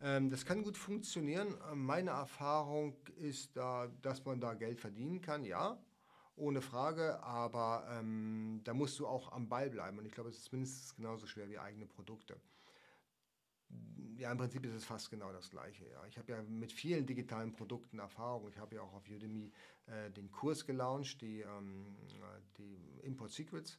Ähm, 0.00 0.30
das 0.30 0.44
kann 0.44 0.62
gut 0.62 0.76
funktionieren. 0.76 1.54
Meine 1.74 2.10
Erfahrung 2.10 2.96
ist 3.16 3.56
da, 3.56 3.88
dass 4.02 4.24
man 4.24 4.40
da 4.40 4.54
Geld 4.54 4.80
verdienen 4.80 5.20
kann, 5.20 5.44
ja, 5.44 5.78
ohne 6.36 6.60
Frage, 6.60 7.20
aber 7.22 7.86
ähm, 7.90 8.60
da 8.62 8.74
musst 8.74 8.98
du 9.00 9.06
auch 9.06 9.32
am 9.32 9.48
Ball 9.48 9.70
bleiben 9.70 9.98
und 9.98 10.06
ich 10.06 10.12
glaube, 10.12 10.30
es 10.30 10.38
ist 10.38 10.52
mindestens 10.52 10.94
genauso 10.94 11.26
schwer 11.26 11.48
wie 11.48 11.58
eigene 11.58 11.86
Produkte. 11.86 12.40
Ja, 14.16 14.32
im 14.32 14.38
Prinzip 14.38 14.64
ist 14.66 14.74
es 14.74 14.84
fast 14.84 15.10
genau 15.10 15.32
das 15.32 15.50
Gleiche. 15.50 15.88
Ja. 15.90 16.04
Ich 16.06 16.16
habe 16.16 16.32
ja 16.32 16.42
mit 16.42 16.72
vielen 16.72 17.06
digitalen 17.06 17.52
Produkten 17.52 17.98
Erfahrung. 17.98 18.48
Ich 18.48 18.58
habe 18.58 18.76
ja 18.76 18.82
auch 18.82 18.94
auf 18.94 19.08
Udemy 19.08 19.52
äh, 19.86 20.10
den 20.10 20.30
Kurs 20.30 20.64
gelauncht, 20.64 21.20
die, 21.20 21.40
ähm, 21.40 21.96
die 22.56 23.00
Import 23.02 23.30
Secrets. 23.30 23.78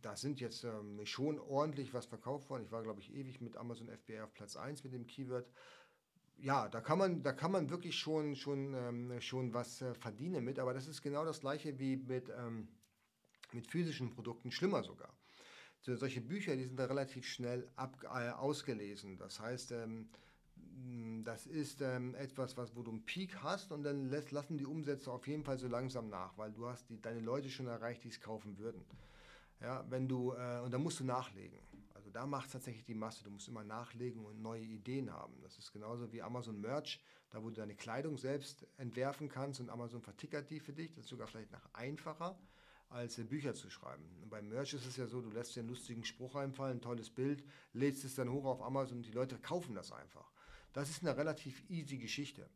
Da 0.00 0.16
sind 0.16 0.40
jetzt 0.40 0.64
ähm, 0.64 1.04
schon 1.04 1.38
ordentlich 1.38 1.94
was 1.94 2.06
verkauft 2.06 2.50
worden. 2.50 2.64
Ich 2.64 2.72
war, 2.72 2.82
glaube 2.82 3.00
ich, 3.00 3.14
ewig 3.14 3.40
mit 3.40 3.56
Amazon 3.56 3.88
FBA 3.88 4.24
auf 4.24 4.34
Platz 4.34 4.56
1 4.56 4.84
mit 4.84 4.92
dem 4.92 5.06
Keyword. 5.06 5.48
Ja, 6.38 6.68
da 6.68 6.80
kann 6.80 6.98
man, 6.98 7.22
da 7.22 7.32
kann 7.32 7.52
man 7.52 7.70
wirklich 7.70 7.96
schon, 7.96 8.34
schon, 8.34 8.74
ähm, 8.74 9.20
schon 9.20 9.54
was 9.54 9.80
äh, 9.82 9.94
verdienen 9.94 10.44
mit, 10.44 10.58
aber 10.58 10.74
das 10.74 10.88
ist 10.88 11.02
genau 11.02 11.24
das 11.24 11.40
gleiche 11.40 11.78
wie 11.78 11.96
mit, 11.96 12.30
ähm, 12.30 12.68
mit 13.52 13.66
physischen 13.66 14.10
Produkten, 14.10 14.50
schlimmer 14.50 14.82
sogar 14.82 15.14
so, 15.82 15.96
solche 15.96 16.20
Bücher, 16.20 16.56
die 16.56 16.64
sind 16.64 16.78
da 16.78 16.86
relativ 16.86 17.26
schnell 17.26 17.68
ab, 17.76 17.96
äh, 18.04 18.30
ausgelesen. 18.30 19.16
Das 19.18 19.40
heißt, 19.40 19.72
ähm, 19.72 20.08
das 21.24 21.46
ist 21.46 21.82
ähm, 21.82 22.14
etwas, 22.14 22.56
was, 22.56 22.74
wo 22.76 22.82
du 22.82 22.92
einen 22.92 23.04
Peak 23.04 23.42
hast 23.42 23.72
und 23.72 23.82
dann 23.82 24.08
lässt, 24.08 24.30
lassen 24.30 24.58
die 24.58 24.66
Umsätze 24.66 25.10
auf 25.10 25.26
jeden 25.26 25.44
Fall 25.44 25.58
so 25.58 25.68
langsam 25.68 26.08
nach, 26.08 26.38
weil 26.38 26.52
du 26.52 26.68
hast 26.68 26.88
die, 26.88 27.00
deine 27.00 27.20
Leute 27.20 27.50
schon 27.50 27.66
erreicht, 27.66 28.04
die 28.04 28.08
es 28.08 28.20
kaufen 28.20 28.58
würden. 28.58 28.84
Ja, 29.62 29.84
wenn 29.88 30.08
du, 30.08 30.32
äh, 30.32 30.60
und 30.60 30.72
dann 30.72 30.82
musst 30.82 30.98
du 30.98 31.04
nachlegen. 31.04 31.58
Also 31.94 32.10
da 32.10 32.26
macht 32.26 32.46
es 32.46 32.52
tatsächlich 32.52 32.84
die 32.84 32.94
Masse. 32.94 33.22
Du 33.22 33.30
musst 33.30 33.46
immer 33.46 33.62
nachlegen 33.62 34.24
und 34.24 34.42
neue 34.42 34.62
Ideen 34.62 35.12
haben. 35.12 35.40
Das 35.40 35.56
ist 35.56 35.72
genauso 35.72 36.12
wie 36.12 36.20
Amazon 36.20 36.60
Merch, 36.60 37.00
da 37.30 37.42
wo 37.42 37.48
du 37.48 37.54
deine 37.54 37.76
Kleidung 37.76 38.18
selbst 38.18 38.66
entwerfen 38.76 39.28
kannst 39.28 39.60
und 39.60 39.70
Amazon 39.70 40.02
vertickert 40.02 40.50
die 40.50 40.58
für 40.58 40.72
dich. 40.72 40.92
Das 40.94 41.04
ist 41.04 41.10
sogar 41.10 41.28
vielleicht 41.28 41.52
noch 41.52 41.72
einfacher 41.72 42.36
als 42.88 43.16
Bücher 43.26 43.54
zu 43.54 43.70
schreiben. 43.70 44.04
Und 44.20 44.30
beim 44.30 44.48
Merch 44.48 44.74
ist 44.74 44.84
es 44.84 44.96
ja 44.96 45.06
so, 45.06 45.22
du 45.22 45.30
lässt 45.30 45.54
dir 45.54 45.60
einen 45.60 45.68
lustigen 45.68 46.04
Spruch 46.04 46.34
einfallen, 46.34 46.78
ein 46.78 46.82
tolles 46.82 47.08
Bild, 47.08 47.44
lädst 47.72 48.04
es 48.04 48.16
dann 48.16 48.30
hoch 48.30 48.44
auf 48.44 48.62
Amazon 48.62 48.98
und 48.98 49.06
die 49.06 49.12
Leute 49.12 49.38
kaufen 49.38 49.74
das 49.74 49.92
einfach. 49.92 50.30
Das 50.72 50.90
ist 50.90 51.02
eine 51.02 51.16
relativ 51.16 51.62
easy 51.70 51.98
Geschichte. 51.98 52.48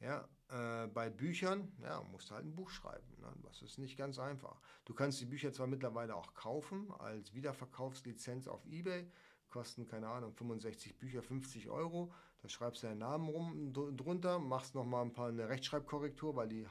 Ja, 0.00 0.28
äh, 0.50 0.86
bei 0.88 1.10
Büchern 1.10 1.72
ja, 1.82 2.02
musst 2.12 2.30
du 2.30 2.34
halt 2.34 2.44
ein 2.44 2.54
Buch 2.54 2.70
schreiben. 2.70 3.06
Ne? 3.20 3.32
Das 3.42 3.62
ist 3.62 3.78
nicht 3.78 3.96
ganz 3.96 4.18
einfach. 4.18 4.60
Du 4.84 4.94
kannst 4.94 5.20
die 5.20 5.26
Bücher 5.26 5.52
zwar 5.52 5.66
mittlerweile 5.66 6.14
auch 6.14 6.34
kaufen 6.34 6.90
als 6.98 7.34
Wiederverkaufslizenz 7.34 8.46
auf 8.46 8.64
Ebay, 8.66 9.10
kosten, 9.48 9.88
keine 9.88 10.08
Ahnung, 10.08 10.32
65 10.32 10.98
Bücher 10.98 11.22
50 11.22 11.68
Euro. 11.68 12.12
Da 12.42 12.48
schreibst 12.48 12.82
du 12.82 12.86
deinen 12.86 12.98
Namen 12.98 13.28
rum, 13.28 13.72
drunter, 13.72 14.38
machst 14.38 14.74
nochmal 14.74 15.04
ein 15.04 15.12
paar 15.12 15.28
eine 15.28 15.48
Rechtschreibkorrektur, 15.48 16.36
weil 16.36 16.48
die 16.48 16.66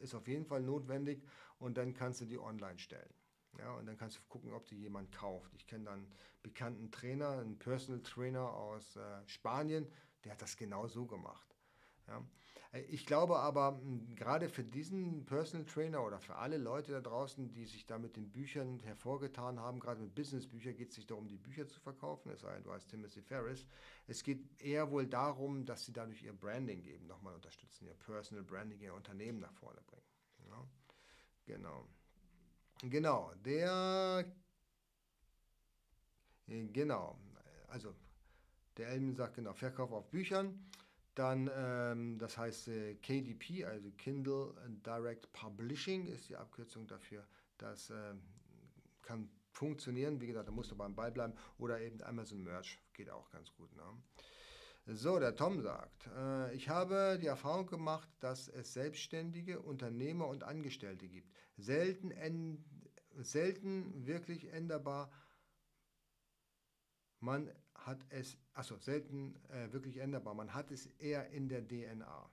ist 0.00 0.14
auf 0.14 0.28
jeden 0.28 0.46
Fall 0.46 0.62
notwendig 0.62 1.24
und 1.58 1.76
dann 1.76 1.94
kannst 1.94 2.20
du 2.20 2.26
die 2.26 2.38
online 2.38 2.78
stellen. 2.78 3.12
Ja, 3.58 3.72
und 3.72 3.86
dann 3.86 3.96
kannst 3.96 4.18
du 4.18 4.20
gucken, 4.28 4.52
ob 4.52 4.66
die 4.66 4.76
jemand 4.76 5.10
kauft. 5.10 5.52
Ich 5.54 5.66
kenne 5.66 5.84
dann 5.86 6.00
einen 6.00 6.12
bekannten 6.42 6.92
Trainer, 6.92 7.38
einen 7.38 7.58
Personal 7.58 8.02
Trainer 8.02 8.52
aus 8.52 8.94
äh, 8.94 9.26
Spanien, 9.26 9.90
der 10.22 10.32
hat 10.32 10.42
das 10.42 10.56
genau 10.56 10.86
so 10.86 11.06
gemacht. 11.06 11.56
Ja. 12.06 12.22
Äh, 12.72 12.80
ich 12.82 13.06
glaube 13.06 13.38
aber, 13.38 13.80
gerade 14.14 14.48
für 14.48 14.64
diesen 14.64 15.24
Personal 15.26 15.66
Trainer 15.66 16.04
oder 16.04 16.20
für 16.20 16.36
alle 16.36 16.58
Leute 16.58 16.92
da 16.92 17.00
draußen, 17.00 17.52
die 17.52 17.64
sich 17.64 17.86
da 17.86 17.98
mit 17.98 18.16
den 18.16 18.30
Büchern 18.30 18.80
hervorgetan 18.80 19.60
haben, 19.60 19.80
gerade 19.80 20.00
mit 20.00 20.14
Businessbüchern 20.14 20.76
geht 20.76 20.90
es 20.90 20.96
nicht 20.96 21.10
darum, 21.10 21.28
die 21.28 21.38
Bücher 21.38 21.66
zu 21.66 21.80
verkaufen, 21.80 22.30
es 22.30 22.40
sei 22.40 22.54
denn, 22.54 22.64
du 22.64 22.72
heißt 22.72 22.88
Timothy 22.88 23.22
Ferris. 23.22 23.66
Es 24.06 24.22
geht 24.22 24.60
eher 24.60 24.90
wohl 24.90 25.06
darum, 25.06 25.64
dass 25.64 25.84
sie 25.84 25.92
dadurch 25.92 26.22
ihr 26.22 26.32
Branding 26.32 26.82
geben, 26.82 27.06
nochmal 27.06 27.34
unterstützen, 27.34 27.86
ihr 27.86 27.94
Personal 27.94 28.44
Branding, 28.44 28.80
ihr 28.80 28.94
Unternehmen 28.94 29.40
nach 29.40 29.52
vorne 29.52 29.80
bringen. 29.86 30.06
Ja. 30.48 30.66
Genau. 31.46 31.86
Genau, 32.82 33.32
der. 33.44 34.24
Genau, 36.46 37.18
also 37.66 37.94
der 38.78 38.88
Elmen 38.88 39.14
sagt 39.14 39.34
genau, 39.34 39.52
Verkauf 39.52 39.92
auf 39.92 40.08
Büchern. 40.08 40.64
Dann, 41.18 41.50
ähm, 41.52 42.16
das 42.20 42.38
heißt 42.38 42.68
äh, 42.68 42.94
KDP, 42.94 43.64
also 43.64 43.90
Kindle 43.90 44.54
Direct 44.86 45.32
Publishing 45.32 46.06
ist 46.06 46.28
die 46.28 46.36
Abkürzung 46.36 46.86
dafür. 46.86 47.26
Das 47.56 47.90
äh, 47.90 48.14
kann 49.02 49.28
funktionieren. 49.50 50.20
Wie 50.20 50.28
gesagt, 50.28 50.46
da 50.46 50.52
musst 50.52 50.70
du 50.70 50.76
beim 50.76 50.94
Ball 50.94 51.10
bleiben. 51.10 51.34
Oder 51.58 51.80
eben 51.80 52.00
Amazon 52.02 52.44
Merch 52.44 52.78
geht 52.92 53.10
auch 53.10 53.28
ganz 53.30 53.52
gut. 53.56 53.74
Ne? 53.74 53.82
So, 54.86 55.18
der 55.18 55.34
Tom 55.34 55.60
sagt, 55.60 56.06
äh, 56.16 56.54
ich 56.54 56.68
habe 56.68 57.18
die 57.20 57.26
Erfahrung 57.26 57.66
gemacht, 57.66 58.08
dass 58.20 58.46
es 58.46 58.72
Selbstständige, 58.72 59.58
Unternehmer 59.58 60.28
und 60.28 60.44
Angestellte 60.44 61.08
gibt. 61.08 61.34
Selten, 61.56 62.12
selten 63.16 64.06
wirklich 64.06 64.52
änderbar. 64.52 65.10
Man 67.18 67.50
hat 67.78 67.98
es, 68.10 68.36
also 68.54 68.76
selten 68.78 69.34
äh, 69.48 69.72
wirklich 69.72 69.98
änderbar, 69.98 70.34
man 70.34 70.54
hat 70.54 70.70
es 70.70 70.86
eher 70.98 71.30
in 71.30 71.48
der 71.48 71.66
DNA. 71.66 72.30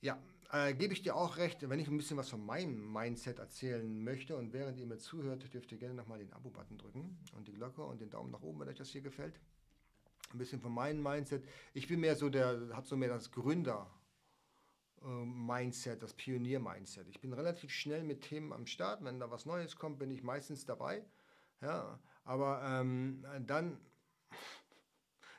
Ja, 0.00 0.22
äh, 0.52 0.74
gebe 0.74 0.92
ich 0.92 1.02
dir 1.02 1.16
auch 1.16 1.36
recht, 1.36 1.68
wenn 1.68 1.78
ich 1.78 1.88
ein 1.88 1.96
bisschen 1.96 2.16
was 2.16 2.28
von 2.28 2.44
meinem 2.44 2.92
Mindset 2.92 3.38
erzählen 3.38 4.04
möchte 4.04 4.36
und 4.36 4.52
während 4.52 4.78
ihr 4.78 4.86
mir 4.86 4.98
zuhört, 4.98 5.52
dürft 5.52 5.72
ihr 5.72 5.78
gerne 5.78 5.94
nochmal 5.94 6.18
den 6.18 6.32
Abo-Button 6.32 6.78
drücken 6.78 7.18
und 7.34 7.48
die 7.48 7.52
Glocke 7.52 7.82
und 7.82 8.00
den 8.00 8.10
Daumen 8.10 8.30
nach 8.30 8.42
oben, 8.42 8.60
wenn 8.60 8.68
euch 8.68 8.78
das 8.78 8.90
hier 8.90 9.02
gefällt 9.02 9.40
ein 10.34 10.38
bisschen 10.38 10.60
von 10.60 10.72
meinem 10.72 11.02
Mindset. 11.02 11.44
Ich 11.72 11.88
bin 11.88 12.00
mehr 12.00 12.16
so 12.16 12.28
der, 12.28 12.68
habe 12.72 12.86
so 12.86 12.96
mehr 12.96 13.08
das 13.08 13.30
Gründer. 13.30 13.90
Mindset, 15.06 16.02
das 16.02 16.14
Pionier-Mindset. 16.14 17.06
Ich 17.10 17.20
bin 17.20 17.34
relativ 17.34 17.70
schnell 17.70 18.02
mit 18.04 18.22
Themen 18.22 18.54
am 18.54 18.66
Start. 18.66 19.04
Wenn 19.04 19.20
da 19.20 19.30
was 19.30 19.44
Neues 19.44 19.76
kommt, 19.76 19.98
bin 19.98 20.10
ich 20.10 20.22
meistens 20.22 20.64
dabei. 20.64 21.04
Ja, 21.60 22.00
aber 22.24 22.62
ähm, 22.64 23.24
dann, 23.46 23.78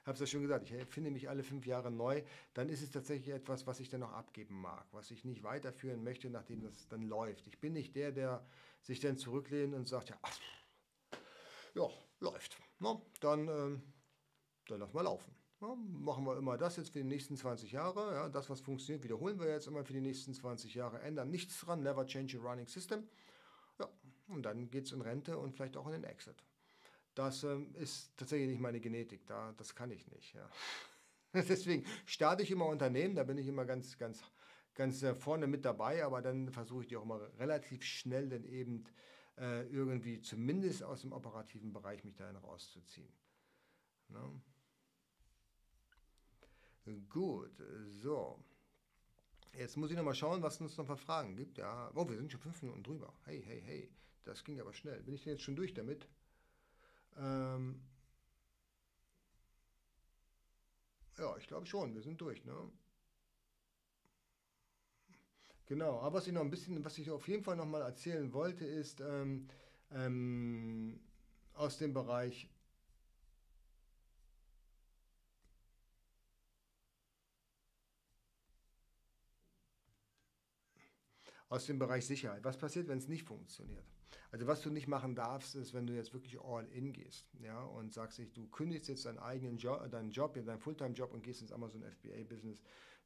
habe 0.03 0.13
es 0.13 0.19
ja 0.19 0.27
schon 0.27 0.41
gesagt, 0.41 0.69
ich 0.69 0.85
finde 0.85 1.11
mich 1.11 1.29
alle 1.29 1.43
fünf 1.43 1.65
Jahre 1.65 1.89
neu. 1.89 2.21
Dann 2.53 2.69
ist 2.69 2.83
es 2.83 2.91
tatsächlich 2.91 3.33
etwas, 3.33 3.65
was 3.65 3.79
ich 3.79 3.89
dann 3.89 4.01
noch 4.01 4.13
abgeben 4.13 4.61
mag, 4.61 4.85
was 4.91 5.09
ich 5.09 5.25
nicht 5.25 5.43
weiterführen 5.43 6.03
möchte, 6.03 6.29
nachdem 6.29 6.61
das 6.61 6.87
dann 6.87 7.01
läuft. 7.01 7.47
Ich 7.47 7.59
bin 7.59 7.73
nicht 7.73 7.95
der, 7.95 8.11
der 8.11 8.45
sich 8.81 8.99
dann 8.99 9.17
zurücklehnt 9.17 9.73
und 9.73 9.87
sagt, 9.87 10.09
ja, 10.09 10.17
ach, 10.21 10.39
ja 11.73 11.89
läuft. 12.19 12.57
No, 12.79 13.01
dann 13.19 13.47
ähm, 13.47 13.81
dann 14.67 14.79
lass 14.79 14.93
mal 14.93 15.01
laufen. 15.01 15.35
Ja, 15.61 15.73
machen 15.75 16.25
wir 16.25 16.37
immer 16.37 16.57
das 16.57 16.77
jetzt 16.77 16.89
für 16.89 16.99
die 16.99 17.05
nächsten 17.05 17.37
20 17.37 17.71
Jahre. 17.71 18.13
Ja, 18.13 18.29
das, 18.29 18.49
was 18.49 18.61
funktioniert, 18.61 19.03
wiederholen 19.03 19.39
wir 19.39 19.47
jetzt 19.47 19.67
immer 19.67 19.83
für 19.85 19.93
die 19.93 20.01
nächsten 20.01 20.33
20 20.33 20.73
Jahre. 20.75 21.01
Ändern 21.01 21.31
nichts 21.31 21.59
dran, 21.61 21.81
never 21.81 22.05
change 22.05 22.37
a 22.37 22.41
running 22.41 22.67
system. 22.67 23.07
Ja, 23.79 23.89
und 24.27 24.43
dann 24.43 24.69
geht 24.69 24.85
es 24.85 24.91
in 24.91 25.01
Rente 25.01 25.37
und 25.37 25.53
vielleicht 25.53 25.77
auch 25.77 25.85
in 25.87 25.93
den 25.93 26.03
Exit. 26.03 26.43
Das 27.15 27.43
ähm, 27.43 27.73
ist 27.75 28.15
tatsächlich 28.17 28.49
nicht 28.49 28.61
meine 28.61 28.81
Genetik, 28.81 29.25
da, 29.25 29.53
das 29.57 29.73
kann 29.73 29.89
ich 29.89 30.05
nicht. 30.11 30.33
Ja. 30.33 30.49
Deswegen 31.33 31.85
starte 32.05 32.43
ich 32.43 32.51
immer 32.51 32.65
Unternehmen, 32.65 33.15
da 33.15 33.23
bin 33.23 33.37
ich 33.37 33.47
immer 33.47 33.65
ganz, 33.65 33.97
ganz, 33.97 34.21
ganz 34.73 35.01
äh, 35.01 35.15
vorne 35.15 35.47
mit 35.47 35.63
dabei, 35.63 36.03
aber 36.03 36.21
dann 36.21 36.49
versuche 36.49 36.83
ich 36.83 36.87
die 36.87 36.97
auch 36.97 37.03
immer 37.03 37.21
relativ 37.39 37.83
schnell 37.83 38.29
dann 38.29 38.43
eben 38.43 38.83
äh, 39.37 39.65
irgendwie 39.67 40.19
zumindest 40.21 40.83
aus 40.83 41.01
dem 41.01 41.13
operativen 41.13 41.71
Bereich 41.71 42.03
mich 42.03 42.15
dahin 42.15 42.35
rauszuziehen. 42.35 43.13
Ne? 44.09 44.41
Gut, 47.09 47.51
so. 48.01 48.43
Jetzt 49.57 49.77
muss 49.77 49.89
ich 49.89 49.95
noch 49.95 50.03
mal 50.03 50.13
schauen, 50.13 50.41
was 50.43 50.55
es 50.55 50.61
uns 50.61 50.77
noch 50.77 50.85
für 50.85 50.97
Fragen 50.97 51.35
gibt. 51.35 51.57
Ja, 51.57 51.89
oh, 51.95 52.07
wir 52.07 52.17
sind 52.17 52.29
schon 52.31 52.41
fünf 52.41 52.61
Minuten 52.61 52.83
drüber. 52.83 53.13
Hey, 53.23 53.41
hey, 53.41 53.61
hey, 53.65 53.89
das 54.25 54.43
ging 54.43 54.59
aber 54.59 54.73
schnell. 54.73 55.01
Bin 55.01 55.15
ich 55.15 55.23
denn 55.23 55.33
jetzt 55.33 55.43
schon 55.43 55.55
durch 55.55 55.73
damit? 55.73 56.07
Ähm 57.17 57.81
ja, 61.17 61.35
ich 61.37 61.47
glaube 61.47 61.65
schon, 61.65 61.93
wir 61.93 62.01
sind 62.01 62.19
durch, 62.21 62.43
ne? 62.45 62.53
Genau, 65.67 65.99
aber 66.01 66.17
was 66.17 66.27
ich 66.27 66.33
noch 66.33 66.41
ein 66.41 66.49
bisschen, 66.51 66.83
was 66.85 66.97
ich 66.97 67.09
auf 67.09 67.27
jeden 67.27 67.43
Fall 67.43 67.55
noch 67.55 67.65
mal 67.65 67.81
erzählen 67.81 68.31
wollte, 68.33 68.65
ist 68.65 69.01
ähm, 69.01 69.47
ähm, 69.91 70.99
aus 71.53 71.77
dem 71.77 71.93
Bereich 71.93 72.49
aus 81.49 81.65
dem 81.65 81.79
Bereich 81.79 82.05
Sicherheit. 82.05 82.43
Was 82.43 82.57
passiert, 82.57 82.87
wenn 82.87 82.99
es 82.99 83.07
nicht 83.07 83.23
funktioniert? 83.23 83.94
Also 84.31 84.47
was 84.47 84.61
du 84.61 84.69
nicht 84.69 84.87
machen 84.87 85.15
darfst, 85.15 85.55
ist, 85.55 85.73
wenn 85.73 85.87
du 85.87 85.93
jetzt 85.93 86.13
wirklich 86.13 86.39
all 86.41 86.65
in 86.67 86.93
gehst 86.93 87.27
ja, 87.39 87.63
und 87.63 87.93
sagst, 87.93 88.19
du 88.33 88.47
kündigst 88.47 88.89
jetzt 88.89 89.05
deinen 89.05 89.19
eigenen 89.19 89.57
Job, 89.57 89.89
deinen 89.91 90.11
Job, 90.11 90.33
deinen 90.33 90.59
Fulltime-Job 90.59 91.13
und 91.13 91.23
gehst 91.23 91.41
ins 91.41 91.51
Amazon 91.51 91.83
FBA-Business, 91.83 92.61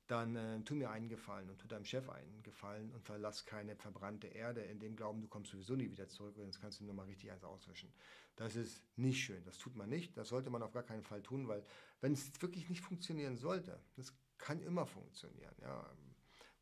dann 0.10 0.36
äh, 0.36 0.60
tu 0.64 0.74
mir 0.74 0.90
einen 0.90 1.08
Gefallen 1.08 1.50
und 1.50 1.60
tu 1.60 1.68
deinem 1.68 1.86
Chef 1.86 2.10
einen 2.10 2.42
Gefallen 2.42 2.92
und 2.92 3.04
verlass 3.04 3.46
keine 3.46 3.76
verbrannte 3.76 4.28
Erde. 4.28 4.62
In 4.62 4.80
dem 4.80 4.96
Glauben, 4.96 5.22
du 5.22 5.28
kommst 5.28 5.52
sowieso 5.52 5.76
nie 5.76 5.92
wieder 5.92 6.08
zurück 6.08 6.36
und 6.38 6.46
jetzt 6.46 6.60
kannst 6.60 6.80
du 6.80 6.86
nur 6.86 6.96
mal 6.96 7.06
richtig 7.06 7.32
eins 7.32 7.44
auswischen. 7.44 7.94
Das 8.36 8.56
ist 8.56 8.82
nicht 8.96 9.24
schön, 9.24 9.44
das 9.46 9.60
tut 9.60 9.76
man 9.76 9.90
nicht, 9.90 10.18
das 10.18 10.30
sollte 10.30 10.50
man 10.50 10.64
auf 10.64 10.72
gar 10.72 10.84
keinen 10.84 11.04
Fall 11.04 11.22
tun, 11.22 11.48
weil 11.48 11.64
wenn 12.02 12.14
es 12.14 12.42
wirklich 12.42 12.70
nicht 12.70 12.82
funktionieren 12.82 13.38
sollte, 13.38 13.80
das 13.98 14.14
kann 14.40 14.62
immer 14.62 14.88
funktionieren, 14.88 15.54
ja, 15.62 15.86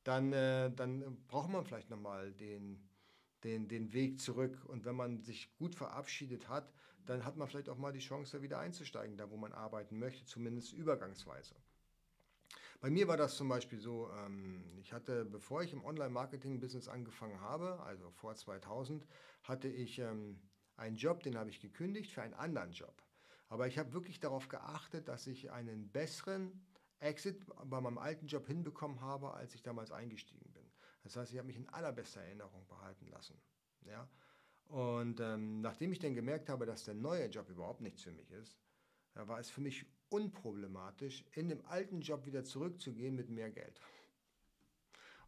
dann, 0.03 0.33
äh, 0.33 0.71
dann 0.71 1.25
braucht 1.27 1.49
man 1.49 1.63
vielleicht 1.63 1.89
nochmal 1.89 2.33
den, 2.33 2.89
den, 3.43 3.67
den 3.67 3.93
Weg 3.93 4.19
zurück. 4.19 4.65
Und 4.65 4.85
wenn 4.85 4.95
man 4.95 5.21
sich 5.21 5.53
gut 5.57 5.75
verabschiedet 5.75 6.49
hat, 6.49 6.71
dann 7.05 7.23
hat 7.23 7.37
man 7.37 7.47
vielleicht 7.47 7.69
auch 7.69 7.77
mal 7.77 7.93
die 7.93 7.99
Chance, 7.99 8.41
wieder 8.41 8.59
einzusteigen, 8.59 9.17
da 9.17 9.29
wo 9.29 9.37
man 9.37 9.53
arbeiten 9.53 9.97
möchte, 9.97 10.25
zumindest 10.25 10.73
übergangsweise. 10.73 11.55
Bei 12.79 12.91
mir 12.91 13.07
war 13.07 13.17
das 13.17 13.35
zum 13.35 13.49
Beispiel 13.49 13.79
so, 13.79 14.11
ähm, 14.11 14.63
ich 14.79 14.93
hatte, 14.93 15.25
bevor 15.25 15.63
ich 15.63 15.73
im 15.73 15.83
Online-Marketing-Business 15.83 16.87
angefangen 16.87 17.41
habe, 17.41 17.79
also 17.81 18.11
vor 18.11 18.35
2000, 18.35 19.07
hatte 19.43 19.67
ich 19.67 19.97
ähm, 19.97 20.39
einen 20.75 20.95
Job, 20.95 21.23
den 21.23 21.37
habe 21.37 21.49
ich 21.49 21.59
gekündigt 21.59 22.11
für 22.11 22.21
einen 22.21 22.35
anderen 22.35 22.71
Job. 22.71 23.01
Aber 23.49 23.67
ich 23.67 23.79
habe 23.79 23.93
wirklich 23.93 24.19
darauf 24.19 24.47
geachtet, 24.47 25.07
dass 25.07 25.25
ich 25.25 25.51
einen 25.51 25.89
besseren 25.89 26.65
Exit 26.99 27.45
bei 27.65 27.81
meinem 27.81 27.97
alten 27.97 28.27
Job 28.27 28.45
hinbekommen 28.45 29.01
habe, 29.01 29.33
als 29.33 29.55
ich 29.55 29.63
damals 29.63 29.91
eingestiegen. 29.91 30.46
Das 31.07 31.15
heißt, 31.15 31.31
ich 31.31 31.37
habe 31.37 31.47
mich 31.47 31.55
in 31.55 31.69
allerbester 31.69 32.21
Erinnerung 32.21 32.67
behalten 32.67 33.07
lassen. 33.07 33.39
Ja? 33.85 34.09
Und 34.67 35.21
ähm, 35.21 35.61
nachdem 35.61 35.93
ich 35.93 35.99
dann 35.99 36.15
gemerkt 36.15 36.49
habe, 36.49 36.65
dass 36.65 36.83
der 36.83 36.95
neue 36.95 37.27
Job 37.27 37.49
überhaupt 37.49 37.79
nichts 37.79 38.01
für 38.01 38.11
mich 38.11 38.29
ist, 38.31 38.57
da 39.13 39.27
war 39.27 39.39
es 39.39 39.49
für 39.49 39.61
mich 39.61 39.85
unproblematisch, 40.09 41.23
in 41.33 41.47
dem 41.47 41.65
alten 41.65 42.01
Job 42.01 42.25
wieder 42.25 42.43
zurückzugehen 42.43 43.15
mit 43.15 43.29
mehr 43.29 43.49
Geld. 43.49 43.79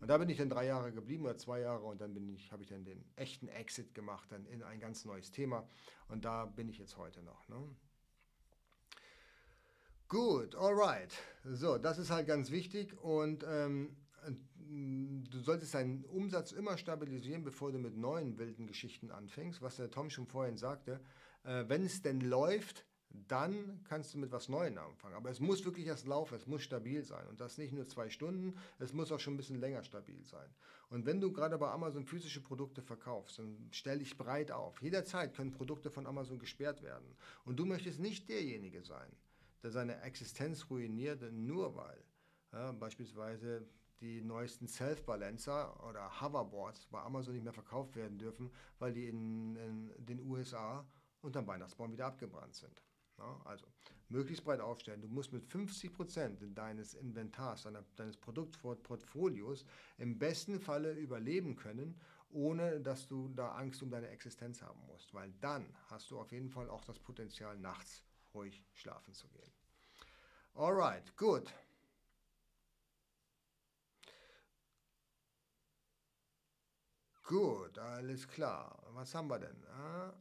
Und 0.01 0.09
da 0.09 0.17
bin 0.17 0.29
ich 0.29 0.37
dann 0.37 0.49
drei 0.49 0.65
Jahre 0.65 0.91
geblieben 0.91 1.23
oder 1.23 1.37
zwei 1.37 1.61
Jahre 1.61 1.85
und 1.85 1.99
dann 2.01 2.15
ich, 2.33 2.51
habe 2.51 2.63
ich 2.63 2.69
dann 2.69 2.83
den 2.83 3.03
echten 3.15 3.47
Exit 3.47 3.93
gemacht, 3.93 4.31
dann 4.31 4.45
in 4.45 4.63
ein 4.63 4.79
ganz 4.79 5.05
neues 5.05 5.31
Thema. 5.31 5.67
Und 6.09 6.25
da 6.25 6.45
bin 6.45 6.67
ich 6.67 6.77
jetzt 6.77 6.97
heute 6.97 7.21
noch. 7.21 7.47
Ne? 7.47 7.57
Gut, 10.09 10.55
alright. 10.55 11.13
So, 11.45 11.77
das 11.77 11.97
ist 11.97 12.09
halt 12.09 12.27
ganz 12.27 12.51
wichtig 12.51 12.97
und 13.01 13.45
ähm, 13.47 13.95
du 14.69 15.39
solltest 15.39 15.73
deinen 15.73 16.05
Umsatz 16.05 16.51
immer 16.51 16.77
stabilisieren, 16.77 17.43
bevor 17.43 17.71
du 17.71 17.79
mit 17.79 17.97
neuen 17.97 18.37
wilden 18.37 18.67
Geschichten 18.67 19.11
anfängst, 19.11 19.61
was 19.61 19.77
der 19.77 19.89
Tom 19.89 20.09
schon 20.09 20.27
vorhin 20.27 20.57
sagte. 20.57 20.99
Äh, 21.43 21.65
wenn 21.67 21.85
es 21.85 22.01
denn 22.01 22.21
läuft, 22.21 22.85
dann 23.27 23.83
kannst 23.85 24.13
du 24.13 24.19
mit 24.19 24.31
was 24.31 24.49
Neuem 24.49 24.77
anfangen. 24.77 25.15
Aber 25.15 25.29
es 25.29 25.39
muss 25.39 25.65
wirklich 25.65 25.87
erst 25.87 26.05
laufen, 26.05 26.35
es 26.35 26.45
muss 26.45 26.61
stabil 26.61 27.03
sein. 27.03 27.25
Und 27.27 27.41
das 27.41 27.57
nicht 27.57 27.73
nur 27.73 27.87
zwei 27.87 28.09
Stunden, 28.09 28.55
es 28.77 28.93
muss 28.93 29.11
auch 29.11 29.19
schon 29.19 29.33
ein 29.33 29.37
bisschen 29.37 29.59
länger 29.59 29.83
stabil 29.83 30.23
sein. 30.25 30.47
Und 30.89 31.05
wenn 31.05 31.19
du 31.19 31.31
gerade 31.31 31.57
bei 31.57 31.69
Amazon 31.69 32.05
physische 32.05 32.41
Produkte 32.41 32.81
verkaufst, 32.81 33.39
dann 33.39 33.67
stell 33.71 33.99
dich 33.99 34.17
breit 34.17 34.51
auf. 34.51 34.81
Jederzeit 34.81 35.33
können 35.33 35.51
Produkte 35.51 35.89
von 35.89 36.05
Amazon 36.05 36.37
gesperrt 36.37 36.83
werden. 36.83 37.15
Und 37.45 37.57
du 37.59 37.65
möchtest 37.65 37.99
nicht 37.99 38.29
derjenige 38.29 38.83
sein, 38.83 39.11
der 39.63 39.71
seine 39.71 40.01
Existenz 40.01 40.69
ruiniert, 40.69 41.21
nur 41.31 41.75
weil 41.75 42.03
ja, 42.51 42.71
beispielsweise 42.71 43.67
die 44.01 44.21
neuesten 44.21 44.67
Self-Balancer 44.67 45.85
oder 45.87 46.21
Hoverboards 46.21 46.87
bei 46.87 47.01
Amazon 47.01 47.33
nicht 47.33 47.43
mehr 47.43 47.53
verkauft 47.53 47.95
werden 47.95 48.17
dürfen, 48.17 48.51
weil 48.79 48.93
die 48.93 49.07
in, 49.07 49.55
in 49.55 50.05
den 50.05 50.21
USA 50.21 50.85
unterm 51.21 51.47
Weihnachtsbaum 51.47 51.91
wieder 51.91 52.07
abgebrannt 52.07 52.55
sind. 52.55 52.81
Ja, 53.17 53.41
also 53.43 53.65
möglichst 54.07 54.45
breit 54.45 54.61
aufstellen. 54.61 55.01
Du 55.01 55.09
musst 55.09 55.33
mit 55.33 55.45
50% 55.45 56.53
deines 56.53 56.93
Inventars, 56.93 57.63
deiner, 57.63 57.83
deines 57.97 58.15
Produktportfolios 58.17 59.65
im 59.97 60.17
besten 60.17 60.59
Falle 60.59 60.93
überleben 60.93 61.55
können, 61.55 61.99
ohne 62.29 62.79
dass 62.79 63.07
du 63.07 63.27
da 63.29 63.53
Angst 63.53 63.83
um 63.83 63.89
deine 63.89 64.07
Existenz 64.07 64.61
haben 64.61 64.79
musst. 64.87 65.13
Weil 65.13 65.33
dann 65.41 65.65
hast 65.87 66.11
du 66.11 66.19
auf 66.19 66.31
jeden 66.31 66.49
Fall 66.49 66.69
auch 66.69 66.85
das 66.85 66.99
Potenzial, 66.99 67.57
nachts 67.57 68.05
ruhig 68.33 68.63
schlafen 68.73 69.13
zu 69.13 69.27
gehen. 69.27 69.51
Alright, 70.53 71.15
gut. 71.17 71.53
Gut, 77.29 77.77
alles 77.77 78.27
klar. 78.27 78.81
Was 78.95 79.13
haben 79.13 79.27
wir 79.29 79.37
denn? 79.37 79.63
Ah? 79.67 80.11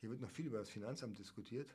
Hier 0.00 0.10
wird 0.10 0.20
noch 0.20 0.30
viel 0.30 0.46
über 0.46 0.58
das 0.58 0.70
Finanzamt 0.70 1.20
diskutiert. 1.20 1.72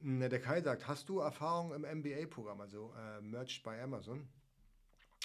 Der 0.00 0.40
Kai 0.40 0.62
sagt, 0.62 0.88
hast 0.88 1.10
du 1.10 1.18
Erfahrung 1.18 1.74
im 1.74 1.82
MBA-Programm, 1.82 2.62
also 2.62 2.94
äh, 2.96 3.20
Merged 3.20 3.62
by 3.62 3.78
Amazon? 3.80 4.26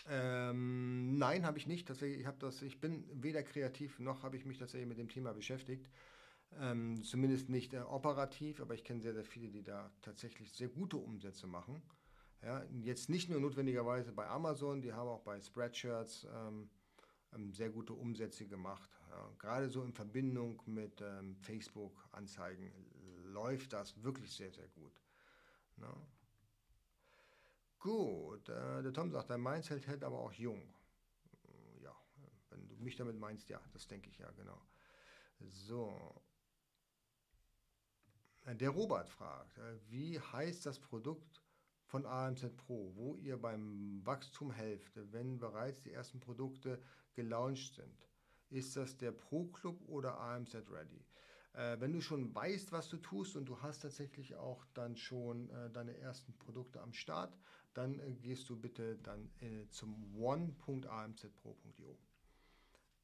Ähm, 0.09 1.17
nein, 1.17 1.45
habe 1.45 1.57
ich 1.59 1.65
nicht. 1.65 1.89
Ich, 1.89 2.27
das, 2.39 2.61
ich 2.61 2.81
bin 2.81 3.05
weder 3.23 3.41
kreativ 3.41 3.99
noch 3.99 4.23
habe 4.23 4.35
ich 4.35 4.43
mich 4.43 4.57
tatsächlich 4.57 4.89
mit 4.89 4.97
dem 4.97 5.07
Thema 5.07 5.31
beschäftigt. 5.31 5.87
Ähm, 6.59 7.03
zumindest 7.03 7.49
nicht 7.49 7.73
äh, 7.73 7.79
operativ, 7.79 8.61
aber 8.61 8.73
ich 8.73 8.83
kenne 8.83 9.01
sehr, 9.01 9.13
sehr 9.13 9.25
viele, 9.25 9.49
die 9.49 9.63
da 9.63 9.91
tatsächlich 10.01 10.53
sehr 10.53 10.69
gute 10.69 10.97
Umsätze 10.97 11.47
machen. 11.47 11.81
Ja, 12.41 12.63
jetzt 12.81 13.09
nicht 13.09 13.29
nur 13.29 13.39
notwendigerweise 13.39 14.11
bei 14.11 14.27
Amazon, 14.27 14.81
die 14.81 14.93
haben 14.93 15.07
auch 15.07 15.21
bei 15.21 15.39
Spreadshirts 15.39 16.27
ähm, 16.33 16.69
ähm, 17.33 17.53
sehr 17.53 17.69
gute 17.69 17.93
Umsätze 17.93 18.45
gemacht. 18.45 18.89
Ja, 19.09 19.29
gerade 19.39 19.69
so 19.69 19.81
in 19.81 19.93
Verbindung 19.93 20.61
mit 20.65 21.01
ähm, 21.01 21.37
Facebook-Anzeigen 21.37 22.71
läuft 23.25 23.73
das 23.73 24.03
wirklich 24.03 24.31
sehr, 24.31 24.51
sehr 24.51 24.67
gut. 24.69 25.01
Na? 25.77 25.95
Gut, 27.79 28.47
äh, 28.49 28.83
der 28.83 28.93
Tom 28.93 29.11
sagt, 29.11 29.29
dein 29.29 29.41
Mindset 29.41 29.87
hält 29.87 30.03
aber 30.03 30.19
auch 30.19 30.33
jung. 30.33 30.61
Ja, 31.81 31.95
wenn 32.49 32.67
du 32.67 32.75
mich 32.75 32.95
damit 32.95 33.17
meinst, 33.17 33.49
ja, 33.49 33.59
das 33.71 33.87
denke 33.87 34.09
ich 34.09 34.17
ja, 34.19 34.29
genau. 34.31 34.61
So. 35.39 36.21
Der 38.45 38.69
Robert 38.71 39.09
fragt, 39.09 39.57
äh, 39.57 39.79
wie 39.89 40.19
heißt 40.19 40.65
das 40.65 40.79
Produkt 40.79 41.41
von 41.85 42.05
AMZ 42.05 42.55
Pro, 42.57 42.91
wo 42.95 43.15
ihr 43.15 43.37
beim 43.37 44.05
Wachstum 44.05 44.51
helft, 44.51 44.93
wenn 45.13 45.39
bereits 45.39 45.81
die 45.81 45.93
ersten 45.93 46.19
Produkte 46.19 46.81
gelauncht 47.13 47.75
sind. 47.75 48.09
Ist 48.49 48.75
das 48.75 48.97
der 48.97 49.11
Pro 49.11 49.45
Club 49.45 49.81
oder 49.87 50.19
AMZ 50.19 50.55
Ready? 50.69 51.05
Äh, 51.53 51.79
wenn 51.79 51.93
du 51.93 52.01
schon 52.01 52.35
weißt, 52.35 52.71
was 52.73 52.89
du 52.89 52.97
tust 52.97 53.37
und 53.37 53.45
du 53.45 53.61
hast 53.61 53.79
tatsächlich 53.79 54.35
auch 54.35 54.65
dann 54.73 54.97
schon 54.97 55.49
äh, 55.49 55.69
deine 55.69 55.97
ersten 55.97 56.33
Produkte 56.33 56.81
am 56.81 56.93
Start, 56.93 57.37
dann 57.73 57.99
äh, 57.99 58.13
gehst 58.13 58.49
du 58.49 58.59
bitte 58.59 58.97
dann 58.97 59.31
äh, 59.39 59.67
zum 59.69 60.15
one.amzpro.io. 60.15 61.97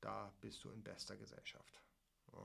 Da 0.02 0.34
bist 0.42 0.64
du 0.64 0.72
in 0.72 0.84
bester 0.84 1.16
Gesellschaft. 1.16 1.82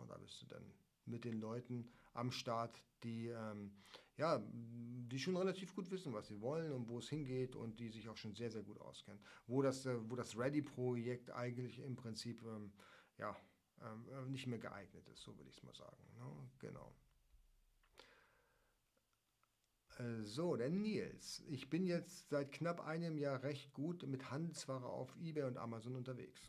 Da 0.09 0.17
bist 0.19 0.43
du 0.43 0.47
dann 0.47 0.73
mit 1.07 1.25
den 1.25 1.41
Leuten 1.41 1.91
am 2.13 2.31
Start, 2.31 2.83
die, 3.03 3.29
ähm, 3.29 3.73
ja, 4.17 4.43
die 4.53 5.19
schon 5.19 5.37
relativ 5.37 5.75
gut 5.75 5.91
wissen, 5.91 6.13
was 6.13 6.29
sie 6.29 6.41
wollen 6.41 6.73
und 6.73 6.89
wo 6.89 6.99
es 6.99 7.09
hingeht 7.09 7.57
und 7.57 7.79
die 7.81 7.89
sich 7.89 8.09
auch 8.09 8.17
schon 8.17 8.35
sehr, 8.35 8.51
sehr 8.51 8.63
gut 8.63 8.81
auskennen. 8.81 9.21
Wo 9.47 9.63
das, 9.63 9.87
äh, 9.87 9.99
wo 10.11 10.17
das 10.17 10.37
Ready-Projekt 10.37 11.31
eigentlich 11.31 11.81
im 11.81 11.97
Prinzip 11.97 12.43
ähm, 12.43 12.73
ja, 13.19 13.37
ähm, 13.83 14.09
äh, 14.09 14.31
nicht 14.31 14.47
mehr 14.47 14.59
geeignet 14.59 15.09
ist, 15.09 15.23
so 15.23 15.37
würde 15.37 15.51
ich 15.51 15.57
es 15.57 15.63
mal 15.63 15.75
sagen. 15.75 16.03
Ne? 16.17 16.51
Genau. 16.59 16.95
Äh, 19.99 20.23
so, 20.23 20.57
der 20.57 20.71
Nils. 20.71 21.43
Ich 21.49 21.71
bin 21.71 21.87
jetzt 21.87 22.29
seit 22.31 22.53
knapp 22.53 22.81
einem 22.81 23.19
Jahr 23.19 23.43
recht 23.43 23.73
gut 23.75 24.07
mit 24.07 24.31
Handelsware 24.31 24.87
auf 24.87 25.15
eBay 25.17 25.45
und 25.45 25.57
Amazon 25.57 25.97
unterwegs. 25.97 26.41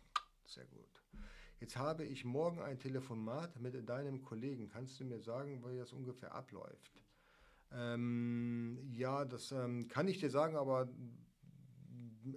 Sehr 0.46 0.66
gut. 0.66 1.04
Jetzt 1.60 1.78
habe 1.78 2.04
ich 2.04 2.26
morgen 2.26 2.62
ein 2.62 2.80
Telefonat 2.80 3.62
mit 3.62 3.88
deinem 3.88 4.22
Kollegen. 4.22 4.68
Kannst 4.68 5.00
du 5.00 5.06
mir 5.06 5.22
sagen, 5.22 5.64
wie 5.66 5.78
das 5.78 5.94
ungefähr 5.94 6.36
abläuft? 6.36 7.02
Ähm, 7.72 8.78
ja, 8.92 9.24
das 9.24 9.52
ähm, 9.52 9.88
kann 9.88 10.08
ich 10.08 10.20
dir 10.20 10.30
sagen, 10.30 10.58
aber 10.58 10.90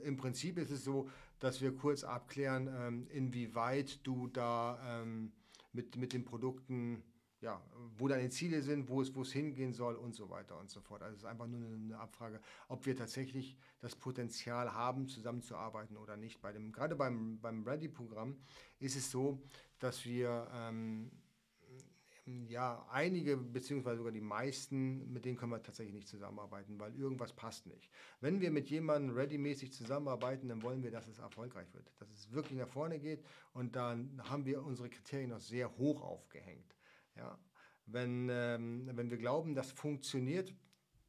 im 0.03 0.17
Prinzip 0.17 0.59
ist 0.59 0.71
es 0.71 0.85
so, 0.85 1.09
dass 1.41 1.61
wir 1.61 1.75
kurz 1.75 2.05
abklären, 2.05 2.69
ähm, 2.73 3.07
inwieweit 3.09 4.07
du 4.07 4.29
da 4.29 5.03
ähm, 5.03 5.33
mit, 5.73 5.97
mit 5.97 6.13
den 6.13 6.25
Produkten 6.25 7.03
ja, 7.41 7.63
wo 7.97 8.09
deine 8.09 8.31
Ziele 8.31 8.63
sind, 8.63 8.89
wo 8.89 9.01
es, 9.03 9.15
wo 9.15 9.23
es 9.23 9.33
hingehen 9.33 9.73
soll 9.73 9.95
und 9.97 10.15
so 10.15 10.29
weiter 10.31 10.59
und 10.59 10.71
so 10.71 10.81
fort. 10.81 11.03
Also 11.03 11.15
es 11.15 11.23
ist 11.23 11.29
einfach 11.29 11.47
nur 11.47 11.61
eine 11.61 11.99
Abfrage, 11.99 12.41
ob 12.69 12.85
wir 12.87 12.97
tatsächlich 12.97 13.57
das 13.81 13.95
Potenzial 13.95 14.73
haben, 14.73 15.09
zusammenzuarbeiten 15.09 15.97
oder 15.97 16.17
nicht. 16.17 16.41
Bei 16.41 16.53
dem, 16.53 16.73
gerade 16.73 16.97
beim, 16.97 17.41
beim 17.41 17.65
Ready-Programm 17.65 18.37
ist 18.81 18.97
es 18.97 19.11
so, 19.11 19.43
dass 19.79 20.05
wir 20.05 20.49
ähm, 20.53 21.11
Ja, 22.49 22.87
einige, 22.91 23.39
beziehungsweise 23.39 23.99
sogar 23.99 24.13
die 24.13 24.21
meisten, 24.21 25.11
mit 25.11 25.25
denen 25.25 25.39
können 25.39 25.53
wir 25.53 25.63
tatsächlich 25.63 25.95
nicht 25.95 26.09
zusammenarbeiten, 26.09 26.79
weil 26.79 26.95
irgendwas 26.95 27.33
passt 27.33 27.67
nicht. 27.67 27.91
Wenn 28.21 28.41
wir 28.41 28.51
mit 28.51 28.69
jemandem 28.69 29.17
readymäßig 29.17 29.73
zusammenarbeiten, 29.73 30.49
dann 30.49 30.63
wollen 30.63 30.83
wir, 30.83 30.91
dass 30.91 31.07
es 31.09 31.19
erfolgreich 31.19 31.73
wird, 31.73 31.91
dass 31.99 32.11
es 32.11 32.31
wirklich 32.33 32.59
nach 32.59 32.69
vorne 32.69 32.99
geht 32.99 33.25
und 33.55 33.77
dann 33.77 34.21
haben 34.29 34.45
wir 34.45 34.63
unsere 34.63 34.91
Kriterien 34.91 35.31
noch 35.31 35.41
sehr 35.41 35.75
hoch 35.79 36.03
aufgehängt. 36.03 36.78
Ja? 37.19 37.39
Wenn, 37.87 38.29
ähm, 38.31 38.89
wenn 38.93 39.11
wir 39.11 39.19
glauben, 39.19 39.55
das 39.55 39.71
funktioniert, 39.71 40.55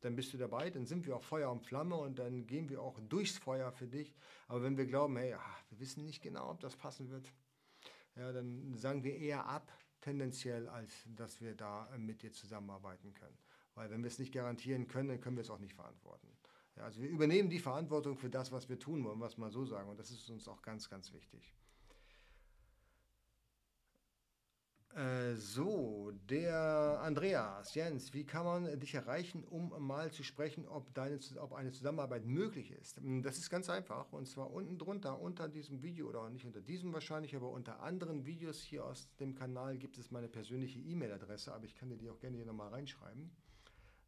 dann 0.02 0.16
bist 0.16 0.34
du 0.34 0.38
dabei, 0.38 0.70
dann 0.70 0.86
sind 0.86 1.06
wir 1.06 1.16
auch 1.16 1.24
Feuer 1.24 1.52
und 1.52 1.62
Flamme 1.62 1.96
und 1.96 2.20
dann 2.20 2.48
gehen 2.48 2.70
wir 2.70 2.82
auch 2.82 3.00
durchs 3.02 3.38
Feuer 3.38 3.72
für 3.72 3.88
dich. 3.88 4.16
Aber 4.48 4.64
wenn 4.64 4.78
wir 4.78 4.86
glauben, 4.86 5.18
hey, 5.18 5.34
ach, 5.34 5.64
wir 5.70 5.80
wissen 5.80 6.06
nicht 6.06 6.22
genau, 6.22 6.50
ob 6.50 6.60
das 6.62 6.76
passen 6.76 7.10
wird, 7.10 7.32
ja, 8.16 8.32
dann 8.32 8.76
sagen 8.76 9.04
wir 9.04 9.16
eher 9.16 9.46
ab, 9.46 9.72
tendenziell, 10.02 10.68
als 10.70 10.94
dass 11.16 11.42
wir 11.42 11.56
da 11.56 11.94
äh, 11.94 11.98
mit 11.98 12.22
dir 12.22 12.32
zusammenarbeiten 12.32 13.14
können. 13.14 13.38
Weil 13.76 13.90
wenn 13.90 14.02
wir 14.02 14.08
es 14.08 14.20
nicht 14.20 14.34
garantieren 14.34 14.88
können, 14.88 15.10
dann 15.10 15.22
können 15.22 15.38
wir 15.38 15.42
es 15.42 15.50
auch 15.50 15.60
nicht 15.60 15.74
verantworten. 15.74 16.28
Ja, 16.76 16.84
also 16.84 17.02
wir 17.02 17.10
übernehmen 17.10 17.50
die 17.50 17.60
Verantwortung 17.60 18.18
für 18.18 18.30
das, 18.30 18.52
was 18.52 18.70
wir 18.70 18.80
tun 18.80 19.04
wollen, 19.04 19.20
was 19.20 19.38
mal 19.38 19.52
so 19.52 19.66
sagen. 19.66 19.90
Und 19.90 20.00
das 20.00 20.12
ist 20.12 20.30
uns 20.30 20.48
auch 20.48 20.62
ganz, 20.62 20.90
ganz 20.90 21.12
wichtig. 21.14 21.54
Äh, 24.96 25.36
so, 25.36 26.12
der 26.30 27.00
Andreas, 27.04 27.76
Jens, 27.76 28.12
wie 28.14 28.26
kann 28.26 28.44
man 28.44 28.80
dich 28.80 28.96
erreichen, 28.96 29.44
um 29.44 29.72
mal 29.86 30.12
zu 30.12 30.24
sprechen, 30.24 30.68
ob, 30.68 30.94
deine, 30.96 31.20
ob 31.40 31.54
eine 31.54 31.72
Zusammenarbeit 31.72 32.26
möglich 32.26 32.72
ist? 32.72 32.98
Hm, 32.98 33.22
das 33.22 33.38
ist 33.38 33.52
ganz 33.52 33.70
einfach 33.70 34.12
und 34.12 34.28
zwar 34.28 34.52
unten 34.52 34.80
drunter, 34.80 35.22
unter 35.22 35.48
diesem 35.48 35.84
Video 35.84 36.10
oder 36.10 36.28
nicht 36.32 36.46
unter 36.46 36.62
diesem 36.62 36.92
wahrscheinlich, 36.92 37.36
aber 37.36 37.52
unter 37.52 37.82
anderen 37.82 38.26
Videos 38.26 38.62
hier 38.62 38.84
aus 38.84 39.16
dem 39.18 39.36
Kanal 39.36 39.78
gibt 39.78 39.98
es 40.00 40.10
meine 40.10 40.28
persönliche 40.28 40.80
E-Mail-Adresse, 40.80 41.54
aber 41.54 41.66
ich 41.66 41.76
kann 41.76 41.90
dir 41.90 41.98
die 41.98 42.10
auch 42.10 42.20
gerne 42.20 42.38
hier 42.38 42.48
nochmal 42.48 42.70
reinschreiben. 42.70 43.30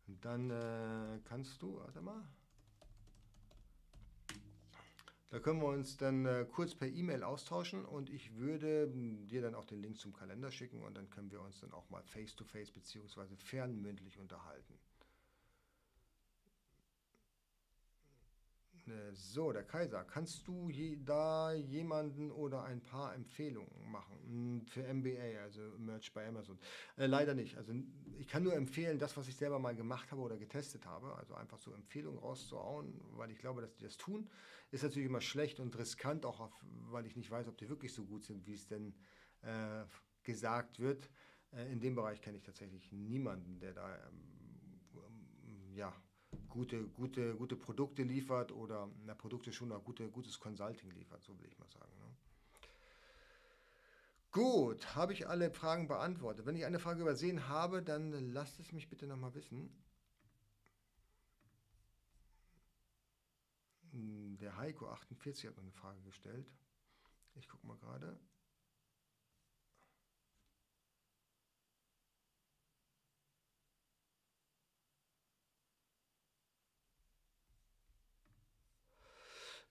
Und 0.08 0.26
dann 0.26 0.50
äh, 0.50 1.20
kannst 1.26 1.62
du, 1.62 1.78
warte 1.78 2.02
mal, 2.02 2.28
da 5.32 5.40
können 5.40 5.62
wir 5.62 5.70
uns 5.70 5.96
dann 5.96 6.26
äh, 6.26 6.46
kurz 6.52 6.76
per 6.76 6.90
E-Mail 6.90 7.24
austauschen 7.24 7.86
und 7.86 8.10
ich 8.10 8.36
würde 8.36 8.90
hm, 8.92 9.28
dir 9.30 9.42
dann 9.42 9.56
auch 9.56 9.64
den 9.64 9.82
Link 9.82 9.98
zum 9.98 10.12
Kalender 10.12 10.52
schicken 10.52 10.84
und 10.84 10.96
dann 10.96 11.10
können 11.10 11.32
wir 11.32 11.42
uns 11.42 11.62
dann 11.62 11.72
auch 11.72 11.90
mal 11.90 12.04
face-to-face 12.04 12.70
-face 12.70 12.74
bzw. 12.74 13.38
fernmündlich 13.38 14.20
unterhalten. 14.20 14.78
So, 19.14 19.52
der 19.52 19.64
Kaiser, 19.64 20.04
kannst 20.04 20.48
du 20.48 20.70
je, 20.70 20.98
da 21.04 21.54
jemanden 21.54 22.32
oder 22.32 22.64
ein 22.64 22.82
paar 22.82 23.14
Empfehlungen 23.14 23.92
machen 23.92 24.18
hm, 24.26 24.66
für 24.66 24.84
MBA, 24.84 25.42
also 25.42 25.62
Merch 25.78 26.14
bei 26.14 26.28
Amazon? 26.28 26.58
Äh, 26.98 27.08
leider 27.08 27.34
nicht. 27.34 27.58
Also 27.58 27.74
ich 28.18 28.28
kann 28.28 28.44
nur 28.44 28.54
empfehlen, 28.54 29.00
das, 29.00 29.18
was 29.18 29.28
ich 29.28 29.36
selber 29.36 29.60
mal 29.60 29.76
gemacht 29.76 30.12
habe 30.12 30.22
oder 30.22 30.38
getestet 30.38 30.86
habe, 30.86 31.16
also 31.16 31.36
einfach 31.36 31.58
so 31.58 31.74
Empfehlungen 31.74 32.20
rauszuhauen, 32.20 33.00
weil 33.18 33.32
ich 33.32 33.40
glaube, 33.40 33.62
dass 33.62 33.76
die 33.76 33.84
das 33.84 33.98
tun, 33.98 34.30
ist 34.72 34.84
natürlich 34.84 35.08
immer 35.08 35.22
schlecht 35.22 35.60
und 35.60 35.78
riskant, 35.78 36.26
auch 36.26 36.40
auf, 36.40 36.54
weil 36.90 37.06
ich 37.06 37.16
nicht 37.16 37.30
weiß, 37.30 37.48
ob 37.48 37.58
die 37.58 37.70
wirklich 37.70 37.94
so 37.94 38.06
gut 38.06 38.24
sind, 38.24 38.46
wie 38.48 38.54
es 38.54 38.68
denn 38.68 38.94
äh, 39.42 39.84
gesagt 40.24 40.80
wird. 40.80 41.10
Äh, 41.52 41.72
in 41.72 41.80
dem 41.80 41.96
Bereich 41.96 42.22
kenne 42.22 42.38
ich 42.38 42.44
tatsächlich 42.44 42.92
niemanden, 42.92 43.60
der 43.60 43.74
da 43.74 43.96
ähm, 44.08 44.32
ja, 45.74 45.94
gute, 46.52 46.84
gute, 46.90 47.36
gute 47.36 47.56
Produkte 47.56 48.04
liefert 48.04 48.52
oder 48.52 48.90
na, 49.06 49.16
Produkte 49.16 49.52
schon 49.52 49.72
auch 49.72 49.84
gute, 49.84 50.10
gutes 50.10 50.40
Consulting 50.40 50.92
liefert, 50.92 51.24
so 51.24 51.38
will 51.40 51.48
ich 51.48 51.58
mal 51.58 51.70
sagen. 51.70 51.92
Ne? 51.98 52.16
Gut, 54.32 54.96
habe 54.96 55.14
ich 55.14 55.28
alle 55.28 55.52
Fragen 55.52 55.88
beantwortet. 55.88 56.46
Wenn 56.46 56.56
ich 56.56 56.66
eine 56.66 56.80
Frage 56.80 57.02
übersehen 57.02 57.50
habe, 57.50 57.82
dann 57.82 58.12
lasst 58.32 58.60
es 58.60 58.72
mich 58.72 58.90
bitte 58.90 59.08
nochmal 59.08 59.34
wissen. 59.34 59.70
Hm, 63.92 64.38
der 64.38 64.56
Heiko 64.58 64.88
48 64.88 65.48
hat 65.48 65.58
noch 65.58 65.64
eine 65.64 65.74
Frage 65.74 66.02
gestellt. 66.04 66.50
Ich 67.36 67.50
gucke 67.50 67.68
mal 67.68 67.78
gerade. 67.78 68.18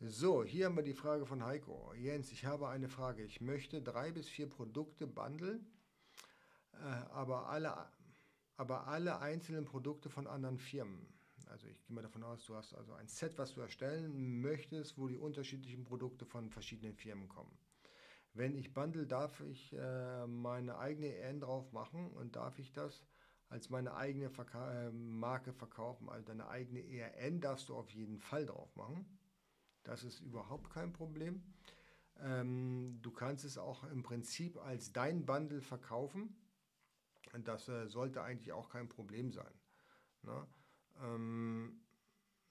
So, 0.03 0.45
hier 0.45 0.65
haben 0.65 0.77
wir 0.77 0.83
die 0.83 0.95
Frage 0.95 1.27
von 1.27 1.45
Heiko. 1.45 1.93
Jens, 1.93 2.33
ich 2.33 2.47
habe 2.47 2.71
eine 2.71 2.89
Frage. 2.89 3.23
Ich 3.23 3.43
möchte 3.43 3.83
drei 3.83 4.11
bis 4.13 4.27
vier 4.31 4.49
Produkte 4.49 5.07
bundeln, 5.07 5.67
äh, 6.73 6.79
aber, 7.11 7.51
alle, 7.51 7.77
aber 8.57 8.87
alle 8.87 9.21
einzelnen 9.21 9.67
Produkte 9.67 10.09
von 10.09 10.27
anderen 10.27 10.57
Firmen. 10.57 11.07
Also 11.51 11.67
ich 11.67 11.85
gehe 11.85 11.95
mal 11.95 12.01
davon 12.01 12.23
aus, 12.23 12.47
du 12.47 12.57
hast 12.57 12.73
also 12.73 12.95
ein 12.95 13.09
Set, 13.09 13.37
was 13.37 13.53
du 13.53 13.61
erstellen 13.61 14.41
möchtest, 14.41 14.97
wo 14.97 15.07
die 15.07 15.19
unterschiedlichen 15.19 15.85
Produkte 15.85 16.25
von 16.25 16.49
verschiedenen 16.49 16.95
Firmen 16.95 17.29
kommen. 17.29 17.59
Wenn 18.33 18.57
ich 18.57 18.73
bundle, 18.73 19.07
darf 19.07 19.39
ich 19.43 19.75
äh, 19.75 20.27
meine 20.27 20.79
eigene 20.79 21.15
EN 21.15 21.41
drauf 21.41 21.73
machen 21.73 22.11
und 22.13 22.37
darf 22.37 22.59
ich 22.59 22.73
das 22.73 23.05
als 23.51 23.69
meine 23.69 23.95
eigene 23.95 24.31
Verka 24.31 24.87
äh, 24.87 24.91
Marke 24.93 25.53
verkaufen. 25.53 26.09
Also 26.09 26.25
deine 26.25 26.49
eigene 26.49 26.81
ERN 26.81 27.43
darfst 27.43 27.69
du 27.69 27.75
auf 27.75 27.91
jeden 27.91 28.19
Fall 28.19 28.47
drauf 28.47 28.75
machen. 28.77 29.20
Das 29.82 30.05
ist 30.05 30.20
überhaupt 30.20 30.70
kein 30.70 30.93
Problem. 30.93 31.43
Ähm, 32.23 32.98
du 33.02 33.11
kannst 33.11 33.44
es 33.44 33.59
auch 33.59 33.85
im 33.85 34.02
Prinzip 34.02 34.59
als 34.59 34.93
dein 34.93 35.24
Bundle 35.24 35.62
verkaufen. 35.62 36.36
Das 37.44 37.69
äh, 37.69 37.89
sollte 37.89 38.23
eigentlich 38.23 38.52
auch 38.52 38.69
kein 38.69 38.89
Problem 38.89 39.31
sein. 39.31 39.52
Ne? 40.23 40.47
Ähm, 41.02 41.81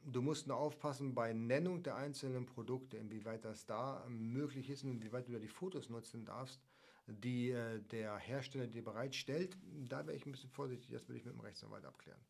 du 0.03 0.22
musst 0.22 0.47
nur 0.47 0.57
aufpassen 0.57 1.14
bei 1.14 1.34
Nennung 1.34 1.84
der 1.84 1.95
einzelnen 1.95 2.45
Produkte, 2.45 2.97
inwieweit 2.97 3.45
das 3.45 3.65
da 3.65 4.06
möglich 4.07 4.69
ist 4.69 4.84
und 4.84 4.91
inwieweit 4.91 5.27
du 5.27 5.34
da 5.34 5.39
die 5.39 5.47
Fotos 5.47 5.89
nutzen 5.89 6.26
darfst, 6.26 6.61
die 7.07 7.51
äh, 7.51 7.81
der 7.81 8.18
Hersteller 8.18 8.68
dir 8.68 8.84
bereitstellt. 8.84 9.57
Da 9.88 10.06
wäre 10.07 10.15
ich 10.15 10.26
ein 10.26 10.31
bisschen 10.31 10.49
vorsichtig, 10.49 10.91
das 10.91 11.07
würde 11.07 11.19
ich 11.19 11.26
mit 11.26 11.34
dem 11.34 11.41
Rechtsanwalt 11.41 11.85
abklären. 11.85 12.22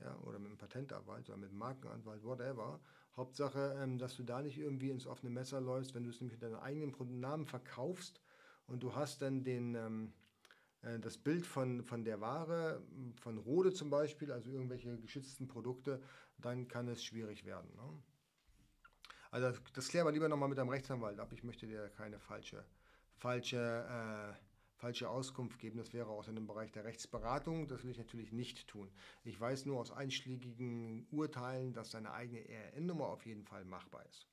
Ja, 0.00 0.14
oder 0.20 0.38
mit 0.38 0.50
dem 0.50 0.58
Patentanwalt 0.58 1.28
oder 1.30 1.38
mit 1.38 1.50
dem 1.50 1.58
Markenanwalt, 1.58 2.22
whatever. 2.22 2.80
Hauptsache, 3.16 3.78
ähm, 3.82 3.98
dass 3.98 4.16
du 4.16 4.22
da 4.22 4.42
nicht 4.42 4.58
irgendwie 4.58 4.90
ins 4.90 5.06
offene 5.06 5.30
Messer 5.30 5.60
läufst, 5.60 5.94
wenn 5.94 6.04
du 6.04 6.10
es 6.10 6.20
nämlich 6.20 6.40
mit 6.40 6.42
deinem 6.42 6.60
eigenen 6.60 7.20
Namen 7.20 7.46
verkaufst 7.46 8.20
und 8.66 8.82
du 8.82 8.94
hast 8.94 9.22
dann 9.22 9.42
den, 9.42 9.74
ähm, 9.74 10.12
äh, 10.82 10.98
das 10.98 11.16
Bild 11.16 11.46
von, 11.46 11.82
von 11.82 12.04
der 12.04 12.20
Ware, 12.20 12.82
von 13.20 13.38
Rode 13.38 13.72
zum 13.72 13.90
Beispiel, 13.90 14.30
also 14.32 14.50
irgendwelche 14.50 14.98
geschützten 14.98 15.48
Produkte, 15.48 16.02
dann 16.38 16.68
kann 16.68 16.88
es 16.88 17.02
schwierig 17.02 17.44
werden. 17.44 17.70
Ne? 17.74 18.02
Also 19.30 19.58
das, 19.74 19.88
klären 19.88 20.06
wir 20.06 20.12
lieber 20.12 20.28
nochmal 20.28 20.48
mit 20.48 20.58
deinem 20.58 20.68
Rechtsanwalt 20.68 21.18
ab. 21.18 21.32
Ich 21.32 21.42
möchte 21.42 21.66
dir 21.66 21.88
keine 21.90 22.18
falsche, 22.18 22.64
falsche 23.16 23.56
äh, 23.58 24.45
falsche 24.76 25.08
Auskunft 25.08 25.58
geben. 25.58 25.78
Das 25.78 25.92
wäre 25.92 26.08
auch 26.08 26.28
in 26.28 26.34
dem 26.34 26.46
Bereich 26.46 26.70
der 26.72 26.84
Rechtsberatung. 26.84 27.68
Das 27.68 27.82
will 27.82 27.90
ich 27.90 27.98
natürlich 27.98 28.32
nicht 28.32 28.68
tun. 28.68 28.90
Ich 29.24 29.40
weiß 29.40 29.66
nur 29.66 29.80
aus 29.80 29.90
einschlägigen 29.90 31.06
Urteilen, 31.10 31.72
dass 31.72 31.90
seine 31.90 32.12
eigene 32.12 32.46
ERN-Nummer 32.46 33.06
auf 33.06 33.26
jeden 33.26 33.44
Fall 33.44 33.64
machbar 33.64 34.04
ist. 34.06 34.28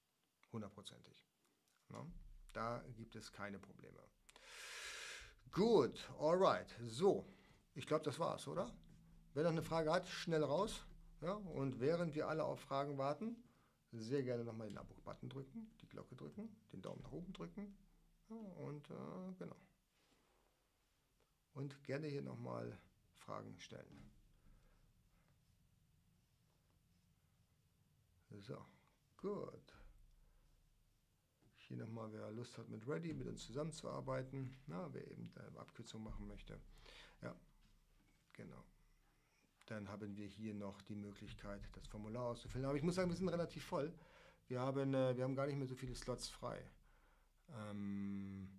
Hundertprozentig. 0.52 1.26
Ne? 1.90 2.06
Da 2.52 2.84
gibt 2.96 3.16
es 3.16 3.32
keine 3.32 3.60
Probleme. 3.60 4.00
Gut, 5.52 6.10
alright. 6.20 6.76
So, 6.82 7.26
ich 7.74 7.88
glaube, 7.88 8.04
das 8.04 8.20
war's, 8.20 8.48
oder? 8.48 8.72
Wer 9.34 9.44
noch 9.44 9.52
eine 9.52 9.64
Frage 9.64 9.92
hat, 9.92 10.08
schnell 10.08 10.44
raus. 10.44 10.86
Ja? 11.22 11.34
Und 11.34 11.80
während 11.80 12.16
wir 12.16 12.28
alle 12.28 12.44
auf 12.44 12.60
Fragen 12.60 12.98
warten, 12.98 13.38
sehr 13.92 14.24
gerne 14.24 14.44
nochmal 14.44 14.68
den 14.68 14.78
Abo-Button 14.78 15.30
drücken, 15.30 15.72
die 15.82 15.88
Glocke 15.88 16.16
drücken, 16.16 16.56
den 16.72 16.82
Daumen 16.82 17.02
nach 17.04 17.12
oben 17.12 17.32
drücken. 17.34 17.78
Ja, 18.30 18.36
und 18.36 18.90
äh, 18.90 19.34
genau 19.38 19.56
und 21.54 21.84
gerne 21.84 22.08
hier 22.08 22.22
nochmal 22.22 22.78
Fragen 23.14 23.58
stellen. 23.60 24.12
So, 28.40 28.58
gut. 29.18 29.74
Hier 31.56 31.78
nochmal, 31.78 32.12
wer 32.12 32.32
Lust 32.32 32.58
hat, 32.58 32.68
mit 32.70 32.88
Ready 32.88 33.14
mit 33.14 33.28
uns 33.28 33.46
zusammenzuarbeiten, 33.46 34.56
na, 34.68 34.92
wer 34.94 35.10
eben 35.10 35.32
eine 35.36 35.60
Abkürzung 35.60 36.04
machen 36.04 36.28
möchte. 36.28 36.60
Ja, 37.22 37.36
genau. 38.34 38.64
Dann 39.68 39.88
haben 39.88 40.18
wir 40.18 40.28
hier 40.28 40.54
noch 40.54 40.82
die 40.82 40.96
Möglichkeit, 40.96 41.62
das 41.74 41.88
Formular 41.88 42.24
auszufüllen. 42.24 42.66
Aber 42.66 42.76
ich 42.76 42.84
muss 42.84 42.96
sagen, 42.96 43.10
wir 43.10 43.16
sind 43.16 43.30
relativ 43.30 43.64
voll. 43.64 43.94
Wir 44.48 44.60
haben, 44.60 44.94
äh, 44.94 45.16
wir 45.16 45.24
haben 45.24 45.36
gar 45.36 45.48
nicht 45.48 45.56
mehr 45.56 45.68
so 45.68 45.76
viele 45.76 45.96
Slots 45.96 46.28
frei. 46.28 46.62
Ähm, 47.50 48.50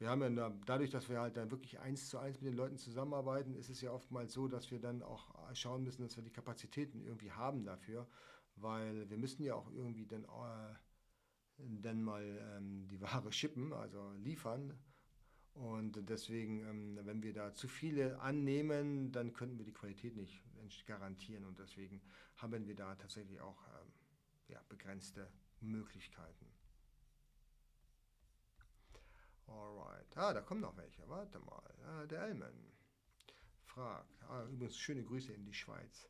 wir 0.00 0.08
haben 0.08 0.36
ja 0.36 0.50
dadurch, 0.64 0.90
dass 0.90 1.10
wir 1.10 1.20
halt 1.20 1.36
dann 1.36 1.50
wirklich 1.50 1.78
eins 1.78 2.08
zu 2.08 2.18
eins 2.18 2.40
mit 2.40 2.50
den 2.50 2.56
Leuten 2.56 2.78
zusammenarbeiten, 2.78 3.54
ist 3.54 3.68
es 3.68 3.82
ja 3.82 3.92
oftmals 3.92 4.32
so, 4.32 4.48
dass 4.48 4.70
wir 4.70 4.80
dann 4.80 5.02
auch 5.02 5.28
schauen 5.54 5.84
müssen, 5.84 6.02
dass 6.02 6.16
wir 6.16 6.24
die 6.24 6.32
Kapazitäten 6.32 7.02
irgendwie 7.02 7.30
haben 7.30 7.64
dafür, 7.64 8.08
weil 8.56 9.10
wir 9.10 9.18
müssen 9.18 9.42
ja 9.44 9.54
auch 9.54 9.70
irgendwie 9.70 10.06
dann, 10.06 10.24
äh, 10.24 10.74
dann 11.58 12.02
mal 12.02 12.24
ähm, 12.56 12.88
die 12.88 12.98
Ware 13.02 13.30
schippen, 13.32 13.74
also 13.74 14.12
liefern. 14.12 14.72
Und 15.52 16.08
deswegen, 16.08 16.60
ähm, 16.60 16.98
wenn 17.04 17.22
wir 17.22 17.34
da 17.34 17.52
zu 17.52 17.68
viele 17.68 18.20
annehmen, 18.20 19.12
dann 19.12 19.34
könnten 19.34 19.58
wir 19.58 19.66
die 19.66 19.74
Qualität 19.74 20.16
nicht 20.16 20.42
garantieren. 20.86 21.44
Und 21.44 21.58
deswegen 21.58 22.00
haben 22.36 22.66
wir 22.66 22.74
da 22.74 22.94
tatsächlich 22.94 23.40
auch 23.42 23.66
ähm, 23.66 23.92
ja, 24.48 24.62
begrenzte 24.70 25.30
Möglichkeiten. 25.60 26.49
Alright. 29.50 30.16
Ah, 30.16 30.32
da 30.32 30.40
kommen 30.40 30.60
noch 30.60 30.76
welche. 30.76 31.08
Warte 31.08 31.38
mal. 31.40 31.74
Ah, 31.86 32.06
der 32.06 32.22
Elman 32.22 32.72
fragt. 33.64 34.22
Ah, 34.28 34.44
übrigens 34.44 34.76
schöne 34.76 35.04
Grüße 35.04 35.32
in 35.32 35.44
die 35.44 35.54
Schweiz. 35.54 36.08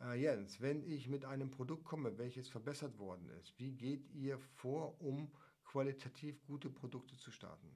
Äh, 0.00 0.20
Jens, 0.20 0.60
wenn 0.60 0.82
ich 0.82 1.08
mit 1.08 1.24
einem 1.24 1.50
Produkt 1.50 1.84
komme, 1.84 2.18
welches 2.18 2.48
verbessert 2.48 2.98
worden 2.98 3.28
ist, 3.40 3.58
wie 3.58 3.72
geht 3.72 4.08
ihr 4.10 4.38
vor, 4.38 5.00
um 5.00 5.32
qualitativ 5.64 6.42
gute 6.44 6.70
Produkte 6.70 7.16
zu 7.16 7.30
starten? 7.30 7.70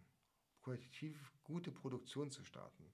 Qualitativ 0.62 1.33
gute 1.45 1.70
Produktion 1.70 2.31
zu 2.31 2.43
starten? 2.45 2.85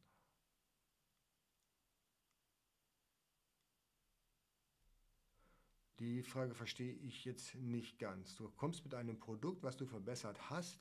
Die 5.99 6.23
Frage 6.23 6.55
verstehe 6.55 6.95
ich 6.95 7.25
jetzt 7.25 7.55
nicht 7.55 7.99
ganz. 7.99 8.35
Du 8.35 8.51
kommst 8.51 8.85
mit 8.85 8.95
einem 8.95 9.19
Produkt, 9.21 9.63
was 9.63 9.77
du 9.77 9.87
verbessert 9.87 10.51
hast, 10.51 10.81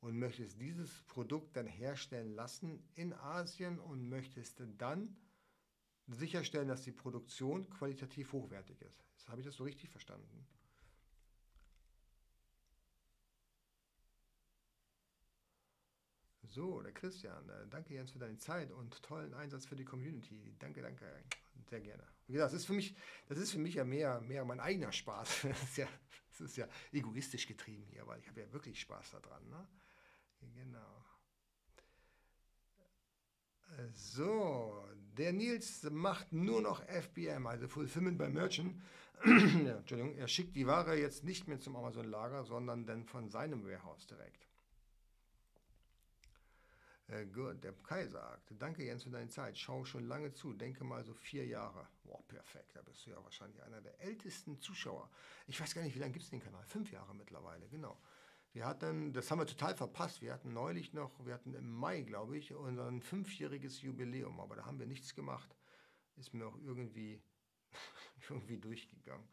und 0.00 0.18
möchtest 0.18 0.60
dieses 0.60 1.02
Produkt 1.02 1.56
dann 1.56 1.66
herstellen 1.66 2.34
lassen 2.34 2.82
in 2.94 3.12
Asien 3.12 3.78
und 3.78 4.08
möchtest 4.08 4.60
dann 4.78 5.16
sicherstellen, 6.06 6.68
dass 6.68 6.82
die 6.82 6.92
Produktion 6.92 7.68
qualitativ 7.70 8.32
hochwertig 8.32 8.80
ist. 8.82 9.04
Habe 9.28 9.40
ich 9.40 9.46
das 9.46 9.56
so 9.56 9.64
richtig 9.64 9.90
verstanden? 9.90 10.46
So, 16.44 16.80
der 16.80 16.92
Christian, 16.92 17.46
äh, 17.50 17.66
danke 17.68 17.92
Jens 17.92 18.10
für 18.10 18.18
deine 18.18 18.38
Zeit 18.38 18.72
und 18.72 19.02
tollen 19.02 19.34
Einsatz 19.34 19.66
für 19.66 19.76
die 19.76 19.84
Community. 19.84 20.54
Danke, 20.58 20.80
danke, 20.80 21.04
sehr 21.68 21.80
gerne. 21.80 22.02
Wie 22.26 22.32
gesagt, 22.32 22.54
das 22.54 22.60
ist 22.60 22.66
für 22.66 22.72
mich, 22.72 22.96
das 23.28 23.38
ist 23.38 23.52
für 23.52 23.58
mich 23.58 23.74
ja 23.74 23.84
mehr, 23.84 24.20
mehr 24.22 24.44
mein 24.44 24.60
eigener 24.60 24.92
Spaß. 24.92 25.44
Das 25.48 25.62
ist 25.62 25.76
ja, 25.76 25.88
das 26.30 26.40
ist 26.40 26.56
ja 26.56 26.68
egoistisch 26.92 27.46
getrieben 27.46 27.84
hier, 27.90 28.06
weil 28.06 28.18
ich 28.20 28.28
habe 28.28 28.40
ja 28.40 28.52
wirklich 28.52 28.80
Spaß 28.80 29.10
daran. 29.10 29.46
Ne? 29.50 29.68
Genau. 30.40 31.04
So, 33.94 34.84
der 35.16 35.32
Nils 35.32 35.84
macht 35.90 36.32
nur 36.32 36.60
noch 36.60 36.82
FBM, 36.86 37.46
also 37.46 37.68
Fulfillment 37.68 38.18
by 38.18 38.28
Merchant. 38.28 38.80
Entschuldigung, 39.24 40.14
er 40.16 40.28
schickt 40.28 40.54
die 40.54 40.66
Ware 40.66 40.96
jetzt 40.96 41.24
nicht 41.24 41.48
mehr 41.48 41.58
zum 41.58 41.76
Amazon-Lager, 41.76 42.44
sondern 42.44 42.86
dann 42.86 43.04
von 43.04 43.28
seinem 43.28 43.64
Warehouse 43.64 44.06
direkt. 44.06 44.46
Äh, 47.08 47.24
gut, 47.26 47.64
der 47.64 47.72
Kai 47.72 48.06
sagt, 48.06 48.52
danke 48.58 48.84
Jens 48.84 49.04
für 49.04 49.10
deine 49.10 49.28
Zeit, 49.28 49.56
schau 49.56 49.84
schon 49.84 50.06
lange 50.06 50.32
zu, 50.34 50.52
denke 50.52 50.84
mal 50.84 51.02
so 51.04 51.14
vier 51.14 51.46
Jahre. 51.46 51.88
Boah, 52.04 52.22
perfekt, 52.28 52.76
da 52.76 52.82
bist 52.82 53.06
du 53.06 53.10
ja 53.10 53.24
wahrscheinlich 53.24 53.62
einer 53.62 53.80
der 53.80 53.98
ältesten 54.00 54.60
Zuschauer. 54.60 55.10
Ich 55.46 55.58
weiß 55.58 55.74
gar 55.74 55.82
nicht, 55.82 55.94
wie 55.94 56.00
lange 56.00 56.12
gibt 56.12 56.24
es 56.24 56.30
den 56.30 56.40
Kanal? 56.42 56.64
Fünf 56.66 56.92
Jahre 56.92 57.14
mittlerweile, 57.14 57.66
genau. 57.68 57.98
Wir 58.52 58.66
hatten, 58.66 59.12
das 59.12 59.30
haben 59.30 59.38
wir 59.38 59.46
total 59.46 59.76
verpasst, 59.76 60.22
wir 60.22 60.32
hatten 60.32 60.52
neulich 60.52 60.92
noch, 60.92 61.24
wir 61.24 61.34
hatten 61.34 61.54
im 61.54 61.70
Mai, 61.70 62.02
glaube 62.02 62.36
ich, 62.38 62.54
unser 62.54 62.90
fünfjähriges 63.00 63.82
Jubiläum, 63.82 64.40
aber 64.40 64.56
da 64.56 64.64
haben 64.64 64.78
wir 64.78 64.86
nichts 64.86 65.14
gemacht. 65.14 65.54
Ist 66.16 66.34
mir 66.34 66.46
auch 66.46 66.56
irgendwie, 66.58 67.22
irgendwie 68.28 68.58
durchgegangen. 68.58 69.28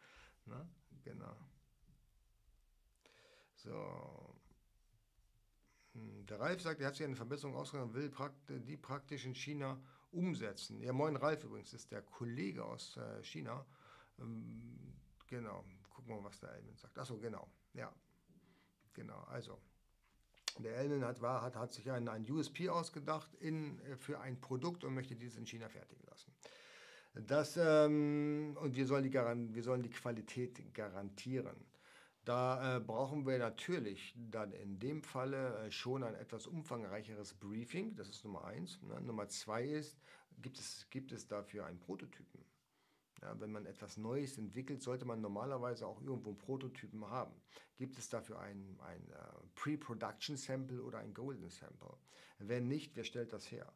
Ne? 0.45 0.69
Genau. 1.03 1.35
So. 3.55 4.35
Hm, 5.93 6.25
der 6.25 6.39
Ralf 6.39 6.61
sagt, 6.61 6.81
er 6.81 6.87
hat 6.87 6.95
sich 6.95 7.05
eine 7.05 7.15
Verbesserung 7.15 7.55
ausgegangen, 7.55 7.93
will 7.93 8.11
die 8.59 8.77
praktisch 8.77 9.25
in 9.25 9.33
China 9.33 9.81
umsetzen. 10.11 10.81
Ja, 10.81 10.93
moin 10.93 11.15
Ralf 11.15 11.43
übrigens, 11.43 11.73
ist 11.73 11.91
der 11.91 12.01
Kollege 12.01 12.63
aus 12.63 12.97
äh, 12.97 13.23
China. 13.23 13.65
Ähm, 14.19 14.93
genau, 15.27 15.65
gucken 15.89 16.09
wir 16.09 16.21
mal, 16.21 16.29
was 16.29 16.39
der 16.39 16.51
Elmin 16.51 16.75
sagt. 16.77 16.97
Achso, 16.99 17.17
genau, 17.17 17.49
ja. 17.73 17.93
Genau, 18.95 19.19
also 19.29 19.59
der 20.59 20.77
Elmen 20.77 21.03
hat, 21.03 21.21
war, 21.21 21.41
hat, 21.41 21.55
hat 21.55 21.73
sich 21.73 21.91
ein, 21.91 22.07
ein 22.07 22.29
USP 22.29 22.69
ausgedacht 22.69 23.33
in, 23.35 23.79
äh, 23.81 23.97
für 23.97 24.19
ein 24.21 24.39
Produkt 24.39 24.83
und 24.83 24.93
möchte 24.93 25.15
dieses 25.15 25.37
in 25.37 25.45
China 25.45 25.69
fertigen 25.69 26.03
lassen. 26.09 26.33
Das, 27.27 27.57
ähm, 27.57 28.57
und 28.59 28.75
wir 28.75 28.85
sollen, 28.85 29.03
die 29.03 29.13
wir 29.13 29.63
sollen 29.63 29.83
die 29.83 29.89
Qualität 29.89 30.73
garantieren. 30.73 31.55
Da 32.25 32.77
äh, 32.77 32.79
brauchen 32.79 33.25
wir 33.25 33.37
natürlich 33.37 34.15
dann 34.17 34.51
in 34.51 34.79
dem 34.79 35.03
Falle 35.03 35.57
äh, 35.59 35.71
schon 35.71 36.03
ein 36.03 36.15
etwas 36.15 36.47
umfangreicheres 36.47 37.35
Briefing, 37.35 37.95
das 37.95 38.09
ist 38.09 38.23
Nummer 38.23 38.45
eins. 38.45 38.81
Ne? 38.81 38.99
Nummer 39.01 39.27
zwei 39.27 39.63
ist, 39.63 39.97
gibt 40.41 40.57
es, 40.57 40.87
gibt 40.89 41.11
es 41.11 41.27
dafür 41.27 41.65
einen 41.65 41.79
Prototypen? 41.79 42.43
Ja, 43.21 43.39
wenn 43.39 43.51
man 43.51 43.65
etwas 43.65 43.97
Neues 43.97 44.37
entwickelt, 44.37 44.81
sollte 44.81 45.05
man 45.05 45.21
normalerweise 45.21 45.87
auch 45.87 46.01
irgendwo 46.01 46.29
einen 46.29 46.37
Prototypen 46.37 47.05
haben. 47.09 47.33
Gibt 47.77 47.97
es 47.97 48.09
dafür 48.09 48.39
ein, 48.39 48.77
ein 48.81 49.01
uh, 49.09 49.47
Pre-Production 49.55 50.37
Sample 50.37 50.83
oder 50.83 50.99
ein 50.99 51.13
Golden 51.13 51.49
Sample? 51.49 51.97
Wenn 52.39 52.67
nicht, 52.67 52.95
wer 52.95 53.03
stellt 53.03 53.31
das 53.31 53.49
her? 53.51 53.71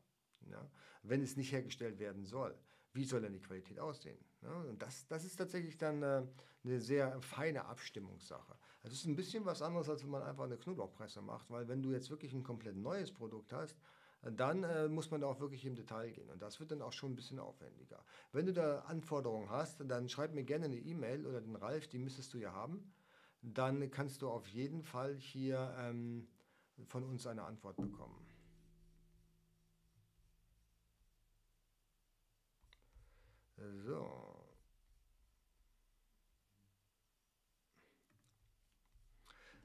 Ja, 0.50 0.70
wenn 1.04 1.22
es 1.22 1.38
nicht 1.38 1.52
hergestellt 1.52 2.00
werden 2.00 2.26
soll, 2.26 2.58
wie 2.94 3.06
soll 3.06 3.22
dann 3.22 3.34
die 3.34 3.42
Qualität 3.42 3.80
aussehen? 3.80 4.18
Ja, 4.42 4.54
und 4.62 4.82
das, 4.82 5.08
das 5.08 5.24
ist 5.24 5.36
tatsächlich 5.36 5.78
dann 5.78 6.02
äh, 6.02 6.24
eine 6.64 6.80
sehr 6.80 7.22
feine 7.22 7.66
Abstimmungssache. 7.66 8.58
Das 8.82 8.94
ist 8.94 9.06
ein 9.06 9.16
bisschen 9.16 9.46
was 9.46 9.62
anderes, 9.62 9.90
als 9.90 10.04
wenn 10.04 10.10
man 10.10 10.24
einfach 10.24 10.46
eine 10.46 10.58
Knoblauchpresse 10.58 11.22
macht, 11.22 11.50
weil 11.50 11.68
wenn 11.68 11.82
du 11.82 11.92
jetzt 11.92 12.10
wirklich 12.10 12.34
ein 12.34 12.44
komplett 12.44 12.78
neues 12.78 13.12
Produkt 13.12 13.54
hast, 13.54 13.78
dann 14.22 14.64
äh, 14.64 14.88
muss 14.88 15.12
man 15.12 15.22
da 15.22 15.28
auch 15.28 15.40
wirklich 15.40 15.66
im 15.66 15.76
Detail 15.76 16.12
gehen. 16.12 16.30
Und 16.30 16.42
das 16.42 16.60
wird 16.60 16.72
dann 16.72 16.82
auch 16.82 16.94
schon 16.94 17.12
ein 17.14 17.16
bisschen 17.16 17.40
aufwendiger. 17.40 18.04
Wenn 18.32 18.46
du 18.46 18.54
da 18.54 18.80
Anforderungen 18.82 19.50
hast, 19.50 19.82
dann 19.88 20.10
schreib 20.10 20.34
mir 20.34 20.44
gerne 20.44 20.66
eine 20.66 20.78
E-Mail 20.78 21.26
oder 21.26 21.42
den 21.42 21.56
Ralf, 21.56 21.88
die 21.88 22.00
müsstest 22.00 22.34
du 22.34 22.38
ja 22.38 22.52
haben. 22.54 22.94
Dann 23.42 23.90
kannst 23.92 24.22
du 24.22 24.30
auf 24.30 24.48
jeden 24.48 24.84
Fall 24.84 25.16
hier 25.16 25.74
ähm, 25.80 26.28
von 26.88 27.04
uns 27.04 27.26
eine 27.28 27.44
Antwort 27.44 27.78
bekommen. 27.78 28.26
So. 33.86 34.36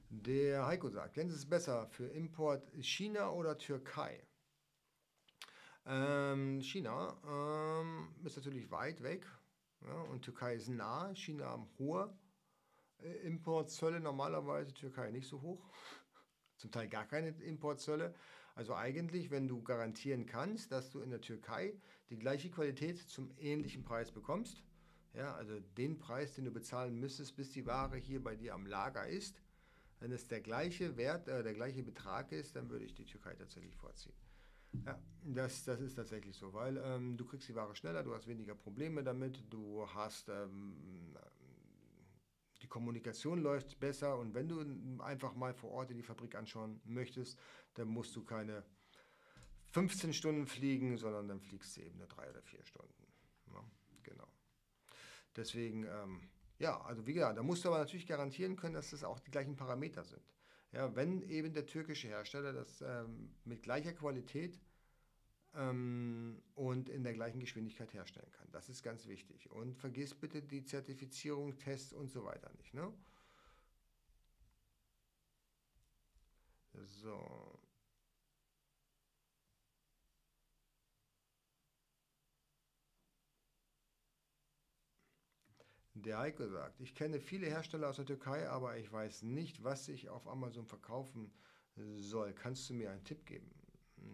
Der 0.09 0.65
Heiko 0.65 0.89
sagt, 0.89 1.17
Lenz 1.17 1.33
ist 1.33 1.49
besser 1.49 1.87
für 1.87 2.07
Import 2.07 2.71
China 2.81 3.31
oder 3.31 3.57
Türkei? 3.57 4.21
Ähm, 5.87 6.61
China 6.61 7.15
ähm, 7.27 8.07
ist 8.23 8.37
natürlich 8.37 8.71
weit 8.71 9.03
weg 9.03 9.27
ja, 9.81 10.01
und 10.01 10.23
Türkei 10.23 10.55
ist 10.55 10.67
nah. 10.67 11.13
China 11.13 11.45
haben 11.45 11.67
hohe 11.77 12.17
äh, 12.99 13.27
Importzölle, 13.27 13.99
normalerweise 13.99 14.73
Türkei 14.73 15.11
nicht 15.11 15.27
so 15.27 15.41
hoch. 15.41 15.63
Zum 16.57 16.71
Teil 16.71 16.87
gar 16.87 17.05
keine 17.05 17.29
Importzölle. 17.29 18.15
Also 18.55 18.73
eigentlich, 18.73 19.29
wenn 19.31 19.47
du 19.47 19.61
garantieren 19.61 20.25
kannst, 20.25 20.71
dass 20.71 20.89
du 20.89 21.01
in 21.01 21.09
der 21.09 21.21
Türkei 21.21 21.77
die 22.09 22.17
gleiche 22.17 22.49
Qualität 22.49 22.97
zum 22.97 23.29
ähnlichen 23.37 23.83
Preis 23.83 24.11
bekommst, 24.11 24.63
ja, 25.13 25.33
also 25.35 25.59
den 25.59 25.99
Preis, 25.99 26.33
den 26.33 26.45
du 26.45 26.51
bezahlen 26.51 26.99
müsstest, 26.99 27.35
bis 27.35 27.51
die 27.51 27.65
Ware 27.65 27.97
hier 27.97 28.23
bei 28.23 28.35
dir 28.35 28.53
am 28.53 28.65
Lager 28.65 29.07
ist, 29.07 29.41
wenn 29.99 30.11
es 30.11 30.27
der 30.27 30.41
gleiche 30.41 30.97
Wert, 30.97 31.27
äh, 31.27 31.43
der 31.43 31.53
gleiche 31.53 31.83
Betrag 31.83 32.31
ist, 32.31 32.55
dann 32.55 32.69
würde 32.69 32.85
ich 32.85 32.93
die 32.93 33.05
Türkei 33.05 33.35
tatsächlich 33.35 33.75
vorziehen. 33.75 34.15
Ja, 34.85 34.99
das, 35.23 35.63
das 35.63 35.79
ist 35.81 35.95
tatsächlich 35.95 36.35
so, 36.35 36.53
weil 36.53 36.77
ähm, 36.77 37.17
du 37.17 37.25
kriegst 37.25 37.47
die 37.47 37.55
Ware 37.55 37.75
schneller, 37.75 38.03
du 38.03 38.13
hast 38.13 38.27
weniger 38.27 38.55
Probleme 38.55 39.03
damit, 39.03 39.43
du 39.49 39.87
hast 39.93 40.29
ähm, 40.29 41.15
die 42.61 42.67
Kommunikation 42.67 43.41
läuft 43.41 43.79
besser 43.79 44.17
und 44.17 44.33
wenn 44.33 44.47
du 44.47 45.03
einfach 45.03 45.35
mal 45.35 45.53
vor 45.53 45.71
Ort 45.71 45.91
in 45.91 45.97
die 45.97 46.03
Fabrik 46.03 46.35
anschauen 46.35 46.81
möchtest, 46.83 47.39
dann 47.75 47.87
musst 47.87 48.15
du 48.15 48.23
keine 48.23 48.63
15 49.67 50.13
Stunden 50.13 50.47
fliegen, 50.47 50.97
sondern 50.97 51.27
dann 51.27 51.41
fliegst 51.41 51.77
du 51.77 51.81
eben 51.81 51.97
nur 51.97 52.07
drei 52.07 52.29
oder 52.29 52.41
vier 52.41 52.63
Stunden. 52.65 53.05
Ja, 53.53 53.63
genau. 54.03 54.27
Deswegen, 55.35 55.83
ähm, 55.83 56.29
ja, 56.59 56.81
also 56.81 57.05
wie 57.05 57.13
gesagt, 57.13 57.37
da 57.37 57.43
musst 57.43 57.65
du 57.65 57.69
aber 57.69 57.79
natürlich 57.79 58.07
garantieren 58.07 58.55
können, 58.55 58.73
dass 58.73 58.91
das 58.91 59.03
auch 59.03 59.19
die 59.19 59.31
gleichen 59.31 59.55
Parameter 59.55 60.03
sind. 60.03 60.23
Ja, 60.71 60.95
wenn 60.95 61.21
eben 61.21 61.53
der 61.53 61.65
türkische 61.65 62.07
Hersteller 62.07 62.51
das 62.51 62.81
ähm, 62.81 63.35
mit 63.43 63.63
gleicher 63.63 63.93
Qualität 63.93 64.59
ähm, 65.55 66.41
und 66.55 66.89
in 66.89 67.03
der 67.03 67.13
gleichen 67.13 67.39
Geschwindigkeit 67.39 67.93
herstellen 67.93 68.31
kann. 68.31 68.47
Das 68.51 68.69
ist 68.69 68.83
ganz 68.83 69.07
wichtig. 69.07 69.49
Und 69.51 69.75
vergiss 69.77 70.13
bitte 70.13 70.41
die 70.41 70.63
Zertifizierung, 70.63 71.57
Tests 71.57 71.93
und 71.93 72.09
so 72.09 72.23
weiter 72.25 72.51
nicht. 72.57 72.73
Ne? 72.73 72.91
So. 76.73 77.59
Der 85.93 86.19
Heiko 86.19 86.47
sagt, 86.47 86.81
ich 86.81 86.93
kenne 86.93 87.19
viele 87.19 87.47
Hersteller 87.47 87.89
aus 87.89 87.95
der 87.95 88.05
Türkei, 88.05 88.47
aber 88.49 88.77
ich 88.77 88.91
weiß 88.91 89.23
nicht, 89.23 89.63
was 89.63 89.85
sich 89.85 90.09
auf 90.09 90.27
Amazon 90.27 90.65
verkaufen 90.67 91.31
soll. 91.97 92.33
Kannst 92.33 92.69
du 92.69 92.73
mir 92.73 92.91
einen 92.91 93.03
Tipp 93.05 93.25
geben? 93.25 93.54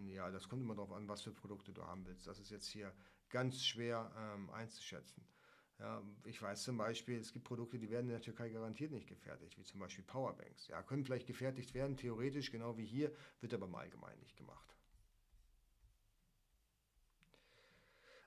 Ja, 0.07 0.29
das 0.31 0.47
kommt 0.47 0.61
immer 0.61 0.75
darauf 0.75 0.91
an, 0.91 1.07
was 1.07 1.21
für 1.21 1.31
Produkte 1.31 1.71
du 1.71 1.83
haben 1.83 2.05
willst. 2.05 2.27
Das 2.27 2.39
ist 2.39 2.49
jetzt 2.49 2.67
hier 2.67 2.93
ganz 3.29 3.63
schwer 3.63 4.11
ähm, 4.17 4.49
einzuschätzen. 4.51 5.23
Ja, 5.79 6.03
ich 6.25 6.39
weiß 6.39 6.63
zum 6.63 6.77
Beispiel, 6.77 7.19
es 7.19 7.33
gibt 7.33 7.45
Produkte, 7.45 7.79
die 7.79 7.89
werden 7.89 8.05
in 8.05 8.11
der 8.11 8.21
Türkei 8.21 8.49
garantiert 8.49 8.91
nicht 8.91 9.07
gefertigt, 9.07 9.57
wie 9.57 9.63
zum 9.63 9.79
Beispiel 9.79 10.03
Powerbanks. 10.03 10.67
Ja, 10.67 10.83
können 10.83 11.03
vielleicht 11.03 11.25
gefertigt 11.25 11.73
werden, 11.73 11.97
theoretisch, 11.97 12.51
genau 12.51 12.77
wie 12.77 12.85
hier, 12.85 13.11
wird 13.39 13.53
aber 13.53 13.65
im 13.65 13.73
Allgemeinen 13.73 14.19
nicht 14.19 14.37
gemacht. 14.37 14.75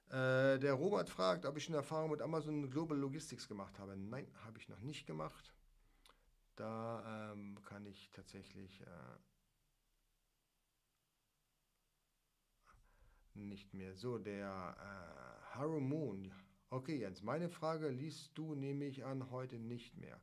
Äh, 0.09 0.59
der 0.59 0.75
Robert 0.75 1.09
fragt, 1.09 1.47
ob 1.47 1.57
ich 1.57 1.69
eine 1.69 1.77
Erfahrung 1.77 2.11
mit 2.11 2.23
Amazon 2.23 2.69
Global 2.71 2.99
Logistics 2.99 3.47
gemacht 3.47 3.79
habe. 3.79 3.97
Nein, 3.97 4.27
habe 4.45 4.59
ich 4.59 4.69
noch 4.69 4.81
nicht 4.81 5.07
gemacht. 5.07 5.55
Da 6.57 7.33
ähm, 7.33 7.59
kann 7.65 7.87
ich 7.87 8.11
tatsächlich 8.11 8.81
äh, 8.81 8.85
nicht 13.37 13.75
mehr. 13.75 13.95
So, 13.95 14.19
der 14.19 14.77
äh, 14.79 15.57
Haru 15.57 15.81
Moon. 15.81 16.33
Okay, 16.71 16.99
Jens, 16.99 17.23
meine 17.23 17.49
Frage 17.49 17.89
liest 17.89 18.37
du, 18.37 18.55
nehme 18.55 18.87
ich 18.87 19.05
an, 19.05 19.31
heute 19.31 19.59
nicht 19.59 19.97
mehr. 19.97 20.21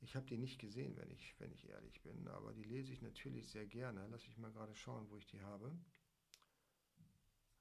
Ich 0.00 0.14
habe 0.14 0.26
die 0.26 0.36
nicht 0.36 0.60
gesehen, 0.60 0.96
wenn 0.96 1.10
ich, 1.10 1.34
wenn 1.40 1.52
ich 1.52 1.68
ehrlich 1.68 2.02
bin, 2.02 2.28
aber 2.28 2.52
die 2.52 2.62
lese 2.62 2.92
ich 2.92 3.02
natürlich 3.02 3.48
sehr 3.48 3.66
gerne. 3.66 4.06
Lass 4.10 4.26
mich 4.26 4.38
mal 4.38 4.52
gerade 4.52 4.74
schauen, 4.74 5.10
wo 5.10 5.16
ich 5.16 5.26
die 5.26 5.40
habe. 5.40 5.76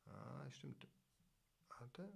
Ah, 0.05 0.49
stimmt. 0.49 0.87
Warte. 1.79 2.11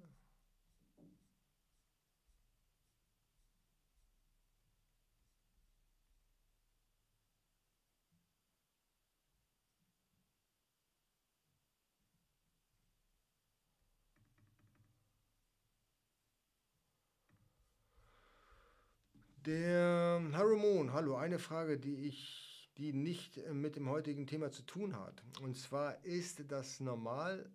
Der 19.46 20.22
Harumon, 20.34 20.94
hallo, 20.94 21.16
eine 21.16 21.40
Frage, 21.40 21.80
die 21.80 22.06
ich, 22.06 22.70
die 22.78 22.94
nicht 22.94 23.38
mit 23.52 23.76
dem 23.76 23.90
heutigen 23.90 24.28
Thema 24.28 24.52
zu 24.52 24.62
tun 24.62 24.96
hat. 24.96 25.24
Und 25.42 25.58
zwar 25.58 26.06
ist 26.06 26.44
das 26.52 26.80
normal, 26.80 27.52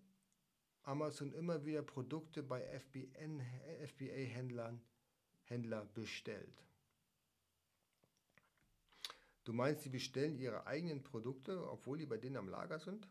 Amazon 0.82 1.32
immer 1.32 1.64
wieder 1.64 1.82
Produkte 1.82 2.42
bei 2.42 2.60
FBA-Händlern 3.86 4.82
Händler 5.44 5.84
bestellt. 5.94 6.64
Du 9.44 9.52
meinst, 9.52 9.84
sie 9.84 9.90
bestellen 9.90 10.40
ihre 10.40 10.66
eigenen 10.66 11.04
Produkte, 11.04 11.70
obwohl 11.70 11.98
die 11.98 12.06
bei 12.06 12.16
denen 12.16 12.36
am 12.36 12.48
Lager 12.48 12.80
sind? 12.80 13.08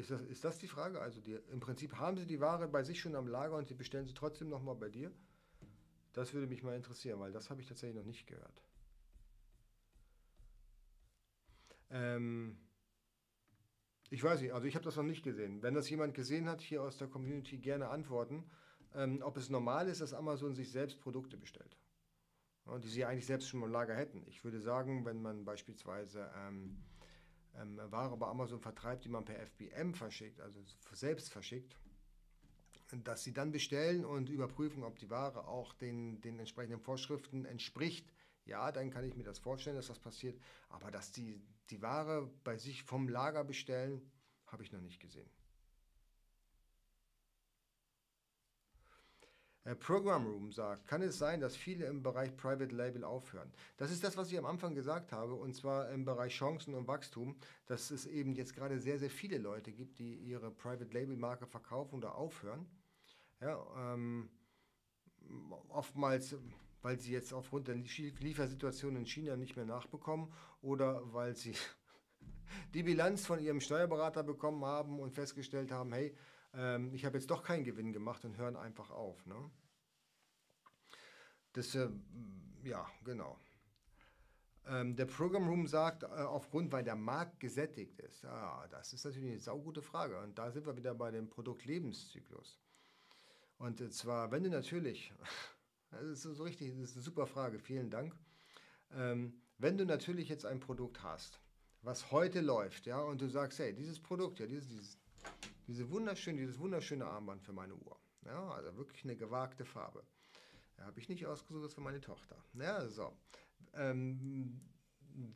Ist 0.00 0.10
das, 0.10 0.22
ist 0.22 0.44
das 0.44 0.56
die 0.56 0.66
Frage? 0.66 0.98
Also 0.98 1.20
die, 1.20 1.38
im 1.52 1.60
Prinzip 1.60 1.96
haben 1.96 2.16
sie 2.16 2.26
die 2.26 2.40
Ware 2.40 2.66
bei 2.68 2.82
sich 2.82 2.98
schon 2.98 3.14
am 3.14 3.28
Lager 3.28 3.56
und 3.56 3.68
sie 3.68 3.74
bestellen 3.74 4.06
sie 4.06 4.14
trotzdem 4.14 4.48
nochmal 4.48 4.74
bei 4.74 4.88
dir? 4.88 5.12
Das 6.14 6.32
würde 6.32 6.46
mich 6.46 6.62
mal 6.62 6.74
interessieren, 6.74 7.20
weil 7.20 7.32
das 7.32 7.50
habe 7.50 7.60
ich 7.60 7.68
tatsächlich 7.68 7.98
noch 7.98 8.06
nicht 8.06 8.26
gehört. 8.26 8.62
Ähm, 11.90 12.56
ich 14.08 14.24
weiß 14.24 14.40
nicht, 14.40 14.54
also 14.54 14.66
ich 14.66 14.74
habe 14.74 14.84
das 14.86 14.96
noch 14.96 15.02
nicht 15.02 15.22
gesehen. 15.22 15.62
Wenn 15.62 15.74
das 15.74 15.90
jemand 15.90 16.14
gesehen 16.14 16.48
hat, 16.48 16.62
hier 16.62 16.82
aus 16.82 16.96
der 16.96 17.08
Community 17.08 17.58
gerne 17.58 17.90
antworten, 17.90 18.50
ähm, 18.94 19.20
ob 19.22 19.36
es 19.36 19.50
normal 19.50 19.86
ist, 19.86 20.00
dass 20.00 20.14
Amazon 20.14 20.54
sich 20.54 20.72
selbst 20.72 20.98
Produkte 21.00 21.36
bestellt. 21.36 21.76
Ja, 22.64 22.78
die 22.78 22.88
sie 22.88 23.04
eigentlich 23.04 23.26
selbst 23.26 23.48
schon 23.48 23.62
im 23.62 23.70
Lager 23.70 23.94
hätten. 23.94 24.24
Ich 24.28 24.44
würde 24.44 24.60
sagen, 24.60 25.04
wenn 25.04 25.20
man 25.20 25.44
beispielsweise 25.44 26.30
ähm, 26.38 26.82
ähm, 27.58 27.78
Ware 27.90 28.16
bei 28.16 28.26
Amazon 28.26 28.60
vertreibt, 28.60 29.04
die 29.04 29.08
man 29.08 29.24
per 29.24 29.36
FBM 29.46 29.94
verschickt, 29.94 30.40
also 30.40 30.60
selbst 30.92 31.30
verschickt, 31.30 31.76
dass 33.04 33.22
sie 33.22 33.32
dann 33.32 33.52
bestellen 33.52 34.04
und 34.04 34.28
überprüfen, 34.28 34.82
ob 34.82 34.98
die 34.98 35.10
Ware 35.10 35.46
auch 35.46 35.74
den, 35.74 36.20
den 36.20 36.38
entsprechenden 36.38 36.80
Vorschriften 36.80 37.44
entspricht. 37.44 38.12
Ja, 38.46 38.72
dann 38.72 38.90
kann 38.90 39.04
ich 39.04 39.14
mir 39.14 39.22
das 39.22 39.38
vorstellen, 39.38 39.76
dass 39.76 39.86
das 39.86 40.00
passiert. 40.00 40.40
Aber 40.68 40.90
dass 40.90 41.12
die 41.12 41.40
die 41.70 41.82
Ware 41.82 42.28
bei 42.44 42.56
sich 42.56 42.82
vom 42.82 43.08
Lager 43.08 43.44
bestellen, 43.44 44.10
habe 44.46 44.62
ich 44.62 44.72
noch 44.72 44.80
nicht 44.80 45.00
gesehen. 45.00 45.30
Program 49.78 50.26
Room 50.26 50.52
sagt, 50.52 50.86
kann 50.86 51.02
es 51.02 51.18
sein, 51.18 51.40
dass 51.40 51.54
viele 51.54 51.84
im 51.84 52.02
Bereich 52.02 52.34
Private 52.34 52.74
Label 52.74 53.04
aufhören? 53.04 53.52
Das 53.76 53.90
ist 53.90 54.02
das, 54.02 54.16
was 54.16 54.32
ich 54.32 54.38
am 54.38 54.46
Anfang 54.46 54.74
gesagt 54.74 55.12
habe, 55.12 55.34
und 55.34 55.54
zwar 55.54 55.90
im 55.90 56.06
Bereich 56.06 56.34
Chancen 56.34 56.74
und 56.74 56.88
Wachstum, 56.88 57.36
dass 57.66 57.90
es 57.90 58.06
eben 58.06 58.32
jetzt 58.32 58.54
gerade 58.54 58.78
sehr, 58.78 58.98
sehr 58.98 59.10
viele 59.10 59.36
Leute 59.36 59.72
gibt, 59.72 59.98
die 59.98 60.14
ihre 60.14 60.50
Private 60.50 60.90
Label 60.92 61.16
Marke 61.16 61.46
verkaufen 61.46 61.96
oder 61.96 62.14
aufhören. 62.14 62.66
Ja, 63.40 63.62
ähm, 63.76 64.30
oftmals, 65.68 66.36
weil 66.80 66.98
sie 66.98 67.12
jetzt 67.12 67.34
aufgrund 67.34 67.68
der 67.68 67.76
Liefersituation 67.76 68.96
in 68.96 69.04
China 69.04 69.36
nicht 69.36 69.56
mehr 69.56 69.66
nachbekommen 69.66 70.32
oder 70.62 71.02
weil 71.12 71.36
sie 71.36 71.54
die 72.74 72.82
Bilanz 72.82 73.26
von 73.26 73.38
ihrem 73.38 73.60
Steuerberater 73.60 74.22
bekommen 74.22 74.64
haben 74.64 75.00
und 75.00 75.12
festgestellt 75.12 75.70
haben, 75.70 75.92
hey, 75.92 76.16
ähm, 76.54 76.92
ich 76.92 77.04
habe 77.04 77.18
jetzt 77.18 77.30
doch 77.30 77.42
keinen 77.42 77.64
Gewinn 77.64 77.92
gemacht 77.92 78.24
und 78.24 78.36
hören 78.36 78.56
einfach 78.56 78.90
auf. 78.90 79.24
Ne? 79.26 79.50
Das, 81.52 81.74
äh, 81.74 81.88
ja, 82.64 82.88
genau. 83.04 83.38
Ähm, 84.66 84.94
der 84.94 85.06
Program 85.06 85.48
Room 85.48 85.66
sagt, 85.66 86.02
äh, 86.02 86.06
aufgrund, 86.06 86.70
weil 86.72 86.84
der 86.84 86.96
Markt 86.96 87.40
gesättigt 87.40 87.98
ist. 88.00 88.22
Ja, 88.22 88.66
das 88.68 88.92
ist 88.92 89.04
natürlich 89.04 89.30
eine 89.30 89.40
saugute 89.40 89.82
Frage. 89.82 90.20
Und 90.20 90.38
da 90.38 90.50
sind 90.50 90.66
wir 90.66 90.76
wieder 90.76 90.94
bei 90.94 91.10
dem 91.10 91.28
Produktlebenszyklus. 91.28 92.60
Und 93.58 93.80
äh, 93.80 93.90
zwar, 93.90 94.30
wenn 94.30 94.44
du 94.44 94.50
natürlich, 94.50 95.12
das 95.90 96.02
ist 96.02 96.22
so 96.22 96.42
richtig, 96.42 96.70
das 96.72 96.90
ist 96.90 96.96
eine 96.96 97.02
super 97.02 97.26
Frage, 97.26 97.58
vielen 97.58 97.90
Dank. 97.90 98.14
Ähm, 98.92 99.42
wenn 99.58 99.76
du 99.76 99.84
natürlich 99.84 100.28
jetzt 100.28 100.46
ein 100.46 100.60
Produkt 100.60 101.02
hast, 101.02 101.40
was 101.82 102.10
heute 102.10 102.40
läuft, 102.40 102.86
ja, 102.86 103.00
und 103.00 103.20
du 103.20 103.28
sagst, 103.28 103.58
hey, 103.58 103.74
dieses 103.74 104.00
Produkt, 104.00 104.40
ja, 104.40 104.46
dieses, 104.46 104.68
dieses 104.68 104.98
diese 105.70 105.88
wunderschöne, 105.88 106.38
dieses 106.38 106.58
wunderschöne 106.58 107.06
Armband 107.06 107.42
für 107.42 107.52
meine 107.52 107.76
Uhr. 107.76 107.96
Ja, 108.24 108.50
also 108.50 108.76
wirklich 108.76 109.04
eine 109.04 109.16
gewagte 109.16 109.64
Farbe. 109.64 110.02
Ja, 110.76 110.86
Habe 110.86 110.98
ich 110.98 111.08
nicht 111.08 111.24
ausgesucht, 111.26 111.64
das 111.64 111.74
für 111.74 111.80
meine 111.80 112.00
Tochter. 112.00 112.36
Ja, 112.54 112.88
so. 112.88 113.16
Ähm, 113.74 114.60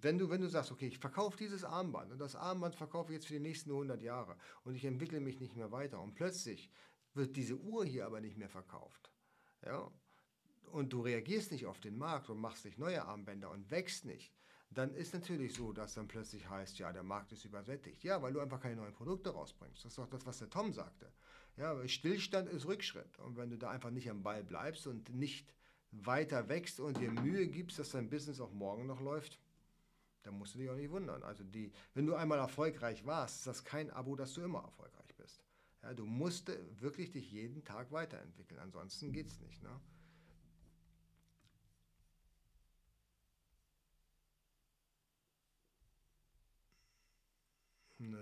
wenn 0.01 0.19
du, 0.19 0.29
wenn 0.31 0.41
du 0.41 0.49
sagst, 0.49 0.73
okay, 0.73 0.89
ich 0.89 0.99
verkaufe 0.99 1.37
dieses 1.37 1.63
Armband 1.63 2.11
und 2.11 2.19
das 2.19 2.35
Armband 2.35 2.75
verkaufe 2.75 3.13
ich 3.13 3.19
jetzt 3.19 3.27
für 3.29 3.35
die 3.35 3.41
nächsten 3.41 3.71
100 3.71 4.03
Jahre 4.03 4.37
und 4.65 4.75
ich 4.75 4.85
entwickle 4.85 5.21
mich 5.21 5.39
nicht 5.39 5.55
mehr 5.55 5.71
weiter 5.71 6.01
und 6.01 6.15
plötzlich 6.15 6.69
wird 7.13 7.37
diese 7.37 7.57
Uhr 7.57 7.85
hier 7.85 8.05
aber 8.05 8.21
nicht 8.21 8.37
mehr 8.37 8.49
verkauft. 8.49 9.13
Ja, 9.65 9.89
und 10.73 10.93
du 10.93 11.01
reagierst 11.01 11.53
nicht 11.53 11.67
auf 11.67 11.81
den 11.81 11.97
Markt 11.97 12.29
und 12.29 12.41
machst 12.41 12.65
nicht 12.65 12.79
neue 12.79 13.05
Armbänder 13.05 13.53
und 13.53 13.71
wächst 13.71 14.05
nicht, 14.05 14.33
dann 14.79 14.95
ist 14.95 15.15
natürlich 15.15 15.55
so, 15.55 15.73
dass 15.73 15.95
dann 15.95 16.09
plötzlich 16.09 16.49
heißt, 16.49 16.79
ja, 16.79 16.93
der 16.93 17.03
Markt 17.03 17.33
ist 17.33 17.45
übersättigt. 17.45 18.05
Ja, 18.05 18.23
weil 18.23 18.33
du 18.33 18.41
einfach 18.41 18.61
keine 18.61 18.77
neuen 18.77 18.93
Produkte 18.93 19.31
rausbringst. 19.31 19.85
Das 19.85 19.93
ist 19.93 19.99
doch 19.99 20.09
das, 20.09 20.27
was 20.27 20.39
der 20.39 20.51
Tom 20.51 20.73
sagte. 20.73 21.13
Ja, 21.57 21.87
Stillstand 21.87 22.49
ist 22.49 22.67
Rückschritt. 22.67 23.19
Und 23.19 23.37
wenn 23.37 23.51
du 23.51 23.59
da 23.59 23.71
einfach 23.71 23.91
nicht 23.91 24.11
am 24.11 24.23
Ball 24.23 24.43
bleibst 24.43 24.87
und 24.87 25.15
nicht 25.15 25.55
weiter 25.91 26.49
wächst 26.49 26.81
und 26.81 26.99
dir 26.99 27.11
Mühe 27.11 27.47
gibst, 27.47 27.79
dass 27.79 27.91
dein 27.91 28.11
Business 28.11 28.41
auch 28.41 28.53
morgen 28.53 28.87
noch 28.87 29.01
läuft, 29.01 29.39
dann 30.23 30.39
musst 30.39 30.55
du 30.55 30.59
dich 30.59 30.71
auch 30.71 30.77
nicht 30.77 30.91
wundern. 30.91 31.23
Also 31.23 31.45
die, 31.45 31.71
wenn 31.95 32.07
du 32.07 32.15
einmal 32.15 32.39
erfolgreich 32.39 33.07
warst, 33.07 33.39
ist 33.39 33.47
das 33.47 33.65
kein 33.65 33.91
Abo, 33.91 34.17
dass 34.17 34.35
du 34.35 34.43
immer 34.43 34.63
erfolgreich 34.63 35.15
bist. 35.17 35.45
Ja, 35.83 35.95
du 35.95 36.07
musst 36.07 36.51
wirklich 36.81 37.11
dich 37.13 37.31
jeden 37.31 37.63
Tag 37.65 37.93
weiterentwickeln. 37.93 38.59
Ansonsten 38.59 39.13
geht 39.13 39.29
es 39.29 39.39
nicht. 39.41 39.63
Ne? 39.63 39.81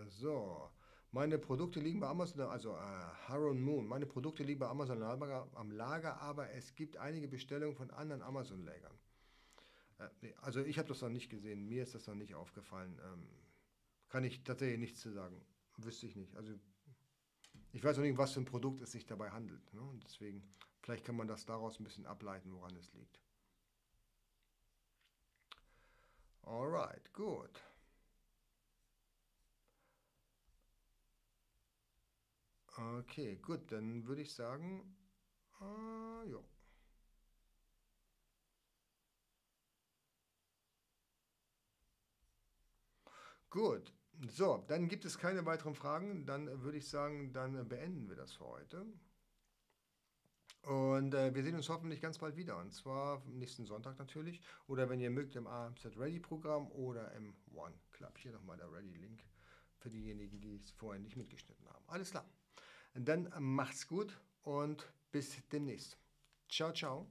So, 0.08 0.70
meine 1.10 1.38
Produkte 1.38 1.80
liegen 1.80 2.00
bei 2.00 2.08
Amazon, 2.08 2.40
also 2.48 2.70
äh, 2.70 2.80
Haron 3.28 3.60
Moon, 3.60 3.86
meine 3.86 4.06
Produkte 4.06 4.42
liegen 4.42 4.60
bei 4.60 4.68
Amazon 4.68 5.02
am 5.02 5.70
Lager, 5.70 6.20
aber 6.20 6.50
es 6.50 6.74
gibt 6.74 6.96
einige 6.96 7.28
Bestellungen 7.28 7.76
von 7.76 7.90
anderen 7.90 8.22
Amazon-Lägern. 8.22 8.98
Äh, 9.98 10.32
also 10.40 10.60
ich 10.60 10.78
habe 10.78 10.88
das 10.88 11.00
noch 11.02 11.08
nicht 11.08 11.30
gesehen, 11.30 11.68
mir 11.68 11.82
ist 11.82 11.94
das 11.94 12.06
noch 12.06 12.14
nicht 12.14 12.34
aufgefallen. 12.34 12.98
Ähm, 13.04 13.28
kann 14.08 14.24
ich 14.24 14.44
tatsächlich 14.44 14.78
nichts 14.78 15.00
zu 15.00 15.10
sagen. 15.10 15.44
Wüsste 15.78 16.06
ich 16.06 16.16
nicht. 16.16 16.36
Also 16.36 16.52
ich 17.72 17.82
weiß 17.82 17.98
auch 17.98 18.02
nicht, 18.02 18.18
was 18.18 18.32
für 18.32 18.40
ein 18.40 18.44
Produkt 18.44 18.82
es 18.82 18.92
sich 18.92 19.06
dabei 19.06 19.30
handelt. 19.30 19.72
Ne? 19.72 19.80
Und 19.80 20.04
deswegen, 20.04 20.42
vielleicht 20.82 21.04
kann 21.04 21.16
man 21.16 21.28
das 21.28 21.46
daraus 21.46 21.80
ein 21.80 21.84
bisschen 21.84 22.06
ableiten, 22.06 22.52
woran 22.52 22.76
es 22.76 22.92
liegt. 22.92 23.20
Alright, 26.42 27.12
gut. 27.12 27.62
Okay, 32.76 33.36
gut, 33.36 33.70
dann 33.70 34.06
würde 34.06 34.22
ich 34.22 34.34
sagen, 34.34 34.96
äh, 35.60 36.30
ja. 36.30 36.38
Gut, 43.50 43.92
so, 44.28 44.64
dann 44.68 44.88
gibt 44.88 45.04
es 45.04 45.18
keine 45.18 45.44
weiteren 45.44 45.74
Fragen. 45.74 46.24
Dann 46.26 46.62
würde 46.62 46.78
ich 46.78 46.88
sagen, 46.88 47.32
dann 47.32 47.68
beenden 47.68 48.08
wir 48.08 48.16
das 48.16 48.32
für 48.32 48.46
heute. 48.46 48.86
Und 50.62 51.12
äh, 51.14 51.34
wir 51.34 51.42
sehen 51.42 51.56
uns 51.56 51.68
hoffentlich 51.68 52.00
ganz 52.00 52.18
bald 52.18 52.36
wieder. 52.36 52.56
Und 52.58 52.72
zwar 52.72 53.22
nächsten 53.26 53.66
Sonntag 53.66 53.98
natürlich. 53.98 54.40
Oder 54.68 54.88
wenn 54.88 55.00
ihr 55.00 55.10
mögt, 55.10 55.36
im 55.36 55.46
AMZ 55.46 55.84
Ready 55.98 56.20
Programm 56.20 56.70
oder 56.72 57.12
im 57.12 57.34
One 57.52 57.74
Club. 57.90 58.16
Hier 58.16 58.32
nochmal 58.32 58.56
der 58.56 58.72
Ready 58.72 58.94
Link 58.94 59.22
für 59.78 59.90
diejenigen, 59.90 60.40
die 60.40 60.54
es 60.54 60.70
vorher 60.70 61.00
nicht 61.02 61.16
mitgeschnitten 61.16 61.68
haben. 61.68 61.84
Alles 61.88 62.10
klar. 62.10 62.24
Dann 62.94 63.32
macht's 63.38 63.86
gut 63.86 64.18
und 64.42 64.92
bis 65.10 65.36
demnächst. 65.50 65.98
Ciao, 66.48 66.72
ciao. 66.72 67.06